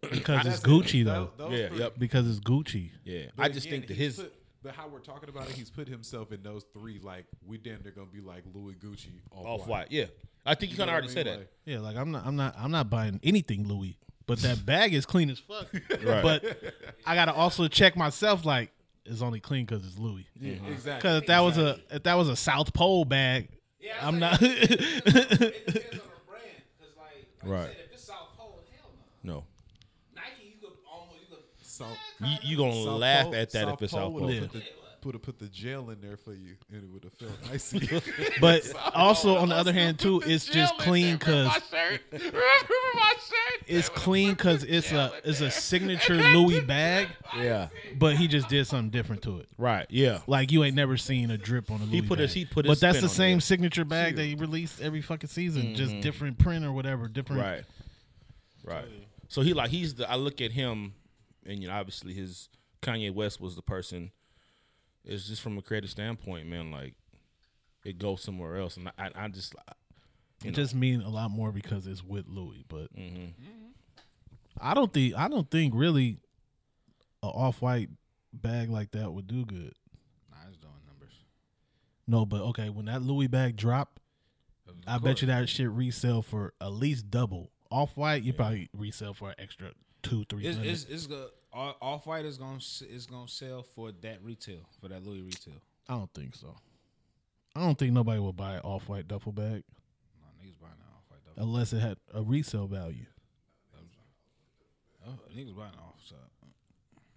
Because 0.12 0.46
it's 0.46 0.60
Gucci 0.60 1.04
Tho- 1.04 1.32
though. 1.38 1.50
those 1.50 1.60
Yeah, 1.60 1.68
three- 1.70 1.80
yep. 1.80 1.94
Because 1.98 2.30
it's 2.30 2.40
Gucci. 2.40 2.92
Yeah, 3.04 3.24
But 3.36 3.44
I 3.44 3.50
just 3.50 3.66
again, 3.66 3.80
think 3.80 3.88
that 3.88 3.94
he's 3.98 4.18
his 4.18 4.20
Put, 4.26 4.34
but 4.62 4.76
how 4.76 4.88
we're 4.88 5.00
talking 5.00 5.30
about 5.30 5.50
it, 5.50 5.56
he's 5.56 5.70
put 5.72 5.88
himself 5.88 6.32
in 6.32 6.44
those 6.44 6.64
three. 6.74 7.00
Like 7.02 7.26
we 7.46 7.58
damn, 7.58 7.82
they're 7.82 7.92
gonna 7.92 8.08
be 8.08 8.22
like 8.22 8.44
Louis 8.54 8.76
Gucci 8.76 9.22
off, 9.32 9.62
off 9.62 9.68
white. 9.68 9.88
Yeah, 9.92 10.06
I 10.46 10.54
think 10.56 10.72
you 10.72 10.78
kind 10.78 10.90
of 10.90 10.94
already 10.94 11.08
said 11.08 11.26
that. 11.28 11.48
Yeah, 11.66 11.80
like 11.80 11.96
I'm 11.98 12.12
not, 12.12 12.26
I'm 12.26 12.36
not, 12.36 12.56
I'm 12.58 12.72
not 12.72 12.90
buying 12.90 13.20
anything 13.24 13.68
Louis, 13.68 13.98
but 14.28 14.40
that 14.40 14.64
bag 14.66 14.94
is 14.94 15.06
clean 15.06 15.30
as 15.30 15.40
fuck. 15.40 15.68
Right. 16.04 16.22
But 16.22 16.58
I 17.06 17.16
gotta 17.16 17.34
also 17.34 17.68
check 17.68 17.96
myself. 17.96 18.46
Like 18.46 18.72
it's 19.06 19.22
only 19.22 19.40
clean 19.40 19.66
because 19.66 19.86
it's 19.86 19.98
Louis. 19.98 20.28
Yeah, 20.40 20.54
mm-hmm. 20.56 20.72
exactly. 20.74 20.98
Because 20.98 21.22
if 21.22 21.28
that 21.28 21.40
was 21.40 21.58
a, 21.58 21.80
if 21.92 22.04
that 22.04 22.16
was 22.16 22.30
a 22.30 22.36
South 22.36 22.74
Pole 22.74 23.06
bag, 23.06 23.50
I'm 24.02 24.20
not. 24.20 24.42
Right. 27.44 27.70
No, 29.24 29.44
South, 31.62 31.98
you 32.22 32.38
you 32.44 32.58
gonna 32.58 32.74
South 32.84 33.00
laugh 33.00 33.24
Pole- 33.26 33.36
at 33.36 33.52
that 33.52 33.62
South 33.66 33.74
if 33.74 33.82
it's 33.82 33.94
Pole 33.94 34.00
South 34.02 34.14
would've 34.14 34.52
Pole. 34.52 34.62
Yeah. 35.06 35.12
Put 35.14 35.14
the, 35.14 35.16
would 35.16 35.16
have 35.16 35.22
put 35.22 35.40
the 35.40 35.48
gel 35.48 35.90
in 35.90 36.02
there 36.02 36.18
for 36.18 36.34
you, 36.34 36.56
and 36.72 36.84
it 36.84 36.90
would 36.90 37.04
have 37.04 37.14
felt 37.14 37.38
icy. 37.52 38.02
but 38.42 38.72
also 38.94 39.38
on 39.38 39.50
the 39.50 39.56
other 39.56 39.74
hand 39.74 40.00
too, 40.00 40.22
it's 40.26 40.46
just 40.46 40.78
clean 40.78 41.18
because 41.18 41.52
it's 43.68 43.90
clean 43.90 44.32
because 44.32 44.64
it's 44.64 44.92
a, 44.92 45.12
it's 45.24 45.42
a 45.42 45.52
signature 45.52 46.16
Louis 46.16 46.62
bag, 46.62 47.08
Yeah, 47.38 47.70
but 47.98 48.16
he 48.16 48.28
just 48.28 48.50
did 48.50 48.68
something 48.68 48.90
different 48.90 49.22
to 49.24 49.40
it. 49.40 49.48
right. 49.58 49.86
Yeah, 49.90 50.20
Like 50.28 50.52
you 50.52 50.64
ain't 50.64 50.76
never 50.76 50.98
seen 50.98 51.32
a 51.32 51.38
drip 51.38 51.72
on 51.72 51.82
a 51.82 51.86
Louis 51.86 51.92
He 51.92 52.02
put 52.02 52.18
bag. 52.18 52.20
his- 52.20 52.34
he 52.34 52.46
put 52.46 52.66
but 52.66 52.80
that's 52.80 52.98
the 52.98 53.06
on 53.06 53.10
it, 53.10 53.14
same 53.14 53.42
signature 53.42 53.86
bag 53.86 54.16
that 54.16 54.26
he 54.26 54.36
released 54.36 54.82
every 54.82 55.02
fucking 55.02 55.30
season, 55.30 55.76
just 55.76 55.92
mm-hmm. 55.92 56.02
different 56.02 56.38
print 56.40 56.66
or 56.66 56.72
whatever, 56.72 57.08
different. 57.08 57.42
right, 57.42 57.64
right. 58.64 58.86
So 59.28 59.42
he 59.42 59.54
like 59.54 59.70
he's 59.70 59.96
the. 59.96 60.10
I 60.10 60.16
look 60.16 60.42
at 60.42 60.52
him, 60.52 60.94
and 61.46 61.62
you 61.62 61.68
know, 61.68 61.74
obviously 61.74 62.14
his 62.14 62.50
Kanye 62.82 63.14
West 63.14 63.42
was 63.42 63.56
the 63.56 63.62
person. 63.62 64.12
It's 65.06 65.28
just 65.28 65.42
from 65.42 65.58
a 65.58 65.62
creative 65.62 65.90
standpoint, 65.90 66.48
man. 66.48 66.72
Like 66.72 66.96
it 67.84 67.98
goes 68.00 68.22
somewhere 68.22 68.58
else, 68.58 68.78
and 68.78 68.90
I, 68.98 69.10
I 69.16 69.28
just 69.28 69.56
It 70.44 70.52
just 70.52 70.76
mean 70.76 71.02
a 71.02 71.10
lot 71.10 71.32
more 71.32 71.52
because 71.52 71.88
it's 71.88 72.04
with 72.04 72.28
Louis, 72.28 72.66
but 72.68 72.94
Mm-hmm. 72.96 73.42
I 74.60 74.74
don't 74.74 74.92
think 74.94 75.16
I 75.16 75.28
don't 75.28 75.50
think 75.52 75.74
really 75.76 76.18
a 77.22 77.28
off 77.28 77.62
white 77.62 77.90
bag 78.34 78.70
like 78.70 78.92
that 78.92 79.12
would 79.12 79.28
do 79.28 79.46
good. 79.46 79.74
Nah, 80.32 80.38
it's 80.48 80.58
doing 80.58 80.74
numbers. 80.88 81.14
No, 82.08 82.26
but 82.26 82.42
okay, 82.50 82.70
when 82.70 82.86
that 82.86 83.02
Louis 83.02 83.28
bag 83.28 83.58
drop, 83.58 84.00
I 84.88 84.98
bet 84.98 85.22
you 85.22 85.28
that 85.28 85.50
shit 85.50 85.70
resell 85.70 86.22
for 86.22 86.54
at 86.62 86.72
least 86.72 87.12
double. 87.12 87.52
Off 87.72 87.98
white, 87.98 88.24
you 88.24 88.32
probably 88.32 88.70
resell 88.74 89.14
for 89.14 89.30
an 89.30 89.36
extra 89.40 89.72
two, 90.04 90.24
three 90.30 90.46
It's 90.46 90.58
it's, 90.60 90.84
it's 90.86 91.08
go, 91.08 91.28
off 91.56 92.06
white 92.06 92.26
is 92.26 92.38
gonna 92.38 92.60
is 92.90 93.06
gonna 93.06 93.28
sell 93.28 93.64
for 93.64 93.92
that 94.02 94.22
retail 94.24 94.60
for 94.82 94.88
that 94.90 95.04
Louis 95.06 95.22
retail. 95.22 95.62
I 95.88 95.94
don't 95.96 96.14
think 96.14 96.36
so. 96.36 96.56
I 97.56 97.62
don't 97.62 97.78
think 97.78 97.94
nobody 97.94 98.20
will 98.20 98.34
buy 98.34 98.56
an 98.56 98.62
off 98.62 98.90
white 98.90 99.08
duffel 99.08 99.32
bag 99.32 99.64
No 100.20 100.28
niggas 100.44 100.60
buying 100.60 100.74
that 100.78 100.94
off 100.96 101.04
white 101.10 101.20
though. 101.36 101.44
unless 101.44 101.72
it 101.74 101.80
had 101.80 101.98
a 102.14 102.22
resale 102.22 102.68
value. 102.68 103.06
Oh, 105.08 105.12
niggas 105.36 105.56
buying 105.56 105.72
off 105.78 105.96
so 106.04 106.16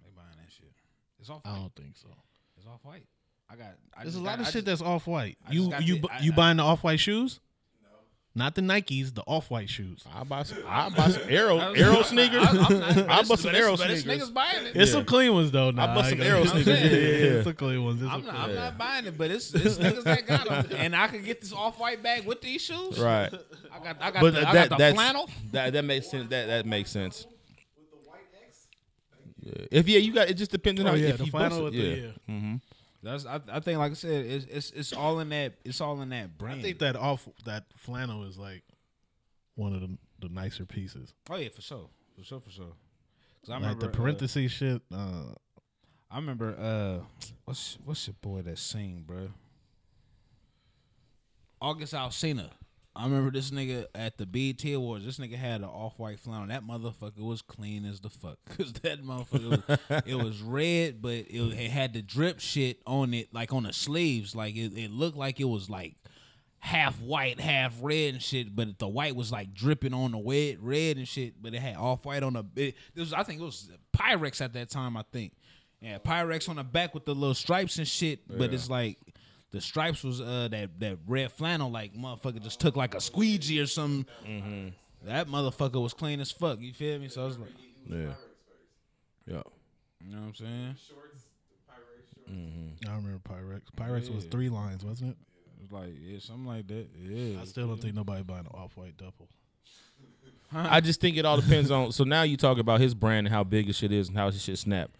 they 0.04 0.10
buying 0.14 0.28
that 0.36 0.52
shit. 0.52 0.70
It's 1.18 1.30
off 1.30 1.40
I 1.44 1.56
don't 1.56 1.74
think 1.74 1.96
so. 1.96 2.08
It's 2.56 2.66
off 2.66 2.80
white. 2.84 3.06
I 3.50 3.56
got. 3.56 3.76
I 3.96 4.02
There's 4.02 4.14
a 4.16 4.20
lot 4.20 4.32
got- 4.32 4.40
of 4.40 4.46
I 4.46 4.50
shit 4.50 4.52
just- 4.52 4.66
that's 4.66 4.82
off 4.82 5.06
white. 5.06 5.38
You 5.50 5.72
you 5.80 6.00
bu- 6.00 6.08
I- 6.10 6.20
you 6.20 6.32
buying 6.32 6.58
the 6.58 6.62
off 6.64 6.84
white 6.84 7.00
shoes? 7.00 7.40
Not 8.34 8.54
the 8.54 8.60
Nikes, 8.60 9.12
the 9.14 9.22
off 9.22 9.50
white 9.50 9.68
shoes. 9.68 10.04
I 10.14 10.22
buy 10.22 10.44
some. 10.44 10.58
I 10.64 10.90
buy 10.90 11.08
some 11.10 11.22
arrow 11.28 11.58
arrow 11.74 12.02
sneakers. 12.02 12.46
I 12.46 13.22
bought 13.28 13.38
some 13.40 13.52
arrow 13.54 13.76
but 13.76 13.90
it's 13.90 14.02
sneakers. 14.02 14.28
niggas 14.30 14.34
buying 14.34 14.66
it. 14.66 14.76
It's 14.76 14.92
some 14.92 15.04
clean 15.04 15.32
ones 15.34 15.50
though. 15.50 15.72
Nah, 15.72 15.90
I 15.90 15.94
bought 15.94 16.04
some 16.06 16.18
gonna- 16.18 16.30
Aero 16.30 16.40
I'm 16.42 16.46
sneakers. 16.46 16.64
saying, 16.66 16.92
Yeah, 16.92 16.98
yeah, 17.00 17.06
yeah. 17.16 17.30
It's 17.38 17.44
some 17.44 17.54
clean 17.54 17.84
ones. 17.84 18.00
It's 18.02 18.10
I'm 18.12 18.22
some 18.22 18.26
not, 18.34 18.44
clean 18.44 18.56
I'm 18.58 18.62
not 18.64 18.78
buying 18.78 19.06
it, 19.06 19.18
but 19.18 19.30
it's, 19.32 19.52
it's 19.54 19.78
niggas 19.78 20.04
that 20.04 20.26
got 20.26 20.48
them, 20.48 20.66
and 20.78 20.94
I 20.94 21.08
could 21.08 21.24
get 21.24 21.40
this 21.40 21.52
off 21.52 21.80
white 21.80 22.00
bag 22.00 22.26
with 22.26 22.40
these 22.40 22.60
shoes. 22.62 22.98
Right. 23.00 23.32
I 23.72 23.78
got, 23.82 23.96
I 24.00 24.10
got, 24.12 24.20
But 24.20 24.34
the, 24.34 24.40
that, 24.40 24.46
I 24.48 24.52
got 24.54 24.68
the 24.68 24.76
that's, 24.76 24.94
flannel. 24.94 25.30
That 25.50 25.72
that 25.72 25.84
makes 25.84 26.08
sense. 26.08 26.28
That 26.30 26.46
that 26.46 26.66
makes 26.66 26.90
sense. 26.92 27.26
With 27.76 27.90
the 27.90 28.08
white 28.08 28.20
X. 28.46 28.68
Yeah. 29.40 29.66
If 29.80 29.88
yeah, 29.88 29.98
you 29.98 30.12
got 30.12 30.28
it. 30.30 30.34
Just 30.34 30.52
depends 30.52 30.80
on 30.80 30.86
Oh 30.86 30.90
how 30.90 30.96
yeah, 30.96 31.08
if 31.08 31.18
the 31.18 31.24
you 31.24 31.30
flannel 31.32 31.62
bust 31.62 31.64
with 31.64 31.74
it. 31.74 31.78
the 31.78 32.00
yeah. 32.02 32.06
yeah. 32.28 32.34
Mm-hmm. 32.34 32.54
That's, 33.02 33.26
I, 33.26 33.40
I 33.52 33.60
think, 33.60 33.78
like 33.78 33.92
I 33.92 33.94
said, 33.94 34.26
it's, 34.26 34.44
it's, 34.46 34.70
it's 34.72 34.92
all 34.92 35.20
in 35.20 35.28
that, 35.28 35.54
it's 35.64 35.80
all 35.80 36.00
in 36.02 36.08
that 36.08 36.36
brand. 36.36 36.58
I 36.58 36.62
think 36.62 36.78
that 36.80 36.96
off 36.96 37.28
that 37.44 37.64
flannel 37.76 38.24
is 38.24 38.36
like 38.38 38.64
one 39.54 39.72
of 39.74 39.80
the, 39.80 39.96
the 40.20 40.28
nicer 40.28 40.64
pieces. 40.64 41.14
oh 41.30 41.36
yeah, 41.36 41.48
for 41.50 41.62
sure, 41.62 41.88
for 42.16 42.24
sure, 42.24 42.40
for 42.40 42.50
sure. 42.50 42.72
'Cause 43.44 43.50
I 43.50 43.54
like 43.54 43.62
remember 43.62 43.86
the 43.86 43.88
uh, 43.92 44.48
shit. 44.48 44.82
Uh, 44.92 45.34
I 46.10 46.16
remember 46.16 46.56
uh 46.58 47.24
what's 47.44 47.78
what's 47.84 48.06
your 48.08 48.14
boy 48.20 48.42
that 48.42 48.58
sing, 48.58 49.04
bro? 49.06 49.28
August 51.60 51.94
Alsina. 51.94 52.50
I 52.98 53.04
remember 53.04 53.30
this 53.30 53.52
nigga 53.52 53.86
at 53.94 54.18
the 54.18 54.26
BET 54.26 54.64
Awards. 54.74 55.04
This 55.04 55.18
nigga 55.18 55.36
had 55.36 55.60
an 55.60 55.68
off 55.68 56.00
white 56.00 56.18
flannel. 56.18 56.48
That 56.48 56.66
motherfucker 56.66 57.20
was 57.20 57.42
clean 57.42 57.84
as 57.84 58.00
the 58.00 58.10
fuck. 58.10 58.38
Cause 58.56 58.72
that 58.82 59.04
motherfucker, 59.04 59.68
was, 59.68 60.02
it 60.04 60.16
was 60.16 60.42
red, 60.42 61.00
but 61.00 61.12
it, 61.12 61.30
it 61.30 61.70
had 61.70 61.92
the 61.92 62.02
drip 62.02 62.40
shit 62.40 62.80
on 62.88 63.14
it, 63.14 63.32
like 63.32 63.52
on 63.52 63.62
the 63.62 63.72
sleeves. 63.72 64.34
Like 64.34 64.56
it, 64.56 64.76
it 64.76 64.90
looked 64.90 65.16
like 65.16 65.38
it 65.38 65.44
was 65.44 65.70
like 65.70 65.94
half 66.58 67.00
white, 67.00 67.38
half 67.38 67.72
red 67.80 68.14
and 68.14 68.22
shit. 68.22 68.56
But 68.56 68.80
the 68.80 68.88
white 68.88 69.14
was 69.14 69.30
like 69.30 69.54
dripping 69.54 69.94
on 69.94 70.10
the 70.10 70.18
red, 70.18 70.58
red 70.60 70.96
and 70.96 71.06
shit. 71.06 71.40
But 71.40 71.54
it 71.54 71.60
had 71.60 71.76
off 71.76 72.04
white 72.04 72.24
on 72.24 72.32
the. 72.32 72.44
It, 72.56 72.74
was 72.96 73.12
I 73.12 73.22
think 73.22 73.40
it 73.40 73.44
was 73.44 73.70
Pyrex 73.96 74.40
at 74.40 74.54
that 74.54 74.70
time. 74.70 74.96
I 74.96 75.04
think. 75.12 75.34
Yeah, 75.80 75.98
Pyrex 75.98 76.48
on 76.48 76.56
the 76.56 76.64
back 76.64 76.94
with 76.94 77.04
the 77.04 77.14
little 77.14 77.34
stripes 77.34 77.78
and 77.78 77.86
shit. 77.86 78.26
But 78.26 78.52
it's 78.52 78.68
like. 78.68 78.98
The 79.50 79.60
stripes 79.60 80.04
was 80.04 80.20
uh 80.20 80.48
that 80.50 80.78
that 80.80 80.98
red 81.06 81.32
flannel 81.32 81.70
like 81.70 81.94
motherfucker 81.94 82.42
just 82.42 82.60
took 82.60 82.76
like 82.76 82.94
a 82.94 83.00
squeegee 83.00 83.60
or 83.60 83.66
something. 83.66 84.74
That 85.04 85.28
motherfucker 85.28 85.80
was 85.82 85.94
clean 85.94 86.20
as 86.20 86.30
fuck. 86.30 86.60
You 86.60 86.72
feel 86.72 86.98
me? 86.98 87.08
So 87.08 87.22
I 87.22 87.24
was 87.26 87.38
like, 87.38 87.50
Yeah. 87.88 88.12
Yeah. 89.26 89.42
you 90.00 90.10
know 90.10 90.20
what 90.20 90.26
I'm 90.28 90.34
saying? 90.34 90.76
I 92.86 92.94
remember 92.94 93.20
Pyrex. 93.26 93.62
Pyrex 93.76 94.14
was 94.14 94.24
three 94.24 94.48
lines, 94.48 94.84
wasn't 94.84 95.10
it? 95.12 95.16
It 95.56 95.62
was 95.62 95.72
like 95.72 95.94
yeah, 96.00 96.18
something 96.18 96.46
like 96.46 96.66
that. 96.68 96.88
Yeah. 96.98 97.40
I 97.40 97.44
still 97.44 97.68
don't 97.68 97.80
think 97.80 97.94
nobody 97.94 98.22
buying 98.22 98.40
an 98.46 98.52
off 98.52 98.76
white 98.76 98.96
double. 98.96 99.28
I 100.52 100.80
just 100.80 101.00
think 101.00 101.16
it 101.16 101.24
all 101.26 101.40
depends 101.40 101.70
on. 101.70 101.92
So 101.92 102.04
now 102.04 102.22
you 102.22 102.36
talk 102.36 102.58
about 102.58 102.80
his 102.80 102.94
brand 102.94 103.26
and 103.26 103.34
how 103.34 103.44
big 103.44 103.66
his 103.66 103.76
shit 103.76 103.92
is 103.92 104.08
and 104.08 104.16
how 104.16 104.30
his 104.30 104.42
shit 104.42 104.58
snap. 104.58 104.90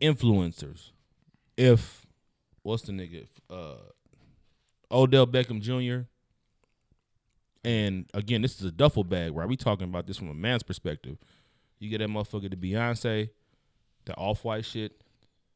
Influencers. 0.00 0.90
If 1.56 2.03
what's 2.64 2.82
the 2.82 2.92
nigga? 2.92 3.28
Uh, 3.48 3.76
Odell 4.90 5.26
Beckham 5.28 5.60
Jr. 5.60 6.06
And 7.64 8.06
again, 8.12 8.42
this 8.42 8.58
is 8.58 8.64
a 8.66 8.72
duffel 8.72 9.04
bag, 9.04 9.34
right? 9.34 9.48
We 9.48 9.56
talking 9.56 9.84
about 9.88 10.06
this 10.06 10.16
from 10.18 10.28
a 10.28 10.34
man's 10.34 10.62
perspective. 10.62 11.16
You 11.78 11.88
get 11.88 11.98
that 11.98 12.08
motherfucker 12.08 12.50
to 12.50 12.56
Beyonce, 12.56 13.30
the 14.04 14.14
off 14.16 14.44
white 14.44 14.64
shit. 14.64 15.00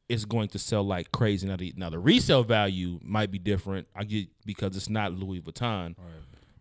It's 0.07 0.25
going 0.25 0.47
to 0.49 0.59
sell 0.59 0.81
like 0.83 1.11
crazy. 1.11 1.47
Now 1.47 1.55
the 1.57 1.71
now 1.77 1.91
the 1.91 1.99
resale 1.99 2.43
value 2.43 2.99
might 3.03 3.29
be 3.29 3.37
different. 3.37 3.87
I 3.95 4.05
get 4.05 4.27
because 4.43 4.75
it's 4.75 4.89
not 4.89 5.13
Louis 5.13 5.39
Vuitton. 5.41 5.95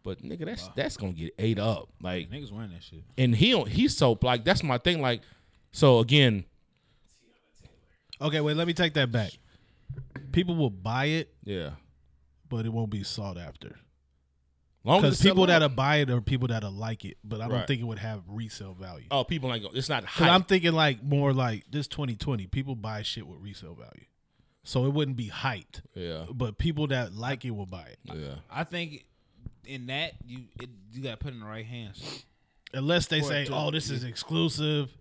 But 0.03 0.23
nigga, 0.23 0.45
that's 0.45 0.69
that's 0.77 0.97
gonna 0.99 1.13
get 1.13 1.33
ate 1.39 1.59
up. 1.59 1.89
Like 2.03 2.31
Niggas 2.31 2.53
wearing 2.53 2.71
that 2.73 2.83
shit. 2.83 3.03
and 3.17 3.35
he 3.35 3.51
don't 3.51 3.67
he's 3.69 3.97
so 3.97 4.19
like 4.21 4.45
that's 4.45 4.63
my 4.63 4.77
thing. 4.77 5.01
Like 5.01 5.23
so 5.73 6.01
again, 6.01 6.45
Okay, 8.21 8.41
wait, 8.41 8.57
let 8.57 8.67
me 8.67 8.75
take 8.75 8.95
that 8.95 9.11
back. 9.13 9.31
People 10.33 10.57
will 10.57 10.71
buy 10.71 11.07
it, 11.07 11.35
yeah. 11.45 11.71
but 12.49 12.67
it 12.67 12.71
won't 12.73 12.91
be 12.91 13.03
sought 13.03 13.37
after. 13.39 13.79
Long 14.85 15.01
Because 15.03 15.21
as 15.21 15.23
people 15.27 15.47
that'll 15.47 15.69
buy 15.69 15.97
it 15.97 16.09
are 16.11 16.21
people 16.21 16.49
that'll 16.49 16.71
like 16.71 17.05
it, 17.05 17.19
but 17.25 17.41
I 17.41 17.49
don't 17.49 17.59
Right. 17.59 17.67
think 17.67 17.81
it 17.81 17.85
would 17.85 17.99
have 17.99 18.23
resale 18.29 18.75
value. 18.75 19.07
oh 19.11 19.25
people 19.25 19.49
like 19.49 19.63
it's 19.75 19.89
not 19.89 20.05
'Cause 20.05 20.13
hype. 20.15 20.31
I'm 20.31 20.45
thinking 20.45 20.73
like 20.73 21.03
more 21.03 21.33
like 21.35 21.71
this 21.71 21.89
2020. 21.89 22.47
People 22.47 22.75
buy 22.77 23.03
shit 23.03 23.27
with 23.27 23.41
resale 23.41 23.75
value, 23.75 24.07
so 24.63 24.87
it 24.87 24.91
wouldn't 24.91 25.17
be 25.17 25.29
hyped. 25.29 25.83
yeah 25.95 26.27
But 26.33 26.59
people 26.59 26.87
that 26.87 27.13
like 27.13 27.45
it 27.45 27.51
will 27.51 27.67
buy 27.67 27.87
it, 27.89 27.99
yeah 28.05 28.37
I 28.51 28.65
think 28.65 29.05
in 29.67 29.87
that 29.87 30.13
you 30.25 30.45
it, 30.61 30.71
you 30.93 31.03
gotta 31.03 31.17
put 31.19 31.33
it 31.33 31.35
in 31.35 31.41
the 31.41 31.47
right 31.47 31.67
hands. 31.67 32.25
unless 32.73 33.07
they 33.09 33.21
Or 33.21 33.25
say, 33.25 33.45
to- 33.47 33.55
"Oh, 33.55 33.71
this 33.71 33.91
is 33.91 34.05
exclusive." 34.05 34.97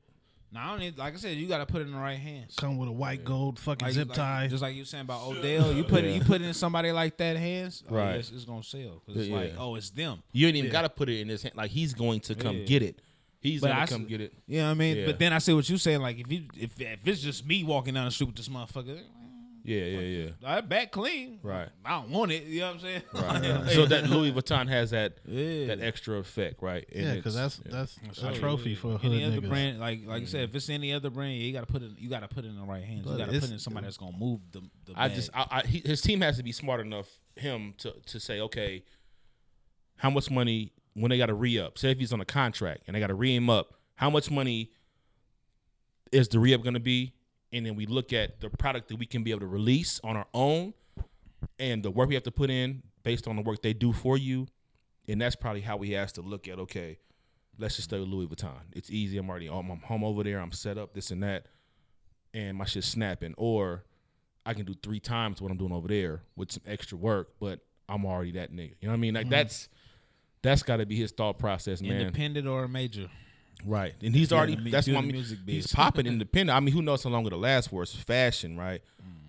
Now 0.52 0.68
I 0.68 0.70
don't 0.72 0.80
need, 0.80 0.98
like 0.98 1.14
I 1.14 1.18
said, 1.18 1.36
you 1.38 1.48
gotta 1.48 1.66
put 1.66 1.82
it 1.82 1.88
in 1.88 1.92
the 1.92 1.98
right 1.98 2.18
hands. 2.18 2.56
Come 2.56 2.78
with 2.78 2.88
a 2.88 2.92
white 2.92 3.26
gold 3.26 3.60
fucking 3.60 3.86
Like, 3.86 3.94
zip 3.94 4.08
like- 4.10 4.16
tie. 4.18 4.48
just 4.48 4.62
like 4.62 4.76
you 4.76 4.86
saying 4.86 5.02
about 5.04 5.28
Odell, 5.28 5.74
you 5.74 5.84
put 5.84 6.04
it, 6.06 6.16
you 6.16 6.22
put 6.24 6.42
it 6.42 6.46
in 6.46 6.54
somebody 6.54 6.92
like 6.92 7.18
that 7.18 7.36
hands, 7.36 7.84
oh, 7.90 7.96
Right. 7.96 8.12
yeah, 8.12 8.18
it's, 8.20 8.32
it's 8.32 8.46
gonna 8.46 8.64
sell 8.64 9.02
because 9.06 9.22
it's 9.22 9.30
Yeah. 9.30 9.36
like, 9.36 9.54
oh, 9.58 9.76
it's 9.76 9.90
them. 9.90 10.24
you 10.32 10.48
ain't 10.48 10.56
even 10.56 10.72
gotta 10.72 10.90
put 10.90 11.10
it 11.10 11.20
in 11.20 11.28
his 11.28 11.44
hand. 11.44 11.56
Like 11.56 11.72
he's 11.72 11.94
going 11.94 12.22
to 12.22 12.36
come 12.36 12.58
Yeah. 12.60 12.64
get 12.66 12.82
it. 12.84 13.02
He's 13.40 13.62
But 13.62 13.68
gonna 13.68 13.82
I 13.82 13.86
come 13.86 14.06
get 14.06 14.20
it. 14.20 14.34
You 14.48 14.60
know 14.60 14.66
what 14.66 14.72
I 14.72 14.74
mean? 14.74 14.98
Yeah. 14.98 15.06
But 15.06 15.20
then 15.20 15.32
I 15.32 15.38
see 15.38 15.54
what 15.54 15.70
you 15.70 15.78
saying. 15.78 16.02
Like 16.02 16.18
if 16.20 16.32
you 16.32 16.46
if 16.58 16.80
if 16.82 17.08
it's 17.08 17.22
just 17.22 17.46
me 17.46 17.64
walking 17.64 17.94
down 17.94 18.06
the 18.06 18.12
street 18.12 18.28
with 18.28 18.36
this 18.36 18.50
motherfucker, 18.50 19.00
Yeah 19.68 19.84
yeah 19.84 20.00
yeah. 20.00 20.30
I 20.46 20.62
back 20.62 20.92
clean. 20.94 21.40
Right. 21.44 21.68
I 21.84 22.00
don't 22.00 22.10
want 22.10 22.32
it. 22.32 22.44
You 22.44 22.62
know 22.62 22.68
what 22.68 22.74
I'm 22.76 22.80
saying? 22.80 23.02
Right. 23.14 23.70
so 23.74 23.86
that 23.86 24.10
Louis 24.10 24.32
Vuitton 24.32 24.70
has 24.70 24.92
that 24.92 25.18
Yeah. 25.26 25.68
that 25.68 25.82
extra 25.82 26.16
effect, 26.20 26.62
right? 26.62 26.88
And 26.96 27.06
yeah, 27.06 27.14
because 27.16 27.36
that's 27.36 27.60
yeah. 27.66 27.72
that's 27.74 28.00
So, 28.14 28.30
a 28.30 28.34
trophy 28.34 28.70
yeah. 28.72 28.76
for 28.78 28.98
hood 28.98 29.12
any 29.12 29.26
other 29.26 29.42
niggas. 29.42 29.50
brand. 29.50 29.80
Like 29.82 30.00
like 30.06 30.22
you 30.22 30.28
said, 30.28 30.48
if 30.48 30.56
it's 30.56 30.70
any 30.70 30.94
other 30.94 31.10
brand, 31.10 31.34
you 31.38 31.52
gotta 31.52 31.66
put 31.66 31.82
it. 31.84 31.92
You 31.98 32.10
gotta 32.10 32.30
put 32.30 32.46
it 32.46 32.48
in 32.48 32.56
the 32.56 32.64
right 32.64 32.84
hands. 32.84 33.04
But 33.04 33.12
you 33.12 33.18
gotta 33.18 33.34
put 33.34 33.44
it 33.44 33.52
in 33.52 33.60
somebody 33.60 33.86
that's 33.88 33.98
gonna 33.98 34.18
move 34.18 34.40
the. 34.54 34.62
the 34.86 34.94
I 34.96 35.10
bag. 35.10 35.16
just 35.18 35.30
I, 35.34 35.48
I, 35.52 35.68
he, 35.68 35.80
his 35.86 36.00
team 36.02 36.22
has 36.22 36.38
to 36.38 36.44
be 36.44 36.54
smart 36.54 36.80
enough 36.80 37.10
him 37.36 37.74
to 37.80 37.94
to 38.06 38.20
say 38.22 38.40
okay, 38.40 38.86
how 39.98 40.10
much 40.10 40.32
money 40.32 40.72
when 40.94 41.10
they 41.10 41.18
got 41.18 41.26
to 41.26 41.34
re 41.34 41.60
up? 41.60 41.78
Say 41.78 41.92
if 41.92 42.00
he's 42.00 42.14
on 42.14 42.22
a 42.22 42.26
contract 42.26 42.84
and 42.88 42.96
they 42.96 43.02
got 43.02 43.08
to 43.08 43.16
re 43.16 43.36
him 43.36 43.50
up, 43.50 43.74
how 43.96 44.10
much 44.10 44.32
money 44.32 44.72
is 46.12 46.30
the 46.30 46.40
re 46.40 46.54
up 46.54 46.62
going 46.64 46.74
to 46.76 46.80
be? 46.80 47.14
And 47.54 47.66
then 47.66 47.76
we 47.76 47.86
look 47.86 48.14
at 48.14 48.42
the 48.42 48.50
product 48.50 48.90
that 48.90 48.98
we 48.98 49.06
can 49.06 49.24
be 49.24 49.32
able 49.32 49.42
to 49.42 49.48
release 49.48 50.00
on 50.04 50.18
our 50.18 50.28
own, 50.34 50.74
and 51.60 51.84
the 51.84 51.92
work 51.92 52.10
we 52.10 52.16
have 52.16 52.24
to 52.24 52.32
put 52.32 52.50
in 52.50 52.84
based 53.04 53.28
on 53.28 53.36
the 53.36 53.42
work 53.42 53.62
they 53.62 53.74
do 53.74 53.94
for 53.94 54.18
you, 54.18 54.48
and 55.08 55.22
that's 55.22 55.36
probably 55.36 55.62
how 55.62 55.78
he 55.80 55.94
has 55.94 56.12
to 56.14 56.22
look 56.22 56.48
at 56.48 56.60
okay. 56.60 57.00
Let's 57.60 57.78
just 57.78 57.90
stay 57.90 58.00
with 58.00 58.10
Louis 58.10 58.28
Vuitton. 58.28 58.60
It's 58.74 58.92
easy. 58.92 59.18
I'm 59.18 59.30
already 59.30 59.48
I'm, 59.48 59.72
I'm 59.72 59.80
home 59.80 60.04
over 60.04 60.24
there. 60.24 60.40
I'm 60.40 60.52
set 60.52 60.78
up. 60.78 60.94
This 60.94 61.10
and 61.10 61.24
that, 61.24 61.48
and 62.34 62.58
my 62.58 62.66
shit's 62.66 62.88
snapping. 62.88 63.34
Or 63.38 63.84
I 64.46 64.54
can 64.54 64.66
do 64.66 64.76
three 64.84 65.00
times 65.00 65.42
what 65.42 65.52
I'm 65.52 65.58
doing 65.58 65.72
over 65.72 65.88
there 65.88 66.22
with 66.36 66.52
some 66.52 66.64
extra 66.68 66.98
work, 66.98 67.30
but 67.40 67.62
I'm 67.90 68.06
already 68.06 68.32
that 68.34 68.52
nigga. 68.52 68.76
You 68.80 68.88
know 68.88 68.90
what 68.90 68.94
I 68.94 68.98
mean? 68.98 69.14
Like 69.16 69.26
mm-hmm. 69.26 69.32
that's 69.32 69.70
that's 70.42 70.64
got 70.64 70.78
to 70.78 70.86
be 70.86 70.96
his 70.96 71.12
thought 71.12 71.40
process, 71.40 71.82
man. 71.82 72.00
independent 72.02 72.48
or 72.48 72.66
a 72.66 72.70
major. 72.70 73.10
Right, 73.66 73.94
and 74.02 74.16
he's 74.16 74.32
Yeah, 74.32 74.38
already 74.38 74.56
the 74.56 74.62
mu- 74.62 74.70
that's 74.72 74.86
do 74.86 74.94
why 74.94 75.00
I 75.00 75.02
mean, 75.02 75.12
music 75.14 75.40
he's 75.46 75.66
biz. 75.66 75.74
popping 75.76 76.06
independent. 76.08 76.56
I 76.56 76.60
mean, 76.60 76.74
who 76.74 76.82
knows 76.82 77.04
how 77.04 77.10
long 77.10 77.26
it'll 77.26 77.40
last 77.40 77.70
for? 77.70 77.84
It's 77.84 77.94
fashion, 77.96 78.58
right? 78.58 78.82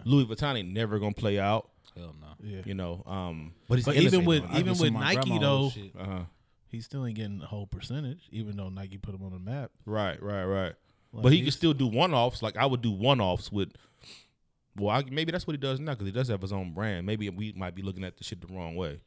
Louis 0.04 0.26
Vuitton 0.26 0.58
ain't 0.58 0.68
never 0.72 0.98
gonna 0.98 1.12
play 1.14 1.38
out. 1.38 1.68
Hell 1.96 2.14
no. 2.20 2.26
Yeah. 2.42 2.60
You 2.64 2.74
know, 2.74 3.02
um, 3.06 3.52
but 3.68 3.76
he's 3.76 3.84
But 3.86 3.96
even 3.96 4.24
with 4.24 4.44
I 4.48 4.58
even 4.60 4.78
with 4.78 4.92
Nike 4.92 5.38
though, 5.38 5.70
shit. 5.70 5.90
uh-huh. 5.98 6.20
he 6.68 6.80
still 6.80 7.04
ain't 7.06 7.16
getting 7.16 7.38
the 7.40 7.46
whole 7.46 7.66
percentage, 7.66 8.28
even 8.30 8.56
though 8.56 8.68
Nike 8.68 8.96
put 8.98 9.14
him 9.14 9.22
on 9.24 9.32
the 9.32 9.38
map. 9.38 9.70
right, 9.86 10.22
right, 10.22 10.44
right. 10.44 10.72
Like 11.12 11.22
but 11.22 11.32
he 11.32 11.42
can 11.42 11.50
still 11.50 11.72
do 11.72 11.86
one 11.86 12.12
offs. 12.14 12.42
Like 12.42 12.56
I 12.56 12.66
would 12.66 12.82
do 12.82 12.90
one 12.92 13.20
offs 13.20 13.50
with. 13.50 13.72
Well, 14.76 14.90
I, 14.94 15.02
maybe 15.10 15.32
that's 15.32 15.46
what 15.46 15.54
he 15.54 15.58
does 15.58 15.80
now 15.80 15.92
because 15.92 16.06
he 16.06 16.12
does 16.12 16.28
have 16.28 16.40
his 16.42 16.52
own 16.52 16.72
brand. 16.72 17.04
Maybe 17.06 17.28
we 17.30 17.52
might 17.56 17.74
be 17.74 17.82
looking 17.82 18.04
at 18.04 18.16
the 18.18 18.22
shit 18.24 18.40
the 18.40 18.46
wrong 18.54 18.76
way. 18.76 19.00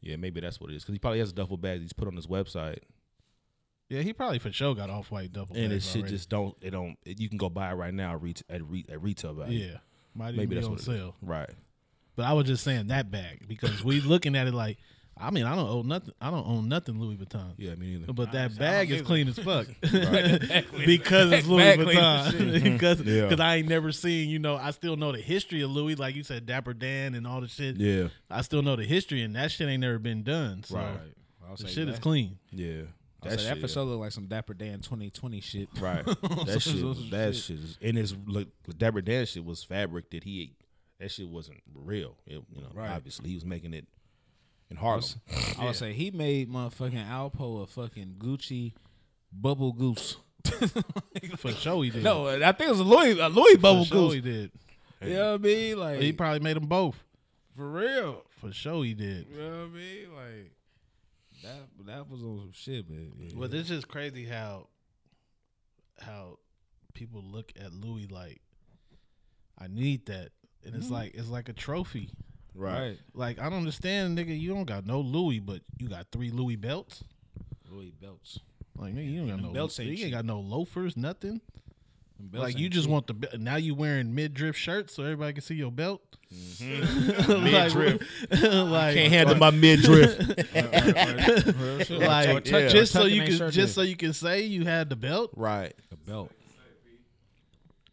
Yeah, 0.00 0.16
maybe 0.16 0.40
that's 0.40 0.60
what 0.60 0.70
it 0.70 0.74
is 0.76 0.82
because 0.82 0.94
he 0.94 0.98
probably 0.98 1.20
has 1.20 1.30
a 1.30 1.34
duffel 1.34 1.56
bag 1.58 1.80
he's 1.82 1.92
put 1.92 2.08
on 2.08 2.16
his 2.16 2.26
website, 2.26 2.78
Yeah, 3.90 4.00
he 4.02 4.12
probably 4.14 4.38
for 4.38 4.50
sure 4.52 4.74
got 4.74 4.88
off 4.88 5.10
white 5.10 5.32
double. 5.32 5.54
and 5.56 5.70
bags 5.70 5.84
it 5.84 5.88
shit 5.88 5.96
already. 6.02 6.14
just 6.16 6.30
don't. 6.30 6.56
It 6.62 6.70
don't. 6.70 6.96
It, 7.04 7.20
you 7.20 7.28
can 7.28 7.36
go 7.38 7.48
buy 7.50 7.70
it 7.70 7.74
right 7.74 7.92
now 7.92 8.12
at, 8.14 8.22
ret- 8.22 8.42
at, 8.48 8.62
re- 8.64 8.86
at 8.88 9.02
retail 9.02 9.34
value. 9.34 9.66
yeah, 9.66 9.76
might 10.14 10.28
even 10.28 10.36
maybe 10.38 10.46
be 10.50 10.54
that's 10.54 10.66
on 10.66 10.72
what 10.72 10.78
it 10.80 10.82
is. 10.82 10.86
sale. 10.86 11.16
Right. 11.20 11.50
But 12.16 12.24
I 12.26 12.32
was 12.34 12.46
just 12.46 12.64
saying 12.64 12.86
that 12.88 13.10
bag 13.10 13.46
because 13.48 13.82
we 13.84 14.00
looking 14.00 14.36
at 14.36 14.46
it 14.46 14.54
like, 14.54 14.78
I 15.16 15.30
mean, 15.30 15.44
I 15.44 15.54
don't 15.56 15.68
own 15.68 15.88
nothing. 15.88 16.14
I 16.20 16.30
don't 16.30 16.46
own 16.46 16.68
nothing 16.68 17.00
Louis 17.00 17.16
Vuitton. 17.16 17.52
Yeah, 17.56 17.74
me 17.74 17.96
neither. 17.98 18.12
But 18.12 18.32
that 18.32 18.56
bag 18.58 18.90
is 18.90 19.02
clean 19.06 19.26
as 19.28 19.38
fuck 19.38 19.66
because 19.80 21.32
it's 21.32 21.46
Louis 21.46 21.62
Bag 21.76 21.80
clean 21.80 21.98
as 21.98 22.34
Vuitton. 22.34 22.62
Because 22.62 23.00
Yeah. 23.04 23.22
because 23.22 23.40
I 23.40 23.56
ain't 23.56 23.68
never 23.68 23.92
seen 23.92 24.28
you 24.28 24.38
know 24.38 24.56
I 24.56 24.70
still 24.70 24.96
know 24.96 25.12
the 25.12 25.20
history 25.20 25.62
of 25.62 25.70
Louis 25.70 25.96
like 25.96 26.14
you 26.14 26.22
said 26.22 26.46
Dapper 26.46 26.74
Dan 26.74 27.14
and 27.14 27.26
all 27.26 27.40
the 27.40 27.48
shit. 27.48 27.76
Yeah. 27.76 28.08
I 28.30 28.42
still 28.42 28.62
know 28.62 28.76
the 28.76 28.84
history 28.84 29.22
and 29.22 29.34
that 29.36 29.50
shit 29.50 29.68
ain't 29.68 29.80
never 29.80 29.98
been 29.98 30.22
done. 30.22 30.62
So 30.64 30.76
Right. 30.76 30.98
I'll 31.48 31.56
the 31.56 31.68
say 31.68 31.74
shit 31.74 31.86
that. 31.86 31.92
is 31.94 31.98
clean. 31.98 32.38
Yeah. 32.50 32.82
I'll 33.24 33.36
say 33.38 33.44
that 33.44 33.60
for 33.60 33.68
sure 33.68 33.84
look 33.84 34.00
like 34.00 34.12
some 34.12 34.26
Dapper 34.26 34.54
Dan 34.54 34.80
2020 34.80 35.40
shit. 35.40 35.68
Right. 35.80 36.04
That 36.46 36.60
shit. 36.62 37.10
That 37.10 37.34
shit. 37.36 37.58
Is, 37.58 37.78
and 37.82 37.96
his 37.96 38.14
look, 38.26 38.48
Dapper 38.78 39.00
Dan 39.00 39.26
shit 39.26 39.44
was 39.44 39.62
fabric 39.64 40.10
that 40.10 40.24
he. 40.24 40.54
That 40.98 41.10
shit 41.10 41.28
wasn't 41.28 41.58
real. 41.74 42.16
It, 42.26 42.42
you 42.54 42.60
know, 42.62 42.68
Right. 42.74 42.90
obviously 42.90 43.28
he 43.30 43.34
was 43.34 43.44
making 43.44 43.72
it 43.74 43.86
in 44.70 44.76
Harlem. 44.76 45.04
I 45.58 45.64
would 45.64 45.74
say 45.76 45.92
he 45.94 46.10
made 46.10 46.50
motherfucking 46.50 47.08
Alpo 47.08 47.62
a 47.62 47.66
fucking 47.66 48.16
Gucci 48.18 48.74
bubble 49.32 49.72
goose. 49.72 50.16
For 51.38 51.52
sure 51.52 51.84
he 51.84 51.90
did. 51.90 52.02
no, 52.04 52.28
I 52.28 52.52
think 52.52 52.68
it 52.68 52.70
was 52.70 52.80
a 52.80 52.84
Louis 52.84 53.18
a 53.18 53.28
Louis 53.28 53.54
for 53.56 53.60
bubble 53.60 53.84
sure 53.84 54.08
goose. 54.08 54.14
he 54.14 54.20
did. 54.20 54.50
You 55.02 55.14
know 55.14 55.32
what 55.32 55.40
I 55.40 55.42
mean? 55.42 55.78
Like 55.78 56.00
He 56.00 56.12
probably 56.12 56.40
made 56.40 56.56
them 56.56 56.66
both. 56.66 57.02
for 57.56 57.70
real. 57.70 58.22
For 58.40 58.52
sure 58.52 58.84
he 58.84 58.94
did. 58.94 59.26
You 59.30 59.38
know 59.38 59.48
what 59.50 59.56
I 59.58 59.66
mean? 59.68 60.14
Like 60.14 60.52
that 61.42 61.86
that 61.86 62.10
was 62.10 62.22
on 62.22 62.38
some 62.38 62.52
shit, 62.52 62.88
man. 62.88 63.12
Yeah. 63.18 63.30
Well, 63.36 63.48
this 63.48 63.70
is 63.70 63.84
crazy 63.84 64.24
how 64.24 64.68
how 66.00 66.38
people 66.94 67.22
look 67.22 67.52
at 67.60 67.72
Louis 67.72 68.06
like 68.06 68.40
I 69.58 69.66
need 69.68 70.06
that, 70.06 70.30
and 70.64 70.74
it's 70.74 70.86
mm-hmm. 70.86 70.94
like 70.94 71.14
it's 71.14 71.28
like 71.28 71.48
a 71.48 71.52
trophy. 71.52 72.10
right. 72.54 72.98
Like 73.14 73.38
I 73.38 73.44
don't 73.44 73.58
understand, 73.58 74.18
nigga. 74.18 74.38
You 74.38 74.54
don't 74.54 74.64
got 74.64 74.86
no 74.86 75.00
Louis, 75.00 75.38
but 75.38 75.60
you 75.78 75.88
got 75.88 76.06
three 76.10 76.30
Louis 76.30 76.56
belts. 76.56 77.04
Louis 77.70 77.90
belts. 77.90 78.40
Like 78.76 78.94
nigga, 78.94 79.12
you 79.12 79.18
don't 79.20 79.28
got 79.28 79.42
no 79.42 79.50
belts 79.50 79.78
You 79.78 79.90
ain't 79.90 80.00
ain't 80.00 80.12
got 80.12 80.24
no 80.24 80.40
loafers, 80.40 80.96
nothing. 80.96 81.40
Them 82.20 82.28
belts 82.28 82.44
like 82.54 82.58
you 82.58 82.68
just 82.68 82.84
cheap. 82.84 82.92
want 82.92 83.06
the 83.06 83.14
be- 83.14 83.28
now 83.38 83.56
you 83.56 83.74
wearing 83.74 84.14
midriff 84.14 84.56
shirts 84.56 84.94
so 84.94 85.02
everybody 85.02 85.32
can 85.32 85.42
see 85.42 85.54
your 85.54 85.70
belt. 85.72 86.02
Mm-hmm. 86.32 87.44
Midriff. 87.44 88.00
like, 88.30 88.42
like 88.70 88.94
Can't 88.94 89.12
handle 89.12 89.34
uh, 89.34 89.38
my 89.38 89.50
midriff. 89.50 90.16
like 91.90 92.28
Or 92.28 92.40
tuck- 92.40 92.70
just 92.70 92.92
so 92.92 93.04
you 93.06 93.22
can 93.24 93.36
shirt 93.36 93.52
just 93.52 93.70
in. 93.70 93.74
so 93.74 93.82
you 93.82 93.96
can 93.96 94.12
say 94.12 94.42
you 94.42 94.64
had 94.64 94.88
the 94.90 94.96
belt. 94.96 95.30
right. 95.36 95.74
the 95.90 95.96
belt. 95.96 96.30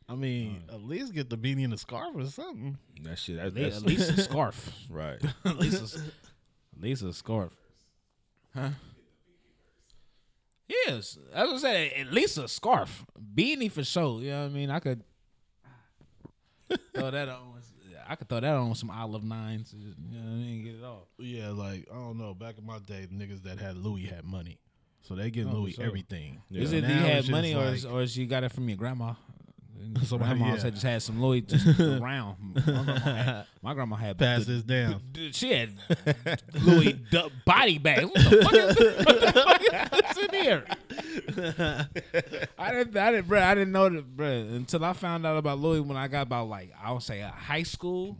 I 0.09 0.15
mean, 0.15 0.63
at 0.71 0.83
least 0.83 1.13
get 1.13 1.29
the 1.29 1.37
beanie 1.37 1.63
and 1.65 1.73
the 1.73 1.77
scarf 1.77 2.15
or 2.15 2.25
something. 2.27 2.77
That 3.03 3.17
shit. 3.19 3.37
That, 3.37 3.47
At 3.47 3.55
that's 3.55 3.81
least 3.83 4.09
a 4.11 4.21
scarf. 4.21 4.71
right. 4.89 5.17
At 5.43 5.57
least 5.57 5.95
a, 5.95 5.99
at 5.99 6.81
least 6.81 7.03
a 7.03 7.11
scarf. 7.13 7.51
Huh? 8.53 8.69
Yes, 10.67 11.17
I 11.33 11.43
was 11.43 11.49
gonna 11.49 11.59
say 11.59 11.89
at 11.91 12.11
least 12.11 12.37
a 12.37 12.47
scarf, 12.47 13.05
beanie 13.35 13.71
for 13.71 13.83
sure. 13.83 14.21
You 14.21 14.31
know 14.31 14.39
what 14.43 14.51
I 14.51 14.53
mean? 14.53 14.69
I 14.69 14.79
could 14.79 15.01
throw 16.93 17.11
that 17.11 17.29
on. 17.29 17.53
I 18.09 18.15
could 18.15 18.29
throw 18.29 18.39
that 18.39 18.53
on 18.53 18.73
some 18.75 18.89
olive 18.89 19.23
nines. 19.23 19.73
You 19.77 19.93
know 20.11 20.19
what 20.25 20.31
I 20.31 20.35
mean? 20.35 20.63
Get 20.63 20.75
it 20.75 20.83
off. 20.83 21.07
Yeah, 21.19 21.49
like 21.49 21.87
I 21.91 21.95
don't 21.95 22.17
know. 22.17 22.33
Back 22.33 22.57
in 22.57 22.65
my 22.65 22.79
day, 22.79 23.07
niggas 23.13 23.43
that 23.43 23.59
had 23.59 23.75
Louis 23.77 24.05
had 24.05 24.23
money, 24.23 24.59
so 25.01 25.13
they 25.15 25.29
give 25.29 25.47
Oh, 25.47 25.57
Louis 25.57 25.71
sure. 25.73 25.85
everything. 25.85 26.41
Is 26.51 26.71
it 26.73 26.83
Now 26.83 26.89
you 26.89 26.95
had 27.01 27.29
money 27.29 27.53
or 27.53 27.65
like- 27.65 27.75
is, 27.75 27.85
or 27.85 28.01
is 28.01 28.17
you 28.17 28.25
got 28.25 28.43
it 28.45 28.51
from 28.53 28.69
your 28.69 28.77
grandma? 28.77 29.13
Somebody- 30.03 30.39
grandma 30.39 30.53
yeah. 30.55 30.59
said 30.59 30.73
just 30.73 30.83
had 30.85 31.01
some 31.01 31.21
Louis 31.21 31.41
just 31.41 31.79
around. 31.79 32.37
My 32.55 32.61
grandma 32.61 32.93
had, 32.99 33.45
my 33.61 33.73
grandma 33.73 33.95
had 33.97 34.17
pass 34.17 34.45
this 34.45 34.63
down? 34.63 35.01
Dude, 35.11 35.35
she 35.35 35.51
had 35.53 35.71
Louis 36.63 36.93
du- 36.93 37.29
body 37.45 37.77
bags. 37.77 38.05
What 38.05 38.13
the 38.13 38.41
fuck 38.43 38.53
is 38.53 38.75
this? 38.75 40.06
What 40.17 40.31
the 40.31 40.37
fuck 40.37 41.27
is 41.27 41.35
this 41.35 41.47
in 41.47 41.53
here? 41.53 42.47
I 42.57 42.71
didn't, 42.71 42.97
I 42.97 43.11
didn't, 43.11 43.27
bro. 43.27 43.41
I 43.41 43.53
didn't 43.55 43.71
know 43.71 43.89
that, 43.89 44.15
bro, 44.17 44.27
until 44.27 44.83
I 44.85 44.93
found 44.93 45.25
out 45.25 45.37
about 45.37 45.59
Louis 45.59 45.81
when 45.81 45.97
I 45.97 46.07
got 46.07 46.23
about 46.23 46.47
like 46.49 46.71
I 46.81 46.91
would 46.91 47.03
say 47.03 47.21
uh, 47.21 47.31
high 47.31 47.63
school. 47.63 48.17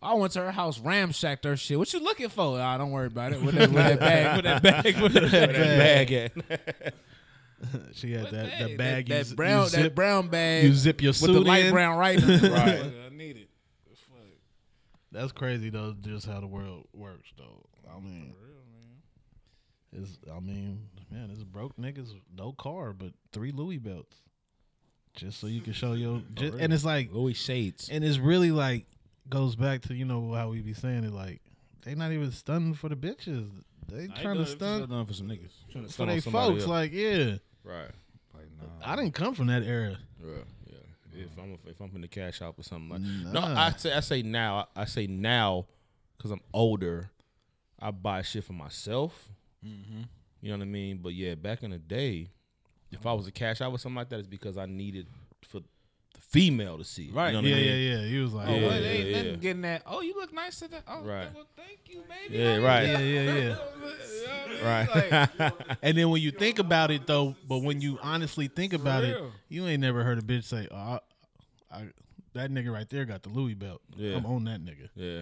I 0.00 0.14
went 0.14 0.32
to 0.34 0.40
her 0.42 0.52
house, 0.52 0.78
ramshacked 0.78 1.44
her 1.44 1.56
shit. 1.56 1.76
What 1.76 1.92
you 1.92 1.98
looking 1.98 2.28
for? 2.28 2.60
Ah, 2.60 2.78
don't 2.78 2.92
worry 2.92 3.08
about 3.08 3.32
it. 3.32 3.42
With 3.42 3.56
that, 3.56 3.68
with 3.70 3.98
that 3.98 3.98
bag, 3.98 4.36
with 4.36 4.44
that 4.44 4.62
bag, 4.62 5.00
with 5.02 5.12
that 5.12 5.32
bag. 5.52 6.12
At. 6.12 6.94
She 7.92 8.12
had 8.12 8.22
What 8.22 8.32
that, 8.32 8.46
bag? 8.50 8.58
that 8.60 8.78
bag. 8.78 9.08
that, 9.08 9.18
you, 9.18 9.24
that 9.24 9.36
brown, 9.36 9.62
you 9.64 9.68
zip, 9.70 9.82
that 9.82 9.94
brown 9.96 10.28
bag. 10.28 10.62
you 10.64 10.72
zip 10.72 11.02
your 11.02 11.08
with 11.10 11.16
suit 11.16 11.32
the 11.32 11.40
light 11.40 11.64
in. 11.66 11.72
brown 11.72 11.98
writing. 11.98 12.24
right. 12.52 12.84
I 13.06 13.08
need 13.10 13.36
it. 13.36 13.48
That's 15.10 15.32
crazy 15.32 15.68
though. 15.70 15.96
Just 16.00 16.26
how 16.26 16.38
the 16.40 16.46
world 16.46 16.86
works 16.92 17.32
though. 17.36 17.64
I 17.92 17.98
mean, 17.98 18.32
real 18.40 20.02
it's 20.04 20.18
I 20.32 20.38
mean, 20.38 20.82
man, 21.10 21.28
this 21.28 21.42
broke 21.42 21.76
niggas 21.76 22.10
no 22.36 22.52
car 22.52 22.92
but 22.92 23.12
three 23.32 23.52
Louis 23.52 23.78
belts, 23.78 24.16
just 25.14 25.40
so 25.40 25.46
you 25.46 25.60
can 25.60 25.72
show 25.72 25.92
your. 25.94 26.22
Just, 26.34 26.58
and 26.58 26.72
it's 26.72 26.84
like, 26.84 27.12
Louis 27.12 27.34
shades. 27.34 27.88
and 27.90 28.04
it's 28.04 28.18
really 28.18 28.50
like 28.50 28.86
goes 29.28 29.56
back 29.56 29.82
to 29.82 29.94
you 29.94 30.04
know 30.04 30.32
how 30.32 30.48
we 30.48 30.60
be 30.60 30.72
saying 30.72 31.04
it 31.04 31.12
like 31.12 31.42
they 31.84 31.94
not 31.94 32.12
even 32.12 32.30
stunning 32.32 32.74
for 32.74 32.88
the 32.88 32.96
bitches. 32.96 33.48
They 33.88 34.08
trying 34.20 34.36
to 34.36 34.46
stunt 34.46 34.88
for 35.08 35.14
some 35.14 35.28
niggas. 35.28 35.50
for 35.72 35.88
stun 35.88 36.08
on 36.08 36.14
they 36.14 36.20
folks. 36.20 36.62
else. 36.62 36.66
Like, 36.68 36.92
yeah, 36.92 37.36
Right. 37.64 37.90
I 38.84 38.96
didn't 38.96 39.14
come 39.14 39.34
from 39.34 39.48
that 39.48 39.62
era. 39.62 39.98
Yeah, 40.24 40.32
yeah. 40.66 41.24
If 41.24 41.38
I'm 41.38 41.58
if 41.66 41.80
I'm 41.80 41.90
in 41.94 42.00
the 42.02 42.08
cash 42.08 42.42
out 42.42 42.54
or 42.58 42.62
something 42.62 42.88
like 42.88 43.32
no, 43.32 43.40
I 43.40 43.72
say 43.76 43.92
I 43.92 44.00
say 44.00 44.22
now 44.22 44.68
I 44.76 44.84
say 44.84 45.06
now 45.06 45.66
because 46.16 46.30
I'm 46.30 46.40
older, 46.52 47.10
I 47.80 47.90
buy 47.90 48.22
shit 48.22 48.44
for 48.44 48.52
myself. 48.52 49.28
Mm-hmm. 49.64 50.02
You 50.40 50.50
know 50.52 50.58
what 50.58 50.62
I 50.64 50.66
mean? 50.68 50.98
But 51.02 51.14
yeah, 51.14 51.34
back 51.34 51.62
in 51.62 51.70
the 51.70 51.78
day, 51.78 52.30
if 52.90 53.04
I 53.06 53.12
was 53.12 53.26
a 53.26 53.32
cash 53.32 53.60
out 53.60 53.72
or 53.72 53.78
something 53.78 53.96
like 53.96 54.08
that, 54.10 54.18
it's 54.20 54.28
because 54.28 54.56
I 54.56 54.66
needed 54.66 55.06
for 55.42 55.60
the 55.60 56.20
female 56.20 56.78
to 56.78 56.84
see. 56.84 57.06
it. 57.08 57.14
Right. 57.14 57.34
You 57.34 57.42
know 57.42 57.48
Yeah, 57.48 57.56
I 57.56 57.58
yeah, 57.58 57.72
mean? 57.72 57.90
yeah. 58.02 58.08
He 58.08 58.18
was 58.18 58.32
like, 58.34 58.48
Oh, 58.48 58.54
Yeah, 58.54 58.60
well, 58.66 58.74
yeah, 58.74 58.80
they 58.80 58.88
ain't 58.98 59.06
yeah, 59.08 59.16
nothing 59.16 59.30
yeah. 59.30 59.36
getting 59.36 59.62
that. 59.62 59.82
Oh, 59.86 60.00
you 60.00 60.14
look 60.14 60.32
nice 60.32 60.58
today. 60.60 60.78
Oh, 60.86 61.02
Right. 61.02 61.34
well, 61.34 61.46
thank 61.56 61.80
you, 61.86 62.02
baby. 62.08 62.38
Yeah, 62.42 62.56
right. 62.58 62.86
yeah, 62.88 62.98
yeah, 62.98 63.32
yeah. 63.34 63.56
Right. 64.62 65.52
And 65.82 65.96
then 65.96 66.10
when 66.10 66.20
you 66.20 66.30
think 66.32 66.58
about 66.58 66.90
it, 66.90 67.06
though, 67.06 67.36
but 67.46 67.58
when 67.62 67.80
you 67.80 67.98
honestly 68.02 68.48
think 68.48 68.72
about 68.72 69.04
it, 69.04 69.14
real. 69.14 69.30
you 69.48 69.66
ain't 69.66 69.80
never 69.80 70.02
heard 70.02 70.18
a 70.18 70.22
bitch 70.22 70.44
say, 70.44 70.66
"Oh, 70.70 70.74
I, 70.76 71.00
I, 71.70 71.88
that 72.32 72.50
nigga 72.50 72.72
right 72.72 72.88
there 72.88 73.04
got 73.04 73.22
the 73.22 73.28
Louis 73.28 73.54
belt. 73.54 73.80
Yeah. 73.96 74.16
I'm 74.16 74.26
on 74.26 74.44
that 74.44 74.60
nigga." 74.60 74.88
yeah. 74.96 75.20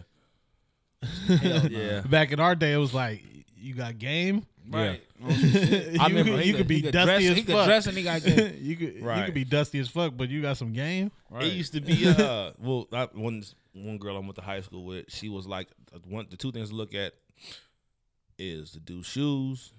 yeah. 1.68 2.00
Back 2.00 2.32
in 2.32 2.40
our 2.40 2.54
day, 2.54 2.72
it 2.72 2.78
was 2.78 2.94
like, 2.94 3.22
"You 3.66 3.74
got 3.74 3.98
game." 3.98 4.46
Right. 4.68 5.00
you, 5.20 5.96
I 6.00 6.08
remember 6.08 6.42
you 6.42 6.52
could 6.52 6.58
could- 6.58 6.68
be 6.68 6.74
he 6.76 6.82
could 6.82 6.92
dusty 6.92 7.06
dress- 7.06 7.30
as 7.30 7.36
he 7.36 7.42
could 7.44 7.54
fuck. 7.54 7.66
dress 7.66 7.86
and 7.86 7.96
he 7.96 8.02
got 8.02 8.22
game. 8.24 8.56
you 8.60 8.76
could 8.76 9.02
right. 9.02 9.18
you 9.20 9.24
could 9.26 9.34
be 9.34 9.44
dusty 9.44 9.78
as 9.78 9.88
fuck, 9.88 10.16
but 10.16 10.28
you 10.28 10.42
got 10.42 10.56
some 10.56 10.72
game. 10.72 11.10
It 11.40 11.52
used 11.52 11.72
to 11.74 11.80
be 11.80 12.08
uh 12.08 12.50
well 12.58 12.88
I, 12.92 13.04
one 13.12 13.44
one 13.74 13.98
girl 13.98 14.16
I 14.16 14.20
went 14.20 14.34
to 14.36 14.40
high 14.40 14.60
school 14.62 14.84
with 14.84 15.04
she 15.08 15.28
was 15.28 15.46
like 15.46 15.68
uh, 15.94 15.98
one 16.08 16.26
the 16.30 16.36
two 16.36 16.50
things 16.50 16.70
to 16.70 16.74
look 16.74 16.94
at 16.94 17.12
is 18.38 18.72
the 18.72 18.80
dude's 18.80 19.06
shoes 19.06 19.72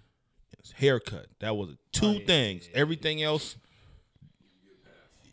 his 0.62 0.72
haircut 0.72 1.26
that 1.40 1.56
was 1.56 1.70
the 1.70 1.78
two 1.92 2.20
things 2.20 2.70
everything 2.74 3.22
else 3.22 3.56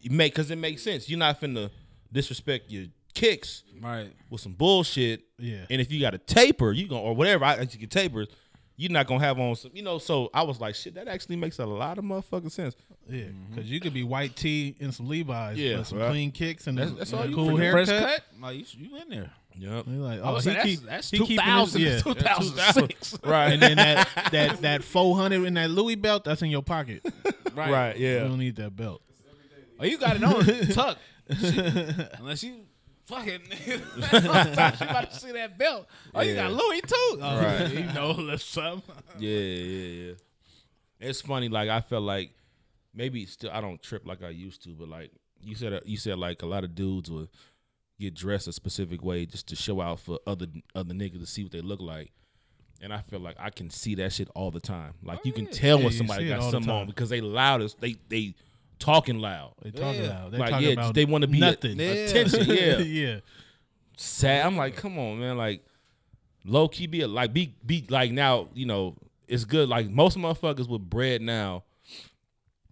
you 0.00 0.10
make 0.10 0.32
because 0.34 0.50
it 0.50 0.56
makes 0.58 0.82
sense 0.82 1.08
you're 1.08 1.18
not 1.18 1.40
finna 1.40 1.70
disrespect 2.12 2.70
your 2.70 2.86
kicks 3.14 3.62
Right. 3.80 4.12
with 4.30 4.40
some 4.40 4.52
bullshit 4.52 5.22
Yeah. 5.38 5.66
and 5.70 5.80
if 5.80 5.90
you 5.92 6.00
got 6.00 6.14
a 6.14 6.18
taper 6.18 6.72
you 6.72 6.88
going 6.88 7.02
or 7.02 7.14
whatever 7.14 7.44
I 7.44 7.60
you 7.60 7.66
can 7.78 7.88
taper 7.88 8.26
you're 8.76 8.90
not 8.90 9.06
gonna 9.06 9.20
have 9.24 9.38
on 9.38 9.54
some 9.56 9.70
you 9.74 9.82
know 9.82 9.98
so 9.98 10.30
I 10.34 10.42
was 10.42 10.60
like 10.60 10.74
shit 10.74 10.94
that 10.94 11.06
actually 11.08 11.36
makes 11.36 11.58
a 11.58 11.66
lot 11.66 11.98
of 11.98 12.04
motherfucking 12.04 12.50
sense 12.50 12.74
Yeah, 13.08 13.24
because 13.50 13.70
you 13.70 13.80
could 13.80 13.94
be 13.94 14.02
white 14.02 14.34
tee 14.36 14.74
and 14.80 14.92
some 14.94 15.08
Levi's, 15.08 15.58
Yeah, 15.58 15.76
but 15.78 15.86
some 15.86 15.98
right. 15.98 16.10
clean 16.10 16.30
kicks 16.32 16.66
and, 16.66 16.78
That's- 16.78 16.92
a, 16.92 16.96
that's 16.98 17.12
and 17.12 17.20
all 17.20 17.26
a 17.26 17.28
you 17.30 17.34
cool 17.36 17.46
freaking 17.48 17.58
haircut. 17.60 17.88
First 17.88 18.00
cut. 18.00 18.20
Like 18.40 18.56
you, 18.74 18.88
you 18.88 18.96
in 19.00 19.08
there? 19.08 19.30
yep 19.56 19.84
You're 19.86 19.96
like, 20.02 20.18
I 20.20 20.22
oh, 20.22 20.32
was 20.34 20.44
he 20.44 20.50
saying, 20.52 20.66
keep 20.66 20.80
that's, 20.80 21.10
that's 21.10 21.10
he 21.10 21.18
keeping 21.18 21.44
his- 21.46 21.72
2000 21.72 21.80
yeah. 21.80 21.98
2006. 22.00 23.18
right 23.24 23.52
and 23.52 23.62
then 23.62 23.76
that 23.76 24.08
that 24.32 24.60
that 24.62 24.82
four 24.82 25.16
hundred 25.16 25.44
in 25.44 25.54
that 25.54 25.70
Louis 25.70 25.94
belt, 25.94 26.24
that's 26.24 26.42
in 26.42 26.50
your 26.50 26.62
pocket. 26.62 27.02
right. 27.54 27.70
right 27.70 27.96
yeah. 27.98 28.14
You 28.22 28.28
don't 28.28 28.38
need 28.38 28.56
that 28.56 28.74
belt. 28.74 29.00
Oh, 29.78 29.84
you 29.84 29.98
got 29.98 30.16
it 30.16 30.24
on 30.24 30.66
tuck. 30.72 30.98
Unless 32.18 32.42
you 32.44 32.60
fucking 33.06 33.40
she 33.64 34.16
about 34.16 35.10
to 35.10 35.16
see 35.18 35.32
that 35.32 35.56
belt. 35.58 35.86
Oh, 36.14 36.20
you 36.22 36.34
got 36.34 36.52
Louis 36.52 36.80
too. 36.82 36.94
Oh, 37.20 37.40
Right. 37.42 37.72
You 37.72 37.92
know 37.92 38.26
that's 38.26 38.44
something. 38.44 38.94
Yeah, 39.18 39.30
yeah, 39.38 40.06
yeah. 40.08 40.12
It's 41.00 41.20
funny. 41.20 41.48
Like 41.48 41.68
I 41.68 41.80
felt 41.80 42.02
like 42.04 42.30
maybe 42.94 43.26
still 43.26 43.50
I 43.52 43.60
don't 43.60 43.82
trip 43.82 44.06
like 44.06 44.22
I 44.22 44.30
used 44.30 44.62
to, 44.64 44.70
but 44.70 44.88
like 44.88 45.10
you 45.40 45.54
said, 45.54 45.72
uh, 45.72 45.80
you 45.84 45.96
said 45.96 46.18
like 46.18 46.42
a 46.42 46.46
lot 46.46 46.64
of 46.64 46.74
dudes 46.74 47.10
would 47.10 47.28
get 48.00 48.14
dressed 48.14 48.48
a 48.48 48.52
specific 48.52 49.02
way 49.04 49.24
just 49.26 49.46
to 49.48 49.56
show 49.56 49.80
out 49.80 50.00
for 50.00 50.18
other 50.26 50.46
other 50.74 50.94
niggas 50.94 51.20
to 51.20 51.26
see 51.26 51.42
what 51.42 51.52
they 51.52 51.60
look 51.60 51.80
like. 51.80 52.12
And 52.80 52.92
I 52.92 53.00
feel 53.02 53.20
like 53.20 53.36
I 53.38 53.50
can 53.50 53.70
see 53.70 53.94
that 53.96 54.12
shit 54.12 54.28
all 54.34 54.50
the 54.50 54.60
time. 54.60 54.94
Like 55.02 55.18
oh, 55.18 55.22
you 55.24 55.32
can 55.32 55.46
tell 55.46 55.78
Yeah, 55.78 55.84
when 55.84 55.92
you 55.92 55.98
somebody 55.98 56.24
see 56.24 56.30
it 56.30 56.34
got 56.36 56.40
all 56.40 56.46
the 56.46 56.50
something 56.52 56.70
on 56.70 56.78
time. 56.80 56.86
because 56.86 57.08
they 57.08 57.20
loudest. 57.20 57.80
They 57.80 57.96
they 58.08 58.34
talking 58.78 59.18
loud. 59.18 59.54
They 59.62 59.70
talking 59.70 60.02
Yeah. 60.02 60.06
about 60.10 60.30
they 60.32 60.38
like 60.38 60.50
talking 60.50 60.66
yeah, 60.68 60.72
about 60.74 60.94
they 60.94 61.04
want 61.04 61.22
to 61.22 61.28
be 61.28 61.40
nothing. 61.40 61.80
attention. 61.80 62.46
Yeah, 62.48 62.78
yeah. 62.78 63.20
sad. 63.96 64.44
I'm 64.46 64.56
like, 64.56 64.76
come 64.76 64.98
on, 64.98 65.20
man. 65.20 65.36
Like, 65.36 65.64
low 66.44 66.68
key 66.68 66.86
be 66.86 67.02
a, 67.02 67.08
like 67.08 67.32
be 67.32 67.54
be 67.64 67.84
like 67.88 68.12
now. 68.12 68.48
You 68.54 68.66
know, 68.66 68.96
it's 69.28 69.44
good. 69.44 69.68
Like 69.68 69.88
most 69.88 70.16
motherfuckers 70.18 70.68
with 70.68 70.82
bread 70.82 71.22
now, 71.22 71.64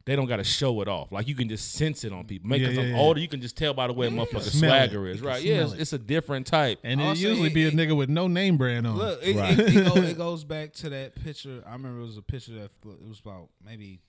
they 0.04 0.16
don't 0.16 0.26
got 0.26 0.36
to 0.38 0.44
show 0.44 0.80
it 0.80 0.88
off. 0.88 1.12
Like 1.12 1.28
you 1.28 1.34
can 1.36 1.48
just 1.48 1.72
sense 1.74 2.02
it 2.04 2.12
on 2.12 2.24
people. 2.26 2.48
Maybe 2.50 2.64
Yeah, 2.64 2.70
yeah, 2.70 2.80
I'm 2.80 2.88
yeah. 2.90 2.96
older, 2.98 3.20
you 3.20 3.28
can 3.28 3.40
just 3.40 3.56
tell 3.56 3.72
by 3.72 3.86
the 3.86 3.92
way 3.92 4.08
a 4.08 4.10
motherfucker 4.10 4.50
swagger 4.58 5.06
is. 5.06 5.20
Right? 5.22 5.42
Yeah, 5.42 5.62
it's, 5.62 5.72
it. 5.74 5.80
it's 5.80 5.92
a 5.92 5.98
different 5.98 6.46
type. 6.48 6.80
And 6.82 7.00
it 7.00 7.04
Also, 7.04 7.28
usually 7.28 7.50
be 7.50 7.64
a 7.64 7.68
it- 7.68 7.74
nigga 7.74 7.96
with 7.96 8.08
no 8.10 8.26
name 8.26 8.56
brand 8.56 8.86
on. 8.86 8.96
Look, 8.98 9.20
it, 9.22 9.36
Right. 9.36 9.56
it, 9.58 9.76
it, 9.76 9.96
it 10.04 10.16
goes 10.18 10.42
back 10.42 10.72
to 10.74 10.90
that 10.90 11.14
picture. 11.14 11.62
I 11.66 11.72
remember 11.74 12.00
it 12.00 12.06
was 12.06 12.16
a 12.16 12.22
picture 12.22 12.52
that 12.54 12.70
it 12.84 13.08
was 13.08 13.20
about 13.20 13.48
maybe 13.64 14.00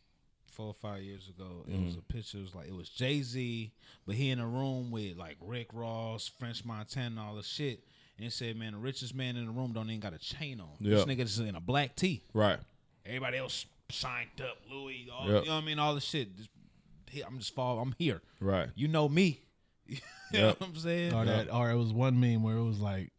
four 0.55 0.67
or 0.67 0.73
five 0.73 1.01
years 1.01 1.30
ago. 1.30 1.65
It 1.67 1.71
was 1.71 1.91
mm-hmm. 1.91 1.99
a 1.99 2.13
picture. 2.13 2.38
It 2.38 2.41
was 2.41 2.55
like 2.55 2.67
it 2.67 2.75
was 2.75 2.89
Jay 2.89 3.21
Z, 3.21 3.71
but 4.05 4.15
he 4.15 4.30
in 4.30 4.39
a 4.39 4.47
room 4.47 4.91
with 4.91 5.17
like 5.17 5.38
Rick 5.41 5.67
Ross, 5.73 6.30
French 6.39 6.63
Montana, 6.63 7.23
all 7.23 7.35
the 7.35 7.43
shit. 7.43 7.84
And 8.17 8.27
it 8.27 8.34
said, 8.34 8.55
"Man, 8.55 8.73
the 8.73 8.77
richest 8.77 9.15
man 9.15 9.35
in 9.35 9.45
the 9.45 9.51
room 9.51 9.73
don't 9.73 9.89
even 9.89 9.99
got 9.99 10.13
a 10.13 10.19
chain 10.19 10.59
on. 10.59 10.69
This 10.80 11.05
Yeah. 11.05 11.13
nigga 11.13 11.21
is 11.21 11.39
in 11.39 11.55
a 11.55 11.61
black 11.61 11.95
tee. 11.95 12.23
Right. 12.34 12.59
Everybody 13.05 13.38
else 13.38 13.65
signed 13.89 14.41
up, 14.41 14.57
Louis. 14.69 15.09
All, 15.11 15.27
Yep. 15.27 15.43
You 15.43 15.49
know 15.49 15.55
what 15.55 15.63
I 15.63 15.65
mean? 15.65 15.80
All 15.80 15.95
the 15.95 16.01
shit. 16.01 16.35
Just, 16.38 16.49
I'm 17.25 17.39
just 17.39 17.53
fall. 17.53 17.80
I'm 17.80 17.95
here. 17.97 18.21
Right. 18.39 18.69
You 18.75 18.88
know 18.88 19.09
me. 19.09 19.41
you 19.88 19.97
know 20.34 20.47
what 20.49 20.61
I'm 20.61 20.75
saying? 20.75 21.13
Or 21.13 21.25
that, 21.25 21.51
or 21.51 21.69
it 21.69 21.75
was 21.75 21.91
one 21.91 22.19
meme 22.19 22.43
where 22.43 22.55
it 22.55 22.63
was 22.63 22.80
like 22.80 23.11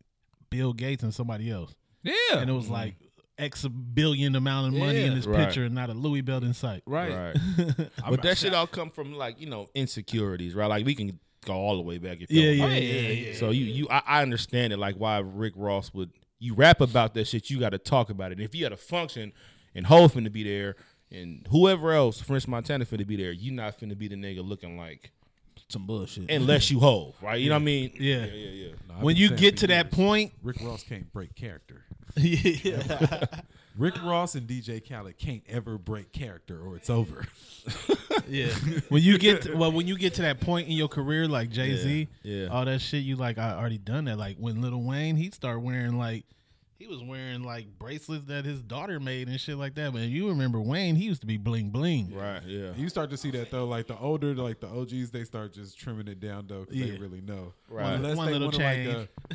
Bill 0.50 0.72
Gates 0.72 1.02
and 1.02 1.12
somebody 1.12 1.50
else, 1.50 1.74
Yeah. 2.02 2.38
and 2.38 2.48
it 2.48 2.52
was 2.52 2.64
mm-hmm. 2.64 2.74
like 2.74 2.94
X 3.38 3.66
billion 3.66 4.36
amount 4.36 4.68
of 4.74 4.80
money 4.80 5.02
in 5.02 5.10
Yeah. 5.10 5.14
this 5.16 5.26
Right. 5.26 5.44
picture 5.46 5.64
and 5.64 5.74
not 5.74 5.90
a 5.90 5.94
Louis 5.94 6.20
belt 6.20 6.44
in 6.44 6.54
sight. 6.54 6.82
right. 6.86 7.34
Right. 7.34 7.90
but 8.08 8.22
that 8.22 8.38
shit 8.38 8.54
all 8.54 8.66
come 8.66 8.90
from 8.90 9.14
like 9.14 9.40
you 9.40 9.48
know 9.48 9.68
insecurities, 9.74 10.54
right? 10.54 10.66
Like 10.66 10.86
we 10.86 10.94
can 10.94 11.18
go 11.44 11.54
all 11.54 11.76
the 11.76 11.82
way 11.82 11.98
back. 11.98 12.18
If 12.20 12.30
Yeah, 12.30 12.50
y'all 12.50 12.68
yeah, 12.70 12.74
yeah, 12.76 13.00
yeah, 13.00 13.08
yeah. 13.30 13.34
So 13.38 13.50
you 13.50 13.64
you 13.64 13.88
I, 13.90 14.02
I 14.06 14.22
understand 14.22 14.72
it 14.72 14.78
like 14.78 14.96
why 14.96 15.18
Rick 15.18 15.54
Ross 15.56 15.92
would 15.94 16.10
you 16.38 16.54
rap 16.54 16.80
about 16.80 17.14
that 17.14 17.26
shit, 17.26 17.50
you 17.50 17.58
gotta 17.58 17.78
talk 17.78 18.10
about 18.10 18.30
it. 18.32 18.38
And 18.38 18.44
If 18.44 18.54
you 18.54 18.64
had 18.64 18.72
a 18.72 18.76
function 18.76 19.32
and 19.74 19.86
Hove 19.86 20.12
finna 20.14 20.30
be 20.32 20.42
there 20.44 20.76
and 21.10 21.46
whoever 21.50 21.92
else, 21.92 22.20
French 22.20 22.46
Montana 22.48 22.84
finna 22.84 23.06
be 23.06 23.16
there, 23.16 23.32
you 23.32 23.50
not 23.50 23.78
finna 23.78 23.96
be 23.96 24.08
the 24.08 24.16
nigga 24.16 24.46
looking 24.46 24.76
like 24.76 25.10
Some 25.68 25.86
bullshit. 25.86 26.30
unless 26.30 26.70
you 26.70 26.80
Hove, 26.80 27.14
right? 27.22 27.40
You 27.40 27.48
know 27.48 27.54
what 27.56 27.62
I 27.62 27.64
mean? 27.64 27.92
Yeah. 27.98 28.24
yeah, 28.26 28.32
yeah. 28.32 28.50
yeah. 28.50 28.72
No, 28.88 28.94
When 29.04 29.16
you 29.16 29.30
get 29.30 29.54
for 29.54 29.60
to 29.60 29.66
that 29.68 29.90
point, 29.90 30.32
Rick 30.42 30.56
Ross 30.62 30.82
can't 30.82 31.10
break 31.12 31.34
character. 31.34 31.84
yeah. 32.62 33.24
Rick 33.76 34.02
Ross 34.04 34.34
and 34.36 34.46
DJ 34.46 34.86
Khaled 34.88 35.18
can't 35.18 35.42
ever 35.48 35.78
break 35.78 36.12
character 36.12 36.60
or 36.60 36.76
it's 36.76 36.90
over. 36.90 37.26
Yeah. 38.28 38.48
When 38.88 39.02
you 39.02 39.18
get 39.18 39.42
to, 39.42 39.54
well, 39.56 39.70
when 39.72 39.86
you 39.86 39.98
get 39.98 40.14
to 40.14 40.22
that 40.22 40.40
point 40.40 40.66
in 40.68 40.72
your 40.74 40.88
career, 40.88 41.28
like 41.28 41.50
Jay 41.50 41.76
Z, 41.76 42.08
Yeah, 42.22 42.42
yeah. 42.44 42.46
all 42.48 42.64
that 42.64 42.80
shit, 42.80 43.02
you 43.02 43.16
like 43.16 43.36
I 43.36 43.52
already 43.52 43.76
done 43.76 44.04
that. 44.06 44.16
Like 44.16 44.36
when 44.38 44.62
Little 44.62 44.82
Wayne, 44.82 45.16
he'd 45.16 45.34
start 45.34 45.60
wearing 45.60 45.98
like 45.98 46.24
he 46.84 46.92
was 46.92 47.02
wearing 47.02 47.42
like 47.42 47.66
bracelets 47.78 48.26
that 48.26 48.44
his 48.44 48.60
daughter 48.60 49.00
made 49.00 49.26
and 49.28 49.40
shit 49.40 49.56
like 49.56 49.74
that. 49.76 49.92
But 49.92 50.02
you 50.02 50.28
remember 50.28 50.60
Wayne, 50.60 50.96
he 50.96 51.04
used 51.04 51.22
to 51.22 51.26
be 51.26 51.38
bling 51.38 51.70
bling. 51.70 52.14
Right. 52.14 52.42
Yeah. 52.46 52.72
You 52.76 52.88
start 52.90 53.08
to 53.10 53.16
see 53.16 53.30
that 53.30 53.50
though, 53.50 53.64
like 53.66 53.86
the 53.86 53.96
older, 53.98 54.34
like 54.34 54.60
the 54.60 54.68
OGs, 54.68 55.10
they 55.10 55.24
start 55.24 55.54
just 55.54 55.78
trimming 55.78 56.08
it 56.08 56.20
down 56.20 56.46
though, 56.46 56.60
because 56.60 56.76
Yeah. 56.76 56.86
they 56.92 56.98
really 56.98 57.22
know. 57.22 57.54
Right. 57.70 57.94
Unless 57.94 58.16
One 58.18 58.26
they 58.26 58.32
little 58.34 58.48
want 58.48 58.56
chain. 58.58 58.88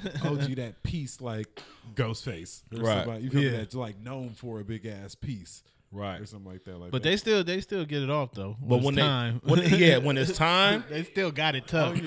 like 0.04 0.16
a 0.24 0.28
OG 0.28 0.56
that 0.58 0.84
piece 0.84 1.22
like 1.22 1.48
Ghostface, 1.96 2.62
or 2.72 2.84
Right. 2.84 3.04
Somebody, 3.06 3.24
you 3.24 3.30
feel? 3.32 3.42
Yeah. 3.42 3.52
That's 3.58 3.74
like 3.76 4.00
known 4.00 4.30
for 4.30 4.60
a 4.60 4.64
big 4.64 4.86
ass 4.86 5.16
piece, 5.16 5.64
Right. 5.92 6.22
or 6.22 6.28
something 6.28 6.52
like 6.52 6.66
that. 6.66 6.78
Like, 6.78 6.92
But 6.92 7.02
that. 7.02 7.10
they 7.10 7.18
still 7.18 7.44
they 7.44 7.62
still 7.62 7.86
get 7.86 8.04
it 8.04 8.12
off 8.12 8.34
though. 8.34 8.58
But 8.62 8.76
it's 8.76 8.86
when 8.86 8.96
time. 8.96 9.42
they, 9.44 9.52
when, 9.52 9.80
yeah, 9.80 9.98
when 9.98 10.18
it's 10.20 10.38
time, 10.38 10.84
they 10.90 11.04
still 11.04 11.32
got 11.32 11.56
it 11.56 11.66
tough. 11.68 12.00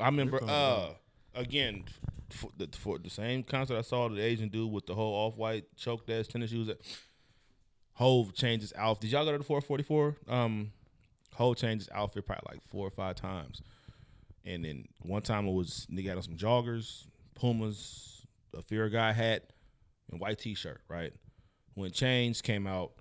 I 0.00 0.06
remember 0.06 0.40
uh 0.42 0.90
again 1.36 1.84
for 2.30 2.50
the, 2.56 2.68
for 2.76 2.98
the 2.98 3.10
same 3.10 3.42
concert 3.42 3.78
I 3.78 3.82
saw 3.82 4.08
the 4.08 4.20
Asian 4.20 4.48
dude 4.48 4.70
with 4.70 4.86
the 4.86 4.94
whole 4.94 5.14
off 5.14 5.36
white 5.36 5.64
choked 5.76 6.10
ass 6.10 6.26
tennis 6.26 6.50
shoes. 6.50 6.66
That 6.66 6.80
Hove 7.94 8.34
changes 8.34 8.72
outfit. 8.76 9.02
Did 9.02 9.12
y'all 9.12 9.24
go 9.24 9.32
to 9.32 9.38
the 9.38 9.44
444? 9.44 10.16
Um, 10.28 10.72
Hove 11.34 11.56
changes 11.56 11.88
outfit 11.92 12.26
probably 12.26 12.46
like 12.52 12.60
four 12.68 12.86
or 12.86 12.90
five 12.90 13.16
times. 13.16 13.62
And 14.44 14.64
then 14.64 14.84
one 15.02 15.22
time 15.22 15.46
it 15.46 15.52
was 15.52 15.86
nigga 15.90 16.08
had 16.08 16.16
on 16.16 16.22
some 16.22 16.36
joggers, 16.36 17.06
Pumas, 17.34 18.26
a 18.56 18.62
Fear 18.62 18.88
Guy 18.88 19.12
hat, 19.12 19.52
and 20.10 20.20
white 20.20 20.38
t-shirt. 20.38 20.80
Right 20.88 21.12
when 21.78 21.92
Change 21.92 22.42
came 22.42 22.66
out, 22.66 22.92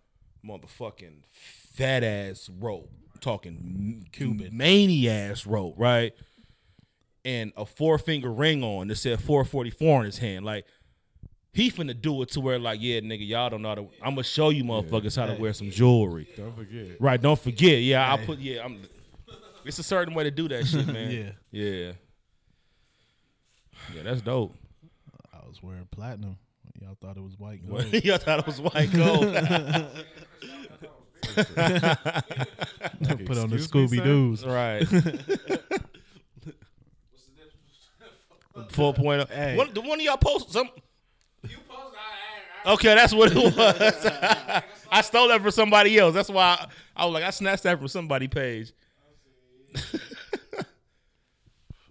motherfucking 0.45 1.23
fat 1.31 2.03
ass 2.03 2.49
rope, 2.59 2.91
talking 3.19 4.05
Cuban 4.11 4.55
mania 4.55 5.11
ass 5.11 5.45
rope, 5.45 5.75
right? 5.77 6.13
And 7.27 7.51
a 7.57 7.65
four 7.65 7.97
finger 7.97 8.31
ring 8.31 8.63
on 8.63 8.87
that 8.87 8.95
said 8.95 9.21
444 9.21 9.99
in 9.99 10.05
his 10.05 10.17
hand. 10.17 10.45
Like 10.45 10.65
he 11.51 11.69
finna 11.69 11.99
do 11.99 12.21
it 12.21 12.29
to 12.29 12.39
where 12.39 12.57
like, 12.57 12.79
yeah, 12.81 13.01
nigga, 13.01 13.27
y'all 13.27 13.49
don't 13.49 13.61
know 13.61 13.69
how 13.69 13.75
to. 13.75 13.81
I'm 14.01 14.11
gonna 14.11 14.23
show 14.23 14.49
you 14.49 14.63
motherfuckers 14.63 15.17
how 15.17 15.25
to 15.25 15.39
wear 15.39 15.51
some 15.51 15.69
jewelry. 15.69 16.29
don't 16.37 16.55
forget. 16.55 17.01
Right? 17.01 17.21
Don't 17.21 17.39
forget. 17.39 17.81
Yeah, 17.81 18.13
I 18.13 18.25
put. 18.25 18.39
Yeah, 18.39 18.63
I'm. 18.63 18.81
It's 19.65 19.77
a 19.77 19.83
certain 19.83 20.13
way 20.13 20.23
to 20.23 20.31
do 20.31 20.47
that 20.47 20.65
shit, 20.65 20.87
man. 20.87 21.11
Yeah. 21.51 21.63
yeah, 21.65 21.91
yeah. 23.93 24.03
That's 24.03 24.21
dope. 24.21 24.55
I 25.33 25.45
was 25.45 25.61
wearing 25.61 25.87
platinum. 25.91 26.37
Y'all 26.81 26.95
thought 27.01 27.17
it 27.17 27.23
was 27.23 27.37
white 27.37 27.67
gold. 27.69 27.93
Y'all 28.05 28.17
thought 28.19 28.39
it 28.39 28.45
was 28.45 28.61
white 28.61 28.93
gold. 28.93 29.21
Put 33.25 33.37
on 33.37 33.49
the 33.49 33.57
Scooby? 33.57 34.01
Doo's. 34.01 34.45
right. 34.45 34.87
Four 38.69 38.93
point. 38.93 39.29
Hey. 39.29 39.55
One, 39.55 39.73
the 39.73 39.81
one 39.81 39.99
of 39.99 40.05
y'all 40.05 40.17
post 40.17 40.51
some. 40.51 40.69
You 41.43 41.57
post 41.67 41.95
Okay, 42.65 42.95
that's 42.95 43.13
what 43.13 43.31
it 43.31 43.37
was. 43.37 44.63
I 44.91 45.01
stole 45.01 45.29
that 45.29 45.41
from 45.41 45.51
somebody 45.51 45.97
else. 45.97 46.13
That's 46.13 46.29
why 46.29 46.57
I, 46.59 46.67
I 46.95 47.05
was 47.05 47.13
like, 47.13 47.23
I 47.23 47.29
snatched 47.29 47.63
that 47.63 47.77
from 47.77 47.87
somebody 47.87 48.27
page. 48.27 48.73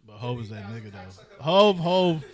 But 0.07 0.21
Hove 0.21 0.41
is 0.41 0.49
that 0.49 0.65
nigga 0.71 0.91
though. 0.93 1.43
Hove, 1.43 1.79
Hove, 1.79 2.25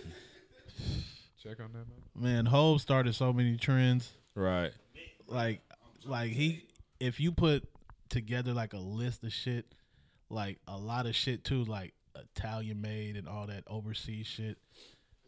Check 1.43 1.59
on 1.59 1.73
that. 1.73 1.85
Man. 2.15 2.35
man, 2.35 2.45
Hove 2.45 2.79
started 2.79 3.13
so 3.13 3.33
many 3.33 3.57
trends. 3.57 4.13
Right. 4.35 4.71
Like, 5.27 5.59
like 6.05 6.31
he, 6.31 6.63
if 7.01 7.19
you 7.19 7.33
put 7.33 7.67
together 8.07 8.53
like 8.53 8.71
a 8.71 8.77
list 8.77 9.25
of 9.25 9.33
shit, 9.33 9.65
like 10.29 10.59
a 10.65 10.77
lot 10.77 11.07
of 11.07 11.15
shit 11.15 11.43
too, 11.43 11.65
like 11.65 11.93
Italian 12.15 12.81
made 12.81 13.15
and 13.15 13.27
all 13.27 13.47
that 13.47 13.63
overseas 13.67 14.27
shit. 14.27 14.57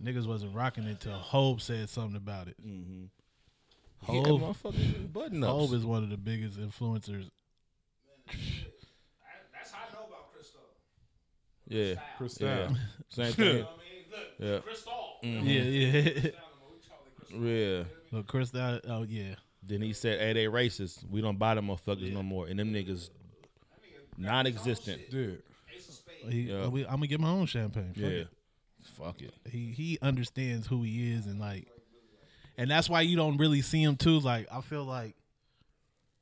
Niggas 0.03 0.27
wasn't 0.27 0.53
rocking 0.55 0.83
it 0.85 0.99
till 0.99 1.13
Hove 1.13 1.61
said 1.61 1.89
something 1.89 2.17
about 2.17 2.47
it. 2.47 2.55
Mm-hmm. 2.65 3.05
Yeah, 4.13 4.21
Hove, 4.23 4.41
motherfucking 4.41 5.13
button 5.13 5.43
ups. 5.43 5.51
Hove 5.51 5.73
is 5.73 5.85
one 5.85 6.03
of 6.03 6.09
the 6.09 6.17
biggest 6.17 6.59
influencers. 6.59 7.29
That's 8.27 9.71
how 9.71 9.83
I 9.89 9.93
know 9.93 10.07
about 10.07 10.33
Cristal. 10.33 10.61
Yeah. 11.67 11.95
Cristal. 12.17 12.47
Yeah. 12.47 12.69
Same 13.09 13.33
thing. 13.33 13.47
I 13.47 13.51
mean, 13.57 13.65
look, 14.11 14.19
Yeah. 14.39 14.59
Cristal. 14.59 14.93
Mm-hmm. 15.23 15.47
Yeah, 15.47 15.61
yeah. 15.61 16.29
Yeah. 17.37 17.83
But 18.11 18.27
Chris, 18.27 18.51
that, 18.51 18.81
oh 18.87 19.03
yeah. 19.03 19.35
Then 19.63 19.81
he 19.81 19.93
said, 19.93 20.19
"Hey, 20.19 20.33
they 20.33 20.45
racist. 20.45 21.09
We 21.09 21.21
don't 21.21 21.39
buy 21.39 21.55
them 21.55 21.67
motherfuckers 21.67 22.13
no 22.13 22.21
more." 22.21 22.47
And 22.47 22.59
them 22.59 22.71
niggas 22.71 23.09
non-existent. 24.17 25.09
Dude, 25.09 25.41
He, 26.29 26.41
Yeah. 26.41 26.67
we, 26.67 26.83
I'm 26.85 26.95
gonna 26.95 27.07
get 27.07 27.19
my 27.19 27.29
own 27.29 27.45
champagne. 27.45 27.93
Fuck 27.93 27.97
Yeah. 28.03 28.07
it. 28.09 28.27
Fuck 28.97 29.21
it. 29.21 29.33
He 29.49 29.71
he 29.71 29.97
understands 30.01 30.67
who 30.67 30.83
he 30.83 31.11
is 31.13 31.25
and 31.25 31.39
like, 31.39 31.67
and 32.57 32.69
that's 32.69 32.89
why 32.89 33.01
you 33.01 33.15
don't 33.15 33.37
really 33.37 33.61
see 33.61 33.81
him 33.81 33.95
too. 33.95 34.19
Like 34.19 34.47
I 34.51 34.61
feel 34.61 34.83
like 34.85 35.15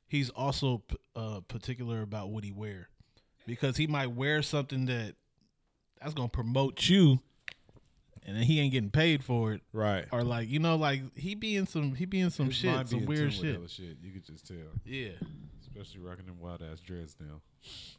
he's 0.06 0.30
also 0.30 0.78
p- 0.78 0.96
uh, 1.16 1.40
particular 1.48 2.02
about 2.02 2.30
what 2.30 2.42
he 2.44 2.52
wear 2.52 2.88
because 3.46 3.76
he 3.76 3.86
might 3.86 4.08
wear 4.12 4.42
something 4.42 4.86
that 4.86 5.14
that's 6.00 6.14
gonna 6.14 6.28
promote 6.28 6.88
you, 6.88 7.20
and 8.24 8.36
then 8.36 8.44
he 8.44 8.60
ain't 8.60 8.72
getting 8.72 8.90
paid 8.90 9.22
for 9.22 9.52
it. 9.52 9.60
Right. 9.72 10.06
Or 10.10 10.22
like 10.22 10.48
you 10.48 10.58
know, 10.58 10.76
like 10.76 11.02
he 11.16 11.34
be 11.34 11.56
in 11.56 11.66
some 11.66 11.94
he 11.94 12.06
be 12.06 12.20
in 12.20 12.30
some 12.30 12.50
shit, 12.50 12.88
some 12.88 13.04
weird 13.04 13.32
shit. 13.32 13.70
shit. 13.70 13.98
You 14.02 14.12
could 14.12 14.24
just 14.24 14.46
tell, 14.46 14.56
Yeah. 14.86 15.10
Especially 15.76 16.00
rocking 16.00 16.26
them 16.26 16.38
wild 16.38 16.62
ass 16.62 16.80
dreads 16.80 17.16
now. 17.20 17.40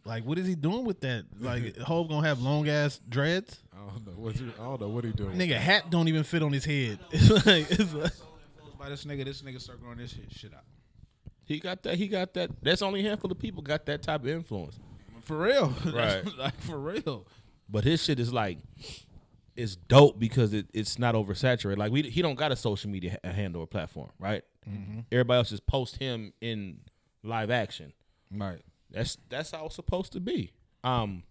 Like 0.06 0.24
what 0.26 0.38
is 0.38 0.48
he 0.48 0.56
doing 0.56 0.86
with 0.86 1.02
that? 1.02 1.26
Like 1.40 1.78
Hove 1.80 2.08
gonna 2.10 2.28
have 2.28 2.42
long 2.42 2.70
ass 2.70 3.00
dreads? 3.10 3.60
I 3.74 3.78
don't 3.92 4.06
know 4.06 4.14
what's 4.16 4.40
he, 4.40 4.46
I 4.60 4.64
don't 4.64 4.82
know 4.82 4.90
what 4.90 5.04
he 5.04 5.12
doing. 5.12 5.38
Nigga 5.38 5.58
hat 5.58 5.90
don't 5.90 6.08
even 6.08 6.24
fit 6.24 6.42
on 6.44 6.54
his 6.54 6.66
head. 6.66 7.00
It's 7.12 7.30
like 7.46 7.70
it's 7.72 7.94
like 7.94 8.12
By 8.80 8.90
this 8.90 9.04
nigga, 9.06 9.26
this 9.26 9.42
nigga 9.42 9.60
start 9.62 9.82
growing 9.82 9.98
this 9.98 10.12
shit, 10.12 10.32
shit 10.32 10.54
out. 10.54 10.64
He 11.44 11.60
got 11.60 11.84
that. 11.84 11.96
He 11.96 12.08
got 12.08 12.34
that. 12.36 12.50
That's 12.62 12.82
only 12.82 13.02
a 13.02 13.10
handful 13.10 13.32
of 13.32 13.38
people 13.40 13.62
got 13.62 13.86
that 13.88 14.02
type 14.04 14.22
of 14.22 14.28
influence. 14.28 14.80
For 15.22 15.38
real, 15.38 15.74
Right. 15.86 16.24
like 16.38 16.60
for 16.62 16.78
real. 16.80 17.26
But 17.68 17.84
his 17.84 18.04
shit 18.04 18.20
is 18.20 18.32
like, 18.32 18.60
it's 19.56 19.76
dope 19.76 20.20
because 20.20 20.54
it, 20.54 20.68
it's 20.74 21.00
not 21.00 21.16
oversaturated. 21.16 21.78
Like 21.78 21.92
we, 21.92 22.04
he 22.04 22.22
don't 22.22 22.36
got 22.36 22.52
a 22.52 22.56
social 22.56 22.90
media 22.92 23.18
ha- 23.24 23.32
handle 23.32 23.62
or 23.62 23.68
platform, 23.68 24.10
right? 24.20 24.44
Mm-hmm. 24.70 25.00
Everybody 25.12 25.38
else 25.38 25.50
just 25.50 25.66
post 25.66 25.98
him 25.98 26.34
in 26.42 26.80
live 27.26 27.50
action. 27.52 27.94
Right. 28.32 28.62
That's 28.92 29.18
that's 29.30 29.52
how 29.52 29.66
it's 29.66 29.76
supposed 29.76 30.14
to 30.14 30.20
be. 30.20 30.52
Um, 30.84 31.24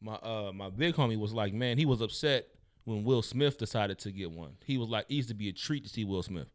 my 0.00 0.14
uh 0.14 0.52
my 0.54 0.70
big 0.70 0.94
homie 0.94 1.18
was 1.18 1.32
like, 1.32 1.52
man, 1.54 1.78
he 1.78 1.86
was 1.86 2.00
upset 2.00 2.46
when 2.84 3.04
Will 3.04 3.22
Smith 3.22 3.58
decided 3.58 3.98
to 4.00 4.12
get 4.12 4.30
one. 4.30 4.56
He 4.64 4.78
was 4.78 4.88
like, 4.88 5.06
it 5.08 5.14
used 5.14 5.28
to 5.28 5.34
be 5.34 5.48
a 5.48 5.52
treat 5.52 5.84
to 5.84 5.88
see 5.90 6.04
Will 6.04 6.22
Smith, 6.22 6.48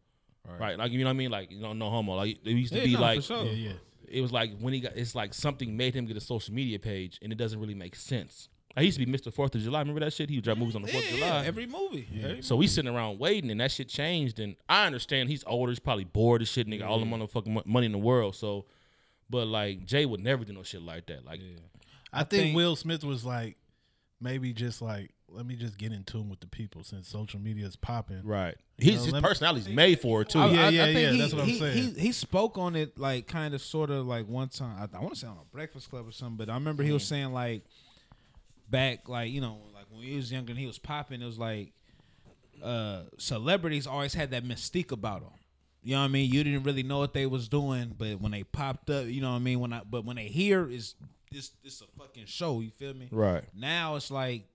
right? 0.60 0.78
Like 0.78 0.92
you 0.92 1.00
know 1.00 1.06
what 1.06 1.10
I 1.12 1.14
mean? 1.14 1.32
Like 1.32 1.52
you 1.52 1.60
know, 1.60 1.74
no 1.74 1.90
homo. 1.90 2.16
Like 2.16 2.38
it 2.44 2.52
used 2.52 2.74
to 2.74 2.80
Yeah, 2.80 2.86
be 2.86 2.94
no, 2.94 3.02
like 3.02 3.20
for 3.20 3.26
sure. 3.26 3.46
yeah, 3.46 3.70
yeah. 3.70 3.74
it 4.08 4.22
was 4.22 4.32
like 4.32 4.58
when 4.60 4.74
he 4.74 4.80
got 4.80 4.96
it's 4.96 5.16
like 5.16 5.34
something 5.34 5.76
made 5.78 5.94
him 5.96 6.06
get 6.06 6.18
a 6.18 6.22
social 6.22 6.54
media 6.54 6.80
page 6.80 7.20
and 7.22 7.32
it 7.32 7.36
doesn't 7.38 7.60
really 7.60 7.76
make 7.76 7.96
sense. 7.96 8.50
I 8.80 8.84
used 8.84 8.98
to 8.98 9.06
be 9.06 9.12
Mr. 9.12 9.34
Fourth 9.34 9.54
of 9.56 9.62
July. 9.62 9.80
Remember 9.80 10.00
that 10.00 10.14
shit? 10.14 10.30
He 10.30 10.38
would 10.38 10.46
drop 10.46 10.58
movies 10.58 10.74
on 10.74 10.84
the 10.84 10.88
Fourth 10.88 11.04
of 11.04 11.10
July. 11.10 11.28
yeah, 11.28 11.44
every 11.46 11.66
movie. 11.66 12.08
Every 12.24 12.42
so 12.42 12.56
we 12.56 12.66
sitting 12.66 12.94
around 12.94 13.20
waiting, 13.20 13.52
and 13.52 13.60
that 13.60 13.72
shit 13.72 13.90
changed. 13.90 14.40
And 14.40 14.56
I 14.70 14.86
understand 14.86 15.28
he's 15.28 15.44
older, 15.46 15.70
he's 15.72 15.80
probably 15.80 16.06
bored 16.06 16.42
as 16.42 16.48
shit, 16.48 16.66
nigga. 16.66 16.88
All 16.88 16.98
the 16.98 17.06
motherfucking 17.06 17.66
money 17.66 17.88
in 17.88 17.92
the 17.92 17.98
world. 17.98 18.38
So, 18.38 18.68
but 19.30 19.48
like 19.48 19.86
Jay 19.86 20.06
would 20.06 20.22
never 20.22 20.46
do 20.46 20.54
no 20.54 20.64
shit 20.64 20.82
like 20.82 21.08
that. 21.08 21.26
Like, 21.26 21.42
I, 22.14 22.24
think, 22.24 22.44
think- 22.44 22.56
Will 22.56 22.78
Smith 22.78 23.04
was 23.04 23.26
like 23.26 23.58
maybe 24.22 24.54
just 24.54 24.82
like 24.82 25.12
let 25.28 25.46
me 25.46 25.56
just 25.56 25.78
get 25.78 25.92
in 25.92 26.04
tune 26.06 26.30
with 26.30 26.40
the 26.40 26.48
people 26.48 26.84
since 26.84 27.08
social 27.10 27.40
media 27.40 27.66
is 27.66 27.76
popping. 27.76 28.22
right? 28.24 28.56
He's 28.78 28.96
know, 28.96 29.04
his 29.04 29.14
let 29.14 29.24
me- 29.24 29.28
personality's 29.28 29.68
made 29.68 30.00
for 30.00 30.22
it 30.22 30.30
too. 30.30 30.40
I- 30.40 30.46
I- 30.46 30.52
Yeah, 30.52 30.66
I 30.66 30.70
yeah, 30.70 30.86
think 30.86 31.00
yeah, 31.00 31.12
He, 31.12 31.20
that's 31.20 31.34
what 31.34 31.44
I'm 31.44 31.54
saying. 31.54 31.94
He, 31.96 32.00
he 32.00 32.12
spoke 32.14 32.58
on 32.58 32.78
it 32.78 32.98
like 32.98 33.28
kind 33.28 33.54
of 33.54 33.62
sort 33.62 33.90
of 33.90 34.08
like 34.08 34.26
one 34.28 34.48
time. 34.48 34.90
I, 34.94 34.98
I 34.98 35.02
want 35.02 35.16
to 35.16 35.20
say 35.20 35.28
on 35.28 35.38
a 35.38 35.46
Breakfast 35.54 35.90
Club 35.90 36.08
or 36.08 36.14
something, 36.14 36.38
but 36.38 36.50
I 36.50 36.54
remember 36.54 36.84
he 36.84 36.94
was 36.94 37.04
mm. 37.04 37.10
saying 37.10 37.34
like 37.34 37.64
back 38.70 39.10
like 39.10 39.32
you 39.32 39.42
know 39.42 39.58
like 39.74 39.86
when 39.90 40.04
he 40.04 40.16
was 40.16 40.32
younger 40.32 40.52
and 40.52 40.60
he 40.60 40.68
was 40.68 40.80
popping, 40.80 41.22
it 41.22 41.26
was 41.26 41.40
like 41.40 41.74
uh 42.64 43.04
celebrities 43.18 43.88
always 43.88 44.14
had 44.14 44.32
that 44.32 44.44
mystique 44.44 44.92
about 44.92 45.22
them. 45.22 45.32
You 45.82 45.96
know 45.96 46.02
what 46.02 46.06
I 46.06 46.10
mean? 46.10 46.32
You 46.32 46.44
didn't 46.44 46.64
really 46.64 46.84
know 46.84 47.00
what 47.00 47.14
they 47.14 47.26
was 47.26 47.48
doing, 47.48 47.96
but 47.98 48.20
when 48.20 48.32
they 48.32 48.44
popped 48.44 48.90
up, 48.90 49.06
you 49.06 49.22
know 49.22 49.30
what 49.30 49.38
I 49.38 49.40
mean. 49.40 49.60
When 49.60 49.72
I 49.74 49.82
but 49.90 50.06
when 50.06 50.18
they 50.18 50.28
hear 50.28 50.70
is 50.70 50.96
this 51.32 51.52
this 51.64 51.82
a 51.82 51.86
fucking 52.00 52.26
show. 52.26 52.60
You 52.60 52.72
feel 52.72 52.94
me? 52.94 53.08
Right. 53.12 53.44
Now 53.56 53.96
it's 53.96 54.12
like 54.12 54.46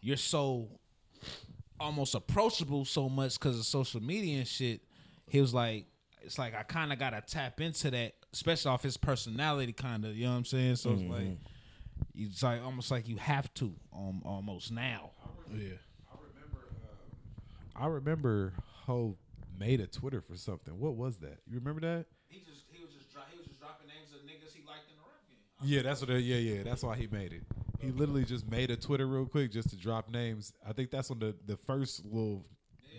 you're 0.00 0.16
so 0.16 0.68
almost 1.78 2.14
approachable 2.14 2.84
so 2.84 3.08
much 3.08 3.38
because 3.38 3.58
of 3.58 3.64
social 3.64 4.02
media 4.02 4.38
and 4.38 4.48
shit. 4.48 4.82
He 5.28 5.40
was 5.40 5.52
like, 5.52 5.86
it's 6.22 6.38
like 6.38 6.54
I 6.54 6.62
kind 6.62 6.92
of 6.92 6.98
gotta 6.98 7.22
tap 7.26 7.60
into 7.60 7.90
that, 7.90 8.14
especially 8.32 8.70
off 8.70 8.82
his 8.82 8.96
personality, 8.96 9.72
kind 9.72 10.04
of. 10.04 10.14
You 10.16 10.24
know 10.26 10.32
what 10.32 10.38
I'm 10.38 10.44
saying? 10.44 10.76
So 10.76 10.92
it's 10.92 11.02
like, 11.02 11.38
it's 12.16 12.42
like 12.42 12.62
almost 12.62 12.90
like 12.90 13.08
you 13.08 13.16
have 13.16 13.52
to, 13.54 13.74
um, 13.94 14.22
almost 14.24 14.72
now. 14.72 15.10
Yeah. 15.52 15.74
I 16.10 16.16
remember 16.34 16.66
I 17.76 17.86
remember 17.86 18.52
Hove 18.86 19.16
made 19.58 19.80
a 19.80 19.86
Twitter 19.86 20.20
for 20.20 20.36
something. 20.36 20.78
What 20.78 20.96
was 20.96 21.18
that? 21.18 21.38
You 21.46 21.58
remember 21.58 21.80
that? 21.82 22.06
He 22.28 22.40
just 22.40 22.64
he 22.72 22.82
was 22.82 22.92
just 22.92 23.12
dro- 23.12 23.22
he 23.30 23.38
was 23.38 23.46
just 23.46 23.60
dropping 23.60 23.88
names 23.88 24.12
of 24.12 24.20
niggas 24.26 24.54
he 24.54 24.62
liked 24.66 24.90
in 24.90 24.96
the 24.96 25.02
rap 25.02 25.22
game. 25.28 25.68
Yeah, 25.68 25.82
that's 25.82 26.00
what. 26.00 26.10
It, 26.10 26.20
yeah, 26.24 26.36
yeah, 26.36 26.62
that's 26.62 26.82
why 26.82 26.96
he 26.96 27.06
made 27.06 27.32
it. 27.32 27.42
He 27.80 27.90
literally 27.90 28.24
just 28.24 28.50
made 28.50 28.70
a 28.70 28.76
Twitter 28.76 29.06
real 29.06 29.26
quick 29.26 29.52
just 29.52 29.70
to 29.70 29.76
drop 29.76 30.10
names. 30.10 30.52
I 30.66 30.72
think 30.72 30.90
that's 30.90 31.10
when 31.10 31.18
the 31.18 31.34
the 31.46 31.56
first 31.56 32.04
little 32.04 32.44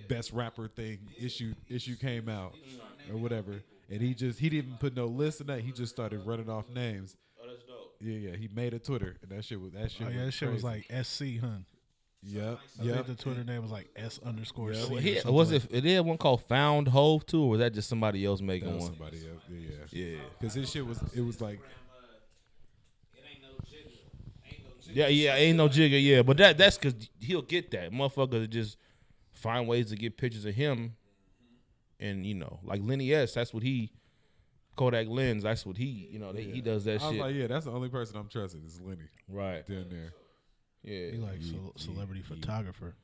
best 0.08 0.32
rapper 0.32 0.68
thing 0.68 1.00
issue 1.20 1.54
issue 1.68 1.96
came 1.96 2.30
out 2.30 2.56
or 3.12 3.18
whatever. 3.18 3.62
And 3.90 4.02
he 4.02 4.14
just 4.14 4.40
he 4.40 4.50
didn't 4.50 4.80
put 4.80 4.96
no 4.96 5.06
list 5.06 5.42
in 5.42 5.48
that. 5.48 5.62
He 5.62 5.72
just 5.72 5.94
started 5.94 6.26
running 6.26 6.50
off 6.50 6.70
names. 6.70 7.16
That's 8.00 8.12
dope. 8.12 8.22
Yeah, 8.22 8.32
yeah. 8.32 8.36
He 8.38 8.50
made 8.54 8.74
a 8.74 8.80
Twitter, 8.80 9.16
and 9.22 9.32
that 9.32 9.46
shit 9.46 9.60
was 9.60 9.72
that 9.74 9.92
shit. 9.92 10.08
Oh 10.08 10.10
yeah, 10.10 10.26
that 10.26 10.32
shit 10.32 10.52
was 10.52 10.64
like 10.64 10.86
SC, 11.04 11.40
huh? 11.42 11.60
Yep, 12.24 12.60
I 12.82 12.84
yep. 12.84 12.96
think 12.96 13.18
the 13.18 13.24
Twitter 13.24 13.44
name 13.44 13.62
was 13.62 13.72
like 13.72 13.88
S 13.96 14.20
underscore 14.26 14.74
C. 14.74 14.88
Well, 14.90 15.00
he, 15.00 15.16
something 15.16 15.34
was 15.34 15.52
like 15.52 15.64
it? 15.66 15.78
It 15.78 15.82
did 15.82 16.00
one 16.02 16.18
called 16.18 16.44
Found 16.46 16.88
Hove 16.90 17.26
too, 17.26 17.44
or 17.44 17.50
was 17.50 17.60
that 17.60 17.74
just 17.74 17.88
somebody 17.88 18.26
else 18.26 18.40
That 18.40 18.46
making 18.46 18.74
was 18.74 18.84
one? 18.84 18.96
somebody 18.96 19.18
else. 19.18 19.44
Yeah, 19.50 19.70
yeah. 19.92 20.06
Yeah. 20.06 20.18
Because 20.38 20.54
his 20.56 20.70
shit 20.70 20.86
was 20.86 21.00
it 21.16 21.22
was 21.22 21.40
like 21.40 21.60
It 23.14 23.24
ain't 23.32 23.42
no 23.44 23.50
jigger. 23.70 23.90
Ain't 24.46 24.64
no 24.64 24.72
jigger. 24.82 25.00
Yeah, 25.00 25.08
yeah, 25.08 25.36
ain't 25.36 25.58
no 25.58 25.68
jigger, 25.70 25.98
yeah, 25.98 26.22
but 26.24 26.38
that 26.38 26.58
that's 26.58 26.78
because 26.78 26.96
he'll 27.20 27.44
get 27.44 27.72
that 27.72 27.92
motherfucker 27.92 28.50
just 28.50 28.78
find 29.32 29.68
ways 29.68 29.90
to 29.92 29.96
get 29.96 30.18
pictures 30.18 30.44
of 30.44 30.56
him, 30.56 30.96
and 32.00 32.26
you 32.26 32.34
know, 32.34 32.60
like 32.64 32.82
Lenny 32.84 33.14
S. 33.14 33.36
That's 33.36 33.54
what 33.54 33.64
he 33.64 33.92
Kodak 34.78 35.08
Lens. 35.10 35.44
That's 35.44 35.66
what 35.66 35.76
he, 35.76 36.08
you 36.12 36.20
know, 36.20 36.32
they, 36.32 36.44
he 36.44 36.62
does 36.62 36.86
that 36.86 37.02
shit. 37.02 37.02
I 37.02 37.08
was 37.08 37.16
shit. 37.16 37.22
like, 37.26 37.36
yeah, 37.36 37.48
that's 37.48 37.66
the 37.66 37.72
only 37.72 37.90
person 37.90 38.16
I'm 38.16 38.30
trusting 38.30 38.64
is 38.64 38.80
Lenny 38.80 39.02
right, 39.28 39.68
down 39.68 39.88
there. 39.90 40.14
yeah, 40.84 41.12
He 41.12 41.18
like 41.18 41.42
ce- 41.42 41.84
celebrity 41.84 42.22
photographer. 42.22 42.96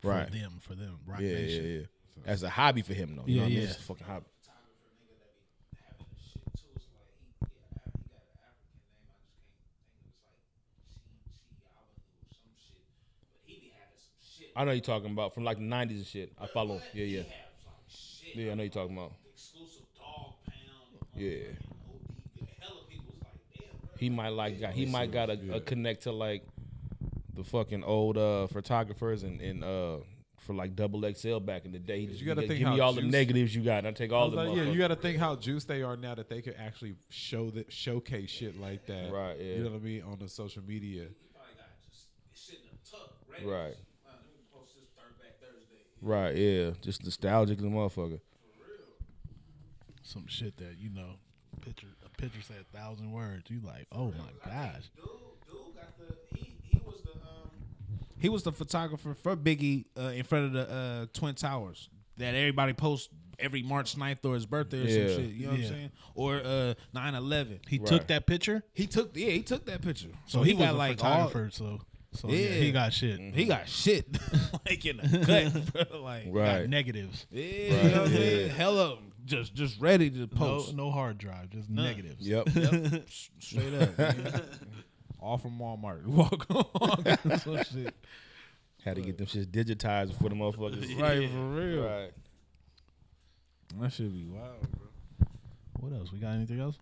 For 0.00 0.10
Right. 0.10 0.30
them, 0.30 0.58
for 0.60 0.74
them. 0.74 0.98
Roc 1.06 1.20
yeah, 1.20 1.28
yeah, 1.28 1.34
Nation. 1.34 1.88
yeah. 2.26 2.30
As 2.30 2.42
a 2.42 2.50
hobby 2.50 2.82
for 2.82 2.92
him 2.94 3.16
though. 3.16 3.22
You 3.26 3.34
Yeah, 3.36 3.40
know 3.40 3.42
what 3.42 3.46
I 3.46 3.48
mean? 3.48 3.58
yeah. 3.58 3.64
It's 3.70 3.78
a 3.78 3.82
fucking 3.82 4.06
hobby. 4.06 4.26
having 5.82 6.06
the 6.14 6.20
shit 6.22 6.44
too. 6.54 6.68
It's 6.76 6.86
like 6.92 7.08
he, 7.16 7.32
yeah, 7.40 7.88
he 7.96 8.04
got 8.12 8.20
an 8.20 8.38
African 8.44 8.84
name. 8.84 9.08
I 9.08 9.24
just 9.24 10.20
can't 10.28 10.44
think 10.44 10.68
of. 10.68 10.84
It's 10.84 11.00
like 11.08 11.24
Chi 11.24 11.56
Chi 11.56 11.72
Avenue 11.72 12.20
or 12.20 12.32
some 12.36 12.52
shit. 12.68 12.84
But 13.32 13.40
he 13.48 13.54
be 13.64 13.72
having 13.72 13.96
some 13.96 14.20
shit. 14.20 14.52
I 14.54 14.64
know 14.68 14.72
you're 14.76 14.84
talking 14.84 15.10
about 15.10 15.32
from 15.32 15.44
like 15.44 15.56
the 15.56 15.64
'90s 15.64 15.90
and 15.96 16.06
shit. 16.06 16.32
I 16.38 16.46
follow. 16.46 16.82
Yeah, 16.92 17.08
yeah, 17.08 17.24
He 17.24 17.32
has 17.32 17.56
like 17.64 17.88
shit. 17.88 18.36
yeah. 18.36 18.52
I 18.52 18.54
know 18.54 18.62
you're 18.62 18.70
talking 18.76 18.92
about. 18.96 19.12
Exclusive 21.16 21.58
dog 21.58 21.70
pound. 21.88 22.00
Yeah. 22.38 22.42
OD. 22.42 22.48
Hella 22.60 22.80
people 22.88 23.04
was 23.14 23.22
like, 23.22 23.58
damn, 23.58 23.78
bro. 23.80 23.88
He 23.98 24.10
might 24.10 24.28
like 24.30 24.60
got 24.60 24.72
he 24.74 24.86
might 24.86 25.12
got 25.12 25.30
a, 25.30 25.38
a 25.56 25.60
connect 25.60 26.02
to 26.04 26.12
like 26.12 26.42
the 27.34 27.44
fucking 27.44 27.82
old 27.84 28.16
uh 28.16 28.46
photographers 28.48 29.22
and 29.24 29.40
and 29.40 29.64
uh 29.64 29.96
for 30.38 30.52
like 30.54 30.76
double 30.76 31.00
XL 31.10 31.38
back 31.38 31.64
in 31.64 31.72
the 31.72 31.78
day. 31.78 32.00
He 32.00 32.06
you 32.12 32.26
gotta 32.26 32.42
give 32.42 32.48
think 32.48 32.60
me 32.60 32.66
how 32.66 32.80
all 32.80 32.92
the 32.92 33.00
Juice- 33.00 33.12
negatives 33.12 33.54
you 33.56 33.62
got. 33.62 33.78
And 33.78 33.86
I 33.88 33.92
take 33.92 34.12
all 34.12 34.30
was 34.30 34.36
the 34.36 34.44
like, 34.44 34.56
yeah, 34.56 34.64
you 34.64 34.76
got 34.78 34.88
to 34.88 34.96
think 34.96 35.18
how 35.18 35.36
juiced 35.36 35.68
they 35.68 35.82
are 35.82 35.96
now 35.96 36.14
that 36.14 36.28
they 36.28 36.42
could 36.42 36.56
actually 36.58 36.96
show 37.08 37.48
that 37.52 37.72
showcase 37.72 38.28
shit 38.28 38.60
like 38.60 38.84
that. 38.86 39.10
Right, 39.10 39.38
yeah. 39.40 39.54
You 39.54 39.64
know 39.64 39.70
what 39.70 39.80
I 39.80 39.84
mean 39.84 40.02
on 40.02 40.18
the 40.18 40.28
social 40.28 40.62
media. 40.62 41.06
probably 41.32 41.54
got 41.56 41.68
just 41.90 42.08
shit 42.34 42.58
tuck. 42.90 43.14
Right. 43.30 43.42
Let 43.42 43.56
me 43.56 44.42
post 44.54 44.74
this 44.74 44.84
third 44.94 45.18
back 45.18 45.40
Thursday. 45.40 45.80
Right, 46.02 46.36
yeah, 46.36 46.72
just 46.82 47.02
nostalgic 47.04 47.58
as 47.58 47.64
motherfucker. 47.64 48.20
Some 50.06 50.26
shit 50.28 50.56
that, 50.58 50.76
you 50.78 50.90
know, 50.90 51.14
picture 51.62 51.86
a 52.04 52.08
picture 52.20 52.42
said 52.42 52.56
a 52.72 52.76
thousand 52.76 53.10
words. 53.10 53.50
You 53.50 53.60
like, 53.64 53.86
oh 53.90 54.12
my 54.12 54.50
gosh. 54.50 54.82
Dude, 54.96 55.04
dude 55.50 55.74
got 55.74 55.98
the 55.98 56.14
he 56.36 56.56
he 56.62 56.78
was 56.86 57.00
the 57.02 57.12
um 57.12 57.48
he 58.18 58.28
was 58.28 58.42
the 58.42 58.52
photographer 58.52 59.14
for 59.14 59.34
Biggie 59.36 59.86
uh, 59.98 60.08
in 60.08 60.24
front 60.24 60.44
of 60.46 60.52
the 60.52 60.70
uh, 60.70 61.06
Twin 61.12 61.34
Towers 61.34 61.88
that 62.18 62.34
everybody 62.34 62.72
posts 62.74 63.08
every 63.38 63.62
March 63.62 63.96
9th 63.96 64.24
or 64.24 64.34
his 64.34 64.46
birthday 64.46 64.82
or 64.84 64.86
Yeah. 64.86 65.08
some 65.08 65.16
shit. 65.24 65.30
You 65.32 65.46
know 65.46 65.52
what 65.52 65.60
I'm 65.60 65.66
saying? 65.68 65.90
Or 66.14 66.36
uh 66.36 66.74
9/11. 66.94 67.60
He 67.68 67.78
Right. 67.78 67.86
took 67.88 68.06
that 68.08 68.26
picture, 68.26 68.62
He 68.74 68.86
took 68.86 69.16
yeah 69.16 69.30
he 69.30 69.42
took 69.42 69.64
that 69.66 69.80
picture. 69.82 70.10
so, 70.26 70.38
So, 70.38 70.42
he, 70.42 70.50
he, 70.50 70.54
was 70.54 70.66
got 70.66 70.74
a 70.74 70.76
like 70.78 71.02
all 71.02 71.26
photographer. 71.28 71.50
so, 71.50 71.80
so 72.14 72.28
yeah. 72.28 72.36
Yeah. 72.36 72.46
Mm-hmm. 72.48 72.62
he 72.62 72.72
got 72.72 72.92
shit. 72.92 73.20
he 73.34 73.44
got 73.44 73.68
shit 73.68 74.06
like 74.66 74.84
in 74.86 74.96
the 74.98 75.52
cut, 75.52 75.88
bro. 75.90 76.00
Like 76.00 76.24
Got 76.32 76.32
Right. 76.40 76.68
negatives. 76.68 77.26
yeah, 77.30 77.42
you 77.42 77.70
know 77.70 77.76
what 77.76 77.94
I'm 78.08 78.12
yeah. 78.12 78.18
saying? 78.18 78.50
Hella 78.50 78.98
just 79.24 79.54
just 79.54 79.80
ready 79.80 80.10
to 80.10 80.18
No, 80.20 80.26
post. 80.26 80.74
no 80.74 80.90
hard 80.90 81.18
drive, 81.18 81.50
just 81.50 81.68
negatives. 81.70 82.26
Yep. 82.26 82.48
Straight 83.40 83.74
up. 83.74 83.88
all 85.20 85.38
from 85.38 85.58
Walmart. 85.58 86.04
Walk 86.06 86.46
on. 86.50 87.38
some 87.38 87.62
shit. 87.64 87.94
Had 88.84 88.96
to 88.96 89.02
get 89.02 89.16
them 89.16 89.26
shits 89.26 89.46
digitized 89.46 90.14
for 90.20 90.28
the 90.28 90.34
motherfuckers. 90.34 91.00
Right, 91.00 91.28
for 91.30 91.48
real. 91.48 91.84
Right. 91.84 92.10
That 93.80 93.92
should 93.92 94.12
be 94.12 94.26
wild, 94.26 94.60
bro. 94.72 95.28
What 95.80 95.92
else? 95.98 96.12
We 96.12 96.18
got 96.18 96.32
anything 96.32 96.60
else? 96.60 96.76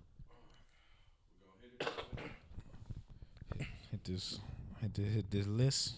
Hit 3.90 4.04
this, 4.04 4.40
hit 4.82 4.94
this, 4.94 5.14
hit 5.14 5.30
this 5.30 5.46
list. 5.46 5.94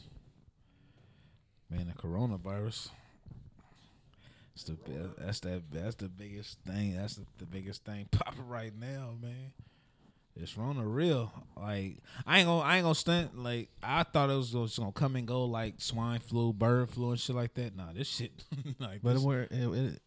Man, 1.71 1.87
the 1.89 2.01
coronavirus. 2.01 2.91
That's 4.55 4.65
the 4.65 4.77
that's 5.19 5.41
that 5.41 5.63
that's 5.73 5.95
the 5.97 6.09
biggest 6.09 6.59
thing. 6.67 6.97
That's 6.97 7.17
the, 7.17 7.25
the 7.39 7.47
biggest 7.47 7.85
thing 7.85 8.07
popping 8.13 8.47
right 8.47 8.73
now, 8.79 9.15
man. 9.21 9.53
It's 10.37 10.57
Rona 10.57 10.85
real. 10.87 11.33
Like 11.57 11.99
I 12.27 12.39
ain't 12.39 12.47
gonna 12.47 12.61
I 12.61 12.77
ain't 12.77 12.85
gonna 12.85 12.95
stunt. 12.95 13.37
Like 13.37 13.71
I 13.83 14.05
thought 14.05 14.31
it 14.31 14.35
was 14.37 14.51
just 14.53 14.79
gonna 14.79 14.93
come 14.93 15.17
and 15.17 15.27
go 15.27 15.45
like 15.47 15.75
swine 15.79 16.21
flu, 16.21 16.53
bird 16.53 16.91
flu, 16.91 17.11
and 17.11 17.21
shit 17.21 17.35
like 17.35 17.55
that. 17.55 17.77
Nah, 17.77 17.93
this 17.93 18.09
shit. 18.09 18.45
like, 18.79 19.01
But 19.03 19.15
this- 19.15 19.23
where? 19.23 19.43
It, 19.43 19.53
it, 19.53 20.03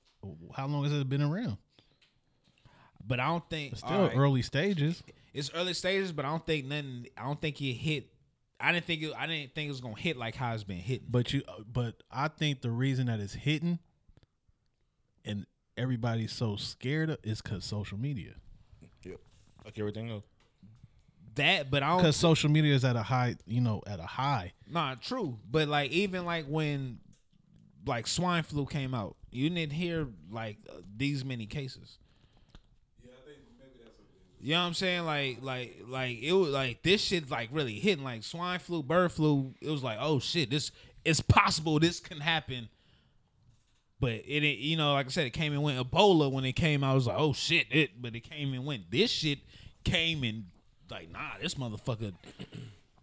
how 0.56 0.68
long 0.68 0.84
has 0.84 0.94
it 0.94 1.10
been 1.10 1.22
around? 1.22 1.58
but 3.06 3.22
I 3.22 3.28
don't 3.28 3.50
think 3.50 3.72
It's 3.72 3.82
still 3.82 4.02
right. 4.08 4.18
early 4.18 4.42
stages. 4.42 5.02
it's 5.34 5.50
early 5.56 5.74
stages, 5.74 6.12
but 6.12 6.26
I 6.26 6.30
don't 6.30 6.46
think 6.46 6.66
nothing. 6.66 7.08
I 7.18 7.24
don't 7.24 7.40
think 7.40 7.62
it 7.62 7.74
hit. 7.74 8.10
I 8.60 8.72
didn't 8.72 8.86
think 8.86 9.04
it. 9.04 9.14
I 9.18 9.28
didn't 9.28 9.54
think 9.54 9.68
it 9.68 9.72
was 9.72 9.82
gonna 9.82 9.98
hit 9.98 10.18
like 10.18 10.36
how 10.36 10.54
it's 10.54 10.64
been 10.64 10.78
hitting. 10.78 11.08
But 11.10 11.32
you, 11.34 11.44
but 11.72 11.96
I 12.12 12.28
think 12.28 12.62
the 12.62 12.72
reason 12.72 13.08
that 13.08 13.20
it's 13.20 13.34
hitting, 13.34 13.80
and 15.24 15.46
everybody's 15.78 16.32
so 16.32 16.56
scared 16.56 17.12
of, 17.12 17.18
is 17.24 17.42
because 17.42 17.66
social 17.66 17.98
media. 18.00 18.34
Yep. 19.04 19.20
Like 19.64 19.78
everything 19.78 20.10
else. 20.10 20.24
that, 21.36 21.70
but 21.70 21.84
I 21.84 21.90
don't. 21.90 21.98
Because 21.98 22.16
social 22.16 22.50
media 22.50 22.74
is 22.74 22.84
at 22.84 22.96
a 22.96 23.04
high, 23.04 23.36
you 23.46 23.62
know, 23.62 23.82
at 23.86 24.00
a 24.00 24.06
high. 24.08 24.54
Nah, 24.68 24.96
true. 24.96 25.38
But 25.50 25.68
like 25.68 25.92
even 25.92 26.26
like 26.26 26.46
when 26.48 27.00
like 27.86 28.08
swine 28.08 28.44
flu 28.44 28.66
came 28.66 28.94
out, 28.96 29.18
you 29.32 29.50
didn't 29.50 29.72
hear 29.72 30.08
like 30.32 30.58
uh, 30.70 30.78
these 30.96 31.24
many 31.24 31.46
cases. 31.46 32.00
You 34.40 34.54
know 34.54 34.62
what 34.62 34.68
I'm 34.68 34.74
saying? 34.76 35.06
Like, 35.06 35.40
like, 35.42 35.82
like 35.88 36.20
it 36.22 36.34
was 36.34 36.50
like 36.50 36.84
this 36.84 37.02
shit 37.02 37.30
like 37.30 37.50
really 37.52 37.80
hitting 37.80 38.04
like 38.04 38.24
swine 38.24 38.60
flu, 38.60 38.84
bird 38.84 39.12
flu. 39.12 39.54
It 39.62 39.70
was 39.70 39.84
like, 39.84 39.98
oh 40.00 40.20
shit, 40.20 40.50
this 40.50 40.72
it's 41.04 41.22
possible 41.22 41.80
this 41.80 42.00
can 42.00 42.20
happen. 42.20 42.70
But 44.00 44.12
it, 44.12 44.44
it 44.44 44.60
you 44.60 44.78
know, 44.78 44.94
like 44.94 45.08
I 45.08 45.10
said, 45.10 45.26
it 45.26 45.32
came 45.32 45.54
and 45.54 45.64
went. 45.64 45.80
Ebola 45.80 46.32
when 46.32 46.46
it 46.46 46.54
came 46.54 46.84
I 46.84 46.94
was 46.94 47.08
like, 47.08 47.18
oh 47.18 47.34
shit, 47.34 47.68
it. 47.72 48.02
But 48.02 48.16
it 48.16 48.22
came 48.22 48.54
and 48.54 48.66
went. 48.66 48.92
This 48.92 49.10
shit 49.10 49.40
came 49.84 50.24
and 50.24 50.46
like, 50.92 51.12
nah, 51.12 51.32
this 51.42 51.56
motherfucker 51.56 52.14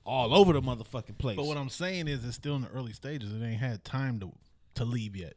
all 0.05 0.35
over 0.35 0.53
the 0.53 0.63
motherfucking 0.63 1.19
place. 1.19 1.37
But 1.37 1.47
what 1.47 1.57
I'm 1.57 1.69
saying 1.69 2.09
is, 2.09 2.25
it's 2.25 2.37
still 2.37 2.57
in 2.57 2.63
the 2.63 2.69
early 2.69 2.93
stages. 2.93 3.33
It 3.33 3.45
ain't 3.45 3.61
had 3.61 3.85
time 3.85 4.21
to 4.21 4.33
to 4.77 4.85
leave 4.85 5.17
yet. 5.17 5.35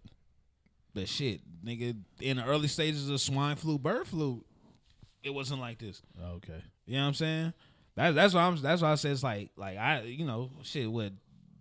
But 0.94 1.08
shit, 1.08 1.42
nigga, 1.64 1.96
in 2.20 2.38
the 2.38 2.46
early 2.46 2.68
stages 2.68 3.10
of 3.10 3.22
swine 3.22 3.56
flu, 3.56 3.78
bird 3.78 4.08
flu, 4.08 4.44
it 5.28 5.34
wasn't 5.34 5.60
like 5.60 5.78
this. 5.78 6.02
Okay. 6.36 6.64
You 6.86 6.96
know 6.96 7.02
what 7.02 7.08
I'm 7.10 7.14
saying? 7.14 7.54
That's 7.96 8.16
that's 8.16 8.34
why 8.34 8.42
I'm. 8.44 8.56
That's 8.62 8.82
why 8.82 8.92
I 8.92 8.96
said 8.96 9.12
it's 9.12 9.24
like 9.24 9.50
like 9.58 9.78
I 9.78 10.02
you 10.04 10.26
know 10.26 10.52
shit. 10.64 10.90
What 10.92 11.12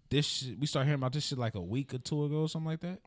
this 0.09 0.25
shit, 0.27 0.59
we 0.59 0.67
start 0.67 0.87
hearing 0.87 1.01
about 1.01 1.13
this 1.13 1.27
shit 1.27 1.39
like 1.39 1.55
a 1.57 1.61
week 1.61 1.93
or 1.95 1.99
two 1.99 2.25
ago, 2.25 2.43
or 2.43 2.49
something 2.49 2.71
like 2.71 2.81
that. 2.81 3.01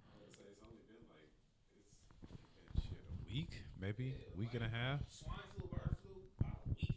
Shit, 2.75 2.97
a 2.97 3.33
week, 3.33 3.51
maybe 3.79 4.15
week 4.37 4.49
and 4.53 4.63
a 4.63 4.67
half. 4.69 4.99
Swine 5.09 5.37
flu, 5.55 5.69
bird 5.71 5.95
a 6.43 6.69
week. 6.69 6.89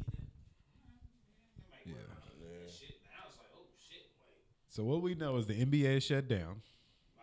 Yeah. 1.85 1.95
Shit, 2.67 2.97
now 3.05 3.29
it's 3.29 3.39
like 3.39 3.53
oh 3.55 3.67
shit, 3.79 4.07
like 4.19 4.39
So 4.71 4.85
what 4.85 5.03
we 5.03 5.15
know 5.15 5.37
is 5.37 5.47
the 5.47 5.55
NBA 5.55 6.03
shut 6.03 6.27
down. 6.29 6.63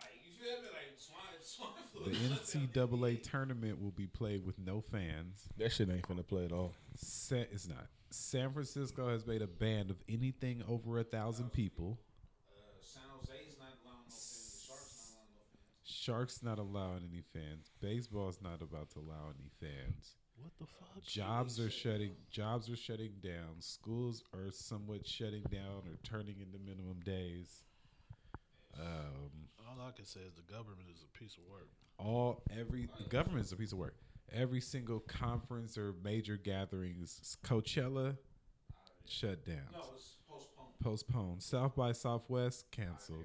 like 0.00 0.14
you 0.24 0.32
feel 0.40 0.62
me? 0.62 0.68
Like 0.68 0.96
swine 0.96 1.42
swine 1.42 1.84
flu. 1.89 1.89
The 2.04 2.10
NCAA 2.12 3.22
tournament 3.22 3.80
will 3.80 3.90
be 3.90 4.06
played 4.06 4.44
with 4.44 4.58
no 4.58 4.80
fans. 4.80 5.48
That 5.58 5.72
shit 5.72 5.90
ain't 5.90 6.02
finna 6.02 6.26
play 6.26 6.44
at 6.46 6.52
all. 6.52 6.72
Sa- 6.96 7.36
it's 7.36 7.68
not. 7.68 7.86
San 8.10 8.52
Francisco 8.52 9.08
has 9.08 9.26
made 9.26 9.42
a 9.42 9.46
ban 9.46 9.90
of 9.90 9.96
anything 10.08 10.62
over 10.68 10.98
a 10.98 11.04
thousand 11.04 11.52
people. 11.52 11.98
San 12.80 13.02
Jose's 13.12 13.56
not 13.58 13.68
allowing 13.84 14.08
no 14.08 14.16
fans. 14.18 14.84
Sharks 14.84 15.12
not 15.12 15.28
allowing 15.28 15.32
no 15.34 15.40
fans. 15.52 15.84
Sharks 15.84 16.42
not 16.42 16.58
allowing 16.58 17.08
any 17.12 17.22
fans. 17.32 17.70
Baseball's 17.80 18.40
not 18.42 18.62
about 18.62 18.90
to 18.92 18.98
allow 19.00 19.30
any 19.38 19.50
fans. 19.60 20.16
What 20.42 20.52
the 20.58 20.66
fuck? 20.66 21.02
Jobs 21.04 21.60
are 21.60 21.70
shutting. 21.70 22.12
Jobs 22.30 22.70
are 22.70 22.76
shutting 22.76 23.12
down. 23.22 23.60
Schools 23.60 24.24
are 24.34 24.50
somewhat 24.50 25.06
shutting 25.06 25.42
down 25.50 25.82
or 25.86 25.98
turning 26.02 26.36
into 26.40 26.58
minimum 26.58 27.00
days. 27.04 27.62
Um, 28.78 29.48
All 29.68 29.86
I 29.86 29.90
can 29.92 30.04
say 30.04 30.20
is 30.20 30.34
the 30.34 30.52
government 30.52 30.88
is 30.92 31.02
a 31.02 31.18
piece 31.18 31.36
of 31.36 31.44
work. 31.50 31.68
all 31.98 32.42
every 32.58 32.88
the 33.10 33.38
is 33.38 33.52
a 33.52 33.56
piece 33.56 33.72
of 33.72 33.78
work. 33.78 33.94
every 34.32 34.60
single 34.60 35.00
conference 35.00 35.76
or 35.76 35.94
major 36.02 36.36
gatherings, 36.36 37.36
Coachella 37.44 38.16
shut 39.06 39.44
down. 39.44 39.58
No, 39.72 39.80
it's 39.94 40.16
postponed. 40.28 40.68
Postponed. 40.80 41.42
South 41.42 41.74
by 41.76 41.92
Southwest 41.92 42.70
canceled. 42.70 43.24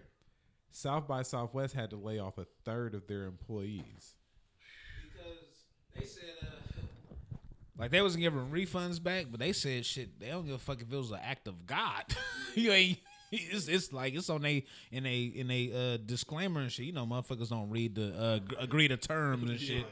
South 0.72 1.08
by 1.08 1.22
Southwest 1.22 1.74
had 1.74 1.90
to 1.92 1.96
lay 1.96 2.20
off 2.20 2.38
a 2.38 2.46
third 2.66 2.96
of 2.96 3.08
their 3.08 3.24
employees. 3.26 4.16
Because 5.04 5.64
they 5.98 6.06
said, 6.06 6.24
uh, 6.42 6.48
like 7.78 7.92
they 7.92 8.02
wasn't 8.02 8.24
giving 8.24 8.50
refunds 8.52 9.02
back, 9.02 9.28
but 9.32 9.40
they 9.40 9.54
said 9.54 9.86
shit. 9.86 10.20
They 10.20 10.28
don't 10.28 10.46
give 10.46 10.56
a 10.56 10.60
fuck 10.60 10.82
if 10.82 10.92
it 10.92 10.96
was 10.96 11.12
an 11.12 11.20
act 11.24 11.48
of 11.48 11.66
God. 11.66 12.04
you 12.56 12.72
ain't. 12.72 13.00
It's, 13.32 13.68
it's 13.68 13.92
like 13.92 14.14
it's 14.14 14.30
on 14.30 14.46
a 14.46 14.64
in 14.92 15.06
a 15.06 15.24
in 15.24 15.52
a 15.52 15.72
uh, 15.96 15.98
disclaimer 16.06 16.62
and 16.62 16.72
shit. 16.72 16.86
You 16.86 16.94
know, 16.94 17.06
motherfuckers 17.06 17.50
don't 17.50 17.70
read 17.70 17.96
the 17.96 18.16
uh, 18.18 18.40
g- 18.40 18.56
agree 18.60 18.88
to 18.88 18.98
terms 18.98 19.50
and 19.50 19.60
shit. 19.60 19.86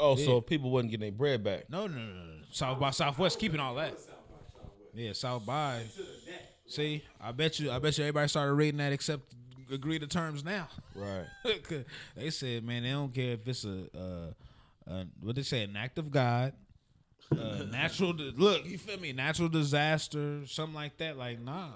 Oh, 0.00 0.16
so 0.16 0.40
people 0.40 0.70
wasn't 0.70 0.90
getting 0.92 1.02
their 1.10 1.12
bread 1.12 1.44
back. 1.44 1.68
No, 1.68 1.86
no, 1.86 1.96
no, 1.98 2.04
no. 2.04 2.32
South 2.50 2.78
by 2.80 2.90
Southwest 2.90 3.38
keeping 3.38 3.60
all 3.60 3.74
that. 3.74 3.94
Yeah, 4.94 5.12
South 5.12 5.44
by. 5.44 5.82
See, 6.66 7.02
I 7.20 7.32
bet 7.32 7.58
you, 7.60 7.70
I 7.70 7.78
bet 7.78 7.98
you, 7.98 8.04
everybody 8.04 8.28
started 8.28 8.54
reading 8.54 8.78
that 8.78 8.92
except 8.92 9.34
agree 9.70 9.98
to 9.98 10.06
terms 10.06 10.44
now. 10.44 10.68
Right. 10.94 11.26
'Cause 11.64 11.84
they 12.16 12.30
said, 12.30 12.64
man, 12.64 12.82
they 12.84 12.90
don't 12.90 13.12
care 13.12 13.32
if 13.32 13.46
it's 13.48 13.64
a, 13.64 13.86
uh, 13.94 14.90
uh, 14.90 15.04
what 15.20 15.34
they 15.36 15.42
say, 15.42 15.64
an 15.64 15.76
act 15.76 15.98
of 15.98 16.10
God, 16.10 16.52
uh, 17.32 17.64
natural. 17.70 18.12
di- 18.14 18.32
look, 18.36 18.64
you 18.66 18.78
feel 18.78 18.98
me? 18.98 19.12
Natural 19.12 19.48
disaster, 19.48 20.46
something 20.46 20.74
like 20.74 20.96
that. 20.98 21.16
Like, 21.18 21.40
nah, 21.40 21.70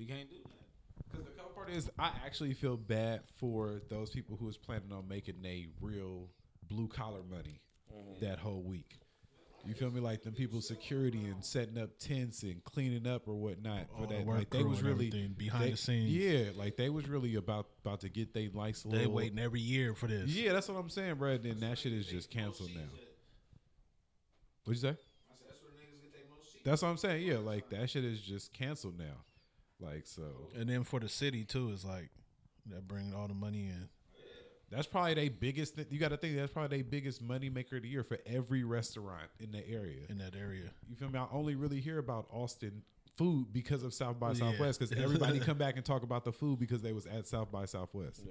you 0.00 0.06
can't 0.06 0.28
do 0.30 0.36
that. 0.42 1.10
Because 1.10 1.26
the 1.26 1.32
cold 1.32 1.54
part 1.54 1.70
is, 1.70 1.90
I 1.98 2.10
actually 2.24 2.54
feel 2.54 2.76
bad 2.76 3.20
for 3.36 3.80
those 3.88 4.10
people 4.10 4.36
who 4.36 4.46
was 4.46 4.56
planning 4.56 4.92
on 4.92 5.08
making 5.08 5.36
a 5.44 5.66
real 5.80 6.28
blue 6.68 6.88
collar 6.88 7.22
money 7.28 7.60
that 8.20 8.38
whole 8.38 8.62
week. 8.62 8.96
You 9.66 9.74
feel 9.74 9.90
me? 9.90 10.00
Like 10.00 10.22
them 10.22 10.32
people 10.32 10.62
security 10.62 11.26
and 11.26 11.44
setting 11.44 11.76
up 11.76 11.90
tents 11.98 12.44
and 12.44 12.64
cleaning 12.64 13.06
up 13.06 13.28
or 13.28 13.34
whatnot 13.34 13.88
for 13.90 14.02
All 14.04 14.06
the 14.06 14.14
that. 14.14 14.24
work 14.24 14.38
Like 14.38 14.50
they 14.50 14.62
was 14.62 14.82
really 14.82 15.10
behind 15.36 15.64
they- 15.64 15.70
the 15.72 15.76
scenes. 15.76 16.10
Yeah, 16.10 16.44
like 16.56 16.76
they 16.78 16.88
was 16.88 17.06
really 17.08 17.34
about 17.34 17.66
about 17.84 18.00
to 18.00 18.08
get 18.08 18.32
they 18.32 18.48
nice 18.48 18.84
They 18.84 18.90
little. 18.98 19.12
waiting 19.12 19.38
every 19.38 19.60
year 19.60 19.94
for 19.94 20.06
this. 20.06 20.30
Yeah, 20.30 20.54
that's 20.54 20.68
what 20.68 20.78
I'm 20.78 20.88
saying, 20.88 21.16
bro. 21.16 21.36
Then 21.36 21.60
that 21.60 21.76
shit 21.78 21.92
is 21.92 22.06
just 22.06 22.30
canceled 22.30 22.70
now. 22.74 22.80
What'd 24.64 24.82
you 24.82 24.88
say? 24.90 24.96
That's 26.64 26.82
what 26.82 26.88
I'm 26.88 26.96
saying. 26.98 27.26
Yeah, 27.26 27.38
like 27.38 27.68
that 27.70 27.90
shit 27.90 28.04
is 28.04 28.20
just 28.20 28.52
canceled 28.54 28.98
now. 28.98 29.24
Like 29.80 30.06
so. 30.06 30.22
And 30.54 30.68
then 30.68 30.84
for 30.84 31.00
the 31.00 31.08
city 31.08 31.44
too, 31.44 31.70
it's 31.72 31.84
like 31.84 32.10
that 32.66 32.86
bringing 32.86 33.14
all 33.14 33.28
the 33.28 33.34
money 33.34 33.66
in. 33.66 33.88
That's 34.70 34.86
probably 34.86 35.14
their 35.14 35.30
biggest. 35.30 35.74
Th- 35.74 35.88
you 35.90 35.98
got 35.98 36.10
to 36.10 36.16
think 36.16 36.36
that's 36.36 36.52
probably 36.52 36.78
their 36.78 36.88
biggest 36.88 37.20
money 37.20 37.48
maker 37.50 37.76
of 37.76 37.82
the 37.82 37.88
year 37.88 38.04
for 38.04 38.18
every 38.24 38.62
restaurant 38.62 39.28
in 39.40 39.50
the 39.50 39.68
area. 39.68 40.02
in 40.08 40.18
that 40.18 40.36
area. 40.36 40.70
You 40.88 40.94
feel 40.94 41.10
me? 41.10 41.18
I 41.18 41.26
only 41.32 41.56
really 41.56 41.80
hear 41.80 41.98
about 41.98 42.26
Austin 42.30 42.82
food 43.16 43.52
because 43.52 43.82
of 43.82 43.92
South 43.92 44.20
by 44.20 44.32
Southwest 44.32 44.78
because 44.78 44.96
everybody 45.02 45.40
come 45.40 45.58
back 45.58 45.76
and 45.76 45.84
talk 45.84 46.04
about 46.04 46.24
the 46.24 46.32
food 46.32 46.60
because 46.60 46.82
they 46.82 46.92
was 46.92 47.06
at 47.06 47.26
South 47.26 47.50
by 47.50 47.64
Southwest. 47.64 48.22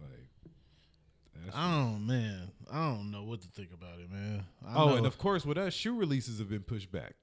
Like, 0.00 0.26
that's- 1.34 1.54
Oh 1.54 1.98
man, 1.98 2.50
I 2.72 2.90
don't 2.90 3.10
know 3.10 3.24
what 3.24 3.42
to 3.42 3.48
think 3.48 3.70
about 3.72 4.00
it, 4.00 4.10
man. 4.10 4.44
I 4.66 4.76
oh, 4.76 4.88
know- 4.88 4.96
and 4.96 5.06
of 5.06 5.18
course 5.18 5.44
with 5.44 5.58
us, 5.58 5.74
shoe 5.74 5.94
releases 5.94 6.38
have 6.38 6.48
been 6.48 6.62
pushed 6.62 6.90
back 6.90 7.14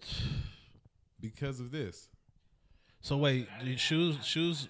because 1.20 1.60
of 1.60 1.70
this. 1.70 2.08
So 3.02 3.16
wait, 3.18 3.48
the 3.62 3.76
shoes, 3.76 4.16
shoes. 4.24 4.68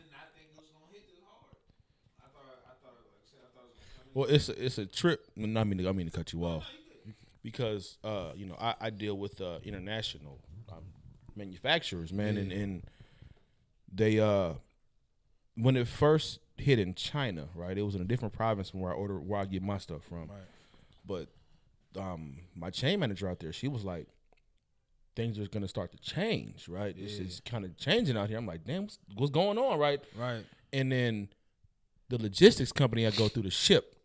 Well, 4.15 4.29
it's 4.29 4.49
a, 4.49 4.65
it's 4.65 4.79
a 4.79 4.87
trip. 4.87 5.25
I 5.37 5.41
mean, 5.41 5.79
to- 5.79 5.89
I 5.89 5.93
mean 5.93 6.07
to 6.11 6.13
cut 6.17 6.33
you 6.33 6.45
off 6.45 6.67
because 7.43 7.97
uh, 8.05 8.33
you 8.35 8.47
know 8.47 8.57
I, 8.61 8.75
I 8.81 8.91
deal 8.91 9.17
with 9.17 9.41
uh, 9.41 9.59
international 9.65 10.39
um, 10.71 10.83
manufacturers, 11.37 12.13
man, 12.13 12.37
and, 12.37 12.53
and 12.53 12.83
they 13.95 14.19
uh 14.21 14.53
when 15.57 15.77
it 15.77 15.87
first 15.89 16.39
hit 16.57 16.79
in 16.79 16.95
China, 16.95 17.49
right? 17.55 17.77
It 17.77 17.83
was 17.83 17.95
in 17.95 18.01
a 18.01 18.05
different 18.05 18.35
province 18.35 18.71
from 18.71 18.81
where 18.81 18.93
I 18.93 18.95
order 18.95 19.19
where 19.19 19.41
I 19.41 19.45
get 19.47 19.63
my 19.63 19.79
stuff 19.79 20.03
from. 20.09 20.29
But 21.07 21.29
um, 22.01 22.37
my 22.55 22.71
chain 22.71 23.01
manager 23.01 23.29
out 23.29 23.41
there, 23.41 23.53
she 23.53 23.69
was 23.69 23.85
like, 23.85 24.07
things 25.15 25.39
are 25.39 25.47
gonna 25.49 25.69
start 25.69 25.93
to 25.93 25.99
change, 25.99 26.69
right? 26.69 26.97
This 26.97 27.19
is 27.19 27.41
kind 27.45 27.65
of 27.65 27.77
changing 27.77 28.17
out 28.17 28.29
here. 28.29 28.39
I'm 28.39 28.47
like, 28.47 28.65
damn, 28.65 28.83
what's, 28.83 28.99
what's 29.15 29.31
going 29.31 29.59
on, 29.59 29.79
right? 29.79 30.01
Right. 30.19 30.45
And 30.73 30.91
then 30.91 31.29
the 32.09 32.19
logistics 32.19 32.73
company 32.73 33.07
I 33.07 33.11
go 33.11 33.29
through 33.29 33.45
to 33.45 33.51
ship 33.51 33.97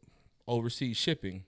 overseas 0.47 0.97
shipping, 0.97 1.43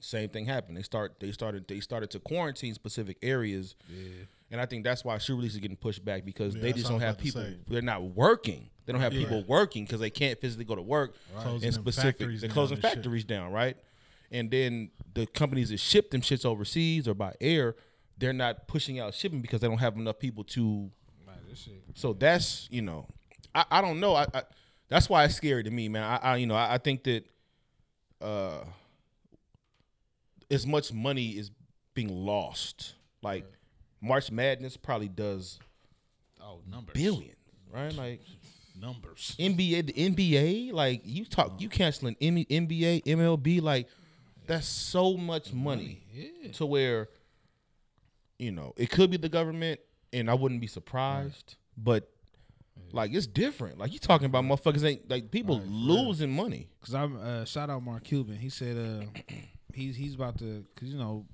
same 0.00 0.28
thing 0.28 0.46
happened. 0.46 0.76
They 0.76 0.82
start 0.82 1.20
they 1.20 1.30
started 1.32 1.68
they 1.68 1.80
started 1.80 2.10
to 2.10 2.18
quarantine 2.20 2.74
specific 2.74 3.18
areas. 3.22 3.74
Yeah. 3.88 4.24
And 4.50 4.60
I 4.60 4.66
think 4.66 4.84
that's 4.84 5.04
why 5.04 5.16
shoe 5.18 5.36
release 5.36 5.54
is 5.54 5.60
getting 5.60 5.76
pushed 5.76 6.04
back 6.04 6.24
because 6.24 6.54
Yeah, 6.54 6.62
they 6.62 6.72
just 6.72 6.88
don't 6.88 7.00
have 7.00 7.16
to 7.16 7.22
people. 7.22 7.44
They're 7.68 7.80
not 7.82 8.02
working. 8.02 8.68
They 8.84 8.92
don't 8.92 9.00
have 9.00 9.12
Yeah. 9.14 9.20
people 9.20 9.44
working 9.44 9.84
because 9.84 10.00
they 10.00 10.10
can't 10.10 10.38
physically 10.40 10.64
go 10.64 10.74
to 10.74 10.82
work. 10.82 11.14
Closing 11.38 11.66
And 11.68 11.74
specific, 11.74 12.18
they're 12.40 12.50
closing 12.50 12.76
factories 12.78 13.24
down, 13.24 13.52
right? 13.52 13.76
And 14.30 14.50
then 14.50 14.90
the 15.14 15.26
companies 15.26 15.68
that 15.70 15.78
ship 15.78 16.10
them 16.10 16.20
shits 16.20 16.44
overseas 16.44 17.06
or 17.06 17.14
by 17.14 17.34
air, 17.40 17.76
they're 18.22 18.32
not 18.32 18.68
pushing 18.68 19.00
out 19.00 19.12
shipping 19.14 19.40
because 19.40 19.60
they 19.60 19.66
don't 19.66 19.78
have 19.78 19.96
enough 19.96 20.18
people 20.18 20.44
to 20.44 20.88
so 21.94 22.12
that's 22.14 22.68
you 22.70 22.80
know, 22.80 23.06
I, 23.54 23.64
I 23.70 23.80
don't 23.82 23.98
know. 24.00 24.14
I, 24.14 24.26
I 24.32 24.42
that's 24.88 25.08
why 25.10 25.24
it's 25.24 25.34
scary 25.34 25.62
to 25.64 25.70
me, 25.70 25.88
man. 25.88 26.02
I, 26.04 26.16
I 26.32 26.36
you 26.36 26.46
know 26.46 26.54
I, 26.54 26.74
I 26.74 26.78
think 26.78 27.02
that 27.04 27.24
uh 28.20 28.64
as 30.50 30.66
much 30.66 30.92
money 30.92 31.30
is 31.30 31.50
being 31.94 32.08
lost. 32.08 32.94
Like 33.22 33.44
March 34.00 34.30
Madness 34.30 34.76
probably 34.76 35.08
does 35.08 35.58
Oh, 36.40 36.60
numbers. 36.70 36.94
billions, 36.94 37.36
right? 37.70 37.92
Like 37.92 38.20
Numbers. 38.80 39.36
NBA, 39.38 39.86
the 39.86 39.92
NBA, 39.92 40.72
like 40.72 41.02
you 41.04 41.24
talk, 41.24 41.60
you 41.60 41.68
canceling 41.68 42.16
M- 42.20 42.36
NBA, 42.36 43.04
MLB, 43.04 43.60
like 43.62 43.86
that's 44.46 44.66
so 44.66 45.16
much 45.16 45.52
money 45.52 46.02
to 46.54 46.66
where 46.66 47.08
you 48.42 48.50
know 48.50 48.72
it 48.76 48.90
could 48.90 49.10
be 49.10 49.16
the 49.16 49.28
government, 49.28 49.80
and 50.12 50.30
I 50.30 50.34
wouldn't 50.34 50.60
be 50.60 50.66
surprised, 50.66 51.56
but 51.76 52.08
like 52.92 53.12
it's 53.14 53.26
different. 53.26 53.78
Like 53.78 53.92
you 53.92 53.98
talking 53.98 54.26
about 54.26 54.44
motherfuckers 54.44 54.84
ain't 54.84 55.08
like 55.08 55.30
people 55.30 55.60
losing 55.64 56.32
money. 56.32 56.68
Cause 56.84 56.94
I'm 56.94 57.18
uh, 57.20 57.44
shout 57.44 57.70
out 57.70 57.82
Mark 57.82 58.04
Cuban. 58.04 58.36
He 58.36 58.48
said 58.48 58.76
uh, 58.76 59.34
he's 59.72 59.96
he's 59.96 60.14
about 60.14 60.38
to 60.38 60.64
cause 60.76 60.88
you 60.88 60.98
know 60.98 61.26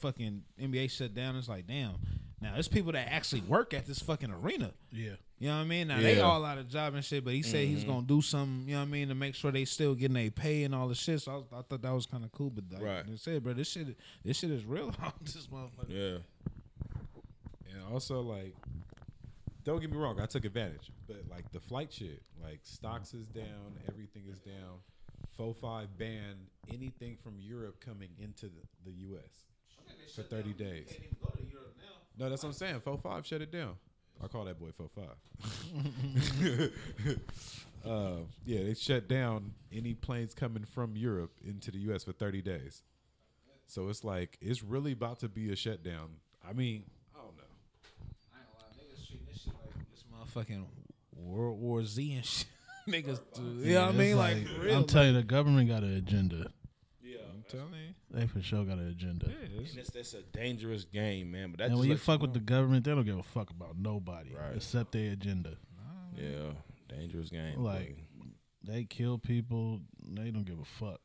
fucking 0.00 0.42
NBA 0.60 0.90
shut 0.90 1.14
down. 1.14 1.36
It's 1.36 1.48
like 1.48 1.66
damn. 1.66 1.96
Now 2.40 2.54
there's 2.54 2.68
people 2.68 2.92
that 2.92 3.12
actually 3.12 3.42
work 3.42 3.74
at 3.74 3.86
this 3.86 3.98
fucking 3.98 4.30
arena. 4.30 4.72
Yeah, 4.92 5.12
You 5.38 5.48
know 5.48 5.56
what 5.56 5.62
I 5.62 5.64
mean? 5.64 5.88
Now 5.88 6.00
they 6.00 6.16
Yeah. 6.16 6.22
all 6.22 6.44
out 6.44 6.56
of 6.58 6.68
job 6.68 6.94
and 6.94 7.04
shit, 7.04 7.22
but 7.24 7.34
he 7.34 7.42
said 7.42 7.66
he's 7.66 7.80
mm-hmm. 7.80 7.90
gonna 7.90 8.06
do 8.06 8.22
something. 8.22 8.66
You 8.66 8.74
know 8.74 8.80
what 8.80 8.88
I 8.88 8.90
mean 8.90 9.08
to 9.08 9.14
make 9.14 9.34
sure 9.34 9.52
they 9.52 9.66
still 9.66 9.94
getting 9.94 10.14
their 10.14 10.30
pay 10.30 10.64
and 10.64 10.74
all 10.74 10.88
the 10.88 10.94
shit. 10.94 11.20
So 11.20 11.32
I, 11.32 11.34
was, 11.36 11.44
I 11.52 11.62
thought 11.62 11.82
that 11.82 11.92
was 11.92 12.06
kind 12.06 12.24
of 12.24 12.32
cool. 12.32 12.50
But 12.50 12.64
like 12.72 12.82
Right. 12.82 13.06
they 13.06 13.16
said, 13.16 13.42
bro, 13.42 13.52
this 13.52 13.68
shit 13.68 13.96
this 14.24 14.38
shit 14.38 14.50
is 14.50 14.64
real. 14.64 14.94
this 15.22 15.46
motherfucker. 15.48 15.88
Yeah, 15.88 16.18
And 17.72 17.92
also, 17.92 18.20
like, 18.22 18.54
don't 19.64 19.80
get 19.80 19.90
me 19.90 19.98
wrong, 19.98 20.18
I 20.20 20.26
took 20.26 20.44
advantage, 20.46 20.90
but 21.06 21.22
like 21.30 21.50
the 21.52 21.60
flight 21.60 21.92
shit, 21.92 22.22
like 22.42 22.60
stocks 22.62 23.12
is 23.12 23.26
down, 23.26 23.76
everything 23.88 24.22
is 24.30 24.38
down. 24.38 24.78
Fo 25.36 25.52
five 25.52 25.96
banned 25.98 26.46
anything 26.72 27.16
from 27.22 27.38
Europe 27.38 27.76
coming 27.84 28.10
into 28.18 28.46
the, 28.46 28.62
the 28.84 28.92
U.S. 29.08 29.44
for 30.14 30.22
thirty 30.22 30.52
days. 30.54 30.88
No, 32.20 32.28
that's 32.28 32.42
what 32.42 32.50
I'm 32.50 32.52
saying. 32.52 32.80
Four 32.80 32.98
five, 32.98 33.26
shut 33.26 33.40
it 33.40 33.50
down. 33.50 33.76
I 34.22 34.26
call 34.28 34.44
that 34.44 34.60
boy 34.60 34.68
four 34.76 34.90
five. 34.94 35.16
uh, 37.90 38.16
yeah, 38.44 38.64
they 38.64 38.74
shut 38.74 39.08
down 39.08 39.54
any 39.72 39.94
planes 39.94 40.34
coming 40.34 40.64
from 40.64 40.96
Europe 40.96 41.32
into 41.42 41.70
the 41.70 41.78
U.S. 41.78 42.04
for 42.04 42.12
thirty 42.12 42.42
days. 42.42 42.82
So 43.66 43.88
it's 43.88 44.04
like 44.04 44.36
it's 44.42 44.62
really 44.62 44.92
about 44.92 45.20
to 45.20 45.30
be 45.30 45.50
a 45.50 45.56
shutdown. 45.56 46.10
I 46.46 46.52
mean, 46.52 46.84
I 47.14 47.20
don't 47.20 47.36
know. 47.38 47.42
I 48.34 48.40
ain't 48.40 48.48
gonna 48.52 48.64
lie, 48.66 48.84
niggas 48.84 49.06
treating 49.08 49.26
this 49.26 49.40
shit 49.42 49.54
like 49.54 49.90
this 49.90 50.04
motherfucking 50.12 50.64
World 51.16 51.58
War 51.58 51.82
Z 51.84 52.12
and 52.12 52.24
shit. 52.26 52.46
niggas 52.86 53.20
do. 53.34 53.42
You 53.66 53.74
know 53.74 53.86
what 53.86 53.94
I 53.94 53.98
mean? 53.98 54.16
Like, 54.18 54.46
for 54.46 54.60
real. 54.60 54.76
I'm 54.76 54.84
telling 54.84 55.14
you, 55.14 55.14
the 55.14 55.22
government 55.22 55.70
got 55.70 55.84
an 55.84 55.96
agenda. 55.96 56.50
I'm 57.52 57.58
telling 57.58 57.72
you. 57.74 57.94
They 58.10 58.26
for 58.26 58.40
sure 58.42 58.64
got 58.64 58.78
an 58.78 58.88
agenda. 58.88 59.26
and 59.26 59.66
it's, 59.66 59.90
that's 59.90 60.14
a 60.14 60.22
dangerous 60.22 60.84
game, 60.84 61.30
man. 61.32 61.50
But 61.50 61.58
that's 61.58 61.70
and 61.70 61.78
when 61.78 61.88
you 61.88 61.94
lets 61.94 62.04
fuck 62.04 62.20
know. 62.20 62.24
with 62.26 62.34
the 62.34 62.40
government, 62.40 62.84
they 62.84 62.90
don't 62.94 63.04
give 63.04 63.18
a 63.18 63.22
fuck 63.22 63.50
about 63.50 63.76
nobody 63.78 64.30
Right. 64.34 64.56
except 64.56 64.92
their 64.92 65.12
agenda. 65.12 65.56
yeah, 66.16 66.52
dangerous 66.88 67.28
game. 67.30 67.62
Like 67.62 67.96
they 68.62 68.84
kill 68.84 69.18
people, 69.18 69.80
they 70.06 70.30
don't 70.30 70.44
give 70.44 70.58
a 70.60 70.64
fuck. 70.64 71.00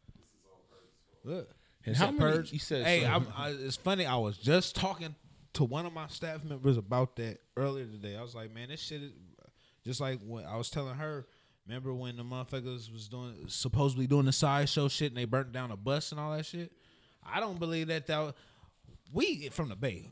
Look. 1.24 1.50
And 1.86 1.96
He 1.96 2.00
how 2.04 2.12
many- 2.12 2.20
purge? 2.20 2.50
he 2.50 2.58
said 2.58 2.86
Hey, 2.86 3.02
so- 3.02 3.08
I'm, 3.08 3.28
I, 3.36 3.50
it's 3.50 3.76
funny. 3.76 4.06
I 4.06 4.16
was 4.18 4.38
just 4.38 4.76
talking 4.76 5.16
to 5.54 5.64
one 5.64 5.86
of 5.86 5.94
my 5.94 6.08
staff 6.08 6.44
members 6.44 6.78
about 6.78 7.16
that 7.18 7.40
earlier 7.56 7.86
today. 7.86 8.16
I 8.18 8.22
was 8.22 8.36
like, 8.36 8.54
man, 8.54 8.70
this 8.70 8.82
shit 8.82 9.02
is 9.04 9.12
just 9.86 10.02
like 10.02 10.20
when 10.26 10.46
I 10.46 10.58
was 10.58 10.70
telling 10.70 10.96
her. 10.96 11.26
Remember 11.68 11.94
when 11.94 12.16
the 12.18 12.24
motherfuckers 12.24 12.92
was 12.94 13.08
doing 13.08 13.34
supposedly 13.48 14.06
doing 14.08 14.26
the 14.26 14.32
sideshow 14.32 14.88
shit 14.88 15.12
and 15.12 15.18
they 15.18 15.26
burnt 15.26 15.52
down 15.52 15.72
a 15.72 15.78
bus 15.78 16.12
and 16.12 16.20
all 16.22 16.36
that 16.36 16.46
shit? 16.46 16.72
I 17.26 17.40
don't 17.40 17.58
believe 17.60 17.88
that 17.88 18.06
that 18.08 18.36
we 19.12 19.50
from 19.50 19.70
the 19.70 19.76
Bay. 19.76 20.12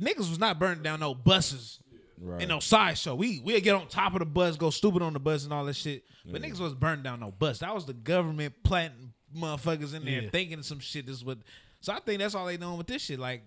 Niggas 0.00 0.28
was 0.30 0.38
not 0.38 0.58
burning 0.58 0.82
down 0.82 1.00
no 1.00 1.14
buses 1.14 1.78
Right. 2.22 2.42
and 2.42 2.48
no 2.50 2.60
sideshow. 2.60 3.14
We 3.14 3.40
we'd 3.40 3.62
get 3.62 3.74
on 3.76 3.86
top 3.88 4.12
of 4.14 4.18
the 4.18 4.26
bus, 4.26 4.56
go 4.56 4.70
stupid 4.70 5.00
on 5.00 5.12
the 5.14 5.18
bus 5.20 5.44
and 5.44 5.52
all 5.52 5.64
that 5.64 5.74
shit. 5.76 6.04
But 6.26 6.42
niggas 6.42 6.60
was 6.60 6.74
burning 6.74 7.02
down 7.02 7.20
no 7.20 7.30
bus. 7.30 7.60
That 7.60 7.74
was 7.74 7.86
the 7.86 7.94
government 7.94 8.54
planting 8.62 9.12
motherfuckers 9.34 9.94
in 9.94 10.04
there 10.04 10.22
Yeah. 10.22 10.30
thinking 10.30 10.62
some 10.62 10.80
shit 10.80 11.08
is 11.08 11.24
what 11.24 11.38
so 11.80 11.92
I 11.94 12.00
think 12.00 12.18
that's 12.18 12.34
all 12.34 12.44
they 12.46 12.56
doing 12.58 12.76
with 12.76 12.88
this 12.88 13.02
shit. 13.02 13.18
Like 13.20 13.42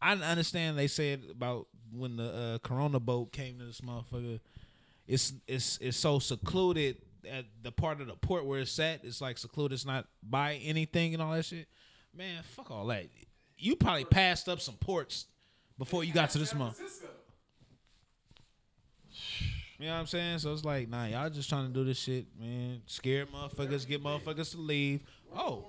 I 0.00 0.12
understand 0.14 0.78
they 0.78 0.86
said 0.86 1.24
about 1.30 1.66
when 1.92 2.16
the 2.16 2.32
uh, 2.32 2.58
Corona 2.66 3.00
boat 3.00 3.32
came 3.32 3.58
to 3.58 3.64
this 3.66 3.80
motherfucker. 3.80 4.40
It's 5.06 5.32
it's 5.46 5.78
it's 5.80 5.96
so 5.96 6.18
secluded 6.18 6.96
at 7.30 7.44
the 7.62 7.72
part 7.72 8.00
of 8.00 8.06
the 8.06 8.14
port 8.14 8.44
where 8.44 8.60
it's 8.60 8.78
at. 8.78 9.04
It's 9.04 9.20
like 9.20 9.38
secluded. 9.38 9.74
It's 9.74 9.86
not 9.86 10.06
by 10.22 10.54
anything 10.56 11.14
and 11.14 11.22
all 11.22 11.32
that 11.32 11.44
shit. 11.44 11.68
Man, 12.16 12.42
fuck 12.42 12.70
all 12.70 12.86
that. 12.86 13.06
You 13.58 13.76
probably 13.76 14.04
passed 14.04 14.48
up 14.48 14.60
some 14.60 14.74
ports 14.76 15.26
before 15.78 16.04
you 16.04 16.12
got 16.12 16.30
to 16.30 16.38
this 16.38 16.54
month. 16.54 16.80
You 19.78 19.86
know 19.86 19.92
what 19.92 20.00
I'm 20.00 20.06
saying? 20.06 20.38
So 20.38 20.52
it's 20.52 20.64
like, 20.64 20.88
nah, 20.88 21.06
y'all 21.06 21.28
just 21.28 21.48
trying 21.48 21.66
to 21.66 21.72
do 21.72 21.84
this 21.84 21.98
shit, 21.98 22.26
man. 22.40 22.80
Scare 22.86 23.26
motherfuckers, 23.26 23.86
get 23.86 24.02
motherfuckers 24.02 24.52
to 24.52 24.58
leave. 24.58 25.02
Oh, 25.36 25.64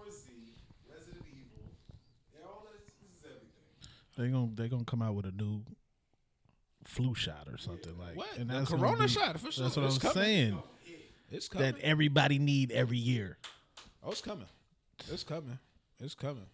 They 4.17 4.29
gonna 4.29 4.49
they 4.55 4.67
gonna 4.67 4.83
come 4.83 5.03
out 5.03 5.13
with 5.13 5.25
a 5.27 5.31
new 5.31 5.61
flu 6.87 7.13
shot 7.13 7.47
or 7.51 7.57
something 7.57 7.97
like. 7.97 8.15
What? 8.15 8.37
And 8.37 8.49
The 8.49 8.53
that's 8.55 8.69
gonna 8.71 8.81
corona 8.81 9.03
be- 9.03 9.07
shot, 9.09 9.39
for 9.39 9.51
sure. 9.51 9.65
That's 9.65 9.75
what 9.77 9.85
It's 9.85 9.95
I'm 9.95 10.01
coming. 10.01 10.15
saying. 10.23 10.63
it's 11.31 11.47
coming. 11.47 11.71
That 11.73 11.81
everybody 11.81 12.39
need 12.39 12.71
every 12.71 12.97
year. 12.97 13.37
oh, 14.03 14.11
it's 14.11 14.21
coming. 14.21 14.47
It's 15.11 15.23
coming. 15.23 15.59
It's 15.99 16.15
coming. 16.15 16.45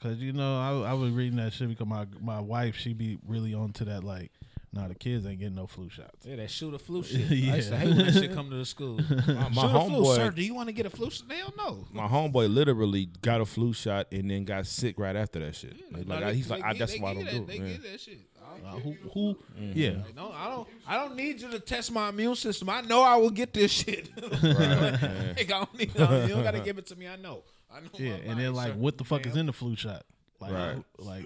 Cause 0.00 0.18
you 0.18 0.32
know 0.32 0.58
I 0.84 0.90
I 0.90 0.92
was 0.92 1.10
reading 1.10 1.38
that 1.38 1.52
shit 1.52 1.68
because 1.68 1.86
my 1.88 2.06
my 2.20 2.38
wife 2.38 2.76
she 2.76 2.92
be 2.92 3.18
really 3.26 3.52
onto 3.52 3.84
that 3.86 4.04
like, 4.04 4.30
nah 4.72 4.86
the 4.86 4.94
kids 4.94 5.26
ain't 5.26 5.40
getting 5.40 5.56
no 5.56 5.66
flu 5.66 5.90
shots. 5.90 6.24
Yeah, 6.24 6.36
that 6.36 6.52
shoot 6.52 6.72
a 6.72 6.78
flu 6.78 7.02
shit. 7.02 7.22
Yeah. 7.30 7.52
I 7.54 7.56
used 7.56 7.70
to 7.70 7.76
hate 7.76 7.88
when 7.96 8.06
that 8.06 8.12
shit 8.14 8.32
come 8.32 8.48
to 8.50 8.56
the 8.58 8.64
school. 8.64 8.94
My, 9.26 9.48
my 9.48 9.48
shoot 9.48 9.54
flu, 9.54 9.60
homeboy, 10.04 10.14
sir. 10.14 10.30
Do 10.30 10.40
you 10.44 10.54
want 10.54 10.68
to 10.68 10.72
get 10.72 10.86
a 10.86 10.90
flu 10.90 11.10
shot? 11.10 11.26
Hell 11.32 11.52
no. 11.58 11.84
my 11.92 12.06
homeboy, 12.06 12.48
literally 12.54 13.06
got 13.22 13.40
a 13.40 13.44
flu 13.44 13.72
shot 13.72 14.06
and 14.12 14.30
then 14.30 14.44
got 14.44 14.66
sick 14.68 15.00
right 15.00 15.16
after 15.16 15.40
that 15.40 15.56
shit. 15.56 15.74
Like, 15.92 16.06
No, 16.06 16.14
like, 16.14 16.24
they- 16.26 16.34
he's 16.36 16.48
like, 16.48 16.62
ah, 16.64 16.68
they 16.72 16.76
I, 16.76 16.78
that's 16.78 16.98
why 17.00 17.10
I 17.10 17.14
don't 17.14 17.24
you 17.24 17.30
do 17.32 17.36
it. 17.38 17.46
They 17.48 17.58
man. 17.58 17.72
give 17.72 17.82
that 17.82 18.00
shit. 18.00 18.20
I 18.48 18.58
don't 18.58 18.66
Uh, 18.66 18.72
care. 18.72 18.80
who 19.12 19.34
who 19.34 19.36
yeah. 19.74 19.90
Like, 20.04 20.16
no, 20.16 20.32
I 20.32 20.48
don't. 20.50 20.68
I 20.86 20.94
don't 20.96 21.16
need 21.16 21.40
you 21.40 21.50
to 21.50 21.60
test 21.60 21.92
my 21.92 22.08
immune 22.08 22.34
system. 22.36 22.68
I 22.70 22.80
know 22.82 23.02
I 23.02 23.16
will 23.16 23.30
get 23.30 23.52
this 23.52 23.70
shit. 23.70 24.08
Like, 24.42 24.42
I 24.42 25.44
don't 25.46 25.74
need. 25.78 25.88
You 25.94 26.04
don't 26.28 26.42
gotta 26.42 26.60
give 26.60 26.78
it 26.78 26.86
to 26.86 26.96
me. 26.96 27.06
I 27.08 27.16
know. 27.16 27.42
I 27.70 27.80
know. 27.80 27.88
Yeah, 27.98 28.14
and 28.26 28.40
then 28.40 28.54
like, 28.54 28.74
what 28.74 28.96
the 28.98 29.04
fuck 29.04 29.26
is 29.26 29.36
in 29.36 29.46
the 29.46 29.52
flu 29.52 29.76
shot? 29.76 30.04
Like, 30.40 30.52
Right. 30.52 30.74
who- 30.98 31.04
like 31.04 31.24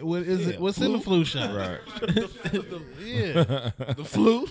what 0.00 0.22
is 0.22 0.48
it? 0.48 0.60
What's 0.60 0.78
in 0.78 0.92
the 0.92 0.98
flu 0.98 1.24
shot? 1.24 1.54
Right. 1.54 1.78
Yeah, 3.04 3.70
the 3.94 4.04
flu? 4.04 4.46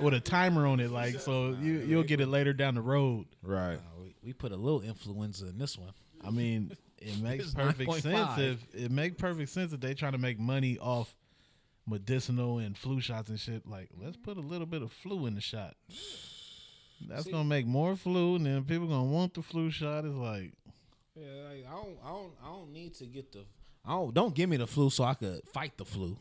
with 0.00 0.14
a 0.14 0.20
timer 0.20 0.66
on 0.66 0.80
it, 0.80 0.90
like 0.90 1.20
so 1.20 1.56
you 1.60 1.80
you'll 1.80 2.04
get 2.04 2.20
it 2.20 2.28
later 2.28 2.52
down 2.52 2.74
the 2.74 2.80
road. 2.80 3.26
Right. 3.42 3.78
we, 4.00 4.14
we 4.22 4.32
put 4.32 4.52
a 4.52 4.56
little 4.56 4.80
influenza 4.80 5.48
in 5.48 5.58
this 5.58 5.76
one. 5.76 5.92
I 6.24 6.30
mean, 6.30 6.72
it 7.00 7.18
makes 7.22 7.52
perfect 7.54 7.90
9.5. 7.90 8.02
sense 8.02 8.38
if 8.38 8.74
it 8.74 8.90
make 8.90 9.18
perfect 9.18 9.50
sense 9.50 9.72
if 9.72 9.80
they 9.80 9.94
trying 9.94 10.12
to 10.12 10.18
make 10.18 10.38
money 10.38 10.78
off 10.78 11.14
medicinal 11.86 12.58
and 12.58 12.76
flu 12.76 13.00
shots 13.00 13.28
and 13.28 13.40
shit. 13.40 13.66
Like, 13.66 13.88
let's 14.00 14.16
put 14.16 14.36
a 14.36 14.40
little 14.40 14.66
bit 14.66 14.82
of 14.82 14.92
flu 14.92 15.26
in 15.26 15.34
the 15.34 15.40
shot. 15.40 15.74
That's 17.08 17.26
gonna 17.26 17.44
make 17.44 17.66
more 17.66 17.96
flu, 17.96 18.36
and 18.36 18.46
then 18.46 18.64
people 18.64 18.88
gonna 18.88 19.04
want 19.04 19.34
the 19.34 19.42
flu 19.42 19.70
shot. 19.70 20.04
It's 20.04 20.14
like, 20.16 20.52
Yeah, 21.14 21.26
like, 21.48 21.66
I 21.66 21.74
don't, 21.76 21.98
I 22.04 22.08
don't, 22.08 22.32
I 22.44 22.46
don't 22.48 22.72
need 22.72 22.94
to 22.94 23.06
get 23.06 23.32
the. 23.32 23.44
I 23.84 23.92
don't. 23.92 24.12
Don't 24.12 24.34
give 24.34 24.50
me 24.50 24.56
the 24.56 24.66
flu 24.66 24.90
so 24.90 25.04
I 25.04 25.14
could 25.14 25.40
fight 25.52 25.76
the 25.78 25.84
flu. 25.84 26.16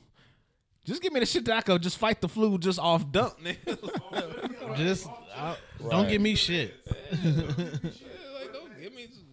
Just 0.86 1.02
give 1.02 1.12
me 1.12 1.20
the 1.20 1.26
shit 1.26 1.44
that 1.45 1.58
I 1.58 1.62
could 1.62 1.82
just 1.82 1.98
fight 1.98 2.22
the 2.22 2.30
flu 2.30 2.58
just 2.58 2.80
off 2.80 3.12
dump, 3.12 3.34
nigga. 3.44 4.78
just 4.78 5.08
I, 5.36 5.58
don't 5.90 6.08
give 6.08 6.22
me 6.22 6.36
shit. 6.36 6.76
Yeah, 6.86 7.30
like, 7.34 8.54
don't 8.54 8.80
give 8.82 8.94
me. 8.94 9.08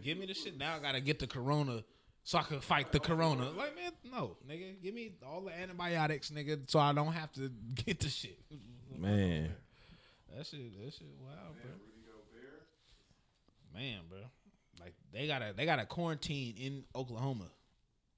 Don't, 0.00 0.06
you 0.06 0.14
don't 0.14 0.20
give 0.20 0.28
me 0.28 0.32
the 0.32 0.34
shit. 0.34 0.58
Now 0.58 0.76
I 0.76 0.78
gotta 0.78 1.00
get 1.00 1.18
the 1.18 1.26
corona 1.26 1.84
so 2.24 2.38
I 2.38 2.42
can 2.42 2.60
fight 2.60 2.92
the 2.92 3.00
corona. 3.00 3.50
Like 3.50 3.74
man, 3.74 3.92
no, 4.04 4.36
nigga, 4.48 4.82
give 4.82 4.94
me 4.94 5.12
all 5.26 5.42
the 5.42 5.52
antibiotics, 5.52 6.30
nigga, 6.30 6.70
so 6.70 6.78
I 6.78 6.92
don't 6.92 7.12
have 7.12 7.32
to 7.32 7.50
get 7.74 8.00
the 8.00 8.08
shit. 8.08 8.38
Man. 8.98 9.50
That 10.36 10.46
shit, 10.46 10.60
that 10.84 10.92
shit, 10.92 11.08
wow, 11.20 11.32
bro. 11.60 11.72
Man, 13.74 14.00
bro, 14.08 14.18
like 14.80 14.94
they 15.12 15.26
gotta, 15.26 15.54
they 15.56 15.64
gotta 15.64 15.86
quarantine 15.86 16.54
in 16.56 16.84
Oklahoma. 16.94 17.46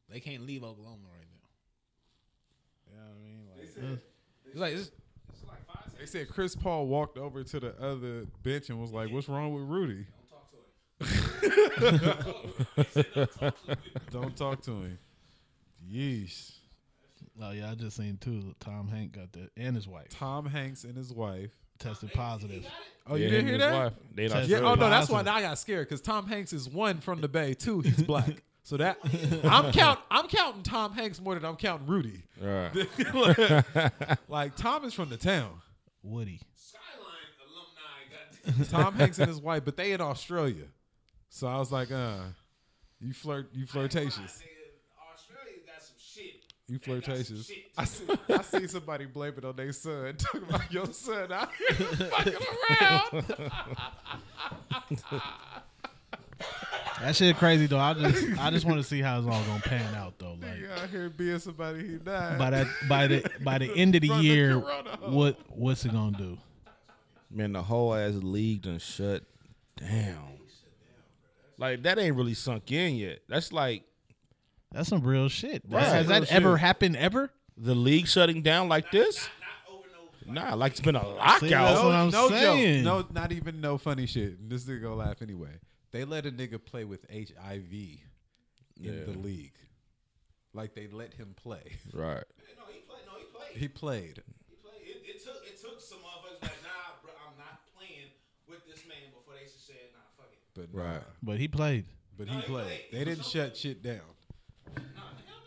They 0.09 0.21
can't 0.21 0.47
leave 0.47 0.65
Oklahoma 0.65 1.09
right 1.15 1.27
now. 1.31 2.91
You 2.91 2.97
know 2.97 3.03
what 3.03 3.17
I 3.17 3.25
mean? 3.25 3.47
Like, 3.57 3.99
mm. 3.99 4.01
it's 4.47 4.59
like 4.59 4.73
it's, 4.75 4.91
it's 5.33 5.45
like 5.47 5.67
five 5.67 5.99
They 5.99 6.07
said 6.07 6.29
Chris 6.29 6.55
Paul 6.55 6.87
walked 6.87 7.19
over 7.19 7.45
to 7.45 7.61
the 7.61 7.75
other 7.83 8.27
bench 8.43 8.71
and 8.71 8.81
was 8.81 8.93
like, 8.93 9.11
"What's 9.11 9.29
wrong 9.29 9.55
with 9.55 9.65
Rudy? 9.65 10.07
Don't 14.11 14.37
talk 14.37 14.63
to 14.63 14.71
him." 14.73 14.99
Yeesh. 15.91 16.53
Oh 17.41 17.51
yeah, 17.51 17.71
I 17.71 17.75
just 17.75 17.97
seen 17.97 18.19
too. 18.19 18.55
Tom 18.61 18.89
Hanks 18.89 19.17
got 19.19 19.33
that, 19.33 19.51
and 19.57 19.75
his 19.75 19.89
wife 19.89 20.09
Tom 20.11 20.47
Hanks 20.47 20.85
and 20.85 20.97
his 20.97 21.13
wife. 21.13 21.51
tested 21.79 22.13
positive. 22.13 22.67
Oh, 23.07 23.17
Yeah, 23.17 23.25
you 23.25 23.31
didn't 23.31 23.47
hear 23.49 23.59
that? 23.59 23.95
They 24.15 24.25
in 24.27 24.31
Test- 24.31 24.49
Yeah. 24.49 24.59
Oh 24.61 24.75
no, 24.75 24.89
that's 24.91 25.09
why 25.09 25.21
I 25.21 25.43
got 25.43 25.59
scared 25.59 25.89
because 25.89 26.01
Tom 26.01 26.27
Hanks 26.27 26.53
is 26.53 26.69
one 26.69 27.01
from 27.01 27.21
the 27.21 27.29
Bay. 27.29 27.55
Two, 27.55 27.81
he's 27.81 28.03
black. 28.03 28.43
So 28.65 28.77
that 28.77 28.97
I'm 29.43 29.73
count. 29.73 29.99
I'm 30.09 30.29
counting 30.29 30.63
Tom 30.63 30.93
Hanks 30.93 31.21
more 31.21 31.35
than 31.35 31.45
I'm 31.45 31.57
counting 31.57 31.89
Rudy. 31.89 32.23
Right. 32.41 32.71
Like 34.29 34.55
Tom 34.55 34.85
is 34.85 34.95
from 34.95 35.09
the 35.09 35.17
town. 35.17 35.51
Woody. 36.05 36.41
Skyline 36.55 38.47
alumni 38.47 38.59
got 38.61 38.69
Tom 38.71 38.95
Hanks 38.95 39.19
and 39.19 39.27
his 39.29 39.41
wife, 39.41 39.65
but 39.65 39.77
they 39.77 39.91
in 39.91 40.01
Australia. 40.01 40.67
So 41.35 41.47
I 41.47 41.57
was 41.59 41.73
like, 41.73 41.91
uh, 41.91 42.19
you 43.01 43.15
flirt, 43.15 43.49
you 43.55 43.65
flirtatious. 43.65 44.43
Australia 45.15 45.61
got 45.65 45.81
some 45.83 45.97
shit. 45.99 46.35
You 46.69 46.77
They 46.79 47.01
got 47.01 47.05
some 47.07 47.35
flirtatious. 47.35 47.51
I 47.79 47.85
see, 47.87 48.05
I 48.29 48.43
see 48.43 48.67
somebody 48.67 49.07
blame 49.07 49.33
it 49.39 49.45
on 49.47 49.57
their 49.57 49.73
son. 49.73 50.15
Talking 50.19 50.43
about 50.47 50.71
your 50.71 50.87
son 50.93 51.33
out 51.33 51.49
here 51.69 51.87
fucking 51.87 52.35
around. 52.71 53.25
That 57.01 57.17
shit 57.17 57.37
crazy 57.39 57.67
though. 57.67 57.79
I 57.79 57.95
just 57.95 58.39
I 58.39 58.51
just 58.51 58.67
want 58.67 58.79
to 58.79 58.85
see 58.85 59.01
how 59.01 59.19
it's 59.19 59.27
all 59.27 59.43
gonna 59.45 59.61
pan 59.63 59.95
out 59.95 60.19
though. 60.19 60.37
Like 60.41 60.59
He 60.59 60.67
out 60.67 60.91
here 60.91 61.09
being 61.09 61.39
somebody 61.39 61.89
he 61.89 61.97
died. 61.97 62.39
by 62.39 62.51
that 62.51 62.67
by 62.91 63.07
the 63.07 63.31
by 63.43 63.57
the 63.59 63.75
end 63.75 63.95
of 63.95 64.03
the 64.03 64.09
From 64.09 64.19
the 64.19 64.23
year, 64.25 64.61
corona. 64.61 64.99
what 65.09 65.39
what's 65.49 65.85
it 65.87 65.93
gonna 65.93 66.17
do? 66.17 66.37
Man, 67.31 67.55
the 67.55 67.63
whole 67.63 67.95
ass 67.95 68.15
league 68.17 68.63
done 68.63 68.79
shut 68.79 69.23
down. 69.77 70.32
Like 71.59 71.83
that 71.85 71.99
ain't 71.99 72.17
really 72.17 72.35
sunk 72.35 72.71
in 72.73 72.97
yet. 72.97 73.21
That's 73.29 73.53
like 73.53 73.85
That's 74.73 74.89
some 74.89 75.03
real 75.03 75.29
shit. 75.29 75.63
Right. 75.69 75.85
Has 75.85 76.07
Real 76.09 76.21
that 76.21 76.33
ever 76.33 76.53
shit. 76.55 76.61
happened 76.61 76.97
ever? 76.97 77.31
the 77.59 77.75
league 77.75 78.07
shutting 78.09 78.41
down 78.43 78.69
like 78.69 78.91
this. 78.91 79.29
Nah, 80.27 80.55
like 80.55 80.73
it's 80.73 80.81
been 80.81 80.97
a 80.97 81.01
that's 81.01 81.43
lockout. 81.43 81.85
what 81.85 81.95
I'm 81.95 82.11
no 82.11 82.29
saying. 82.31 82.85
joke. 82.85 83.07
No, 83.13 83.21
not 83.21 83.33
even 83.33 83.61
no 83.61 83.77
funny 83.77 84.07
shit. 84.07 84.49
This 84.49 84.65
nigga 84.65 84.83
gonna 84.83 84.95
laugh 84.95 85.21
anyway. 85.21 85.51
They 85.91 86.05
let 86.05 86.25
a 86.27 86.31
nigga 86.31 86.65
play 86.65 86.85
with 86.85 87.05
HIV 87.11 87.73
in 87.73 87.99
Yeah. 88.79 88.93
the 89.05 89.19
league. 89.19 89.53
Like 90.55 90.75
they 90.75 90.87
let 90.87 91.13
him 91.15 91.35
play. 91.37 91.73
Right. 91.93 92.25
No, 92.57 92.65
he 93.55 93.69
played. 93.69 94.23
Nah, 100.57 100.63
fuck 100.63 100.65
it. 100.65 100.71
But 100.75 100.79
nah. 100.79 100.85
Right. 100.93 101.03
But 101.23 101.39
he 101.39 101.49
played. 101.49 101.85
But 102.17 102.27
No, 102.27 102.33
he 102.35 102.41
he 102.41 102.47
played. 102.47 102.65
played. 102.67 102.81
They 102.93 103.05
didn't 103.05 103.25
shut 103.25 103.57
shit 103.57 103.83
down. 103.83 103.95
Nah, 103.97 104.83
hell 104.83 104.85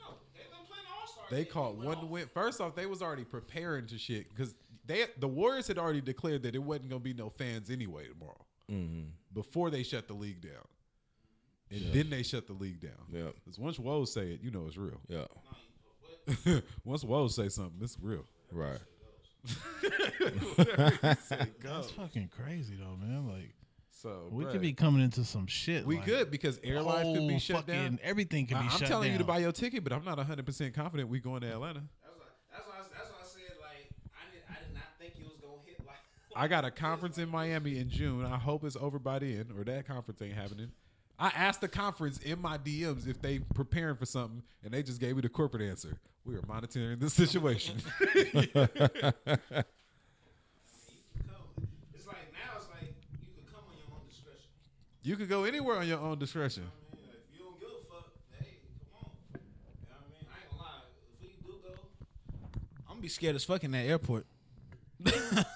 no. 0.09 0.15
They 0.33 0.41
been 0.43 0.65
playing 0.67 0.85
All 0.99 1.07
Star. 1.07 1.25
They 1.29 1.45
caught 1.45 1.75
one 1.77 2.09
win. 2.09 2.27
First 2.33 2.59
off, 2.61 2.75
they 2.75 2.85
was 2.85 3.01
already 3.01 3.23
preparing 3.23 3.85
to 3.87 3.97
shit 3.97 4.29
because 4.29 4.55
they 4.85 5.05
the 5.19 5.27
Warriors 5.27 5.67
had 5.67 5.77
already 5.77 6.01
declared 6.01 6.43
that 6.43 6.55
it 6.55 6.63
wasn't 6.63 6.89
gonna 6.89 6.99
be 6.99 7.13
no 7.13 7.29
fans 7.29 7.69
anyway 7.69 8.07
tomorrow 8.07 8.45
Mm-hmm. 8.71 9.09
before 9.33 9.69
they 9.69 9.83
shut 9.83 10.07
the 10.07 10.13
league 10.15 10.41
down. 10.41 10.63
And 11.71 11.93
then 11.93 12.09
they 12.09 12.23
shut 12.23 12.47
the 12.47 12.53
league 12.53 12.79
down. 12.79 12.91
Yeah. 13.11 13.29
Because 13.35 13.59
once 13.59 13.77
Woes 13.79 14.11
say 14.13 14.27
it, 14.33 14.41
you 14.41 14.49
know 14.51 14.65
it's 14.67 14.77
real. 14.77 14.99
Yeah. 15.07 16.59
once 16.83 17.03
Woes 17.03 17.35
say 17.35 17.49
something, 17.49 17.77
it's 17.81 17.97
real. 18.01 18.25
Right. 18.51 18.79
That's 20.57 21.91
fucking 21.91 22.29
crazy 22.35 22.75
though, 22.75 22.95
man. 22.99 23.27
Like 23.27 23.53
so 24.05 24.27
we 24.29 24.45
could 24.45 24.61
be 24.61 24.71
coming 24.71 25.01
into 25.01 25.23
some 25.23 25.47
shit. 25.47 25.83
We 25.83 25.95
like, 25.95 26.05
could 26.05 26.29
because 26.29 26.59
airlines 26.63 27.17
could 27.17 27.27
be 27.27 27.39
shut 27.39 27.65
down. 27.65 27.97
Everything 28.03 28.45
could 28.45 28.57
I, 28.57 28.61
be. 28.61 28.67
I'm 28.71 28.79
telling 28.81 29.11
you 29.11 29.17
to 29.17 29.23
buy 29.23 29.39
your 29.39 29.51
ticket, 29.51 29.83
but 29.83 29.91
I'm 29.91 30.05
not 30.05 30.17
100 30.17 30.45
percent 30.45 30.75
confident 30.75 31.09
we 31.09 31.19
going 31.19 31.41
to 31.41 31.51
Atlanta. 31.51 31.81
That's 32.51 32.67
why. 32.67 32.75
I 32.75 33.25
said 33.25 33.57
like 33.59 33.89
I 34.13 34.29
did. 34.31 34.75
Not 34.75 34.83
think 34.99 35.13
it 35.19 35.23
was 35.23 35.37
gonna 35.41 35.53
hit 35.65 35.79
like. 35.87 35.95
I 36.35 36.47
got 36.47 36.65
a 36.65 36.71
conference 36.85 37.17
in 37.17 37.29
Miami 37.29 37.79
in 37.79 37.89
June. 37.89 38.23
I 38.27 38.37
hope 38.37 38.63
it's 38.63 38.77
over 38.79 38.99
by 38.99 39.17
then, 39.17 39.47
or 39.57 39.63
that 39.63 39.87
conference 39.87 40.21
ain't 40.21 40.35
happening. 40.35 40.69
I 41.17 41.29
asked 41.29 41.61
the 41.61 41.67
conference 41.67 42.19
in 42.19 42.39
my 42.39 42.59
DMs 42.59 43.07
if 43.07 43.19
they 43.23 43.39
preparing 43.39 43.95
for 43.95 44.05
something, 44.05 44.43
and 44.63 44.71
they 44.71 44.83
just 44.83 44.99
gave 44.99 45.15
me 45.15 45.23
the 45.23 45.29
corporate 45.29 45.63
answer. 45.63 45.97
We 46.25 46.35
are 46.35 46.43
monitoring 46.47 46.99
the 46.99 47.09
situation. 47.09 47.77
you 55.05 55.15
could 55.15 55.29
go 55.29 55.43
anywhere 55.43 55.77
on 55.77 55.87
your 55.87 55.99
own 55.99 56.17
discretion. 56.19 56.63
If 56.93 56.99
you 57.33 57.39
don't 57.43 57.59
give 57.59 57.69
a 57.69 57.93
fuck, 57.93 58.09
hey, 58.39 58.57
come 58.91 59.03
on. 59.03 59.11
You 59.33 59.87
know 59.89 59.95
what 59.95 60.01
I 60.01 60.11
mean? 60.11 60.27
I 60.31 60.37
ain't 60.41 60.49
gonna 60.51 60.63
lie. 60.63 60.81
If 61.13 61.21
we 61.21 61.47
do 61.47 61.53
go, 61.63 61.75
I'm 62.89 62.99
be 63.01 63.07
scared 63.07 63.35
as 63.35 63.43
fuck 63.43 63.63
in 63.63 63.71
that 63.71 63.85
airport. 63.85 64.25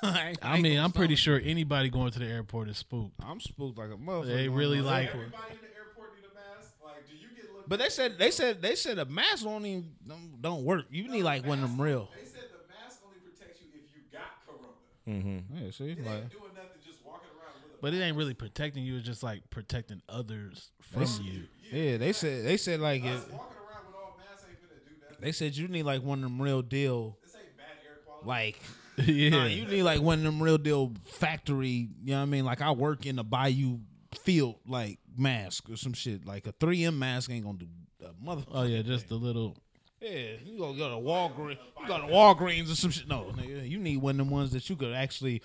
I, 0.04 0.36
I 0.44 0.62
mean, 0.62 0.78
I'm 0.80 0.92
pretty 0.92 1.16
stop. 1.16 1.24
sure 1.24 1.42
anybody 1.44 1.90
going 1.90 2.12
to 2.12 2.20
the 2.20 2.26
airport 2.28 2.70
is 2.70 2.78
spooked. 2.78 3.14
I'm 3.26 3.40
spooked 3.40 3.78
like 3.78 3.90
a 3.90 3.94
motherfucker. 3.96 4.28
They 4.28 4.50
really 4.50 4.78
on 4.80 4.84
the 4.84 4.90
like- 4.90 5.08
airport. 5.08 5.26
in 5.26 5.32
the 5.32 5.76
airport 5.76 6.16
need 6.16 6.28
a 6.30 6.36
mask. 6.36 6.74
Like, 6.84 7.08
do 7.08 7.16
you 7.16 7.28
get 7.36 7.52
looked? 7.56 7.70
But 7.70 7.80
they 7.80 7.90
said 7.90 8.20
they 8.20 8.32
said 8.32 8.62
they 8.62 8.76
said 8.76 9.00
a 9.00 9.06
mask 9.06 9.44
don't 9.46 9.66
even 9.66 9.90
don't, 10.08 10.42
don't 10.42 10.64
work. 10.66 10.86
You 10.92 11.08
need 11.10 11.24
like 11.24 11.46
one 11.46 11.64
of 11.64 11.70
them 11.70 11.82
real. 11.82 12.10
They 12.16 12.26
said 12.28 12.44
the 12.52 12.68
mask 12.74 13.00
only 13.06 13.18
protects 13.20 13.62
you 13.62 13.68
if 13.74 13.90
you 13.96 14.02
got 14.12 14.46
corona. 14.46 14.76
Mm-hmm. 15.08 15.58
Yeah, 15.66 15.72
see, 15.72 15.92
It 15.92 16.06
like 16.06 16.14
ain't 16.28 16.30
doing 16.30 16.54
nothing 16.54 16.82
just 16.86 17.00
walking 17.06 17.30
around 17.40 17.56
with 17.56 17.64
a 17.64 17.68
But 17.82 17.94
it 17.94 18.02
ain't 18.02 18.18
really 18.18 18.34
protecting 18.34 18.84
you. 18.84 18.98
It's 18.98 19.06
just 19.06 19.24
like 19.24 19.50
protecting 19.50 20.02
others 20.10 20.72
from 20.82 21.04
you. 21.24 21.44
yeah, 21.72 21.98
they 21.98 22.12
said 22.14 22.46
they 22.46 22.58
said 22.58 22.80
like 22.80 23.04
Us 23.04 23.24
if, 23.24 23.32
walking 23.32 23.58
around 23.58 23.86
with 23.88 23.96
all 23.96 24.18
masks 24.18 24.46
ain't 24.50 24.60
finna 24.60 24.86
do 24.86 24.96
nothing. 25.02 25.18
they 25.22 25.32
said 25.32 25.56
you 25.56 25.68
need 25.68 25.84
like 25.84 26.04
one 26.04 26.20
of 26.20 26.24
them 26.24 26.42
real 26.42 26.62
deal 26.62 27.18
This 27.24 27.36
ain't 27.36 27.56
bad 27.58 27.66
air 27.86 27.98
quality. 28.06 28.28
like 28.28 28.62
yeah. 29.08 29.30
Nah, 29.30 29.46
you 29.46 29.66
need 29.66 29.84
like 29.84 30.02
one 30.02 30.18
of 30.20 30.24
them 30.26 30.44
real 30.44 30.58
deal 30.58 30.92
factory. 31.06 31.88
You 32.04 32.12
know 32.12 32.18
what 32.18 32.24
I 32.24 32.26
mean? 32.26 32.44
Like 32.46 32.62
I 32.62 32.72
work 32.72 33.06
in 33.06 33.16
the 33.16 33.24
Bayou 33.24 33.78
field, 34.14 34.56
like 34.68 35.00
mask 35.18 35.70
or 35.70 35.78
some 35.78 35.94
shit. 35.94 36.26
Like 36.26 36.48
a 36.48 36.52
3M 36.54 36.98
mask 36.98 37.30
ain't 37.32 37.46
gonna 37.46 37.58
do 37.60 37.68
a 38.06 38.12
mother. 38.22 38.44
oh 38.52 38.64
yeah, 38.64 38.82
just 38.82 39.08
the 39.08 39.16
little. 39.16 39.56
yeah. 40.02 40.32
You 40.44 40.60
gonna 40.60 40.78
go 40.78 40.90
to 40.90 40.96
Walgreens? 40.96 41.60
You 41.80 41.88
go 41.88 41.98
to 42.00 42.08
Walgreens 42.08 42.70
or 42.72 42.76
some 42.76 42.92
shit? 42.92 43.08
No, 43.08 43.32
nigga, 43.38 43.70
you 43.70 43.78
need 43.80 43.98
one 43.98 44.12
of 44.12 44.18
them 44.18 44.30
ones 44.32 44.52
that 44.52 44.70
you 44.70 44.76
could 44.76 44.94
actually. 44.94 45.42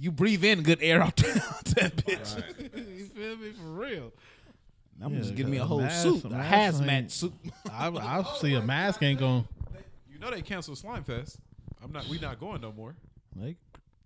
You 0.00 0.12
breathe 0.12 0.44
in 0.44 0.62
good 0.62 0.78
air 0.82 1.02
out 1.02 1.16
that, 1.16 1.62
that 1.76 1.96
bitch. 1.96 2.42
you 2.98 3.04
feel 3.06 3.36
me 3.36 3.50
for 3.52 3.64
real? 3.64 4.12
I'm 5.02 5.12
Yeah, 5.14 5.20
just 5.20 5.34
getting 5.34 5.50
me 5.52 5.58
a 5.58 5.62
a 5.62 5.66
whole 5.66 5.80
mask- 5.80 6.02
suit, 6.02 6.24
a 6.24 6.28
a 6.28 6.30
hazmat 6.42 7.10
suit. 7.10 7.32
I, 7.72 7.88
I 7.88 8.22
see 8.40 8.54
a 8.54 8.62
mask 8.62 9.02
ain't 9.02 9.20
going. 9.20 9.46
you 10.10 10.18
know 10.18 10.30
they 10.30 10.42
canceled 10.42 10.78
Slime 10.78 11.04
Fest. 11.04 11.38
I'm 11.82 11.92
not. 11.92 12.06
We 12.08 12.18
not 12.18 12.40
going 12.40 12.60
no 12.60 12.72
more. 12.72 12.94
They, 13.36 13.56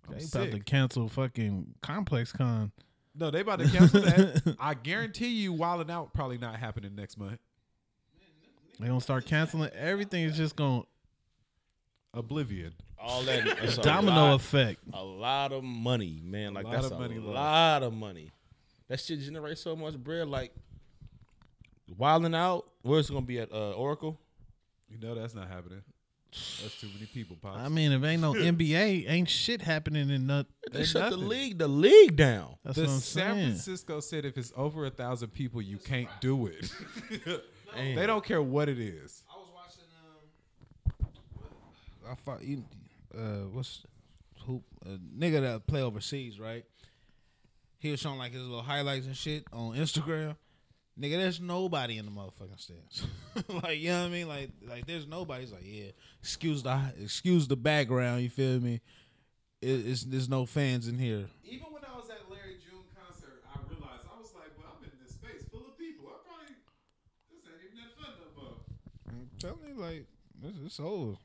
they 0.09 0.23
about 0.25 0.51
to 0.51 0.59
cancel 0.59 1.09
fucking 1.09 1.73
Complex 1.81 2.31
Con. 2.31 2.71
No, 3.15 3.31
they 3.31 3.39
about 3.41 3.59
to 3.59 3.67
cancel 3.69 4.01
that. 4.01 4.55
I 4.59 4.73
guarantee 4.75 5.29
you, 5.29 5.53
Wildin' 5.53 5.89
Out 5.89 6.13
probably 6.13 6.37
not 6.37 6.55
happening 6.59 6.95
next 6.95 7.17
month. 7.17 7.39
They 8.79 8.87
gonna 8.87 9.01
start 9.01 9.25
canceling 9.25 9.69
everything. 9.73 10.23
Is 10.25 10.37
just 10.37 10.55
gonna 10.55 10.83
Oblivion. 12.13 12.73
All 13.03 13.21
that 13.23 13.43
that's 13.61 13.77
a 13.77 13.81
domino 13.81 14.15
lot, 14.15 14.35
effect. 14.35 14.79
a 14.93 15.03
lot 15.03 15.51
of 15.51 15.63
money, 15.63 16.21
man. 16.23 16.53
Like 16.53 16.63
lot 16.65 16.73
that's 16.73 16.85
of 16.85 16.93
a 16.93 16.99
money 16.99 17.17
lost. 17.17 17.35
lot 17.35 17.83
of 17.83 17.93
money. 17.93 18.31
That 18.87 18.99
shit 18.99 19.19
generates 19.19 19.61
so 19.61 19.75
much 19.75 19.95
bread. 19.97 20.27
Like 20.29 20.53
wilding 21.97 22.33
out. 22.33 22.65
Where's 22.81 23.09
it 23.09 23.13
gonna 23.13 23.25
be 23.25 23.39
at 23.39 23.51
uh, 23.51 23.71
Oracle? 23.71 24.19
You 24.89 24.97
know 24.99 25.15
that's 25.15 25.35
not 25.35 25.49
happening. 25.49 25.81
That's 26.31 26.79
too 26.79 26.87
many 26.93 27.05
people. 27.05 27.37
Pops. 27.41 27.59
I 27.59 27.69
mean, 27.69 27.91
if 27.91 28.03
ain't 28.03 28.21
no 28.21 28.33
NBA, 28.33 29.09
ain't 29.09 29.29
shit 29.29 29.61
happening 29.61 30.09
in 30.09 30.25
nut. 30.25 30.47
They 30.71 30.79
Ain't 30.79 30.87
shut 30.87 31.11
the 31.11 31.17
league, 31.17 31.57
the 31.59 31.67
league 31.67 32.15
down. 32.15 32.55
That's 32.63 32.77
the 32.77 32.83
what 32.83 32.89
I'm 32.91 32.99
San 32.99 33.35
saying. 33.35 33.45
Francisco 33.49 33.99
said 33.99 34.25
if 34.25 34.37
it's 34.37 34.51
over 34.55 34.85
a 34.85 34.89
thousand 34.89 35.29
people, 35.29 35.61
you 35.61 35.77
can't 35.77 36.09
do 36.21 36.47
it. 36.47 36.71
they 37.75 38.07
don't 38.07 38.23
care 38.23 38.41
what 38.41 38.69
it 38.69 38.79
is. 38.79 39.23
I 39.31 39.37
was 39.37 39.49
watching. 39.53 39.83
Um, 40.89 42.11
I 42.11 42.15
thought 42.15 42.43
you. 42.43 42.63
Uh, 43.17 43.47
what's 43.51 43.83
who? 44.45 44.63
A 44.85 44.89
nigga 44.89 45.41
that 45.41 45.67
play 45.67 45.81
overseas, 45.81 46.39
right? 46.39 46.65
He 47.79 47.91
was 47.91 47.99
showing 47.99 48.17
like 48.17 48.33
his 48.33 48.41
little 48.41 48.61
highlights 48.63 49.05
and 49.05 49.15
shit 49.15 49.43
on 49.51 49.75
Instagram. 49.75 50.35
Nigga, 50.99 51.17
there's 51.17 51.41
nobody 51.41 51.97
in 51.97 52.05
the 52.05 52.11
motherfucking 52.11 52.59
stands. 52.59 53.07
like, 53.63 53.79
you 53.79 53.89
know 53.89 54.01
what 54.01 54.05
I 54.05 54.09
mean? 54.09 54.27
Like, 54.27 54.51
like 54.69 54.85
there's 54.85 55.07
nobody. 55.07 55.41
He's 55.41 55.51
like, 55.51 55.65
yeah, 55.65 55.91
excuse 56.21 56.61
the 56.61 56.79
excuse 57.01 57.47
the 57.47 57.55
background. 57.55 58.21
You 58.21 58.29
feel 58.29 58.59
me? 58.59 58.79
It, 59.61 59.87
it's 59.87 60.03
there's 60.03 60.29
no 60.29 60.45
fans 60.45 60.87
in 60.87 60.99
here. 60.99 61.25
Even 61.43 61.67
when 61.71 61.83
I 61.83 61.97
was 61.97 62.09
at 62.09 62.29
Larry 62.29 62.57
June 62.61 62.83
concert, 62.95 63.43
I 63.49 63.57
realized 63.67 64.05
I 64.05 64.19
was 64.19 64.33
like, 64.35 64.51
"Well, 64.57 64.67
I'm 64.69 64.83
in 64.83 64.91
this 65.01 65.15
space 65.15 65.43
full 65.49 65.65
of 65.65 65.77
people. 65.79 66.05
I 66.07 66.19
probably 66.27 66.55
this 67.31 67.41
ain't 67.47 67.63
even 67.65 67.77
that 67.79 67.95
fun 67.97 68.13
no 68.19 68.43
more." 68.43 68.57
I'm 69.09 69.29
telling 69.39 69.75
you, 69.75 69.81
like, 69.81 70.05
it's, 70.43 70.59
it's 70.65 70.79
over. 70.79 71.17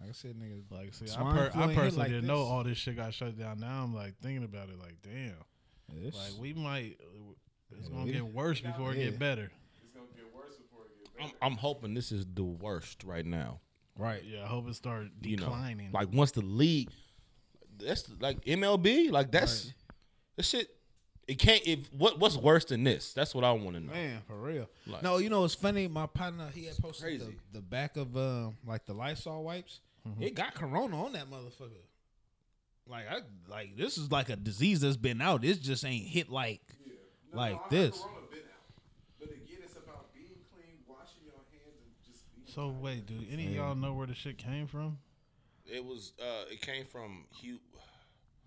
Like 0.00 0.08
I 0.08 0.12
said, 0.12 0.34
nigga, 0.36 0.62
Like, 0.70 0.94
see, 0.94 1.04
I, 1.04 1.08
Swine 1.08 1.36
per- 1.36 1.50
I 1.54 1.74
personally 1.74 1.92
like 1.96 2.08
didn't 2.08 2.26
know 2.26 2.38
all 2.38 2.64
this 2.64 2.78
shit 2.78 2.96
got 2.96 3.12
shut 3.12 3.38
down. 3.38 3.60
Now 3.60 3.82
I'm 3.82 3.94
like 3.94 4.14
thinking 4.22 4.44
about 4.44 4.68
it. 4.70 4.78
Like, 4.78 4.96
damn. 5.02 5.34
it's, 6.06 6.16
Like 6.16 6.40
we 6.40 6.52
might. 6.54 6.96
It's 7.78 7.88
gonna 7.88 8.10
get 8.10 8.24
worse 8.24 8.60
before 8.60 8.92
it 8.92 8.98
Yeah. 8.98 9.04
get 9.10 9.18
better. 9.18 9.50
It's 9.84 9.94
gonna 9.94 10.06
get 10.16 10.34
worse 10.34 10.56
before 10.56 10.86
it 10.86 11.04
get 11.04 11.16
better. 11.16 11.32
I'm, 11.42 11.52
I'm 11.52 11.58
hoping 11.58 11.94
this 11.94 12.10
is 12.12 12.26
the 12.34 12.42
worst 12.44 13.04
right 13.04 13.26
now. 13.26 13.60
right. 13.98 14.22
Yeah, 14.24 14.44
I 14.44 14.46
hope 14.46 14.68
it 14.68 14.74
start 14.74 15.08
You 15.22 15.36
know, 15.36 15.44
declining. 15.44 15.90
like 15.92 16.08
once 16.12 16.30
the 16.32 16.40
league, 16.40 16.90
that's 17.78 18.10
like 18.20 18.44
MLB. 18.44 19.10
Like 19.10 19.30
that's 19.30 19.72
that 20.36 20.44
shit. 20.44 20.68
It 21.28 21.38
can't. 21.38 21.62
If 21.64 21.92
what 21.92 22.18
what's 22.18 22.36
worse 22.36 22.64
than 22.64 22.82
this? 22.82 23.12
That's 23.12 23.34
what 23.34 23.44
I 23.44 23.52
want 23.52 23.74
to 23.76 23.80
know. 23.80 23.92
Man, 23.92 24.20
for 24.26 24.36
real. 24.40 24.68
Like- 24.86 25.02
no, 25.02 25.18
you 25.18 25.28
know 25.30 25.44
it's 25.44 25.54
funny. 25.54 25.86
My 25.86 26.06
partner 26.06 26.48
he 26.54 26.64
had 26.64 26.76
posted 26.78 27.20
the, 27.20 27.34
the 27.52 27.60
back 27.60 27.96
of 27.96 28.16
um 28.16 28.56
like 28.66 28.84
the 28.86 28.94
Lysol 28.94 29.44
wipes. 29.44 29.80
It 30.20 30.34
got 30.34 30.54
corona 30.54 31.04
on 31.04 31.12
that 31.12 31.30
motherfucker. 31.30 31.70
Like 32.86 33.04
I 33.08 33.20
like 33.48 33.76
this 33.76 33.98
is 33.98 34.10
like 34.10 34.28
a 34.30 34.36
disease 34.36 34.80
that's 34.80 34.96
been 34.96 35.20
out. 35.20 35.44
It 35.44 35.60
just 35.60 35.84
ain't 35.84 36.06
hit 36.06 36.28
like 36.30 36.60
like 37.32 37.68
this. 37.70 37.98
Corona 38.00 38.26
been 38.30 38.38
out, 38.40 38.80
but 39.20 39.28
again, 39.28 39.58
it's 39.62 39.76
about 39.76 40.12
being 40.12 40.26
clean, 40.52 40.78
washing 40.88 41.22
your 41.24 41.34
hands, 41.52 41.76
and 41.84 41.92
just 42.06 42.24
being. 42.34 42.46
so 42.52 42.68
wait, 42.80 43.06
do 43.06 43.14
any 43.30 43.46
of 43.46 43.52
y'all 43.54 43.74
know 43.76 43.92
where 43.92 44.06
the 44.08 44.14
shit 44.14 44.38
came 44.38 44.66
from? 44.66 44.98
It 45.66 45.84
was. 45.84 46.12
uh 46.20 46.44
It 46.50 46.60
came 46.62 46.84
from 46.86 47.26
Hugh. 47.40 47.60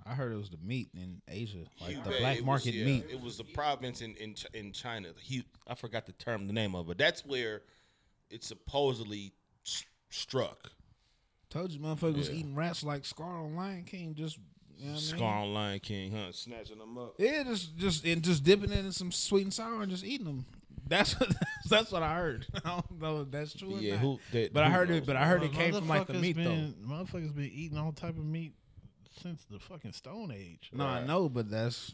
I 0.05 0.15
heard 0.15 0.33
it 0.33 0.37
was 0.37 0.49
the 0.49 0.57
meat 0.61 0.89
in 0.97 1.21
Asia, 1.29 1.59
like 1.79 2.03
the 2.03 2.09
black 2.09 2.35
It 2.37 2.41
was- 2.41 2.45
market 2.45 2.73
yeah, 2.73 2.85
meat. 2.85 3.05
It 3.09 3.21
was 3.21 3.37
the 3.37 3.45
province 3.45 4.01
in 4.01 4.15
in 4.17 4.33
Ch- 4.35 4.47
in 4.53 4.73
China. 4.73 5.13
Hu 5.29 5.43
I 5.65 5.75
forgot 5.75 6.05
the 6.05 6.11
term, 6.11 6.47
the 6.47 6.51
name 6.53 6.75
of 6.75 6.89
it. 6.89 6.97
That's 6.97 7.25
where 7.25 7.61
it 8.29 8.43
supposedly 8.43 9.31
s- 9.65 9.85
struck. 10.09 10.73
Told 11.53 11.71
you, 11.71 11.79
motherfucker 11.79 12.15
was 12.17 12.29
Yeah. 12.29 12.35
eating 12.35 12.55
rats 12.55 12.83
like 12.83 13.05
Scar 13.05 13.43
on 13.43 13.55
Lion 13.55 13.83
King. 13.83 14.15
Just 14.15 14.39
you 14.77 14.87
know 14.87 14.93
what 14.93 14.99
I 14.99 15.05
mean? 15.11 15.17
Scar 15.17 15.37
on 15.43 15.53
Lion 15.53 15.79
King, 15.79 16.11
huh? 16.11 16.31
Snatching 16.31 16.79
them 16.79 16.97
up. 16.97 17.13
Yeah, 17.19 17.43
just 17.43 17.77
just 17.77 18.05
and 18.05 18.23
just 18.23 18.43
dipping 18.43 18.71
it 18.71 18.79
in 18.83 18.91
some 18.91 19.11
sweet 19.11 19.43
and 19.43 19.53
sour 19.53 19.83
and 19.83 19.91
just 19.91 20.03
eating 20.03 20.25
them. 20.25 20.45
That's 20.87 21.17
what, 21.19 21.29
that's 21.69 21.91
what 21.91 22.01
I 22.03 22.15
heard. 22.15 22.47
I 22.65 22.69
don't 22.69 22.99
know 22.99 23.21
if 23.21 23.31
that's 23.31 23.53
true. 23.53 23.75
Or 23.75 23.79
Yeah, 23.79 23.93
not. 23.93 23.99
who? 24.01 24.19
That, 24.31 24.51
but 24.51 24.63
I 24.63 24.69
heard 24.71 24.89
knows? 24.89 24.97
it. 24.97 25.05
But 25.05 25.15
I 25.15 25.25
heard 25.27 25.43
it 25.43 25.53
came 25.53 25.73
from 25.73 25.87
like 25.87 26.07
the 26.07 26.13
motherfuckers 26.13 26.21
meat 26.21 26.35
though. 26.43 26.73
Motherfuckers 26.87 27.35
been 27.35 27.51
eating 27.53 27.77
all 27.77 27.91
type 27.93 28.17
of 28.17 28.25
meat 28.25 28.53
since 29.21 29.45
the 29.49 29.59
fucking 29.59 29.93
Stone 29.93 30.31
Age. 30.35 30.71
No, 30.73 30.85
I 30.85 31.05
know, 31.05 31.29
but 31.29 31.49
that's. 31.51 31.93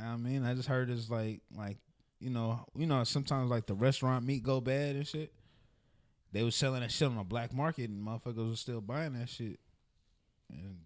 I 0.00 0.16
mean, 0.16 0.44
I 0.44 0.54
just 0.54 0.68
heard 0.68 0.88
it's 0.88 1.10
like 1.10 1.40
like 1.56 1.78
you 2.20 2.30
know 2.30 2.64
you 2.76 2.86
know 2.86 3.02
sometimes 3.04 3.50
like 3.50 3.66
the 3.66 3.74
restaurant 3.74 4.24
meat 4.24 4.42
go 4.44 4.60
bad 4.60 4.96
and 4.96 5.06
shit. 5.06 5.32
They 6.34 6.42
was 6.42 6.54
selling 6.56 6.80
that 6.82 6.90
shit 6.92 7.08
on 7.08 7.16
the 7.16 7.22
black 7.24 7.54
market 7.54 7.88
and 7.88 8.04
motherfuckers 8.06 8.50
was 8.50 8.60
still 8.60 8.80
buying 8.82 9.12
that 9.14 9.28
shit 9.30 9.58
and 10.50 10.78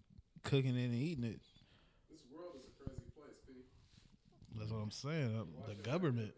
cooking 0.43 0.77
it 0.77 0.85
and 0.85 0.93
eating 0.93 1.23
it. 1.25 1.41
This 2.09 2.21
world 2.33 2.53
is 2.55 2.65
a 2.69 2.83
crazy 2.83 3.01
place, 3.17 3.35
P. 3.47 3.53
That's 4.57 4.71
what 4.71 4.77
I'm 4.77 4.91
saying. 4.91 5.35
Uh, 5.35 5.67
The 5.67 5.75
government, 5.89 6.31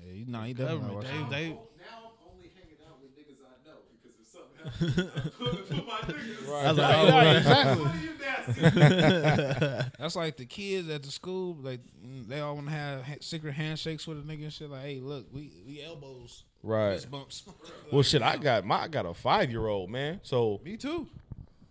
Yeah, 0.00 0.12
you 0.12 0.26
know, 0.26 0.44
you 0.44 0.54
definitely 0.54 0.78
government, 0.78 0.94
watching. 1.04 1.28
they, 1.30 1.36
they 1.36 1.48
Now 1.50 1.58
I'm 2.06 2.32
only 2.32 2.50
hanging 2.54 2.78
out 2.88 3.02
with 3.02 3.12
niggas 3.18 3.42
I 3.44 3.58
know 3.68 3.78
because 3.90 4.14
if 4.22 4.28
something 4.30 4.56
happens, 4.64 5.10
I'm 5.16 5.30
coming 5.46 5.64
for 5.66 5.74
my 5.74 6.00
niggas. 6.14 6.48
I 6.48 6.68
was 6.68 6.78
like, 6.78 6.96
oh, 6.96 7.08
right. 7.10 7.36
exactly. 7.36 7.84
What 7.84 7.94
are 7.94 7.98
you 7.98 8.14
nasty? 9.82 9.90
That's 9.98 10.16
like 10.16 10.36
the 10.36 10.46
kids 10.46 10.88
at 10.88 11.02
the 11.02 11.10
school, 11.10 11.56
like 11.60 11.80
mm, 12.06 12.26
they 12.28 12.38
all 12.40 12.54
want 12.54 12.66
to 12.68 12.72
have 12.72 13.02
ha- 13.02 13.14
secret 13.20 13.54
handshakes 13.54 14.06
with 14.06 14.18
a 14.18 14.22
nigga 14.22 14.44
and 14.44 14.52
shit. 14.52 14.70
Like, 14.70 14.82
hey, 14.82 15.00
look, 15.00 15.26
we 15.32 15.50
we 15.66 15.82
elbows, 15.82 16.44
Right. 16.62 16.94
fist 16.94 17.10
bumps. 17.10 17.44
Well, 17.92 18.02
shit, 18.02 18.20
I 18.22 18.36
got 18.36 18.64
my 18.66 18.82
I 18.82 18.88
got 18.88 19.06
a 19.06 19.14
five 19.14 19.50
year 19.50 19.66
old 19.66 19.90
man. 19.90 20.20
So 20.22 20.60
Me 20.64 20.76
too. 20.76 21.06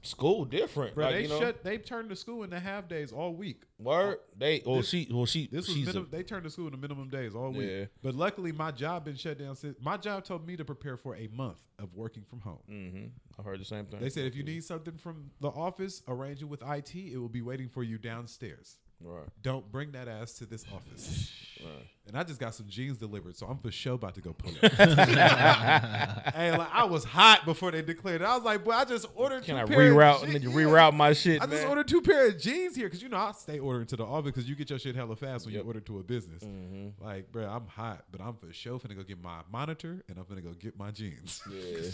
School 0.03 0.45
different. 0.45 0.95
Bro, 0.95 1.05
like, 1.05 1.15
they 1.15 1.21
you 1.23 1.27
know, 1.27 1.39
shut. 1.39 1.63
They 1.63 1.77
turned 1.77 2.09
the 2.09 2.15
school 2.15 2.43
into 2.43 2.59
half 2.59 2.87
days 2.87 3.11
all 3.11 3.33
week. 3.33 3.63
word. 3.77 4.19
They 4.37 4.61
well, 4.65 4.77
This- 4.77 4.87
she 4.89 5.07
well 5.11 5.25
she 5.25 5.47
This 5.47 5.67
was 5.67 5.75
she's 5.75 5.85
minimum, 5.87 6.07
a, 6.11 6.15
they 6.15 6.23
turned 6.23 6.45
the 6.45 6.49
school 6.49 6.67
into 6.67 6.77
minimum 6.77 7.09
days 7.09 7.35
all 7.35 7.51
week. 7.51 7.69
Yeah. 7.69 7.85
But 8.01 8.15
luckily, 8.15 8.51
my 8.53 8.71
job 8.71 9.03
been 9.05 9.15
shut 9.17 9.37
down 9.37 9.55
since. 9.57 9.75
My 9.81 9.97
job 9.97 10.23
told 10.23 10.47
me 10.47 10.55
to 10.55 10.63
prepare 10.63 10.95
for 10.97 11.15
a 11.15 11.27
month 11.33 11.59
of 11.79 11.93
working 11.93 12.23
from 12.29 12.39
home. 12.39 12.59
hmm 12.67 13.05
I 13.37 13.43
heard 13.43 13.59
the 13.59 13.65
same 13.65 13.85
thing. 13.85 13.99
They 13.99 14.09
said 14.09 14.25
if 14.25 14.35
you 14.35 14.43
need 14.43 14.63
something 14.63 14.97
from 14.97 15.29
the 15.41 15.49
office, 15.49 16.01
arrange 16.07 16.41
it 16.41 16.45
with 16.45 16.61
IT. 16.63 16.95
It 16.95 17.17
will 17.17 17.27
be 17.27 17.41
waiting 17.41 17.67
for 17.67 17.83
you 17.83 17.97
downstairs. 17.97 18.77
Right. 19.01 19.27
Don't 19.41 19.71
bring 19.71 19.91
that 19.91 20.07
ass 20.07 20.33
to 20.33 20.45
this 20.45 20.65
office. 20.73 21.31
Right. 21.63 21.85
And 22.07 22.17
I 22.17 22.23
just 22.23 22.39
got 22.39 22.55
some 22.55 22.67
jeans 22.67 22.97
delivered, 22.97 23.35
so 23.35 23.47
I'm 23.47 23.57
for 23.57 23.71
sure 23.71 23.95
about 23.95 24.15
to 24.15 24.21
go 24.21 24.31
pull 24.33 24.53
it. 24.61 24.71
hey, 24.73 26.51
like 26.57 26.69
I 26.71 26.85
was 26.85 27.03
hot 27.03 27.43
before 27.45 27.71
they 27.71 27.81
declared 27.81 28.21
it. 28.21 28.25
I 28.25 28.35
was 28.35 28.43
like, 28.43 28.63
boy, 28.63 28.71
I 28.71 28.85
just 28.85 29.07
ordered. 29.15 29.43
Can 29.43 29.55
two 29.55 29.61
I 29.61 29.65
pair 29.65 29.91
of 29.91 29.95
reroute 29.97 30.19
je- 30.19 30.25
and 30.25 30.35
then 30.35 30.41
yeah. 30.43 30.49
reroute 30.55 30.93
my 30.93 31.13
shit? 31.13 31.41
I 31.41 31.45
just 31.47 31.61
man? 31.63 31.67
ordered 31.69 31.87
two 31.87 32.01
pair 32.01 32.27
of 32.27 32.39
jeans 32.39 32.75
here 32.75 32.87
because 32.87 33.01
you 33.01 33.09
know 33.09 33.17
I 33.17 33.31
stay 33.33 33.59
ordering 33.59 33.87
to 33.87 33.95
the 33.97 34.05
office 34.05 34.31
because 34.31 34.47
you 34.47 34.55
get 34.55 34.69
your 34.69 34.79
shit 34.79 34.95
hella 34.95 35.15
fast 35.15 35.45
when 35.45 35.53
Yep. 35.55 35.63
you 35.63 35.67
order 35.67 35.79
to 35.81 35.99
a 35.99 36.03
business. 36.03 36.43
Mm-hmm. 36.43 37.03
Like, 37.03 37.31
bro, 37.31 37.45
I'm 37.45 37.67
hot, 37.67 38.05
but 38.11 38.21
I'm 38.21 38.35
for 38.35 38.51
sure 38.53 38.79
finna 38.79 38.95
go 38.95 39.03
get 39.03 39.21
my 39.21 39.41
monitor 39.51 40.03
and 40.07 40.17
I'm 40.17 40.25
finna 40.25 40.43
go 40.43 40.51
get 40.53 40.77
my 40.77 40.91
jeans. 40.91 41.41
Yeah. 41.51 41.81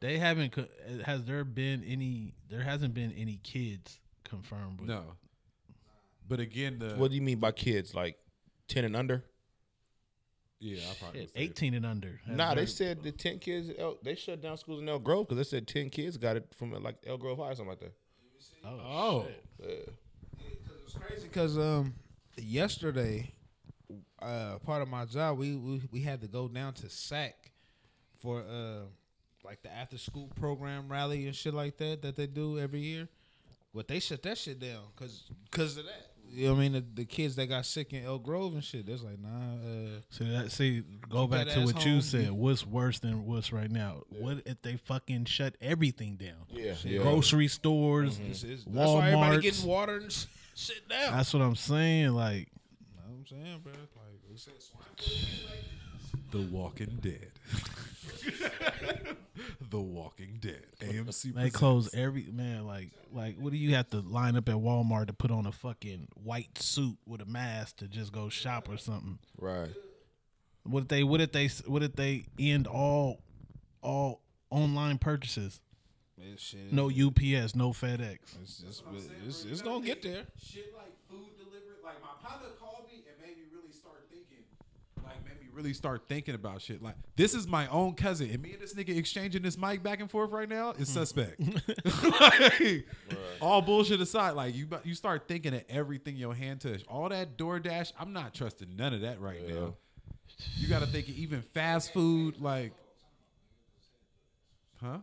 They 0.00 0.18
haven't. 0.18 0.54
Has 1.06 1.24
there 1.24 1.44
been 1.44 1.82
any? 1.84 2.34
There 2.50 2.60
hasn't 2.60 2.92
been 2.92 3.12
any 3.16 3.40
kids 3.42 3.98
confirmed. 4.24 4.80
With, 4.80 4.90
no, 4.90 5.02
but 6.28 6.40
again, 6.40 6.78
the 6.78 6.94
What 6.96 7.10
do 7.10 7.16
you 7.16 7.22
mean 7.22 7.38
by 7.38 7.52
kids? 7.52 7.94
Like 7.94 8.16
ten 8.68 8.84
and 8.84 8.96
under? 8.96 9.24
yeah, 10.60 10.78
I 10.90 10.94
probably 10.98 11.20
Shit, 11.20 11.28
would 11.28 11.36
say 11.36 11.44
it. 11.44 11.50
eighteen 11.50 11.74
and 11.74 11.84
under. 11.86 12.20
Has 12.26 12.36
Nah, 12.36 12.50
they 12.50 12.62
there- 12.62 12.66
said 12.66 13.02
the 13.02 13.12
ten 13.12 13.38
kids. 13.38 13.70
El, 13.78 13.98
they 14.02 14.14
shut 14.14 14.40
down 14.40 14.56
schools 14.56 14.80
in 14.80 14.88
Elk 14.88 15.04
Grove 15.04 15.28
because 15.28 15.38
they 15.38 15.56
said 15.58 15.66
ten 15.68 15.90
kids 15.90 16.16
got 16.16 16.36
it 16.36 16.46
from 16.56 16.72
like 16.82 16.96
Elk 17.06 17.20
Grove 17.20 17.38
High 17.38 17.50
or 17.50 17.54
something 17.54 17.68
like 17.70 17.80
that. 17.80 17.92
Oh, 18.64 19.26
Yeah. 19.62 19.68
It's 20.86 20.94
crazy 20.94 21.28
because 21.28 21.58
um 21.58 21.94
yesterday, 22.38 23.32
uh, 24.22 24.58
part 24.60 24.80
of 24.80 24.88
my 24.88 25.04
job 25.04 25.38
we, 25.38 25.54
we 25.56 25.82
we 25.90 26.00
had 26.00 26.20
to 26.22 26.28
go 26.28 26.48
down 26.48 26.72
to 26.74 26.88
SAC 26.88 27.50
for 28.18 28.40
uh 28.42 28.82
like 29.44 29.60
the 29.62 29.70
after 29.72 29.98
school 29.98 30.28
program 30.36 30.88
rally 30.88 31.26
and 31.26 31.34
shit 31.36 31.52
like 31.52 31.76
that 31.78 32.00
that 32.02 32.16
they 32.16 32.26
do 32.26 32.58
every 32.58 32.80
year. 32.80 33.08
But 33.74 33.88
they 33.88 33.98
shut 33.98 34.22
that 34.22 34.38
shit 34.38 34.60
down 34.60 34.84
because 34.96 35.24
cause 35.50 35.76
of 35.76 35.84
that. 35.84 36.12
You 36.30 36.46
know 36.46 36.54
what 36.54 36.58
I 36.58 36.62
mean? 36.62 36.72
The, 36.72 36.84
the 36.94 37.04
kids 37.04 37.36
that 37.36 37.46
got 37.46 37.64
sick 37.64 37.92
in 37.92 38.04
Elk 38.04 38.24
Grove 38.24 38.54
and 38.54 38.64
shit. 38.64 38.86
That's 38.86 39.02
like 39.02 39.18
nah. 39.20 39.28
Uh, 39.28 40.00
See 40.10 40.30
that? 40.30 40.50
See, 40.50 40.82
go 41.08 41.26
back 41.26 41.46
to 41.46 41.60
ass 41.60 41.66
what 41.72 41.84
you 41.84 41.92
home. 41.92 42.00
said. 42.00 42.30
What's 42.32 42.66
worse 42.66 42.98
than 42.98 43.24
what's 43.24 43.52
right 43.52 43.70
now? 43.70 44.02
What 44.08 44.42
if 44.46 44.60
they 44.62 44.76
fucking 44.76 45.26
shut 45.26 45.56
everything 45.60 46.16
down? 46.16 46.46
Yeah, 46.50 46.74
yeah. 46.82 47.02
Grocery 47.02 47.48
stores, 47.48 48.18
it's, 48.18 48.42
it's, 48.42 48.64
that's 48.64 48.90
why 48.90 49.08
everybody 49.08 49.40
getting 49.42 49.68
water 49.68 49.96
and 49.98 50.10
shit 50.10 50.28
sit 50.54 50.88
down. 50.88 51.12
That's 51.12 51.34
what 51.34 51.42
I'm 51.42 51.56
saying. 51.56 52.10
Like, 52.10 52.48
know 52.96 53.02
what 53.06 53.18
I'm 53.18 53.26
saying, 53.26 53.60
bro. 53.62 53.72
Like 53.72 54.20
we 54.30 54.36
said, 54.36 54.54
swine 54.62 54.84
The 56.30 56.40
Walking 56.54 56.98
Dead. 57.00 57.30
the 59.70 59.80
Walking 59.80 60.38
Dead. 60.40 60.64
AMC. 60.80 61.22
they 61.22 61.32
presents. 61.32 61.56
close 61.56 61.94
every 61.94 62.26
man. 62.32 62.66
Like, 62.66 62.90
like 63.12 63.36
what 63.36 63.52
do 63.52 63.58
you 63.58 63.74
have 63.74 63.88
to 63.90 64.00
line 64.00 64.36
up 64.36 64.48
at 64.48 64.54
Walmart 64.54 65.06
to 65.08 65.12
put 65.12 65.30
on 65.30 65.46
a 65.46 65.52
fucking 65.52 66.08
white 66.14 66.58
suit 66.58 66.96
with 67.06 67.20
a 67.20 67.26
mask 67.26 67.78
to 67.78 67.88
just 67.88 68.12
go 68.12 68.28
shop 68.28 68.68
or 68.68 68.76
something? 68.76 69.18
Right. 69.38 69.70
What 70.64 70.84
if 70.84 70.88
they? 70.88 71.02
What 71.04 71.20
if 71.20 71.32
they? 71.32 71.48
What 71.66 71.82
if 71.82 71.94
they 71.94 72.26
end 72.38 72.66
all, 72.66 73.20
all 73.82 74.22
online 74.50 74.98
purchases? 74.98 75.60
This 76.16 76.40
shit, 76.40 76.72
No 76.72 76.86
UPS, 76.86 77.56
no 77.56 77.72
FedEx. 77.74 78.38
It's, 78.40 78.62
it's, 78.66 78.82
it's, 79.26 79.44
it's 79.44 79.62
gonna 79.62 79.84
get 79.84 80.00
there. 80.00 80.22
Shit 80.38 80.72
like 80.76 80.94
food 81.10 81.34
delivery, 81.36 81.82
Like 81.82 82.00
my 82.00 82.14
partner 82.22 82.54
called 82.60 82.86
me 82.86 83.02
and 83.02 83.18
made 83.18 83.36
me 83.36 83.50
really 83.50 83.74
start 83.74 84.06
thinking. 84.08 84.46
Like 85.02 85.18
made 85.26 85.34
me 85.34 85.42
really 85.54 85.72
start 85.72 86.08
thinking 86.08 86.34
about 86.34 86.60
shit. 86.62 86.82
Like 86.82 86.96
this 87.16 87.34
is 87.34 87.46
my 87.46 87.66
own 87.68 87.94
cousin, 87.94 88.30
and 88.30 88.42
me 88.42 88.52
and 88.52 88.60
this 88.60 88.74
nigga 88.74 88.96
exchanging 88.96 89.42
this 89.42 89.56
mic 89.56 89.82
back 89.82 90.00
and 90.00 90.10
forth 90.10 90.30
right 90.30 90.48
now 90.48 90.70
is 90.72 90.88
suspect. 90.88 91.40
Hmm. 91.40 91.56
Like, 92.10 92.86
All 93.40 93.62
bullshit 93.62 94.00
aside, 94.00 94.32
like 94.32 94.54
you 94.54 94.68
you 94.84 94.94
start 94.94 95.28
thinking 95.28 95.54
of 95.54 95.62
everything 95.68 96.16
your 96.16 96.34
hand 96.34 96.60
touch. 96.60 96.82
All 96.88 97.08
that 97.08 97.36
DoorDash, 97.36 97.92
I'm 97.98 98.12
not 98.12 98.34
trusting 98.34 98.76
none 98.76 98.94
of 98.94 99.00
that 99.02 99.20
right 99.20 99.46
now. 99.46 99.74
You 100.56 100.68
got 100.68 100.80
to 100.80 100.86
think 100.86 101.08
of 101.08 101.16
even 101.16 101.42
fast 101.42 101.92
food, 101.92 102.40
like, 102.40 102.72
huh? 104.80 104.98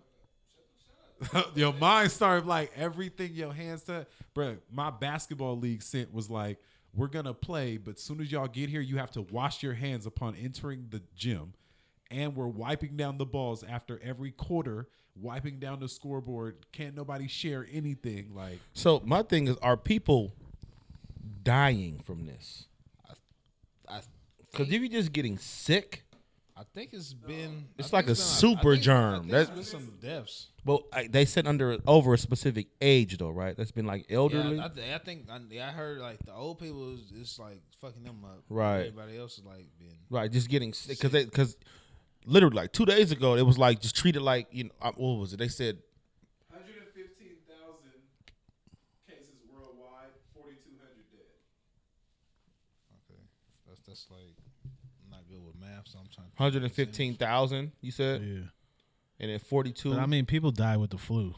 your 1.55 1.73
mind 1.73 2.11
started 2.11 2.45
like 2.47 2.71
everything 2.75 3.33
your 3.33 3.53
hands 3.53 3.83
touch. 3.83 4.07
Bro, 4.33 4.57
my 4.71 4.89
basketball 4.89 5.57
league 5.57 5.83
sent 5.83 6.13
was 6.13 6.29
like, 6.29 6.57
we're 6.93 7.07
gonna 7.07 7.33
play, 7.33 7.77
but 7.77 7.99
soon 7.99 8.19
as 8.21 8.31
y'all 8.31 8.47
get 8.47 8.69
here, 8.69 8.81
you 8.81 8.97
have 8.97 9.11
to 9.11 9.21
wash 9.21 9.63
your 9.63 9.73
hands 9.73 10.05
upon 10.05 10.35
entering 10.35 10.87
the 10.89 11.01
gym. 11.15 11.53
And 12.09 12.35
we're 12.35 12.47
wiping 12.47 12.97
down 12.97 13.17
the 13.17 13.25
balls 13.25 13.63
after 13.63 13.99
every 14.03 14.31
quarter, 14.31 14.89
wiping 15.15 15.59
down 15.59 15.79
the 15.79 15.87
scoreboard. 15.87 16.57
Can't 16.73 16.95
nobody 16.95 17.27
share 17.27 17.65
anything. 17.71 18.31
Like 18.35 18.59
So 18.73 19.01
my 19.05 19.23
thing 19.23 19.47
is, 19.47 19.55
are 19.57 19.77
people 19.77 20.33
dying 21.43 22.01
from 22.05 22.25
this? 22.25 22.65
I, 23.87 24.01
Because 24.51 24.67
if 24.67 24.81
you're 24.81 24.89
just 24.89 25.13
getting 25.13 25.37
sick, 25.37 26.03
I 26.61 26.63
think 26.75 26.93
it's 26.93 27.11
been. 27.13 27.65
It's 27.79 27.91
I 27.91 27.97
like 27.97 28.05
think 28.05 28.17
a 28.17 28.19
been 28.19 28.25
super 28.27 28.69
I 28.71 28.73
think- 28.75 28.83
germ. 28.83 29.13
I 29.13 29.17
think 29.19 29.31
That's- 29.31 29.47
there's 29.55 29.71
been 29.73 29.81
some 29.81 29.93
deaths. 29.99 30.47
well, 30.63 30.83
I, 30.93 31.07
they 31.07 31.25
said 31.25 31.47
under 31.47 31.77
over 31.87 32.13
a 32.13 32.17
specific 32.19 32.67
age 32.79 33.17
though, 33.17 33.31
right? 33.31 33.57
That's 33.57 33.71
been 33.71 33.87
like 33.87 34.05
elderly. 34.11 34.57
Yeah, 34.57 34.65
I, 34.65 34.67
th- 34.69 34.93
I 34.93 34.97
think 34.99 35.25
I, 35.31 35.39
yeah, 35.49 35.69
I 35.69 35.71
heard 35.71 35.97
like 35.97 36.19
the 36.23 36.33
old 36.33 36.59
people 36.59 36.93
is 36.93 37.11
it's 37.19 37.39
like 37.39 37.61
fucking 37.81 38.03
them 38.03 38.23
up. 38.23 38.43
Right. 38.47 38.81
Everybody 38.87 39.17
else 39.17 39.39
is 39.39 39.43
like 39.43 39.65
being. 39.79 39.97
Right, 40.11 40.31
just 40.31 40.49
getting 40.49 40.71
sick 40.73 40.97
because 40.99 41.11
they 41.11 41.25
because 41.25 41.57
literally 42.27 42.55
like 42.55 42.71
two 42.71 42.85
days 42.85 43.11
ago 43.11 43.33
it 43.35 43.41
was 43.41 43.57
like 43.57 43.81
just 43.81 43.95
treated 43.95 44.21
like 44.21 44.47
you 44.51 44.65
know 44.65 44.71
uh, 44.83 44.91
what 44.95 45.17
was 45.19 45.33
it? 45.33 45.37
They 45.37 45.47
said 45.47 45.79
115,000 46.51 47.97
cases 49.09 49.33
worldwide, 49.51 50.13
4,200 50.35 51.09
dead. 51.09 51.25
Okay, 53.09 53.21
that's 53.67 53.81
that's 53.87 54.05
like 54.11 54.35
I'm 55.03 55.09
not 55.09 55.27
good 55.29 55.43
with 55.43 55.55
math, 55.59 55.80
so 55.91 55.99
I'm 55.99 56.05
trying. 56.13 56.27
115,000. 56.37 57.71
You 57.81 57.91
said, 57.91 58.21
Yeah, 58.21 58.39
and 59.19 59.31
then 59.31 59.39
42. 59.39 59.93
I 59.97 60.05
mean, 60.05 60.25
people 60.25 60.51
die 60.51 60.77
with 60.77 60.91
the 60.91 60.97
flu. 60.97 61.35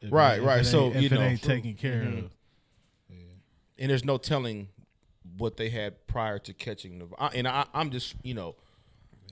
If 0.00 0.12
Right, 0.12 0.38
if 0.40 0.44
right. 0.46 0.60
it 0.60 0.64
So, 0.64 0.88
if 0.92 0.96
you 1.02 1.06
it 1.06 1.10
know. 1.12 1.18
Mm-hmm. 1.18 1.28
ain't 1.30 1.42
taken 1.42 1.74
care 1.74 2.02
of. 2.02 2.30
and 3.78 3.90
there's 3.90 4.04
no 4.04 4.16
telling 4.18 4.68
what 5.38 5.56
they 5.56 5.68
had 5.68 6.06
prior 6.06 6.38
to 6.40 6.52
catching 6.52 6.98
the. 6.98 7.08
I, 7.18 7.28
and 7.28 7.46
I, 7.48 7.64
I'm 7.72 7.90
just 7.90 8.14
you 8.22 8.34
know 8.34 8.56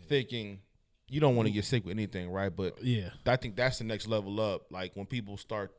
thinking 0.09 0.61
you 1.09 1.21
don't 1.21 1.35
want 1.37 1.47
to 1.49 1.53
get 1.53 1.65
sick 1.65 1.85
with 1.85 1.93
anything, 1.93 2.31
right? 2.31 2.55
But 2.55 2.83
Yeah, 2.83 3.11
I 3.27 3.37
think 3.37 3.57
that's 3.57 3.79
the 3.79 3.85
next 3.85 4.07
level 4.07 4.41
up. 4.41 4.71
Like 4.71 4.93
when 4.95 5.07
people 5.07 5.37
start 5.37 5.73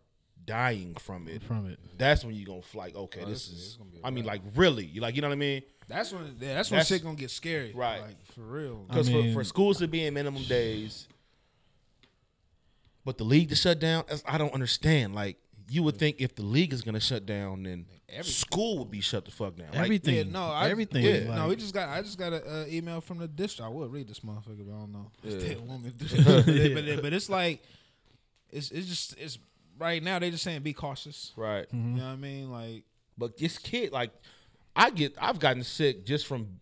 dying 0.46 0.96
from 0.96 1.28
it, 1.28 1.44
from 1.44 1.70
it. 1.70 1.80
that's 1.98 2.26
when 2.26 2.36
you're 2.36 2.46
gonna 2.48 2.62
feel 2.62 2.82
like, 2.82 2.96
okay, 2.96 3.20
this 3.26 3.48
it's- 3.48 3.50
is. 3.50 3.66
it's 3.68 3.76
gonna 3.78 3.90
be 3.92 3.98
a 4.00 4.06
I 4.08 4.10
mean, 4.10 4.26
like 4.26 4.42
really, 4.56 4.86
you 4.86 5.00
like 5.02 5.16
you 5.16 5.22
know 5.22 5.30
what 5.30 5.34
I 5.36 5.38
mean? 5.38 5.62
That's 5.92 6.12
when 6.12 6.24
yeah, 6.40 6.56
that's 6.56 6.70
when 6.72 6.78
That's- 6.78 6.88
shit 6.88 7.04
gonna 7.04 7.16
get 7.16 7.32
scary. 7.32 7.72
Right. 7.74 8.02
Like 8.02 8.26
for 8.34 8.42
real. 8.42 8.86
Because 8.88 9.10
I 9.10 9.12
for, 9.12 9.18
mean- 9.20 9.34
for 9.34 9.44
schools 9.44 9.78
to 9.80 9.88
be 9.88 10.06
in 10.06 10.14
minimum 10.14 10.44
days, 10.44 11.08
but 13.06 13.18
the 13.18 13.24
league 13.24 13.50
to 13.50 13.56
shut 13.56 13.80
down, 13.80 14.04
that's- 14.08 14.24
I 14.28 14.38
don't 14.38 14.54
understand. 14.54 15.16
Like 15.16 15.38
you 15.70 15.84
would 15.84 15.98
think 15.98 16.18
if 16.20 16.36
the 16.36 16.44
league 16.44 16.74
is 16.74 16.82
gonna 16.82 17.00
shut 17.00 17.26
down, 17.26 17.64
then 17.64 17.86
school 18.24 18.78
would 18.80 18.92
be 18.92 19.00
shut 19.00 19.24
the 19.26 19.32
fuck 19.32 19.56
down. 19.56 19.68
Like, 19.70 19.78
Everything. 19.84 20.16
Yeah, 20.16 20.24
no, 20.24 20.44
I, 20.48 20.70
everything. 20.70 21.04
Yeah, 21.04 21.30
like- 21.30 21.38
no, 21.38 21.48
we 21.48 21.56
just 21.56 21.74
got. 21.74 21.90
I 21.90 22.02
just 22.02 22.18
got 22.18 22.34
an 22.34 22.42
uh, 22.46 22.66
email 22.68 23.00
from 23.02 23.20
the 23.20 23.28
district. 23.28 23.66
I 23.66 23.70
would 23.70 23.92
read 23.92 24.08
this 24.08 24.20
motherfucker, 24.20 24.66
but 24.68 24.76
I 24.76 24.80
don't 24.80 24.92
know. 24.92 25.12
It's 25.24 25.44
Yeah. 25.44 25.50
that 25.54 25.62
woman. 25.62 25.94
but, 26.96 27.02
but 27.04 27.14
it's 27.14 27.30
like, 27.30 27.64
it's 28.52 28.70
it's 28.72 28.88
just 28.88 29.18
it's 29.18 29.40
right 29.80 30.04
now. 30.04 30.20
They're 30.20 30.32
just 30.32 30.44
saying 30.44 30.62
be 30.62 30.74
cautious. 30.74 31.32
right. 31.38 31.66
You 31.72 31.80
know 31.80 32.04
what 32.06 32.12
I 32.12 32.16
mean? 32.18 32.52
Like 32.52 32.84
But 33.18 33.38
this 33.38 33.58
kid, 33.58 33.94
like, 33.94 34.12
I 34.76 34.90
get, 34.90 35.16
I've 35.20 35.40
gotten 35.40 35.64
sick 35.64 36.06
just 36.06 36.26
from 36.28 36.60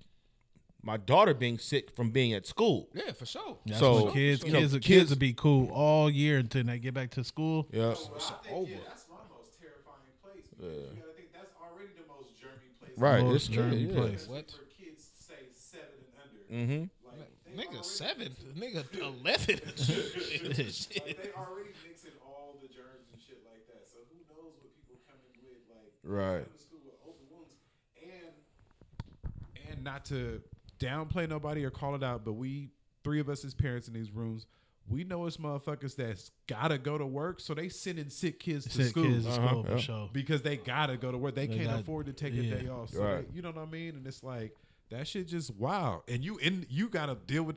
my 0.81 0.97
daughter 0.97 1.33
being 1.33 1.57
sick 1.59 1.91
from 1.95 2.09
being 2.11 2.33
at 2.33 2.47
school. 2.47 2.89
yeah, 2.93 3.11
for 3.11 3.25
sure. 3.25 3.57
That's 3.65 3.79
So, 3.79 4.05
when 4.05 4.13
kids, 4.13 4.43
you 4.43 4.51
know, 4.53 4.59
kids, 4.59 4.73
kids, 4.73 4.85
kids- 4.87 5.09
will 5.11 5.17
be 5.17 5.33
cool 5.33 5.69
all 5.71 6.09
year 6.09 6.37
until 6.39 6.63
they 6.63 6.79
get 6.79 6.93
back 6.93 7.11
to 7.11 7.23
school. 7.23 7.67
Yeah. 7.71 7.91
It's 7.91 8.09
over. 8.51 8.69
Yeah, 8.71 8.77
that's 8.87 9.05
my 9.09 9.17
most 9.35 9.59
terrifying 9.59 10.09
place. 10.23 10.45
because 10.49 10.73
You 10.95 11.01
gotta 11.01 11.13
think 11.13 11.33
that's 11.33 11.53
already 11.61 11.89
the 11.97 12.07
most 12.07 12.31
germy 12.41 12.71
place. 12.79 12.93
Right. 12.97 13.21
Most 13.23 13.49
It's 13.49 13.57
germy 13.57 13.87
yeah. 13.89 13.93
place. 13.99 14.27
What? 14.27 14.49
For 14.51 14.65
kids 14.81 15.03
say 15.19 15.35
seven 15.53 15.99
and 16.01 16.15
under. 16.23 16.87
Mm-hmm. 16.87 17.19
Like, 17.19 17.31
they 17.45 17.51
Nigga 17.61 17.67
already- 17.67 17.83
seven, 17.83 18.35
nigga 18.57 18.83
eleven. 18.97 19.59
Shit. 19.75 21.05
Like, 21.05 21.21
they 21.21 21.31
already 21.35 21.75
mixing 21.85 22.15
all 22.25 22.55
the 22.61 22.67
germs 22.71 23.05
and 23.13 23.19
shit 23.21 23.43
like 23.45 23.67
that. 23.67 23.83
So 23.91 23.99
who 24.09 24.15
knows 24.31 24.55
what 24.63 24.71
people 24.79 24.95
coming 25.05 25.35
with? 25.43 25.59
Like 25.67 25.91
Right. 26.07 26.47
coming 26.47 26.55
to 26.55 26.63
school 26.63 26.79
with 26.87 26.95
open 27.03 27.25
wounds. 27.29 27.53
And 27.99 28.31
and 29.79 29.83
not 29.85 30.05
to 30.05 30.41
downplay 30.79 31.27
nobody 31.27 31.63
or 31.63 31.69
call 31.69 31.95
it 31.95 32.03
out, 32.03 32.23
but 32.25 32.33
we 32.33 32.69
three 33.03 33.19
of 33.19 33.29
us 33.29 33.43
as 33.45 33.53
parents 33.53 33.87
in 33.87 33.93
these 33.93 34.11
rooms, 34.11 34.45
we 34.87 35.03
know 35.03 35.25
it's 35.25 35.37
motherfuckers 35.37 35.95
that's 35.95 36.31
gotta 36.47 36.77
go 36.77 36.97
to 36.97 37.05
work, 37.05 37.39
so 37.39 37.53
they 37.53 37.69
sending 37.69 38.09
sick 38.09 38.39
kids 38.39 38.65
to 38.65 38.71
Sick 38.71 38.87
school 38.87 39.03
kids 39.05 39.25
to 39.25 39.31
Uh-huh, 39.31 39.47
school 39.49 39.63
for 39.63 39.71
yeah. 39.71 39.77
sure. 39.77 40.09
because 40.13 40.41
they 40.41 40.57
gotta 40.57 40.97
go 40.97 41.11
to 41.11 41.17
work. 41.17 41.35
They, 41.35 41.47
They 41.47 41.55
can't 41.57 41.69
got- 41.69 41.79
afford 41.81 42.05
to 42.07 42.13
take 42.13 42.33
yeah. 42.33 42.53
a 42.55 42.61
day 42.61 42.67
off. 42.69 42.89
So 42.89 43.03
Right. 43.03 43.29
they- 43.29 43.35
you 43.35 43.41
know 43.41 43.51
what 43.51 43.61
I 43.61 43.65
mean? 43.71 43.95
And 43.95 44.05
it's 44.07 44.23
like 44.23 44.55
that 44.89 45.07
shit 45.07 45.27
just 45.27 45.53
wow. 45.55 46.03
And 46.07 46.23
you 46.23 46.39
and 46.39 46.65
you 46.69 46.89
gotta 46.89 47.15
deal 47.27 47.43
with 47.43 47.55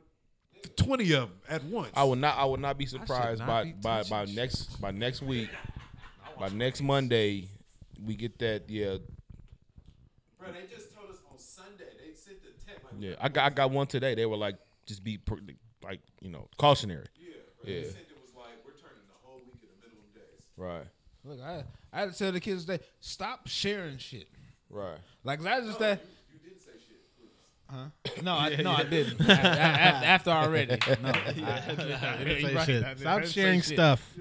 twenty 0.77 1.13
of 1.13 1.29
them 1.31 1.39
at 1.49 1.65
once. 1.65 1.91
I 1.95 2.05
would 2.05 2.19
not. 2.19 2.37
I 2.39 2.45
would 2.45 2.61
not 2.61 2.77
be 2.79 2.87
surprised 2.87 3.41
not 3.41 3.47
by 3.49 3.65
be 3.65 3.73
by 3.73 4.03
by 4.05 4.25
shit. 4.27 4.37
next 4.37 4.81
by 4.81 4.91
next 4.91 5.23
week. 5.23 5.51
By 6.39 6.49
next 6.51 6.83
Monday, 6.83 7.49
we 8.05 8.15
get 8.17 8.39
that. 8.41 8.69
Yeah, 8.69 8.99
Bro, 10.39 10.53
they 10.53 10.67
just 10.75 10.93
told 10.95 11.09
us 11.11 11.19
on 11.31 11.39
Sunday. 11.39 11.87
They 12.05 12.13
sent 12.15 12.43
the 12.43 12.51
text 12.51 12.83
like 12.85 12.91
yeah. 13.03 13.15
I 13.21 13.29
got 13.29 13.45
I 13.53 13.55
got 13.55 13.71
one 13.71 13.87
today. 13.87 14.15
They 14.15 14.27
were 14.27 14.37
like, 14.37 14.57
just 14.87 15.03
be 15.05 15.19
per- 15.19 15.39
like 15.83 16.01
you 16.21 16.31
know 16.31 16.49
cautionary. 16.59 17.07
yeah, 17.21 17.35
Yeah. 17.65 17.75
They 17.81 17.83
sent 17.85 17.97
it 17.97 18.17
was 18.23 18.33
like 18.37 18.55
we're 18.65 18.73
turning 18.73 19.05
the 19.09 19.19
whole 19.27 19.39
week 19.39 19.63
into 19.63 19.75
minimum 19.81 20.05
days. 20.15 20.45
Right. 20.57 20.87
Look, 21.25 21.41
I 21.41 21.65
I 21.93 22.01
had 22.01 22.13
to 22.13 22.19
tell 22.19 22.33
the 22.33 22.41
kids 22.41 22.65
today, 22.65 22.83
stop 23.01 23.47
sharing 23.49 23.99
shit. 23.99 24.29
Right. 24.71 24.99
Like 25.25 25.45
I 25.45 25.61
just 25.61 25.79
that. 25.81 26.01
You 26.33 26.39
didn't 26.49 26.63
say 26.63 26.71
shit. 26.79 27.01
Huh? 27.71 28.23
No, 28.23 28.33
I, 28.35 28.57
no, 28.63 28.71
I 28.73 28.85
didn't. 28.85 29.21
I- 29.29 29.33
I- 29.33 29.37
after, 29.37 30.07
after 30.07 30.31
already, 30.31 30.79
no. 31.03 31.11
I, 31.11 31.33
They 32.19 32.25
didn't 32.25 32.41
you're 32.41 32.65
say 32.65 32.81
right. 32.81 32.85
I 32.85 32.91
I 32.91 32.95
Stop 32.95 33.21
didn't 33.21 33.33
sharing 33.33 33.61
shit. 33.61 33.75
stuff. 33.77 34.15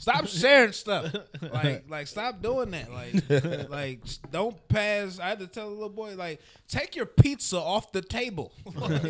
Stop 0.00 0.26
sharing 0.26 0.72
stuff. 0.72 1.14
Like, 1.52 1.84
like, 1.88 2.06
stop 2.06 2.40
doing 2.42 2.70
that. 2.70 2.90
Like, 2.92 3.68
like, 3.70 4.00
don't 4.30 4.56
pass. 4.68 5.18
I 5.18 5.28
had 5.30 5.40
to 5.40 5.46
tell 5.46 5.68
the 5.68 5.74
little 5.74 5.88
boy, 5.88 6.14
like, 6.14 6.40
take 6.68 6.94
your 6.94 7.06
pizza 7.06 7.58
off 7.58 7.92
the 7.92 8.02
table. 8.02 8.52
like, 8.74 9.02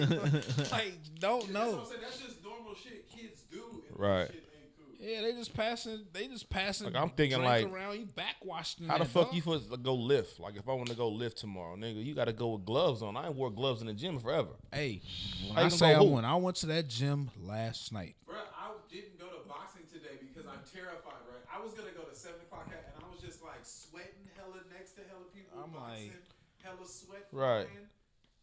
like, 0.73 0.93
don't 1.19 1.51
know. 1.53 1.85
saying 1.85 2.01
that's 2.03 2.19
just 2.19 2.43
normal 2.43 2.75
shit 2.75 3.09
kids 3.09 3.43
do. 3.51 3.83
Right. 3.95 4.29
Shit. 4.33 4.45
Yeah, 5.01 5.23
they 5.23 5.33
just 5.33 5.55
passing. 5.55 6.01
They 6.13 6.29
just 6.29 6.51
passing. 6.51 6.93
Like, 6.93 7.03
I'm 7.03 7.11
thinking, 7.11 7.43
like, 7.43 7.67
around 7.67 7.99
you 7.99 8.07
backwashing. 8.07 8.87
How 8.87 8.99
the 8.99 9.05
fuck 9.07 9.27
dog. 9.27 9.35
you 9.35 9.41
supposed 9.41 9.71
to 9.71 9.77
go 9.79 9.95
lift? 9.95 10.39
Like 10.39 10.57
if 10.57 10.69
I 10.69 10.73
want 10.73 10.89
to 10.89 10.95
go 10.97 11.09
lift 11.09 11.39
tomorrow, 11.39 11.75
nigga, 11.77 12.05
you 12.05 12.15
got 12.15 12.27
to 12.27 12.35
go 12.35 12.49
with 12.51 12.65
gloves 12.67 13.03
on. 13.03 13.17
I 13.17 13.27
ain't 13.27 13.35
wore 13.35 13.51
gloves 13.51 13.81
in 13.81 13.87
the 13.87 13.95
gym 13.95 14.19
forever. 14.19 14.51
Hey, 14.73 15.01
when 15.47 15.55
How 15.55 15.61
I 15.63 15.65
you 15.65 15.71
say 15.71 15.95
I 15.95 15.99
hoop? 15.99 16.11
went, 16.13 16.27
I 16.27 16.35
went 16.37 16.57
to 16.57 16.67
that 16.67 16.89
gym 16.89 17.31
last 17.41 17.93
night. 17.93 18.15
Bro, 18.27 18.37
I 18.37 18.71
didn't 18.93 19.19
go 19.19 19.27
to 19.27 19.49
boxing 19.49 19.83
today 19.91 20.21
because 20.21 20.45
I'm 20.47 20.61
terrified, 20.69 21.25
right? 21.33 21.45
I 21.49 21.65
was 21.65 21.73
gonna 21.73 21.97
go 21.97 22.05
to 22.05 22.15
seven 22.15 22.41
o'clock 22.45 22.69
at, 22.69 22.93
and 22.95 23.03
I 23.03 23.09
was 23.11 23.25
just 23.25 23.43
like 23.43 23.65
sweating 23.65 24.29
hella 24.37 24.61
next 24.69 25.01
to 25.01 25.03
hella 25.09 25.25
people. 25.35 25.57
I'm 25.75 25.81
boxing, 25.81 26.07
like- 26.09 26.13
hella 26.63 26.87
sweat. 26.87 27.27
Right. 27.33 27.67
man. 27.69 27.87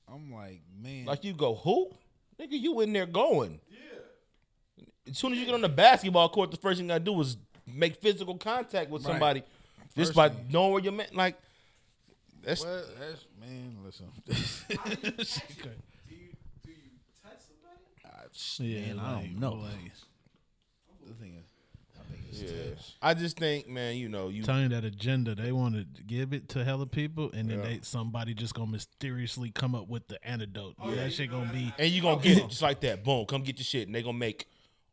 I'm 0.10 0.32
like, 0.34 0.62
man, 0.82 1.06
Like 1.06 1.24
you 1.24 1.34
go 1.34 1.56
who? 1.56 1.90
Nigga, 2.40 2.52
you 2.52 2.80
in 2.82 2.94
there 2.94 3.06
going. 3.06 3.60
Yeah. 3.70 3.78
As 5.10 5.18
soon 5.18 5.34
as 5.34 5.40
you 5.40 5.46
get 5.46 5.54
on 5.54 5.62
the 5.62 5.70
basketball 5.70 6.30
court, 6.30 6.52
the 6.52 6.58
first 6.58 6.80
thing 6.80 6.92
I 6.92 7.00
do 7.00 7.20
is 7.22 7.36
make 7.66 7.96
physical 7.98 8.38
contact 8.38 8.90
with 8.90 9.04
Right. 9.04 9.12
somebody. 9.12 9.44
Just 9.96 10.14
by 10.14 10.30
thing. 10.30 10.46
knowing 10.50 10.72
where 10.74 10.84
you're 10.84 10.94
met. 10.94 11.14
Like 11.16 11.38
that's 12.44 12.64
well, 12.64 12.84
that's 13.00 13.26
man. 13.40 13.78
Listen, 13.84 14.06
How 14.16 14.24
do 14.26 14.32
you 14.38 15.14
actually- 15.20 15.66
do 16.08 16.16
you 16.16 16.78
touch 17.24 17.40
somebody? 17.42 17.84
Ah, 18.06 18.24
yeah, 18.60 18.94
man, 18.94 19.00
I 19.00 19.22
don't 19.22 19.40
know. 19.40 19.54
like- 19.54 19.72
The 21.08 21.14
thing 21.16 21.34
is, 21.36 21.44
I 21.44 21.44
think 21.44 21.47
it's 22.42 22.52
yeah. 22.52 22.70
touch. 22.70 22.96
I 23.02 23.14
just 23.14 23.38
think, 23.38 23.68
man, 23.68 23.96
you 23.96 24.10
know, 24.10 24.30
you 24.30 24.44
telling 24.44 24.70
that 24.70 24.84
agenda, 24.86 25.36
they 25.36 25.52
want 25.52 25.76
to 25.76 26.04
give 26.04 26.34
it 26.34 26.50
to 26.50 26.64
hella 26.64 26.86
people, 26.86 27.32
and 27.34 27.50
then 27.50 27.62
they 27.62 27.80
somebody 27.82 28.34
just 28.34 28.54
gonna 28.54 28.72
mysteriously 28.72 29.52
come 29.52 29.76
up 29.76 29.88
with 29.88 30.08
the 30.08 30.24
antidote. 30.28 30.76
Oh, 30.82 30.90
yeah 30.90 30.96
that 31.04 31.14
shit 31.14 31.32
gonna 31.32 31.52
be 31.52 31.74
and 31.78 31.90
you 31.92 32.02
gonna 32.02 32.22
get 32.22 32.38
it 32.38 32.50
just 32.50 32.62
like 32.62 32.80
that. 32.82 33.04
Boom, 33.04 33.26
come 33.26 33.42
get 33.44 33.58
your 33.58 33.66
shit, 33.66 33.88
and 33.88 33.96
they 33.96 34.02
gonna 34.04 34.18
make 34.18 34.48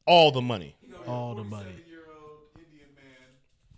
all 0.06 0.30
the 0.30 0.42
money. 0.42 0.76
You 0.82 0.90
know, 0.90 0.98
All 1.06 1.34
the 1.34 1.44
money. 1.44 1.70
47-year-old 1.70 2.40
Indian 2.58 2.88
man 2.94 3.30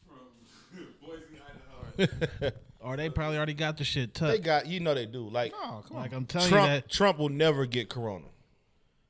from 0.08 0.86
Boise, 1.08 2.10
Idaho. 2.40 2.56
or 2.80 2.96
they 2.96 3.08
probably 3.10 3.36
already 3.36 3.54
got 3.54 3.76
the 3.76 3.84
shit 3.84 4.12
They 4.14 4.38
got, 4.38 4.66
you 4.66 4.80
know, 4.80 4.94
they 4.94 5.06
do. 5.06 5.28
Like 5.28 5.52
Oh, 5.56 5.84
come 5.86 5.96
Like 5.96 6.12
on. 6.12 6.18
I'm 6.18 6.26
telling 6.26 6.48
Trump, 6.48 6.68
you 6.68 6.74
that 6.74 6.88
Trump 6.90 7.18
will 7.18 7.28
never 7.28 7.64
get 7.66 7.88
corona. 7.88 8.24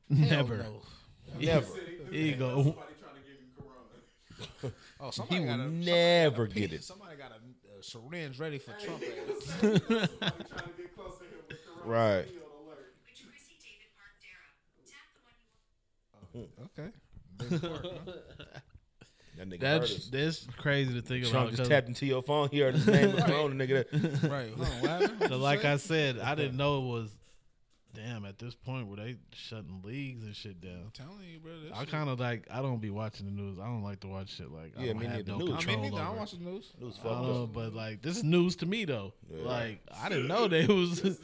never. 0.08 0.58
no. 0.58 0.82
Never. 1.38 1.66
Here 2.10 2.26
you 2.26 2.34
go. 2.36 2.48
Somebody 2.48 2.76
trying 3.00 3.14
to 3.14 3.20
give 3.26 3.40
you 4.38 4.46
corona. 4.60 4.74
Oh, 5.00 5.10
He 5.28 5.38
will 5.40 5.46
got 5.46 5.60
a, 5.60 5.68
never 5.70 6.46
get 6.46 6.72
it. 6.72 6.84
Somebody 6.84 7.16
got 7.16 7.30
a, 7.32 7.34
a 7.34 7.78
uh, 7.78 7.82
syringe 7.82 8.38
ready 8.38 8.58
for 8.58 8.72
Trump. 8.72 9.02
Somebody 9.48 9.78
trying 9.80 9.80
to 9.88 10.08
get 10.76 10.96
close 10.96 11.18
to 11.18 11.24
him 11.24 11.30
with 11.48 11.58
corona. 11.64 11.84
Right. 11.84 12.26
Be 12.28 12.38
on 12.38 12.66
alert. 12.66 12.94
Tracy 13.14 13.56
David 13.60 13.90
Park 13.96 14.14
Darrow. 14.22 14.52
Tap 14.86 15.06
the 15.14 15.20
one 15.24 16.42
you 16.42 16.48
Big 16.48 17.62
want. 17.62 17.70
part, 17.70 17.84
hmm. 18.04 18.10
huh? 18.10 18.12
That 19.38 19.50
nigga 19.50 19.60
That's 19.60 19.90
heard 20.04 20.12
that's 20.12 20.46
crazy 20.56 20.94
to 20.94 21.02
think 21.02 21.24
Trump 21.26 21.34
about. 21.34 21.50
just 21.50 21.58
'cause- 21.62 21.68
tapped 21.68 21.88
into 21.88 22.06
your 22.06 22.22
phone. 22.22 22.48
He 22.50 22.60
heard 22.60 22.74
his 22.74 22.86
name 22.86 23.12
was 23.14 23.22
corona, 23.24 23.54
nigga. 23.66 23.84
That, 23.90 24.30
Right. 24.30 24.48
Hold 24.54 24.66
on, 24.66 24.80
what 24.80 24.90
happened? 24.90 25.20
What'd 25.20 25.28
So 25.30 25.36
like 25.38 25.60
say? 25.62 25.72
I 25.72 25.76
said, 25.76 26.18
I 26.20 26.34
didn't 26.34 26.56
know 26.56 26.78
it 26.78 26.86
was. 26.88 27.10
Damn, 27.96 28.24
at 28.26 28.38
this 28.38 28.54
point 28.54 28.86
where 28.88 28.98
they 28.98 29.16
shutting 29.32 29.80
leagues 29.82 30.22
and 30.22 30.36
shit 30.36 30.60
down. 30.60 30.82
I'm 30.84 30.90
telling 30.92 31.24
you, 31.32 31.38
bro. 31.40 31.52
this 31.62 31.72
I 31.74 31.80
shit- 31.80 31.88
kind 31.88 32.10
of 32.10 32.20
like. 32.20 32.46
I 32.50 32.60
don't 32.60 32.78
be 32.80 32.90
watching 32.90 33.24
the 33.26 33.32
news. 33.32 33.58
I 33.58 33.64
don't 33.64 33.82
like 33.82 34.00
to 34.00 34.06
watch 34.08 34.36
shit 34.36 34.50
like. 34.52 34.74
I 34.78 34.82
Yeah, 34.82 34.92
don't 34.92 34.98
me 35.00 35.06
have 35.06 35.26
no 35.26 35.38
News. 35.38 35.48
I 35.50 35.56
control 35.56 35.76
mean, 35.82 35.90
neither. 35.92 36.02
I 36.02 36.06
don't 36.08 36.18
watch 36.18 36.30
the 36.32 36.38
news. 36.38 36.72
news 36.78 36.94
I 37.00 37.02
fucked 37.02 37.22
know, 37.22 37.50
but 37.52 37.72
like 37.74 38.02
this 38.02 38.18
is 38.18 38.24
news 38.24 38.54
to 38.56 38.66
me 38.66 38.84
though. 38.84 39.14
Yeah. 39.30 39.44
Like 39.48 39.80
I 40.00 40.08
didn't 40.10 40.28
know 40.28 40.46
they 40.46 40.66
was. 40.66 41.00
think 41.00 41.22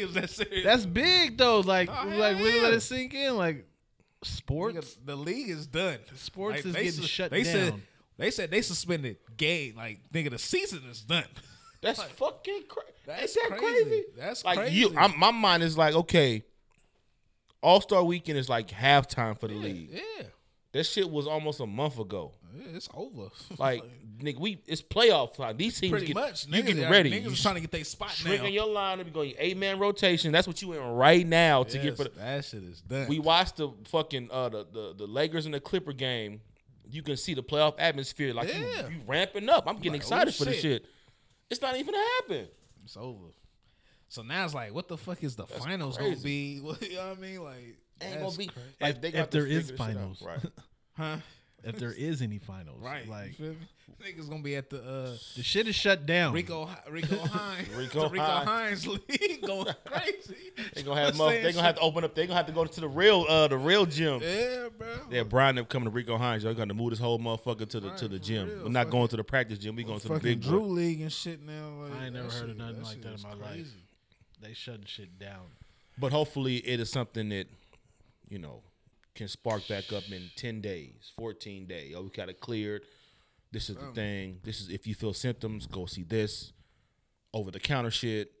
it 0.00 0.04
was 0.06 0.14
that 0.14 0.30
serious. 0.30 0.64
That's 0.64 0.86
big 0.86 1.36
though. 1.36 1.60
Like 1.60 1.88
Oh, 1.90 1.92
hell 2.08 2.18
like 2.18 2.36
really 2.38 2.56
yeah. 2.56 2.62
let 2.62 2.74
it 2.74 2.80
sink 2.82 3.12
in. 3.14 3.36
Like 3.36 3.66
sports. 4.22 4.96
The 5.04 5.16
league 5.16 5.50
is 5.50 5.66
done. 5.66 5.98
Sports 6.14 6.64
is 6.64 6.72
they 6.74 6.84
getting 6.84 7.00
sus- 7.00 7.06
shut 7.10 7.30
they 7.30 7.44
Said, 7.44 7.74
they 8.16 8.30
said 8.30 8.50
they 8.50 8.62
suspended 8.62 9.16
game. 9.36 9.76
Like 9.76 10.00
nigga, 10.12 10.30
the 10.30 10.38
season 10.38 10.82
is 10.90 11.00
done. 11.02 11.24
That's 11.86 12.02
fucking 12.02 12.62
crazy. 12.68 12.92
That's 13.06 13.22
Is 13.22 13.34
that 13.34 13.58
crazy. 13.58 13.84
crazy? 13.84 14.04
That's 14.16 14.44
like 14.44 14.58
crazy. 14.58 14.74
you. 14.76 14.94
I'm, 14.96 15.18
my 15.18 15.30
mind 15.30 15.62
is 15.62 15.78
like, 15.78 15.94
okay, 15.94 16.42
All 17.62 17.80
Star 17.80 18.02
Weekend 18.04 18.38
is 18.38 18.48
like 18.48 18.68
halftime 18.68 19.38
for 19.38 19.48
the 19.48 19.54
league. 19.54 19.90
Yeah, 19.92 20.26
That 20.72 20.84
shit 20.84 21.08
was 21.10 21.26
almost 21.26 21.60
a 21.60 21.66
month 21.66 21.98
ago. 21.98 22.32
yeah, 22.54 22.76
it's 22.76 22.88
over. 22.94 23.28
Like, 23.58 23.82
nigga, 24.18 24.38
we 24.38 24.60
it's 24.66 24.82
playoff 24.82 25.34
time. 25.34 25.56
These 25.56 25.80
teams 25.80 25.90
pretty 25.92 26.06
get, 26.06 26.16
much. 26.16 26.46
You 26.46 26.52
niggas, 26.62 26.66
getting 26.66 26.90
ready. 26.90 27.10
Niggas 27.12 27.30
You 27.30 27.36
trying 27.36 27.54
to 27.56 27.60
get 27.60 27.70
their 27.70 27.84
spot 27.84 28.10
shrinking 28.10 28.42
now. 28.44 28.48
your 28.48 28.66
line. 28.66 28.98
You 28.98 29.04
going 29.04 29.34
eight 29.38 29.56
man 29.56 29.78
rotation. 29.78 30.32
That's 30.32 30.46
what 30.46 30.60
you 30.62 30.72
in 30.74 30.80
right 30.82 31.26
now 31.26 31.62
to 31.64 31.78
get 31.78 31.96
for 31.96 32.04
the. 32.04 32.10
that 32.10 32.44
shit 32.44 32.62
is 32.64 32.80
done. 32.82 33.08
We 33.08 33.18
watched 33.20 33.56
the 33.56 33.70
fucking 33.88 34.28
uh 34.30 34.48
the, 34.50 34.66
the 34.72 34.94
the 34.98 35.06
Lakers 35.06 35.44
and 35.46 35.54
the 35.54 35.60
Clipper 35.60 35.92
game. 35.92 36.40
You 36.88 37.02
can 37.02 37.16
see 37.16 37.34
the 37.34 37.42
playoff 37.42 37.74
atmosphere. 37.78 38.32
Like 38.32 38.54
you, 38.54 38.64
Yeah. 38.64 38.88
you 38.88 39.00
ramping 39.06 39.48
up. 39.48 39.64
I'm 39.66 39.76
getting 39.76 39.92
Like, 39.92 40.02
excited 40.02 40.34
oh, 40.34 40.38
for 40.38 40.44
this 40.44 40.60
shit. 40.60 40.86
Shit. 41.48 41.52
It's 41.52 41.62
not 41.62 41.76
even 41.76 41.94
gonna 41.94 42.04
happen. 42.20 42.48
it's 42.84 42.96
over. 42.96 43.32
So 44.08 44.22
now 44.22 44.44
it's 44.44 44.54
like, 44.54 44.72
what 44.74 44.88
the 44.88 44.96
fuck 44.96 45.22
is 45.24 45.34
the 45.36 45.46
finals 45.46 45.96
crazy. 45.96 46.60
gonna 46.60 46.76
be? 46.78 46.86
you 46.90 46.96
know 46.96 47.08
what 47.08 47.18
I 47.18 47.20
mean? 47.20 47.42
Like, 47.42 47.56
Ain't 48.00 48.20
that's 48.20 48.22
gonna 48.22 48.36
be 48.38 48.46
cra- 48.46 48.62
like 48.80 49.00
they 49.00 49.08
If- 49.08 49.14
got 49.14 49.20
if 49.24 49.30
there 49.30 49.46
is 49.46 49.70
figure 49.70 49.84
out. 49.84 49.88
finals. 49.88 50.22
right? 50.22 50.44
huh? 50.96 51.16
If 51.66 51.78
there 51.78 51.92
is 51.92 52.22
any 52.22 52.38
finals, 52.38 52.80
Right. 52.82 53.08
Like 53.08 53.38
you 53.38 53.44
feel 53.44 53.48
me? 53.52 53.56
Niggas 54.04 54.28
gonna 54.28 54.42
be 54.42 54.56
at 54.56 54.68
the 54.68 54.78
uh, 54.82 55.16
the 55.36 55.42
shit 55.42 55.66
is 55.68 55.74
shut 55.74 56.04
down. 56.06 56.32
Rico 56.34 56.68
Rico 56.90 57.16
Hines 57.24 57.68
Rico 57.74 58.00
the 58.02 58.10
Rico 58.10 58.24
Hines. 58.24 58.84
Hines 58.84 58.86
league 58.86 59.42
going 59.46 59.74
crazy. 59.84 60.36
They 60.74 60.82
gonna 60.82 61.00
have 61.00 61.16
Saying 61.16 61.42
they 61.42 61.52
gonna 61.52 61.64
have 61.66 61.76
to 61.76 61.80
open 61.80 62.04
up. 62.04 62.14
They 62.14 62.26
gonna 62.26 62.36
have 62.36 62.46
to 62.46 62.52
go 62.52 62.64
to 62.64 62.80
the 62.80 62.88
real 62.88 63.24
uh 63.28 63.48
the 63.48 63.56
real 63.56 63.86
gym. 63.86 64.20
Yeah, 64.22 64.68
bro. 64.76 64.88
Yeah, 65.10 65.22
Brian 65.22 65.56
up 65.58 65.68
coming 65.68 65.88
to 65.88 65.94
Rico 65.94 66.18
Hines. 66.18 66.44
Y'all 66.44 66.52
gonna 66.52 66.74
move 66.74 66.90
this 66.90 66.98
whole 66.98 67.18
motherfucker 67.18 67.66
to 67.68 67.80
the 67.80 67.90
to 67.92 68.08
the 68.08 68.18
gym. 68.18 68.48
real. 68.48 68.64
We're 68.64 68.70
not 68.70 68.90
going 68.90 69.08
to 69.08 69.16
the 69.16 69.24
practice 69.24 69.58
gym. 69.58 69.76
We 69.76 69.84
going 69.84 70.00
to 70.00 70.08
the 70.08 70.20
big 70.20 70.42
Drew 70.42 70.60
boy. 70.60 70.66
League 70.66 71.00
and 71.00 71.12
shit 71.12 71.40
now. 71.42 71.82
Like, 71.82 71.92
I 71.94 72.04
ain't 72.06 72.14
never 72.14 72.28
that 72.28 72.34
heard 72.34 72.50
of 72.50 72.56
nothing 72.58 72.76
that 72.76 72.84
like 72.84 73.02
that 73.02 73.08
in 73.08 73.14
is 73.14 73.22
my 73.24 73.30
life. 73.34 73.38
crazy. 73.50 73.70
They 74.42 74.52
shutting 74.52 74.84
shit 74.84 75.18
down. 75.18 75.46
But 75.98 76.12
hopefully, 76.12 76.56
it 76.56 76.80
is 76.80 76.90
something 76.90 77.28
that 77.30 77.46
you 78.28 78.38
know 78.38 78.60
can 79.16 79.28
spark 79.28 79.66
back 79.66 79.92
up 79.92 80.04
in 80.10 80.30
ten 80.36 80.60
days, 80.60 81.12
fourteen 81.16 81.66
days. 81.66 81.94
Oh, 81.96 82.02
we 82.02 82.10
got 82.10 82.28
it 82.28 82.40
cleared. 82.40 82.82
This 83.50 83.70
is 83.70 83.76
the 83.76 83.86
um, 83.86 83.94
thing. 83.94 84.40
This 84.44 84.60
is 84.60 84.68
if 84.68 84.86
you 84.86 84.94
feel 84.94 85.12
symptoms, 85.12 85.66
go 85.66 85.86
see 85.86 86.02
this. 86.02 86.52
Over 87.32 87.50
the 87.50 87.60
counter 87.60 87.90
shit. 87.90 88.32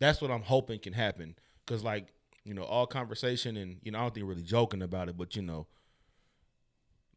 That's 0.00 0.20
what 0.20 0.30
I'm 0.30 0.42
hoping 0.42 0.78
can 0.80 0.92
happen. 0.92 1.36
Cause 1.66 1.84
like 1.84 2.12
you 2.44 2.54
know, 2.54 2.64
all 2.64 2.86
conversation 2.86 3.56
and 3.56 3.78
you 3.82 3.92
know, 3.92 3.98
I 3.98 4.02
don't 4.02 4.14
think 4.14 4.26
really 4.26 4.42
joking 4.42 4.82
about 4.82 5.08
it, 5.08 5.16
but 5.16 5.36
you 5.36 5.42
know, 5.42 5.66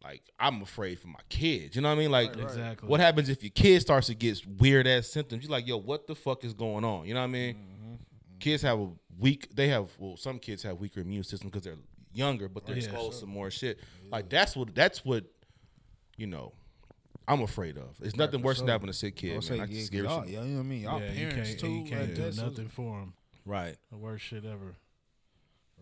like 0.03 0.21
I'm 0.39 0.61
afraid 0.61 0.99
for 0.99 1.07
my 1.07 1.19
kids. 1.29 1.75
You 1.75 1.81
know 1.81 1.89
what 1.89 1.95
I 1.95 1.99
mean? 1.99 2.11
Like 2.11 2.35
Exactly. 2.37 2.87
what 2.87 2.99
happens 2.99 3.27
if 3.29 3.41
your 3.41 3.51
kid 3.51 3.81
starts 3.81 4.07
to 4.07 4.15
get 4.15 4.39
weird 4.59 4.87
ass 4.87 5.07
symptoms? 5.07 5.43
You're 5.43 5.51
like, 5.51 5.67
yo, 5.67 5.77
what 5.77 6.07
the 6.07 6.15
fuck 6.15 6.43
is 6.43 6.53
going 6.53 6.85
on? 6.85 7.07
You 7.07 7.15
know 7.15 7.21
what 7.21 7.27
I 7.27 7.31
mean? 7.31 7.55
Mm-hmm. 7.55 7.95
Kids 8.39 8.61
have 8.61 8.79
a 8.79 8.89
weak. 9.17 9.53
They 9.53 9.69
have 9.69 9.89
well, 9.97 10.15
some 10.15 10.39
kids 10.39 10.61
have 10.63 10.79
weaker 10.79 10.99
immune 10.99 11.23
system 11.23 11.49
because 11.49 11.63
they're 11.63 11.77
younger, 12.15 12.47
but 12.49 12.65
they're 12.65 12.75
oh, 12.75 12.79
Yeah, 12.79 12.85
exposed 12.85 13.19
to 13.21 13.25
more 13.25 13.51
shit. 13.51 13.79
Like 14.11 14.29
that's 14.29 14.55
what 14.55 14.73
that's 14.75 15.03
what 15.05 15.25
you 16.17 16.27
know. 16.27 16.53
I'm 17.27 17.41
afraid 17.41 17.75
of. 17.77 17.95
It's 18.03 18.15
nothing 18.15 18.43
worse 18.43 18.59
than 18.59 18.67
sure. 18.67 18.73
having 18.73 18.89
a 18.89 18.93
sick 18.93 19.15
kid. 19.15 19.29
I'll 19.29 19.33
Man. 19.35 19.41
say, 19.41 19.59
I 19.59 19.65
yeah, 19.65 19.83
scared. 19.83 20.05
y'all, 20.05 20.19
of 20.19 20.25
shit. 20.25 20.33
you 20.33 20.39
know 20.41 20.53
what 20.57 20.59
I 20.59 20.63
mean? 20.63 20.81
Y'all 20.83 21.01
yeah, 21.01 21.13
parents 21.13 21.49
you 21.49 21.55
can't, 21.55 21.59
too. 21.59 21.71
you 21.71 21.83
can't 21.89 22.01
like, 22.01 22.13
do 22.15 22.21
that's 22.21 22.37
nothing 22.37 22.67
for 22.67 22.99
them. 22.99 23.13
Right. 23.45 23.75
The 23.91 23.97
worst 23.97 24.25
shit 24.25 24.45
ever. 24.45 24.75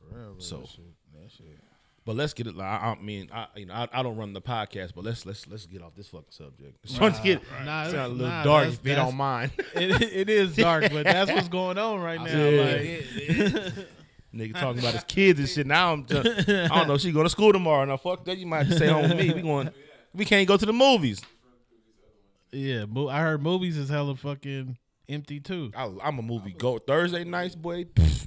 For 0.10 0.18
real, 0.18 0.36
So- 0.38 0.60
that 0.60 0.70
shit, 0.70 0.86
that 1.22 1.32
shit. 1.32 1.60
But 2.06 2.16
let's 2.18 2.34
get 2.34 2.48
it. 2.48 2.56
Like, 2.56 2.68
I, 2.68 2.96
I 3.00 3.02
mean, 3.02 3.30
I 3.34 3.48
you 3.56 3.66
know, 3.66 3.74
I, 3.74 3.88
I 3.94 4.04
don't 4.04 4.16
run 4.18 4.32
the 4.34 4.42
podcast, 4.42 4.94
but 4.96 5.04
let's 5.06 5.26
let's 5.26 5.48
let's 5.48 5.66
get 5.66 5.82
off 5.82 5.96
this 5.96 6.08
fucking 6.10 6.26
subject. 6.32 6.78
It's 6.84 6.96
starting 6.96 7.18
to 7.18 7.24
get 7.24 7.42
Nah, 7.66 7.84
sound 7.86 7.96
a 7.96 8.08
little 8.10 8.28
nah, 8.28 8.44
dark 8.44 8.64
that's- 8.64 8.80
if 8.82 8.88
you 8.88 8.96
don't 8.96 9.16
mind. 9.16 9.52
It, 9.76 10.02
it 10.02 10.30
is 10.30 10.56
dark, 10.56 10.92
but 10.92 11.04
that's 11.06 11.32
what's 11.32 11.48
going 11.60 11.78
on 11.78 12.00
right 12.02 12.20
now. 12.24 12.38
Yeah. 12.38 13.60
Like, 13.66 13.74
Nigga 14.34 14.54
talking 14.60 14.80
about 14.80 14.94
his 14.96 15.04
kids 15.04 15.40
and 15.40 15.48
shit. 15.48 15.68
Now 15.68 15.94
I'm, 15.94 16.06
just, 16.06 16.50
I 16.50 16.68
don't 16.68 16.88
know. 16.88 16.98
She 16.98 17.12
going 17.12 17.26
to 17.26 17.30
school 17.30 17.54
tomorrow. 17.54 17.86
Now 17.86 17.98
fuck 17.98 18.26
that. 18.26 18.38
You 18.38 18.48
might 18.48 18.66
have 18.66 18.76
stay 18.76 18.88
home 18.88 19.04
with 19.04 19.16
me. 19.18 19.32
We 19.34 19.42
going. 19.42 19.70
We 20.14 20.26
can't 20.26 20.48
go 20.48 20.58
to 20.58 20.66
the 20.66 20.74
movies. 20.74 21.22
yeah, 22.52 22.86
mo- 22.86 23.10
I 23.10 23.20
heard 23.22 23.42
movies 23.42 23.78
is 23.78 23.90
hella 23.90 24.16
fucking 24.16 24.78
empty 25.10 25.40
too. 25.40 25.72
I, 25.76 25.92
I'm 26.04 26.18
a 26.20 26.22
movie 26.24 26.52
go 26.58 26.78
Thursday 26.80 27.24
nights, 27.24 27.56
boy. 27.56 27.86
pff, 27.86 28.26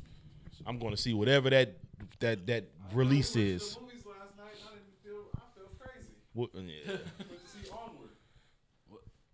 I'm 0.66 0.78
going 0.78 0.92
to 0.92 0.96
see 0.96 1.12
whatever 1.14 1.50
that 1.50 1.76
that 2.20 2.46
that 2.46 2.64
release 2.92 3.34
is. 3.36 3.76
movies 3.80 4.04
last 4.06 4.36
night. 4.36 4.46
I 4.64 4.74
didn't 4.74 4.86
feel. 5.02 5.26
I 5.36 5.40
felt 5.58 5.78
crazy. 5.78 6.08
What- 6.34 6.50
yeah. 6.54 6.92
Went 6.92 7.42
to 7.42 7.48
see 7.50 7.70
Onward. 7.70 8.10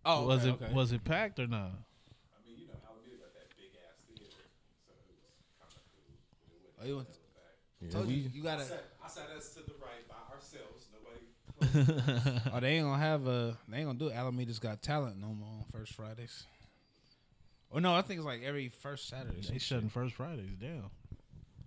Oh, 0.05 0.27
was 0.27 0.41
okay, 0.41 0.49
it 0.49 0.53
okay. 0.65 0.73
was 0.75 0.93
it 0.93 1.05
packed 1.05 1.39
or 1.39 1.47
not? 1.47 1.71
I 1.73 2.41
mean, 2.49 2.59
you 2.61 2.67
know, 2.67 2.75
Alameda 2.85 3.17
got 3.23 3.33
that 3.33 3.49
big 3.57 3.73
ass 3.81 3.97
theater, 4.09 4.29
so 4.85 4.93
it 4.93 5.09
was 5.09 5.25
kind 5.57 5.73
of 5.73 5.81
cool. 5.95 6.17
But 6.43 6.53
it 6.53 6.61
wasn't 6.61 6.69
Oh, 6.83 6.87
you 6.87 6.97
went- 6.97 7.09
Yeah, 7.81 7.91
Told 7.91 8.09
you, 8.09 8.25
we- 8.25 8.31
you 8.39 8.43
gotta. 8.43 8.63
I 8.63 8.67
sat, 8.67 8.85
I 9.05 9.09
sat 9.09 9.31
us 9.37 9.55
to 9.55 9.61
the 9.61 9.73
right 9.81 10.07
by 10.09 10.35
ourselves. 10.35 10.87
Nobody. 10.93 12.41
Oh, 12.53 12.61
they 12.61 12.75
ain't 12.77 12.85
gonna 12.87 12.99
have 12.99 13.27
a. 13.27 13.57
They 13.69 13.79
ain't 13.79 13.87
gonna 13.87 13.99
do 13.99 14.11
Alameda's 14.11 14.59
Got 14.59 14.83
Talent 14.83 15.19
no 15.21 15.29
more 15.29 15.49
on 15.49 15.65
first 15.73 15.93
Fridays. 15.95 16.45
Oh 17.73 17.79
no, 17.79 17.95
I 17.95 18.03
think 18.03 18.19
it's 18.19 18.27
like 18.27 18.43
every 18.43 18.69
first 18.69 19.09
Saturday. 19.09 19.37
They 19.37 19.43
some 19.43 19.55
shit. 19.55 19.63
shutting 19.63 19.89
first 19.89 20.15
Fridays 20.15 20.55
down. 20.61 20.91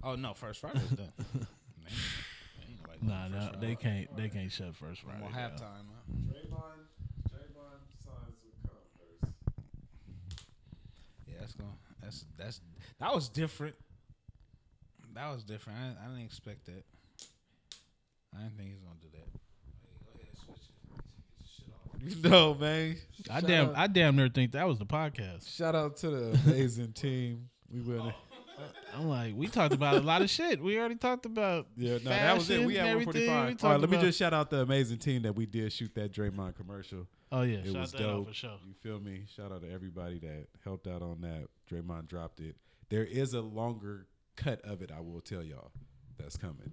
Oh 0.03 0.15
no, 0.15 0.33
first 0.33 0.59
Friday's 0.61 0.89
done. 0.89 1.11
They 1.17 1.91
ain't- 2.67 2.83
they 2.83 2.89
like 2.89 3.03
Nah, 3.03 3.29
First 3.39 3.53
nah, 3.53 3.59
they 3.59 3.75
can't. 3.75 4.15
They 4.17 4.29
can't 4.29 4.51
shut 4.51 4.75
first 4.75 5.03
No 5.03 5.09
Friday. 5.09 5.21
more 5.23 5.31
down. 5.31 5.51
halftime. 5.51 5.85
Huh? 5.89 6.13
Draymond, 6.31 6.85
Draymond 7.29 7.81
signs 8.03 8.37
would 8.43 8.71
come. 8.71 9.33
Yeah, 11.27 11.35
that's 11.39 11.53
going. 11.53 11.71
That's 12.01 12.25
that's 12.37 12.61
that 12.99 13.13
was 13.13 13.29
different. 13.29 13.75
That 15.15 15.33
was 15.33 15.43
different. 15.43 15.79
I, 15.79 16.05
I 16.05 16.07
didn't 16.09 16.25
expect 16.25 16.65
that. 16.65 16.83
I 18.37 18.41
didn't 18.43 18.57
think 18.57 18.69
he 18.69 18.75
was 18.75 18.83
gonna 18.83 18.99
do 19.01 19.07
that. 19.13 19.31
Go 20.03 20.21
ahead, 20.21 20.35
switch 20.45 20.69
it. 20.69 21.03
Get 21.39 22.17
shit 22.17 22.27
off. 22.27 22.31
No 22.31 22.53
man. 22.55 22.97
I 23.29 23.39
Shout 23.39 23.47
damn, 23.49 23.69
out- 23.69 23.77
I 23.77 23.87
damn 23.87 24.15
near 24.15 24.27
think 24.29 24.51
that 24.51 24.67
was 24.67 24.77
the 24.77 24.85
podcast. 24.85 25.55
Shout 25.55 25.73
out 25.75 25.97
to 25.97 26.09
the 26.09 26.39
amazing 26.45 26.91
team. 26.93 27.49
We 27.71 27.81
went. 27.81 28.13
I'm 28.95 29.09
like, 29.09 29.33
we 29.35 29.47
talked 29.47 29.73
about 29.73 29.95
a 29.95 29.99
lot 29.99 30.21
of 30.21 30.29
shit. 30.29 30.61
We 30.63 30.79
already 30.79 30.95
talked 30.95 31.25
about 31.25 31.67
Yeah, 31.75 31.93
no, 32.03 32.09
that 32.09 32.35
was 32.37 32.49
it. 32.49 32.65
We 32.65 32.75
had 32.75 32.87
everything. 32.87 33.27
145. 33.27 33.47
We 33.61 33.67
All 33.67 33.71
right, 33.73 33.81
let 33.81 33.89
me 33.89 33.97
just 33.99 34.17
shout 34.17 34.33
out 34.33 34.49
the 34.49 34.61
amazing 34.61 34.99
team 34.99 35.23
that 35.23 35.35
we 35.35 35.45
did 35.45 35.73
shoot 35.73 35.93
that 35.95 36.13
Draymond 36.13 36.55
commercial. 36.55 37.05
Oh 37.33 37.41
yeah, 37.41 37.57
It 37.57 37.65
shout 37.65 37.75
was 37.81 37.91
dope. 37.91 38.27
for 38.29 38.33
sure. 38.33 38.57
You 38.65 38.73
feel 38.81 39.01
me? 39.01 39.23
Shout 39.35 39.51
out 39.51 39.61
to 39.63 39.69
everybody 39.71 40.19
that 40.19 40.47
helped 40.63 40.87
out 40.87 41.01
on 41.01 41.19
that. 41.21 41.47
Draymond 41.69 42.07
dropped 42.07 42.39
it. 42.39 42.55
There 42.89 43.03
is 43.03 43.33
a 43.33 43.41
longer 43.41 44.07
cut 44.35 44.61
of 44.61 44.81
it. 44.81 44.91
I 44.95 45.01
will 45.01 45.21
tell 45.21 45.43
y'all 45.43 45.71
that's 46.17 46.37
coming. 46.37 46.71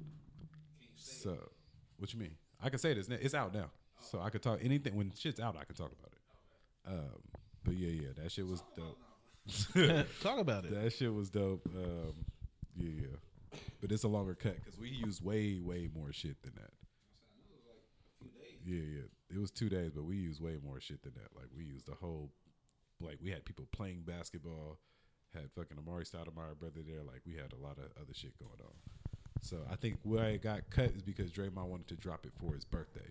So, 0.97 1.37
what 1.99 2.13
you 2.13 2.19
mean? 2.19 2.37
I 2.63 2.69
can 2.69 2.79
say 2.79 2.95
this. 2.95 3.09
It's 3.09 3.35
out 3.35 3.55
now, 3.55 3.71
so 4.01 4.21
I 4.21 4.31
could 4.31 4.43
talk 4.43 4.61
anything. 4.63 4.95
When 4.95 5.13
shit's 5.17 5.41
out, 5.41 5.57
I 5.59 5.65
can 5.65 5.75
talk 5.75 5.91
about 5.93 6.13
it. 6.13 6.89
Um, 6.89 7.23
but 7.65 7.75
yeah, 7.75 7.91
yeah, 7.91 8.09
that 8.23 8.31
shit 8.31 8.47
was 8.47 8.63
dope. 8.77 8.99
Talk 10.23 10.39
about 10.39 10.65
it. 10.65 10.75
That 10.83 10.93
shit 10.93 11.13
was 11.13 11.31
dope. 11.31 11.67
Um, 11.77 12.15
yeah, 12.77 12.91
yeah. 13.03 13.59
But 13.81 13.93
it's 13.93 14.05
a 14.05 14.09
longer 14.09 14.35
cut 14.35 14.57
because 14.57 14.79
we 14.79 14.89
use 14.89 15.21
way, 15.21 15.61
way 15.61 15.89
more 15.95 16.13
shit 16.13 16.41
than 16.43 16.53
that. 16.55 16.71
Yeah, 18.65 18.81
yeah. 18.81 19.35
It 19.35 19.41
was 19.41 19.51
two 19.51 19.69
days, 19.69 19.91
but 19.95 20.05
we 20.05 20.17
used 20.17 20.41
way 20.41 20.59
more 20.65 20.81
shit 20.81 21.03
than 21.03 21.13
that. 21.15 21.35
Like 21.35 21.49
we 21.57 21.65
used 21.65 21.87
the 21.87 21.95
whole, 21.95 22.31
like 23.01 23.19
we 23.23 23.31
had 23.31 23.45
people 23.45 23.67
playing 23.73 24.03
basketball, 24.07 24.79
had 25.35 25.51
fucking 25.55 25.77
Amar'e 25.77 26.09
Stoudemire 26.09 26.59
brother 26.59 26.81
there. 26.87 27.03
Like 27.03 27.23
we 27.27 27.35
had 27.35 27.53
a 27.53 27.63
lot 27.63 27.79
of 27.79 27.85
other 28.01 28.13
shit 28.13 28.39
going 28.39 28.61
on. 28.61 28.75
So 29.41 29.59
I 29.71 29.77
think 29.77 29.99
why 30.03 30.27
it 30.27 30.43
got 30.43 30.71
cut 30.71 30.93
is 30.93 31.03
because 31.03 31.31
Draymond 31.31 31.67
wanted 31.67 31.89
to 31.89 31.97
drop 31.97 32.25
it 32.27 32.33
for 32.39 32.55
his 32.55 32.65
birthday 32.65 33.11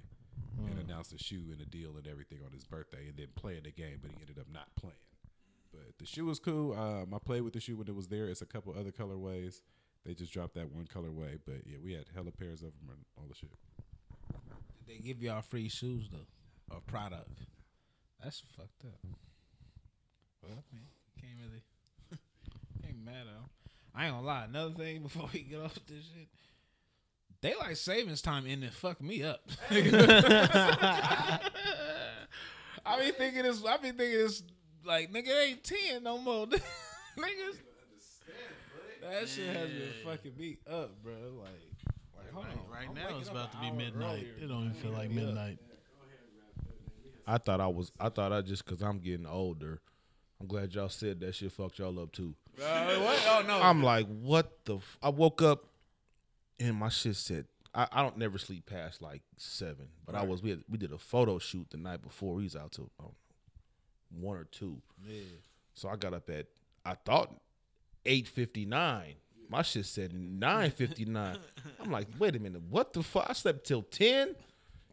and 0.70 0.80
announce 0.80 1.10
the 1.10 1.18
shoe 1.18 1.44
and 1.50 1.60
the 1.60 1.66
deal 1.66 1.92
and 1.98 2.08
everything 2.08 2.40
on 2.46 2.52
his 2.52 2.64
birthday, 2.64 3.08
and 3.08 3.18
then 3.18 3.28
play 3.36 3.58
in 3.58 3.64
the 3.64 3.72
game, 3.72 3.98
but 4.02 4.12
he 4.12 4.18
ended 4.22 4.38
up 4.38 4.46
not 4.54 4.68
playing. 4.76 4.94
But 5.72 5.98
the 5.98 6.06
shoe 6.06 6.26
was 6.26 6.40
cool. 6.40 6.74
Um, 6.74 7.14
I 7.14 7.18
played 7.18 7.42
with 7.42 7.54
the 7.54 7.60
shoe 7.60 7.78
when 7.78 7.88
it 7.88 7.96
was 7.96 8.08
there. 8.08 8.28
It's 8.28 8.42
a 8.42 8.46
couple 8.46 8.74
other 8.78 8.92
colorways. 8.92 9.62
They 10.06 10.14
just 10.14 10.34
dropped 10.34 10.56
that 10.56 10.72
one 10.72 10.86
colorway, 10.86 11.40
but 11.46 11.66
yeah, 11.66 11.78
we 11.84 11.94
had 11.94 12.06
hella 12.14 12.32
pairs 12.32 12.62
of 12.62 12.74
them 12.80 12.90
and 12.90 13.00
all 13.18 13.26
the 13.28 13.36
shit. 13.36 13.52
Did 14.86 14.88
they 14.88 15.02
give 15.04 15.22
y'all 15.22 15.42
free 15.42 15.70
shoes 15.70 16.10
though, 16.12 16.28
or 16.74 16.82
product? 16.82 17.40
That's 18.24 18.42
fucked 18.56 18.86
up. 18.86 19.00
Well, 20.44 20.54
I 20.58 20.76
mean, 20.76 20.86
can't 21.20 21.34
really, 21.44 21.64
ain't 23.02 23.06
mad 23.06 23.28
at 23.28 23.34
'em. 23.34 23.50
I 23.94 24.06
ain't 24.06 24.14
gonna 24.16 24.26
lie. 24.26 24.46
Another 24.46 24.74
thing 24.74 25.02
before 25.04 25.30
we 25.34 25.42
get 25.42 25.60
off 25.60 25.74
this 25.88 26.06
shit, 26.06 26.28
daylight 27.42 27.78
savings 27.78 28.22
time 28.22 28.46
in 28.46 28.64
it 28.64 28.74
fucked 28.74 29.02
me 29.02 29.24
up. 29.24 29.42
I 32.84 33.00
be 33.00 33.12
thinking 33.12 33.44
this. 33.44 33.64
I 33.66 33.78
be 33.78 33.92
thinking 33.92 34.18
this 34.18 34.44
like 34.86 35.12
nigga 35.12 35.28
it 35.28 35.50
ain't 35.50 35.64
ten 35.64 36.04
no 36.04 36.18
more. 36.18 36.48
Niggas, 37.18 37.58
that 39.02 39.28
shit 39.28 39.54
has 39.56 39.70
been 39.70 39.92
fucking 40.06 40.32
me 40.38 40.58
up, 40.66 41.04
bro. 41.04 41.14
Like, 41.14 41.50
like 42.18 42.32
hold 42.34 42.46
on. 42.46 42.52
Right 42.72 42.88
I'm 42.88 42.96
now 42.96 43.18
it's 43.20 43.30
about 43.30 43.52
to 43.52 43.58
be 43.60 43.68
hour 43.68 43.74
midnight. 43.74 44.20
earlier. 44.20 44.34
It 44.42 44.48
don't 44.48 44.62
even 44.70 44.74
feel 44.76 44.92
like 44.92 45.10
midnight. 45.12 45.60
I 47.28 47.38
thought 47.38 47.60
I 47.62 47.68
was. 47.68 47.92
I 48.00 48.10
thought 48.10 48.32
I 48.32 48.42
just 48.42 48.66
because 48.66 48.82
I'm 48.82 49.00
getting 49.00 49.26
older. 49.28 49.82
I'm 50.42 50.48
glad 50.48 50.74
y'all 50.74 50.90
said 50.90 51.20
that 51.20 51.36
shit 51.36 51.52
fucked 51.52 51.78
y'all 51.78 52.00
up 52.00 52.12
too. 52.12 52.34
Uh, 52.60 52.96
what? 52.96 53.26
Oh 53.28 53.44
no. 53.48 53.62
I'm 53.62 53.84
like, 53.84 54.08
what 54.08 54.66
the? 54.66 54.78
F-? 54.78 54.98
I 55.04 55.10
woke 55.10 55.44
up 55.44 55.66
and 56.60 56.76
my 56.76 56.90
shit 56.90 57.16
said, 57.16 57.46
I, 57.76 57.88
I 57.92 58.02
don't 58.02 58.18
never 58.18 58.40
sleep 58.40 58.66
past 58.66 59.04
like 59.04 59.22
seven, 59.38 59.88
but 60.04 60.16
I 60.16 60.24
was 60.24 60.42
we 60.42 60.50
had, 60.50 60.64
we 60.68 60.80
did 60.80 60.92
a 60.92 60.98
photo 60.98 61.38
shoot 61.38 61.70
the 61.70 61.78
night 61.78 62.02
before. 62.02 62.34
We 62.34 62.44
was 62.44 62.56
out 62.56 62.72
till 62.72 62.90
I 63.00 63.04
one 64.20 64.38
or 64.38 64.46
two. 64.46 64.82
Yeah. 65.08 65.22
So 65.76 65.90
I 65.90 65.96
got 65.96 66.16
up 66.16 66.28
at 66.32 66.48
I 66.84 66.96
thought 66.96 67.34
eight 68.06 68.28
fifty 68.28 68.66
nine. 68.66 69.14
My 69.48 69.62
shit 69.62 69.86
said 69.86 70.12
nine 70.12 70.72
fifty 70.72 71.06
nine. 71.06 71.38
I'm 71.80 71.92
like, 71.92 72.08
wait 72.18 72.36
a 72.36 72.40
minute, 72.40 72.64
what 72.68 72.94
the 72.94 73.04
fuck? 73.04 73.28
I 73.30 73.34
slept 73.34 73.68
till 73.68 73.84
ten. 73.84 74.36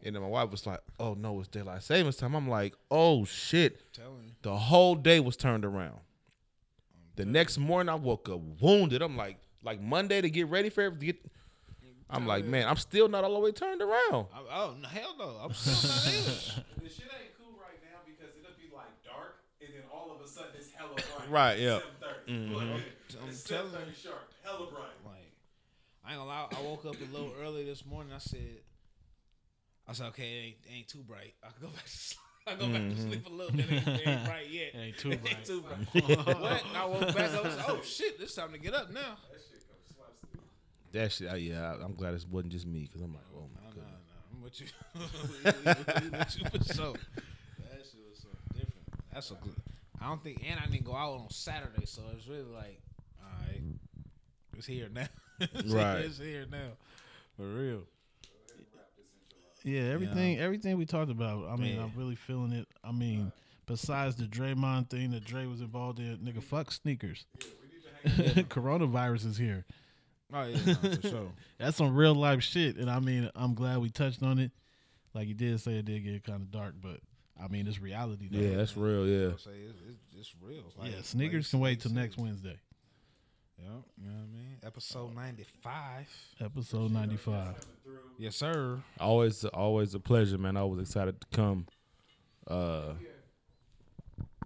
And 0.03 0.15
then 0.15 0.21
my 0.21 0.29
wife 0.29 0.51
was 0.51 0.65
like, 0.65 0.79
"Oh 0.99 1.13
no, 1.13 1.39
it's 1.39 1.49
daylight 1.49 1.83
savings 1.83 2.15
time." 2.15 2.35
I'm 2.35 2.47
like, 2.47 2.73
"Oh 2.89 3.25
shit!" 3.25 3.81
The 4.41 4.55
whole 4.55 4.95
day 4.95 5.19
was 5.19 5.35
turned 5.35 5.65
around. 5.65 5.99
The 7.15 7.25
next 7.25 7.57
morning, 7.57 7.89
I 7.89 7.95
woke 7.95 8.29
up 8.29 8.39
wounded. 8.61 9.01
I'm 9.01 9.17
like, 9.17 9.37
like 9.63 9.81
Monday 9.81 10.21
to 10.21 10.29
get 10.29 10.47
ready 10.47 10.69
for 10.69 10.81
everything. 10.81 11.07
Get, 11.07 11.25
I'm 12.09 12.25
like, 12.25 12.45
man, 12.45 12.67
I'm 12.67 12.77
still 12.77 13.07
not 13.07 13.23
all 13.23 13.33
the 13.33 13.39
way 13.39 13.51
turned 13.51 13.81
around. 13.81 14.27
I, 14.33 14.39
oh 14.51 14.75
hell 14.89 15.15
no! 15.19 15.37
I'm 15.43 15.53
still 15.53 15.89
not 15.89 16.07
either. 16.07 16.63
The 16.83 16.89
shit 16.89 17.05
ain't 17.11 17.37
cool 17.37 17.53
right 17.59 17.77
now 17.83 17.99
because 18.05 18.33
it'll 18.39 18.55
be 18.57 18.73
like 18.73 18.89
dark 19.03 19.43
and 19.61 19.69
then 19.73 19.83
all 19.93 20.15
of 20.15 20.21
a 20.25 20.27
sudden 20.27 20.51
it's 20.57 20.71
hella 20.71 20.95
bright. 20.95 21.29
Right, 21.29 21.59
yeah. 21.59 21.79
Seven 22.25 22.49
mm-hmm. 22.49 22.57
I'm 23.21 23.29
It's 23.29 23.43
telling 23.43 23.71
seven 23.71 23.87
you. 23.89 23.93
sharp. 23.93 24.31
Hella 24.43 24.65
bright. 24.71 24.97
Like, 25.05 25.33
I 26.03 26.11
ain't 26.13 26.19
gonna 26.19 26.29
lie. 26.29 26.47
I 26.57 26.61
woke 26.63 26.85
up 26.85 26.95
a 26.95 27.13
little 27.13 27.33
early 27.39 27.63
this 27.65 27.85
morning. 27.85 28.11
I 28.13 28.17
said, 28.17 28.61
I 29.89 29.93
said, 29.93 30.07
okay, 30.07 30.21
it 30.21 30.45
ain't, 30.45 30.55
it 30.65 30.77
ain't 30.77 30.87
too 30.87 30.99
bright. 30.99 31.33
I 31.43 31.47
can 31.47 31.61
go 31.61 31.67
back 31.75 31.85
to 31.85 31.89
sleep. 31.89 32.19
I 32.45 32.55
go 32.55 32.67
back 32.67 32.73
to 32.73 32.79
mm-hmm. 32.79 33.09
sleep 33.09 33.25
a 33.25 33.29
little 33.29 33.51
bit. 33.57 33.65
It 33.65 33.73
ain't, 33.73 33.87
it 33.87 34.07
ain't 34.07 34.25
bright 34.25 34.49
yet. 34.49 34.71
It 34.75 34.77
ain't 34.77 34.97
too 34.97 35.11
It 35.13 35.21
bright. 35.21 35.35
ain't 35.35 35.45
too 35.45 35.61
bright. 35.61 36.17
what? 36.39 36.63
And 36.63 36.77
I 36.77 36.85
woke 36.85 37.15
back. 37.15 37.31
I 37.31 37.41
was 37.41 37.57
like, 37.57 37.69
oh 37.69 37.81
shit! 37.83 38.17
It's 38.19 38.35
time 38.35 38.51
to 38.51 38.59
get 38.59 38.75
up 38.75 38.91
now. 38.91 39.17
That 39.31 39.41
shit, 39.41 39.65
comes 39.67 39.95
sliced. 39.95 40.91
That 40.91 41.11
shit 41.11 41.31
I, 41.31 41.35
yeah, 41.37 41.73
I, 41.73 41.83
I'm 41.83 41.95
glad 41.95 42.13
it 42.13 42.23
wasn't 42.29 42.51
just 42.51 42.67
me 42.67 42.81
because 42.81 43.01
I'm 43.01 43.13
like, 43.13 43.23
oh 43.35 43.45
my 43.55 43.61
No, 43.61 43.69
no, 43.69 43.81
god. 43.81 43.91
no. 44.05 44.37
I'm 44.37 44.43
with 44.43 44.61
you. 44.61 44.67
We 44.93 46.17
with 46.17 46.37
you 46.37 46.59
for 46.59 46.73
sure. 46.73 46.93
That 46.93 47.85
shit 47.85 48.05
was 48.09 48.19
so 48.19 48.29
different. 48.53 48.85
That's 49.11 49.31
a 49.31 49.35
good. 49.35 49.55
I 50.01 50.07
don't 50.07 50.23
think, 50.23 50.43
and 50.47 50.59
I 50.59 50.65
didn't 50.67 50.85
go 50.85 50.95
out 50.95 51.19
on 51.19 51.29
Saturday, 51.29 51.85
so 51.85 52.03
it's 52.15 52.27
really 52.27 52.43
like, 52.43 52.79
all 53.21 53.27
right, 53.47 53.61
it's 54.55 54.65
here 54.67 54.87
now. 54.93 55.07
It's 55.39 55.71
Right. 55.73 55.99
It's 55.99 56.19
here 56.19 56.45
now. 56.49 56.71
For 57.37 57.43
real. 57.43 57.83
Yeah, 59.63 59.81
everything 59.81 60.39
everything 60.39 60.77
we 60.77 60.85
talked 60.85 61.11
about. 61.11 61.47
I 61.49 61.55
mean, 61.55 61.75
Yeah. 61.75 61.83
I'm 61.83 61.91
really 61.95 62.15
feeling 62.15 62.51
it. 62.53 62.67
I 62.83 62.91
mean, 62.91 63.31
besides 63.65 64.15
the 64.15 64.25
Draymond 64.25 64.89
thing 64.89 65.11
that 65.11 65.23
Dre 65.25 65.45
was 65.45 65.61
involved 65.61 65.99
in, 65.99 66.17
nigga, 66.19 66.41
fuck 66.43 66.71
sneakers. 66.71 67.25
Coronavirus 68.05 69.25
is 69.25 69.37
here. 69.37 69.65
Oh 70.33 70.43
yeah, 70.45 70.57
no, 70.65 70.73
for 70.95 71.07
sure. 71.07 71.31
That's 71.57 71.77
some 71.77 71.95
real 71.95 72.15
life 72.15 72.43
shit, 72.43 72.77
and 72.77 72.89
I 72.89 72.99
mean, 72.99 73.29
I'm 73.35 73.55
glad 73.55 73.79
we 73.79 73.89
touched 73.89 74.21
on 74.23 74.39
it. 74.39 74.51
Like 75.13 75.27
you 75.27 75.33
did 75.33 75.59
say, 75.59 75.73
it 75.79 75.85
did 75.85 76.03
get 76.03 76.23
kind 76.23 76.41
of 76.41 76.51
dark, 76.51 76.75
but 76.81 76.99
I 77.41 77.47
mean, 77.47 77.67
it's 77.67 77.79
reality. 77.79 78.27
Though. 78.31 78.39
Yeah, 78.39 78.57
that's 78.57 78.77
real. 78.77 79.07
Yeah, 79.07 79.29
Say 79.37 79.51
it's, 79.67 79.79
it's, 79.89 79.99
it's 80.19 80.35
real. 80.41 80.71
Like, 80.77 80.91
yeah. 80.91 81.01
Sneakers 81.01 81.45
like- 81.45 81.49
can 81.51 81.59
wait 81.59 81.79
till 81.81 81.91
next. 81.93 82.17
Wednesday. 82.17 82.57
Yep, 83.61 83.71
you 84.01 84.09
know 84.09 84.15
what 84.15 84.23
I 84.23 84.33
mean? 84.33 84.57
Episode 84.63 85.15
95. 85.15 86.07
Episode 86.41 86.91
ninety 86.91 87.17
five. 87.17 87.55
Yes, 88.17 88.35
sir. 88.35 88.79
Always, 88.99 89.43
always 89.45 89.93
a 89.95 89.99
pleasure, 89.99 90.37
man. 90.37 90.55
I 90.57 90.63
was 90.63 90.79
excited 90.79 91.19
to 91.21 91.27
come. 91.35 91.65
Uh, 92.47 92.93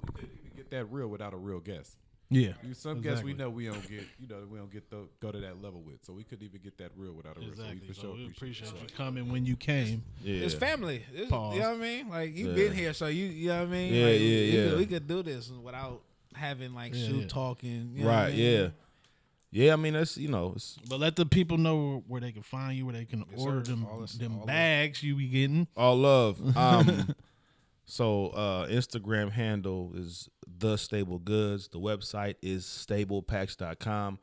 We 0.05 0.11
couldn't 0.13 0.29
even 0.45 0.55
get 0.57 0.69
that 0.71 0.85
real 0.91 1.07
without 1.07 1.33
a 1.33 1.37
real 1.37 1.59
guest. 1.59 1.95
Yeah. 2.29 2.53
You- 2.63 2.73
Some 2.73 3.01
guests 3.01 3.23
we 3.23 3.31
Exactly. 3.31 3.33
know 3.33 3.49
we 3.51 3.65
don't 3.67 3.87
get, 3.89 4.03
you 4.19 4.27
know, 4.27 4.47
we 4.49 4.57
don't 4.57 4.71
get 4.71 4.89
the, 4.89 5.07
go 5.19 5.31
to 5.31 5.39
that 5.41 5.61
level 5.61 5.81
with. 5.81 6.03
So 6.03 6.13
we 6.13 6.23
couldn't 6.23 6.43
even 6.45 6.61
get 6.61 6.77
that 6.79 6.91
real 6.95 7.13
without 7.13 7.37
a 7.37 7.39
real. 7.39 7.53
So 7.55 7.61
we 7.63 7.69
Exactly. 7.69 7.87
for 7.87 7.93
So 7.93 8.01
sure 8.01 8.13
we 8.15 8.25
appreciate, 8.27 8.67
appreciate 8.69 8.91
you 8.91 8.97
coming 8.97 9.31
when 9.31 9.45
you 9.45 9.55
came. 9.55 10.03
yeah, 10.23 10.43
It's 10.45 10.55
family. 10.55 11.03
It's, 11.13 11.29
Pause. 11.29 11.55
You 11.55 11.61
know 11.61 11.69
what 11.69 11.77
I 11.77 11.81
mean? 11.81 12.09
Like 12.09 12.35
you 12.35 12.49
Yeah. 12.49 12.55
been 12.55 12.73
here, 12.73 12.93
so 12.93 13.05
you 13.07 13.25
you 13.25 13.49
know 13.49 13.59
what 13.59 13.67
I 13.67 13.71
mean? 13.71 13.93
Yeah, 13.93 14.03
Like, 14.05 14.13
yeah, 14.13 14.19
we, 14.19 14.45
yeah. 14.57 14.69
Could, 14.69 14.77
we 14.79 14.85
could 14.87 15.07
do 15.07 15.23
this 15.23 15.49
without 15.51 16.01
having 16.33 16.73
like 16.73 16.93
Yeah, 16.95 17.07
shoot 17.07 17.21
yeah. 17.21 17.27
talking. 17.27 17.91
You 17.93 18.03
know 18.03 18.05
what 18.07 18.15
I 18.15 18.23
right, 18.25 18.33
mean? 18.35 18.61
yeah, 18.61 18.69
yeah. 19.53 19.73
I 19.73 19.75
mean, 19.77 19.93
that's 19.93 20.17
you 20.17 20.27
know, 20.27 20.53
it's 20.55 20.77
But 20.89 20.99
let 20.99 21.15
the 21.15 21.25
people 21.25 21.57
know 21.57 22.03
where 22.07 22.19
they 22.19 22.31
can 22.31 22.43
find 22.43 22.77
you, 22.77 22.85
where 22.85 22.93
they 22.93 23.05
can 23.05 23.23
Yes, 23.31 23.39
order 23.39 23.63
sir. 23.63 23.71
them 23.71 23.85
All 23.89 23.99
this- 24.01 24.13
them 24.13 24.33
all 24.33 24.39
this. 24.39 24.47
bags 24.47 25.03
you 25.03 25.15
be 25.15 25.27
getting. 25.27 25.67
all 25.77 25.95
love. 25.97 26.41
Um, 26.57 27.15
so 27.85 28.27
uh, 28.29 28.67
Instagram 28.67 29.31
handle 29.31 29.91
is 29.95 30.29
the 30.47 30.77
stable 30.77 31.19
goods. 31.19 31.67
The 31.67 31.79
website 31.79 32.35
is 32.41 32.65
stablepacks.com. 32.65 34.19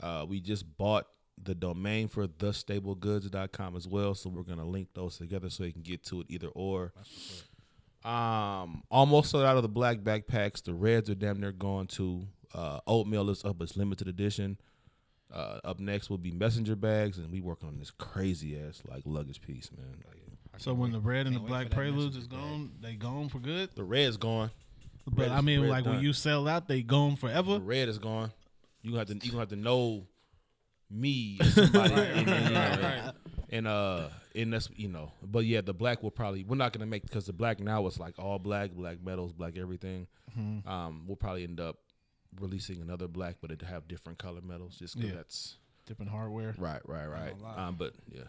Uh, 0.00 0.24
we 0.28 0.40
just 0.40 0.64
bought 0.78 1.06
the 1.42 1.54
domain 1.54 2.06
for 2.08 2.26
thestablegoods.com 2.28 3.74
as 3.76 3.88
well, 3.88 4.14
so 4.14 4.30
we're 4.30 4.42
gonna 4.42 4.64
link 4.64 4.88
those 4.94 5.18
together 5.18 5.50
so 5.50 5.64
you 5.64 5.72
can 5.72 5.82
get 5.82 6.02
to 6.04 6.20
it 6.20 6.26
either 6.28 6.48
or. 6.48 6.92
Um, 8.04 8.82
almost 8.90 9.30
sold 9.30 9.44
out 9.44 9.56
of 9.56 9.62
the 9.62 9.68
black 9.68 9.98
backpacks. 9.98 10.62
The 10.62 10.72
reds 10.72 11.10
are 11.10 11.14
damn 11.14 11.38
near 11.40 11.52
gone 11.52 11.86
too. 11.86 12.26
Uh, 12.54 12.80
oatmeal 12.86 13.28
is 13.30 13.44
up, 13.44 13.60
it's 13.60 13.76
limited 13.76 14.08
edition. 14.08 14.56
Uh, 15.32 15.60
up 15.64 15.78
next 15.78 16.10
will 16.10 16.18
be 16.18 16.32
messenger 16.32 16.74
bags, 16.74 17.18
and 17.18 17.30
we 17.30 17.40
working 17.40 17.68
on 17.68 17.78
this 17.78 17.90
crazy 17.92 18.58
ass 18.60 18.82
like 18.88 19.02
luggage 19.04 19.40
piece, 19.40 19.70
man. 19.76 19.94
Like, 20.08 20.60
So 20.60 20.74
when 20.74 20.90
the 20.90 20.98
red 21.00 21.26
and 21.28 21.36
the 21.36 21.40
black 21.40 21.70
preludes 21.70 22.16
is 22.16 22.28
message 22.28 22.30
back. 22.30 22.40
gone, 22.40 22.70
they 22.80 22.94
gone 22.94 23.28
for 23.28 23.38
good. 23.38 23.70
the 23.76 23.84
red's 23.84 24.16
gone. 24.16 24.50
But 25.06 25.28
Red 25.28 25.30
I 25.30 25.40
mean, 25.40 25.60
red 25.62 25.70
like 25.70 25.84
when 25.86 26.00
you 26.00 26.12
sell 26.12 26.46
out, 26.48 26.68
they 26.68 26.82
gone 26.82 27.12
The 27.12 27.16
forever. 27.16 27.58
red 27.58 27.88
is 27.88 27.98
gone. 27.98 28.32
You 28.82 28.90
gonna 28.90 29.00
have 29.00 29.08
to 29.08 29.14
you 29.26 29.30
gonna 29.32 29.40
have 29.42 29.48
to 29.50 29.56
know 29.56 30.06
me 30.90 31.38
or 31.40 31.44
somebody 31.46 31.94
and, 31.94 32.28
and, 32.28 32.44
you 32.48 32.54
know, 32.54 33.12
and 33.50 33.66
uh 33.68 34.08
and 34.34 34.52
that's 34.52 34.68
you 34.74 34.88
know 34.88 35.12
but 35.22 35.44
yeah 35.44 35.60
the 35.60 35.72
black 35.72 36.02
will 36.02 36.10
probably 36.10 36.42
we're 36.44 36.56
not 36.56 36.72
gonna 36.72 36.86
make 36.86 37.02
because 37.02 37.26
the 37.26 37.32
black 37.32 37.60
now 37.60 37.86
is 37.86 37.98
like 38.00 38.18
all 38.18 38.38
black 38.40 38.72
black 38.72 38.96
metals 39.04 39.32
black 39.32 39.56
everything 39.56 40.06
Mm-hmm. 40.38 40.68
um 40.68 41.02
we'll 41.06 41.16
probably 41.16 41.42
end 41.44 41.58
up 41.60 41.76
releasing 42.38 42.80
another 42.80 43.08
black 43.08 43.36
but 43.40 43.50
it 43.50 43.62
have 43.62 43.88
different 43.88 44.18
color 44.18 44.40
metals 44.40 44.76
just 44.78 44.94
'cause 44.94 45.04
Yeah. 45.04 45.14
that's 45.14 45.56
Different 45.86 46.10
hardware. 46.12 46.54
right 46.58 46.80
right 46.88 47.06
right 47.06 47.30
gonna 47.32 47.42
lie. 47.56 47.66
um 47.66 47.74
but 47.76 47.94
yeah 48.12 48.24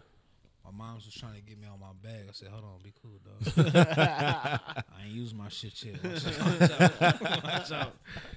My 0.64 0.70
mom's 0.70 1.04
was 1.06 1.14
trying 1.14 1.34
to 1.34 1.40
get 1.40 1.58
me 1.58 1.66
on 1.66 1.80
my 1.80 1.92
bag. 2.02 2.26
I 2.28 2.32
said, 2.32 2.46
"Hold 2.48 2.62
on, 2.64 2.78
be 2.84 2.92
cool, 3.02 3.18
dog. 3.24 3.76
I 3.76 5.02
ain't 5.04 5.10
used 5.12 5.34
my 5.36 5.48
shit 5.48 5.82
yet. 5.82 6.00
Watch 6.04 7.00
out. 7.02 7.20
Watch 7.44 7.72
out. 7.72 7.96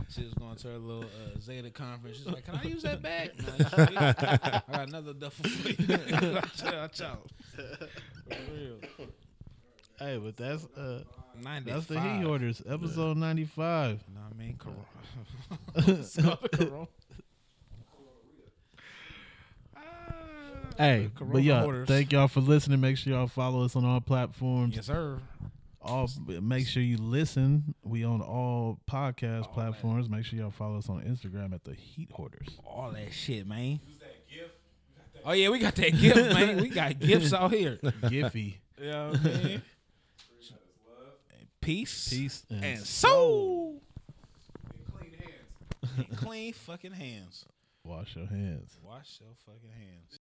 She 0.09 0.23
was 0.23 0.33
going 0.33 0.55
to 0.55 0.67
her 0.69 0.77
little 0.79 1.03
uh, 1.03 1.39
Zeta 1.39 1.69
conference. 1.69 2.17
She's 2.17 2.25
like, 2.25 2.43
"Can 2.45 2.55
I 2.55 2.63
use 2.63 2.81
that 2.81 3.03
bag?" 3.03 3.29
Nah, 3.37 3.55
you. 3.57 3.97
I 3.97 4.61
got 4.71 4.87
another 4.87 5.13
duffel 5.13 5.47
for 5.47 5.69
you. 5.69 5.87
watch 6.33 6.63
out. 6.63 6.73
Watch 6.81 7.01
out. 7.01 7.29
For 7.55 8.37
real. 8.53 8.79
Hey, 9.99 10.17
but 10.17 10.35
that's 10.35 10.65
uh 10.75 11.03
Ninety. 11.43 11.71
that's 11.71 11.85
the 11.85 11.99
Heat 11.99 12.23
Hoarders 12.23 12.61
episode 12.67 13.17
ninety 13.17 13.45
five. 13.45 13.99
You 14.07 14.15
know 14.15 14.21
what 14.21 14.33
I 14.33 14.37
mean? 14.37 14.57
Corona. 14.57 14.85
Hey, 20.77 21.09
Corona 21.15 21.33
but 21.33 21.43
yeah, 21.43 21.63
orders. 21.63 21.87
thank 21.87 22.11
y'all 22.11 22.27
for 22.27 22.41
listening. 22.41 22.81
Make 22.81 22.97
sure 22.97 23.13
y'all 23.13 23.27
follow 23.27 23.63
us 23.63 23.75
on 23.75 23.85
all 23.85 24.01
platforms. 24.01 24.75
Yes, 24.75 24.87
sir. 24.87 25.19
All 25.81 26.09
make 26.41 26.67
sure 26.67 26.81
you 26.81 26.97
listen. 26.97 27.75
We 27.83 28.03
on 28.03 28.21
all 28.21 28.79
podcast 28.89 29.53
platforms. 29.53 30.09
Make 30.09 30.25
sure 30.25 30.39
y'all 30.39 30.51
follow 30.51 30.79
us 30.79 30.89
on 30.89 31.01
Instagram 31.03 31.53
at 31.53 31.63
the 31.63 31.75
Heat 31.75 32.09
Hoarders. 32.11 32.47
All 32.65 32.91
that 32.91 33.13
shit, 33.13 33.47
man. 33.47 33.79
Oh 35.23 35.31
yeah, 35.31 35.49
we 35.49 35.59
got 35.59 35.75
that 35.75 35.97
gift, 35.97 36.17
man. 36.17 36.61
We 36.61 36.69
got 36.69 36.99
gifts 36.99 37.33
out 37.33 37.51
here. 37.51 37.77
Giphy, 37.83 38.55
You 38.79 38.85
know 38.87 39.13
I 39.13 39.17
mean? 39.27 39.61
Peace, 41.65 42.09
peace, 42.09 42.45
and, 42.51 42.63
and 42.63 42.79
soul. 42.79 43.81
Clean 44.95 45.13
hands. 45.17 46.19
clean 46.19 46.53
fucking 46.53 46.91
hands. 46.91 47.43
wash 47.83 48.15
your 48.15 48.27
hands. 48.27 48.77
Wash 48.83 49.19
your 49.19 49.31
fucking 49.47 49.71
hands. 49.71 50.19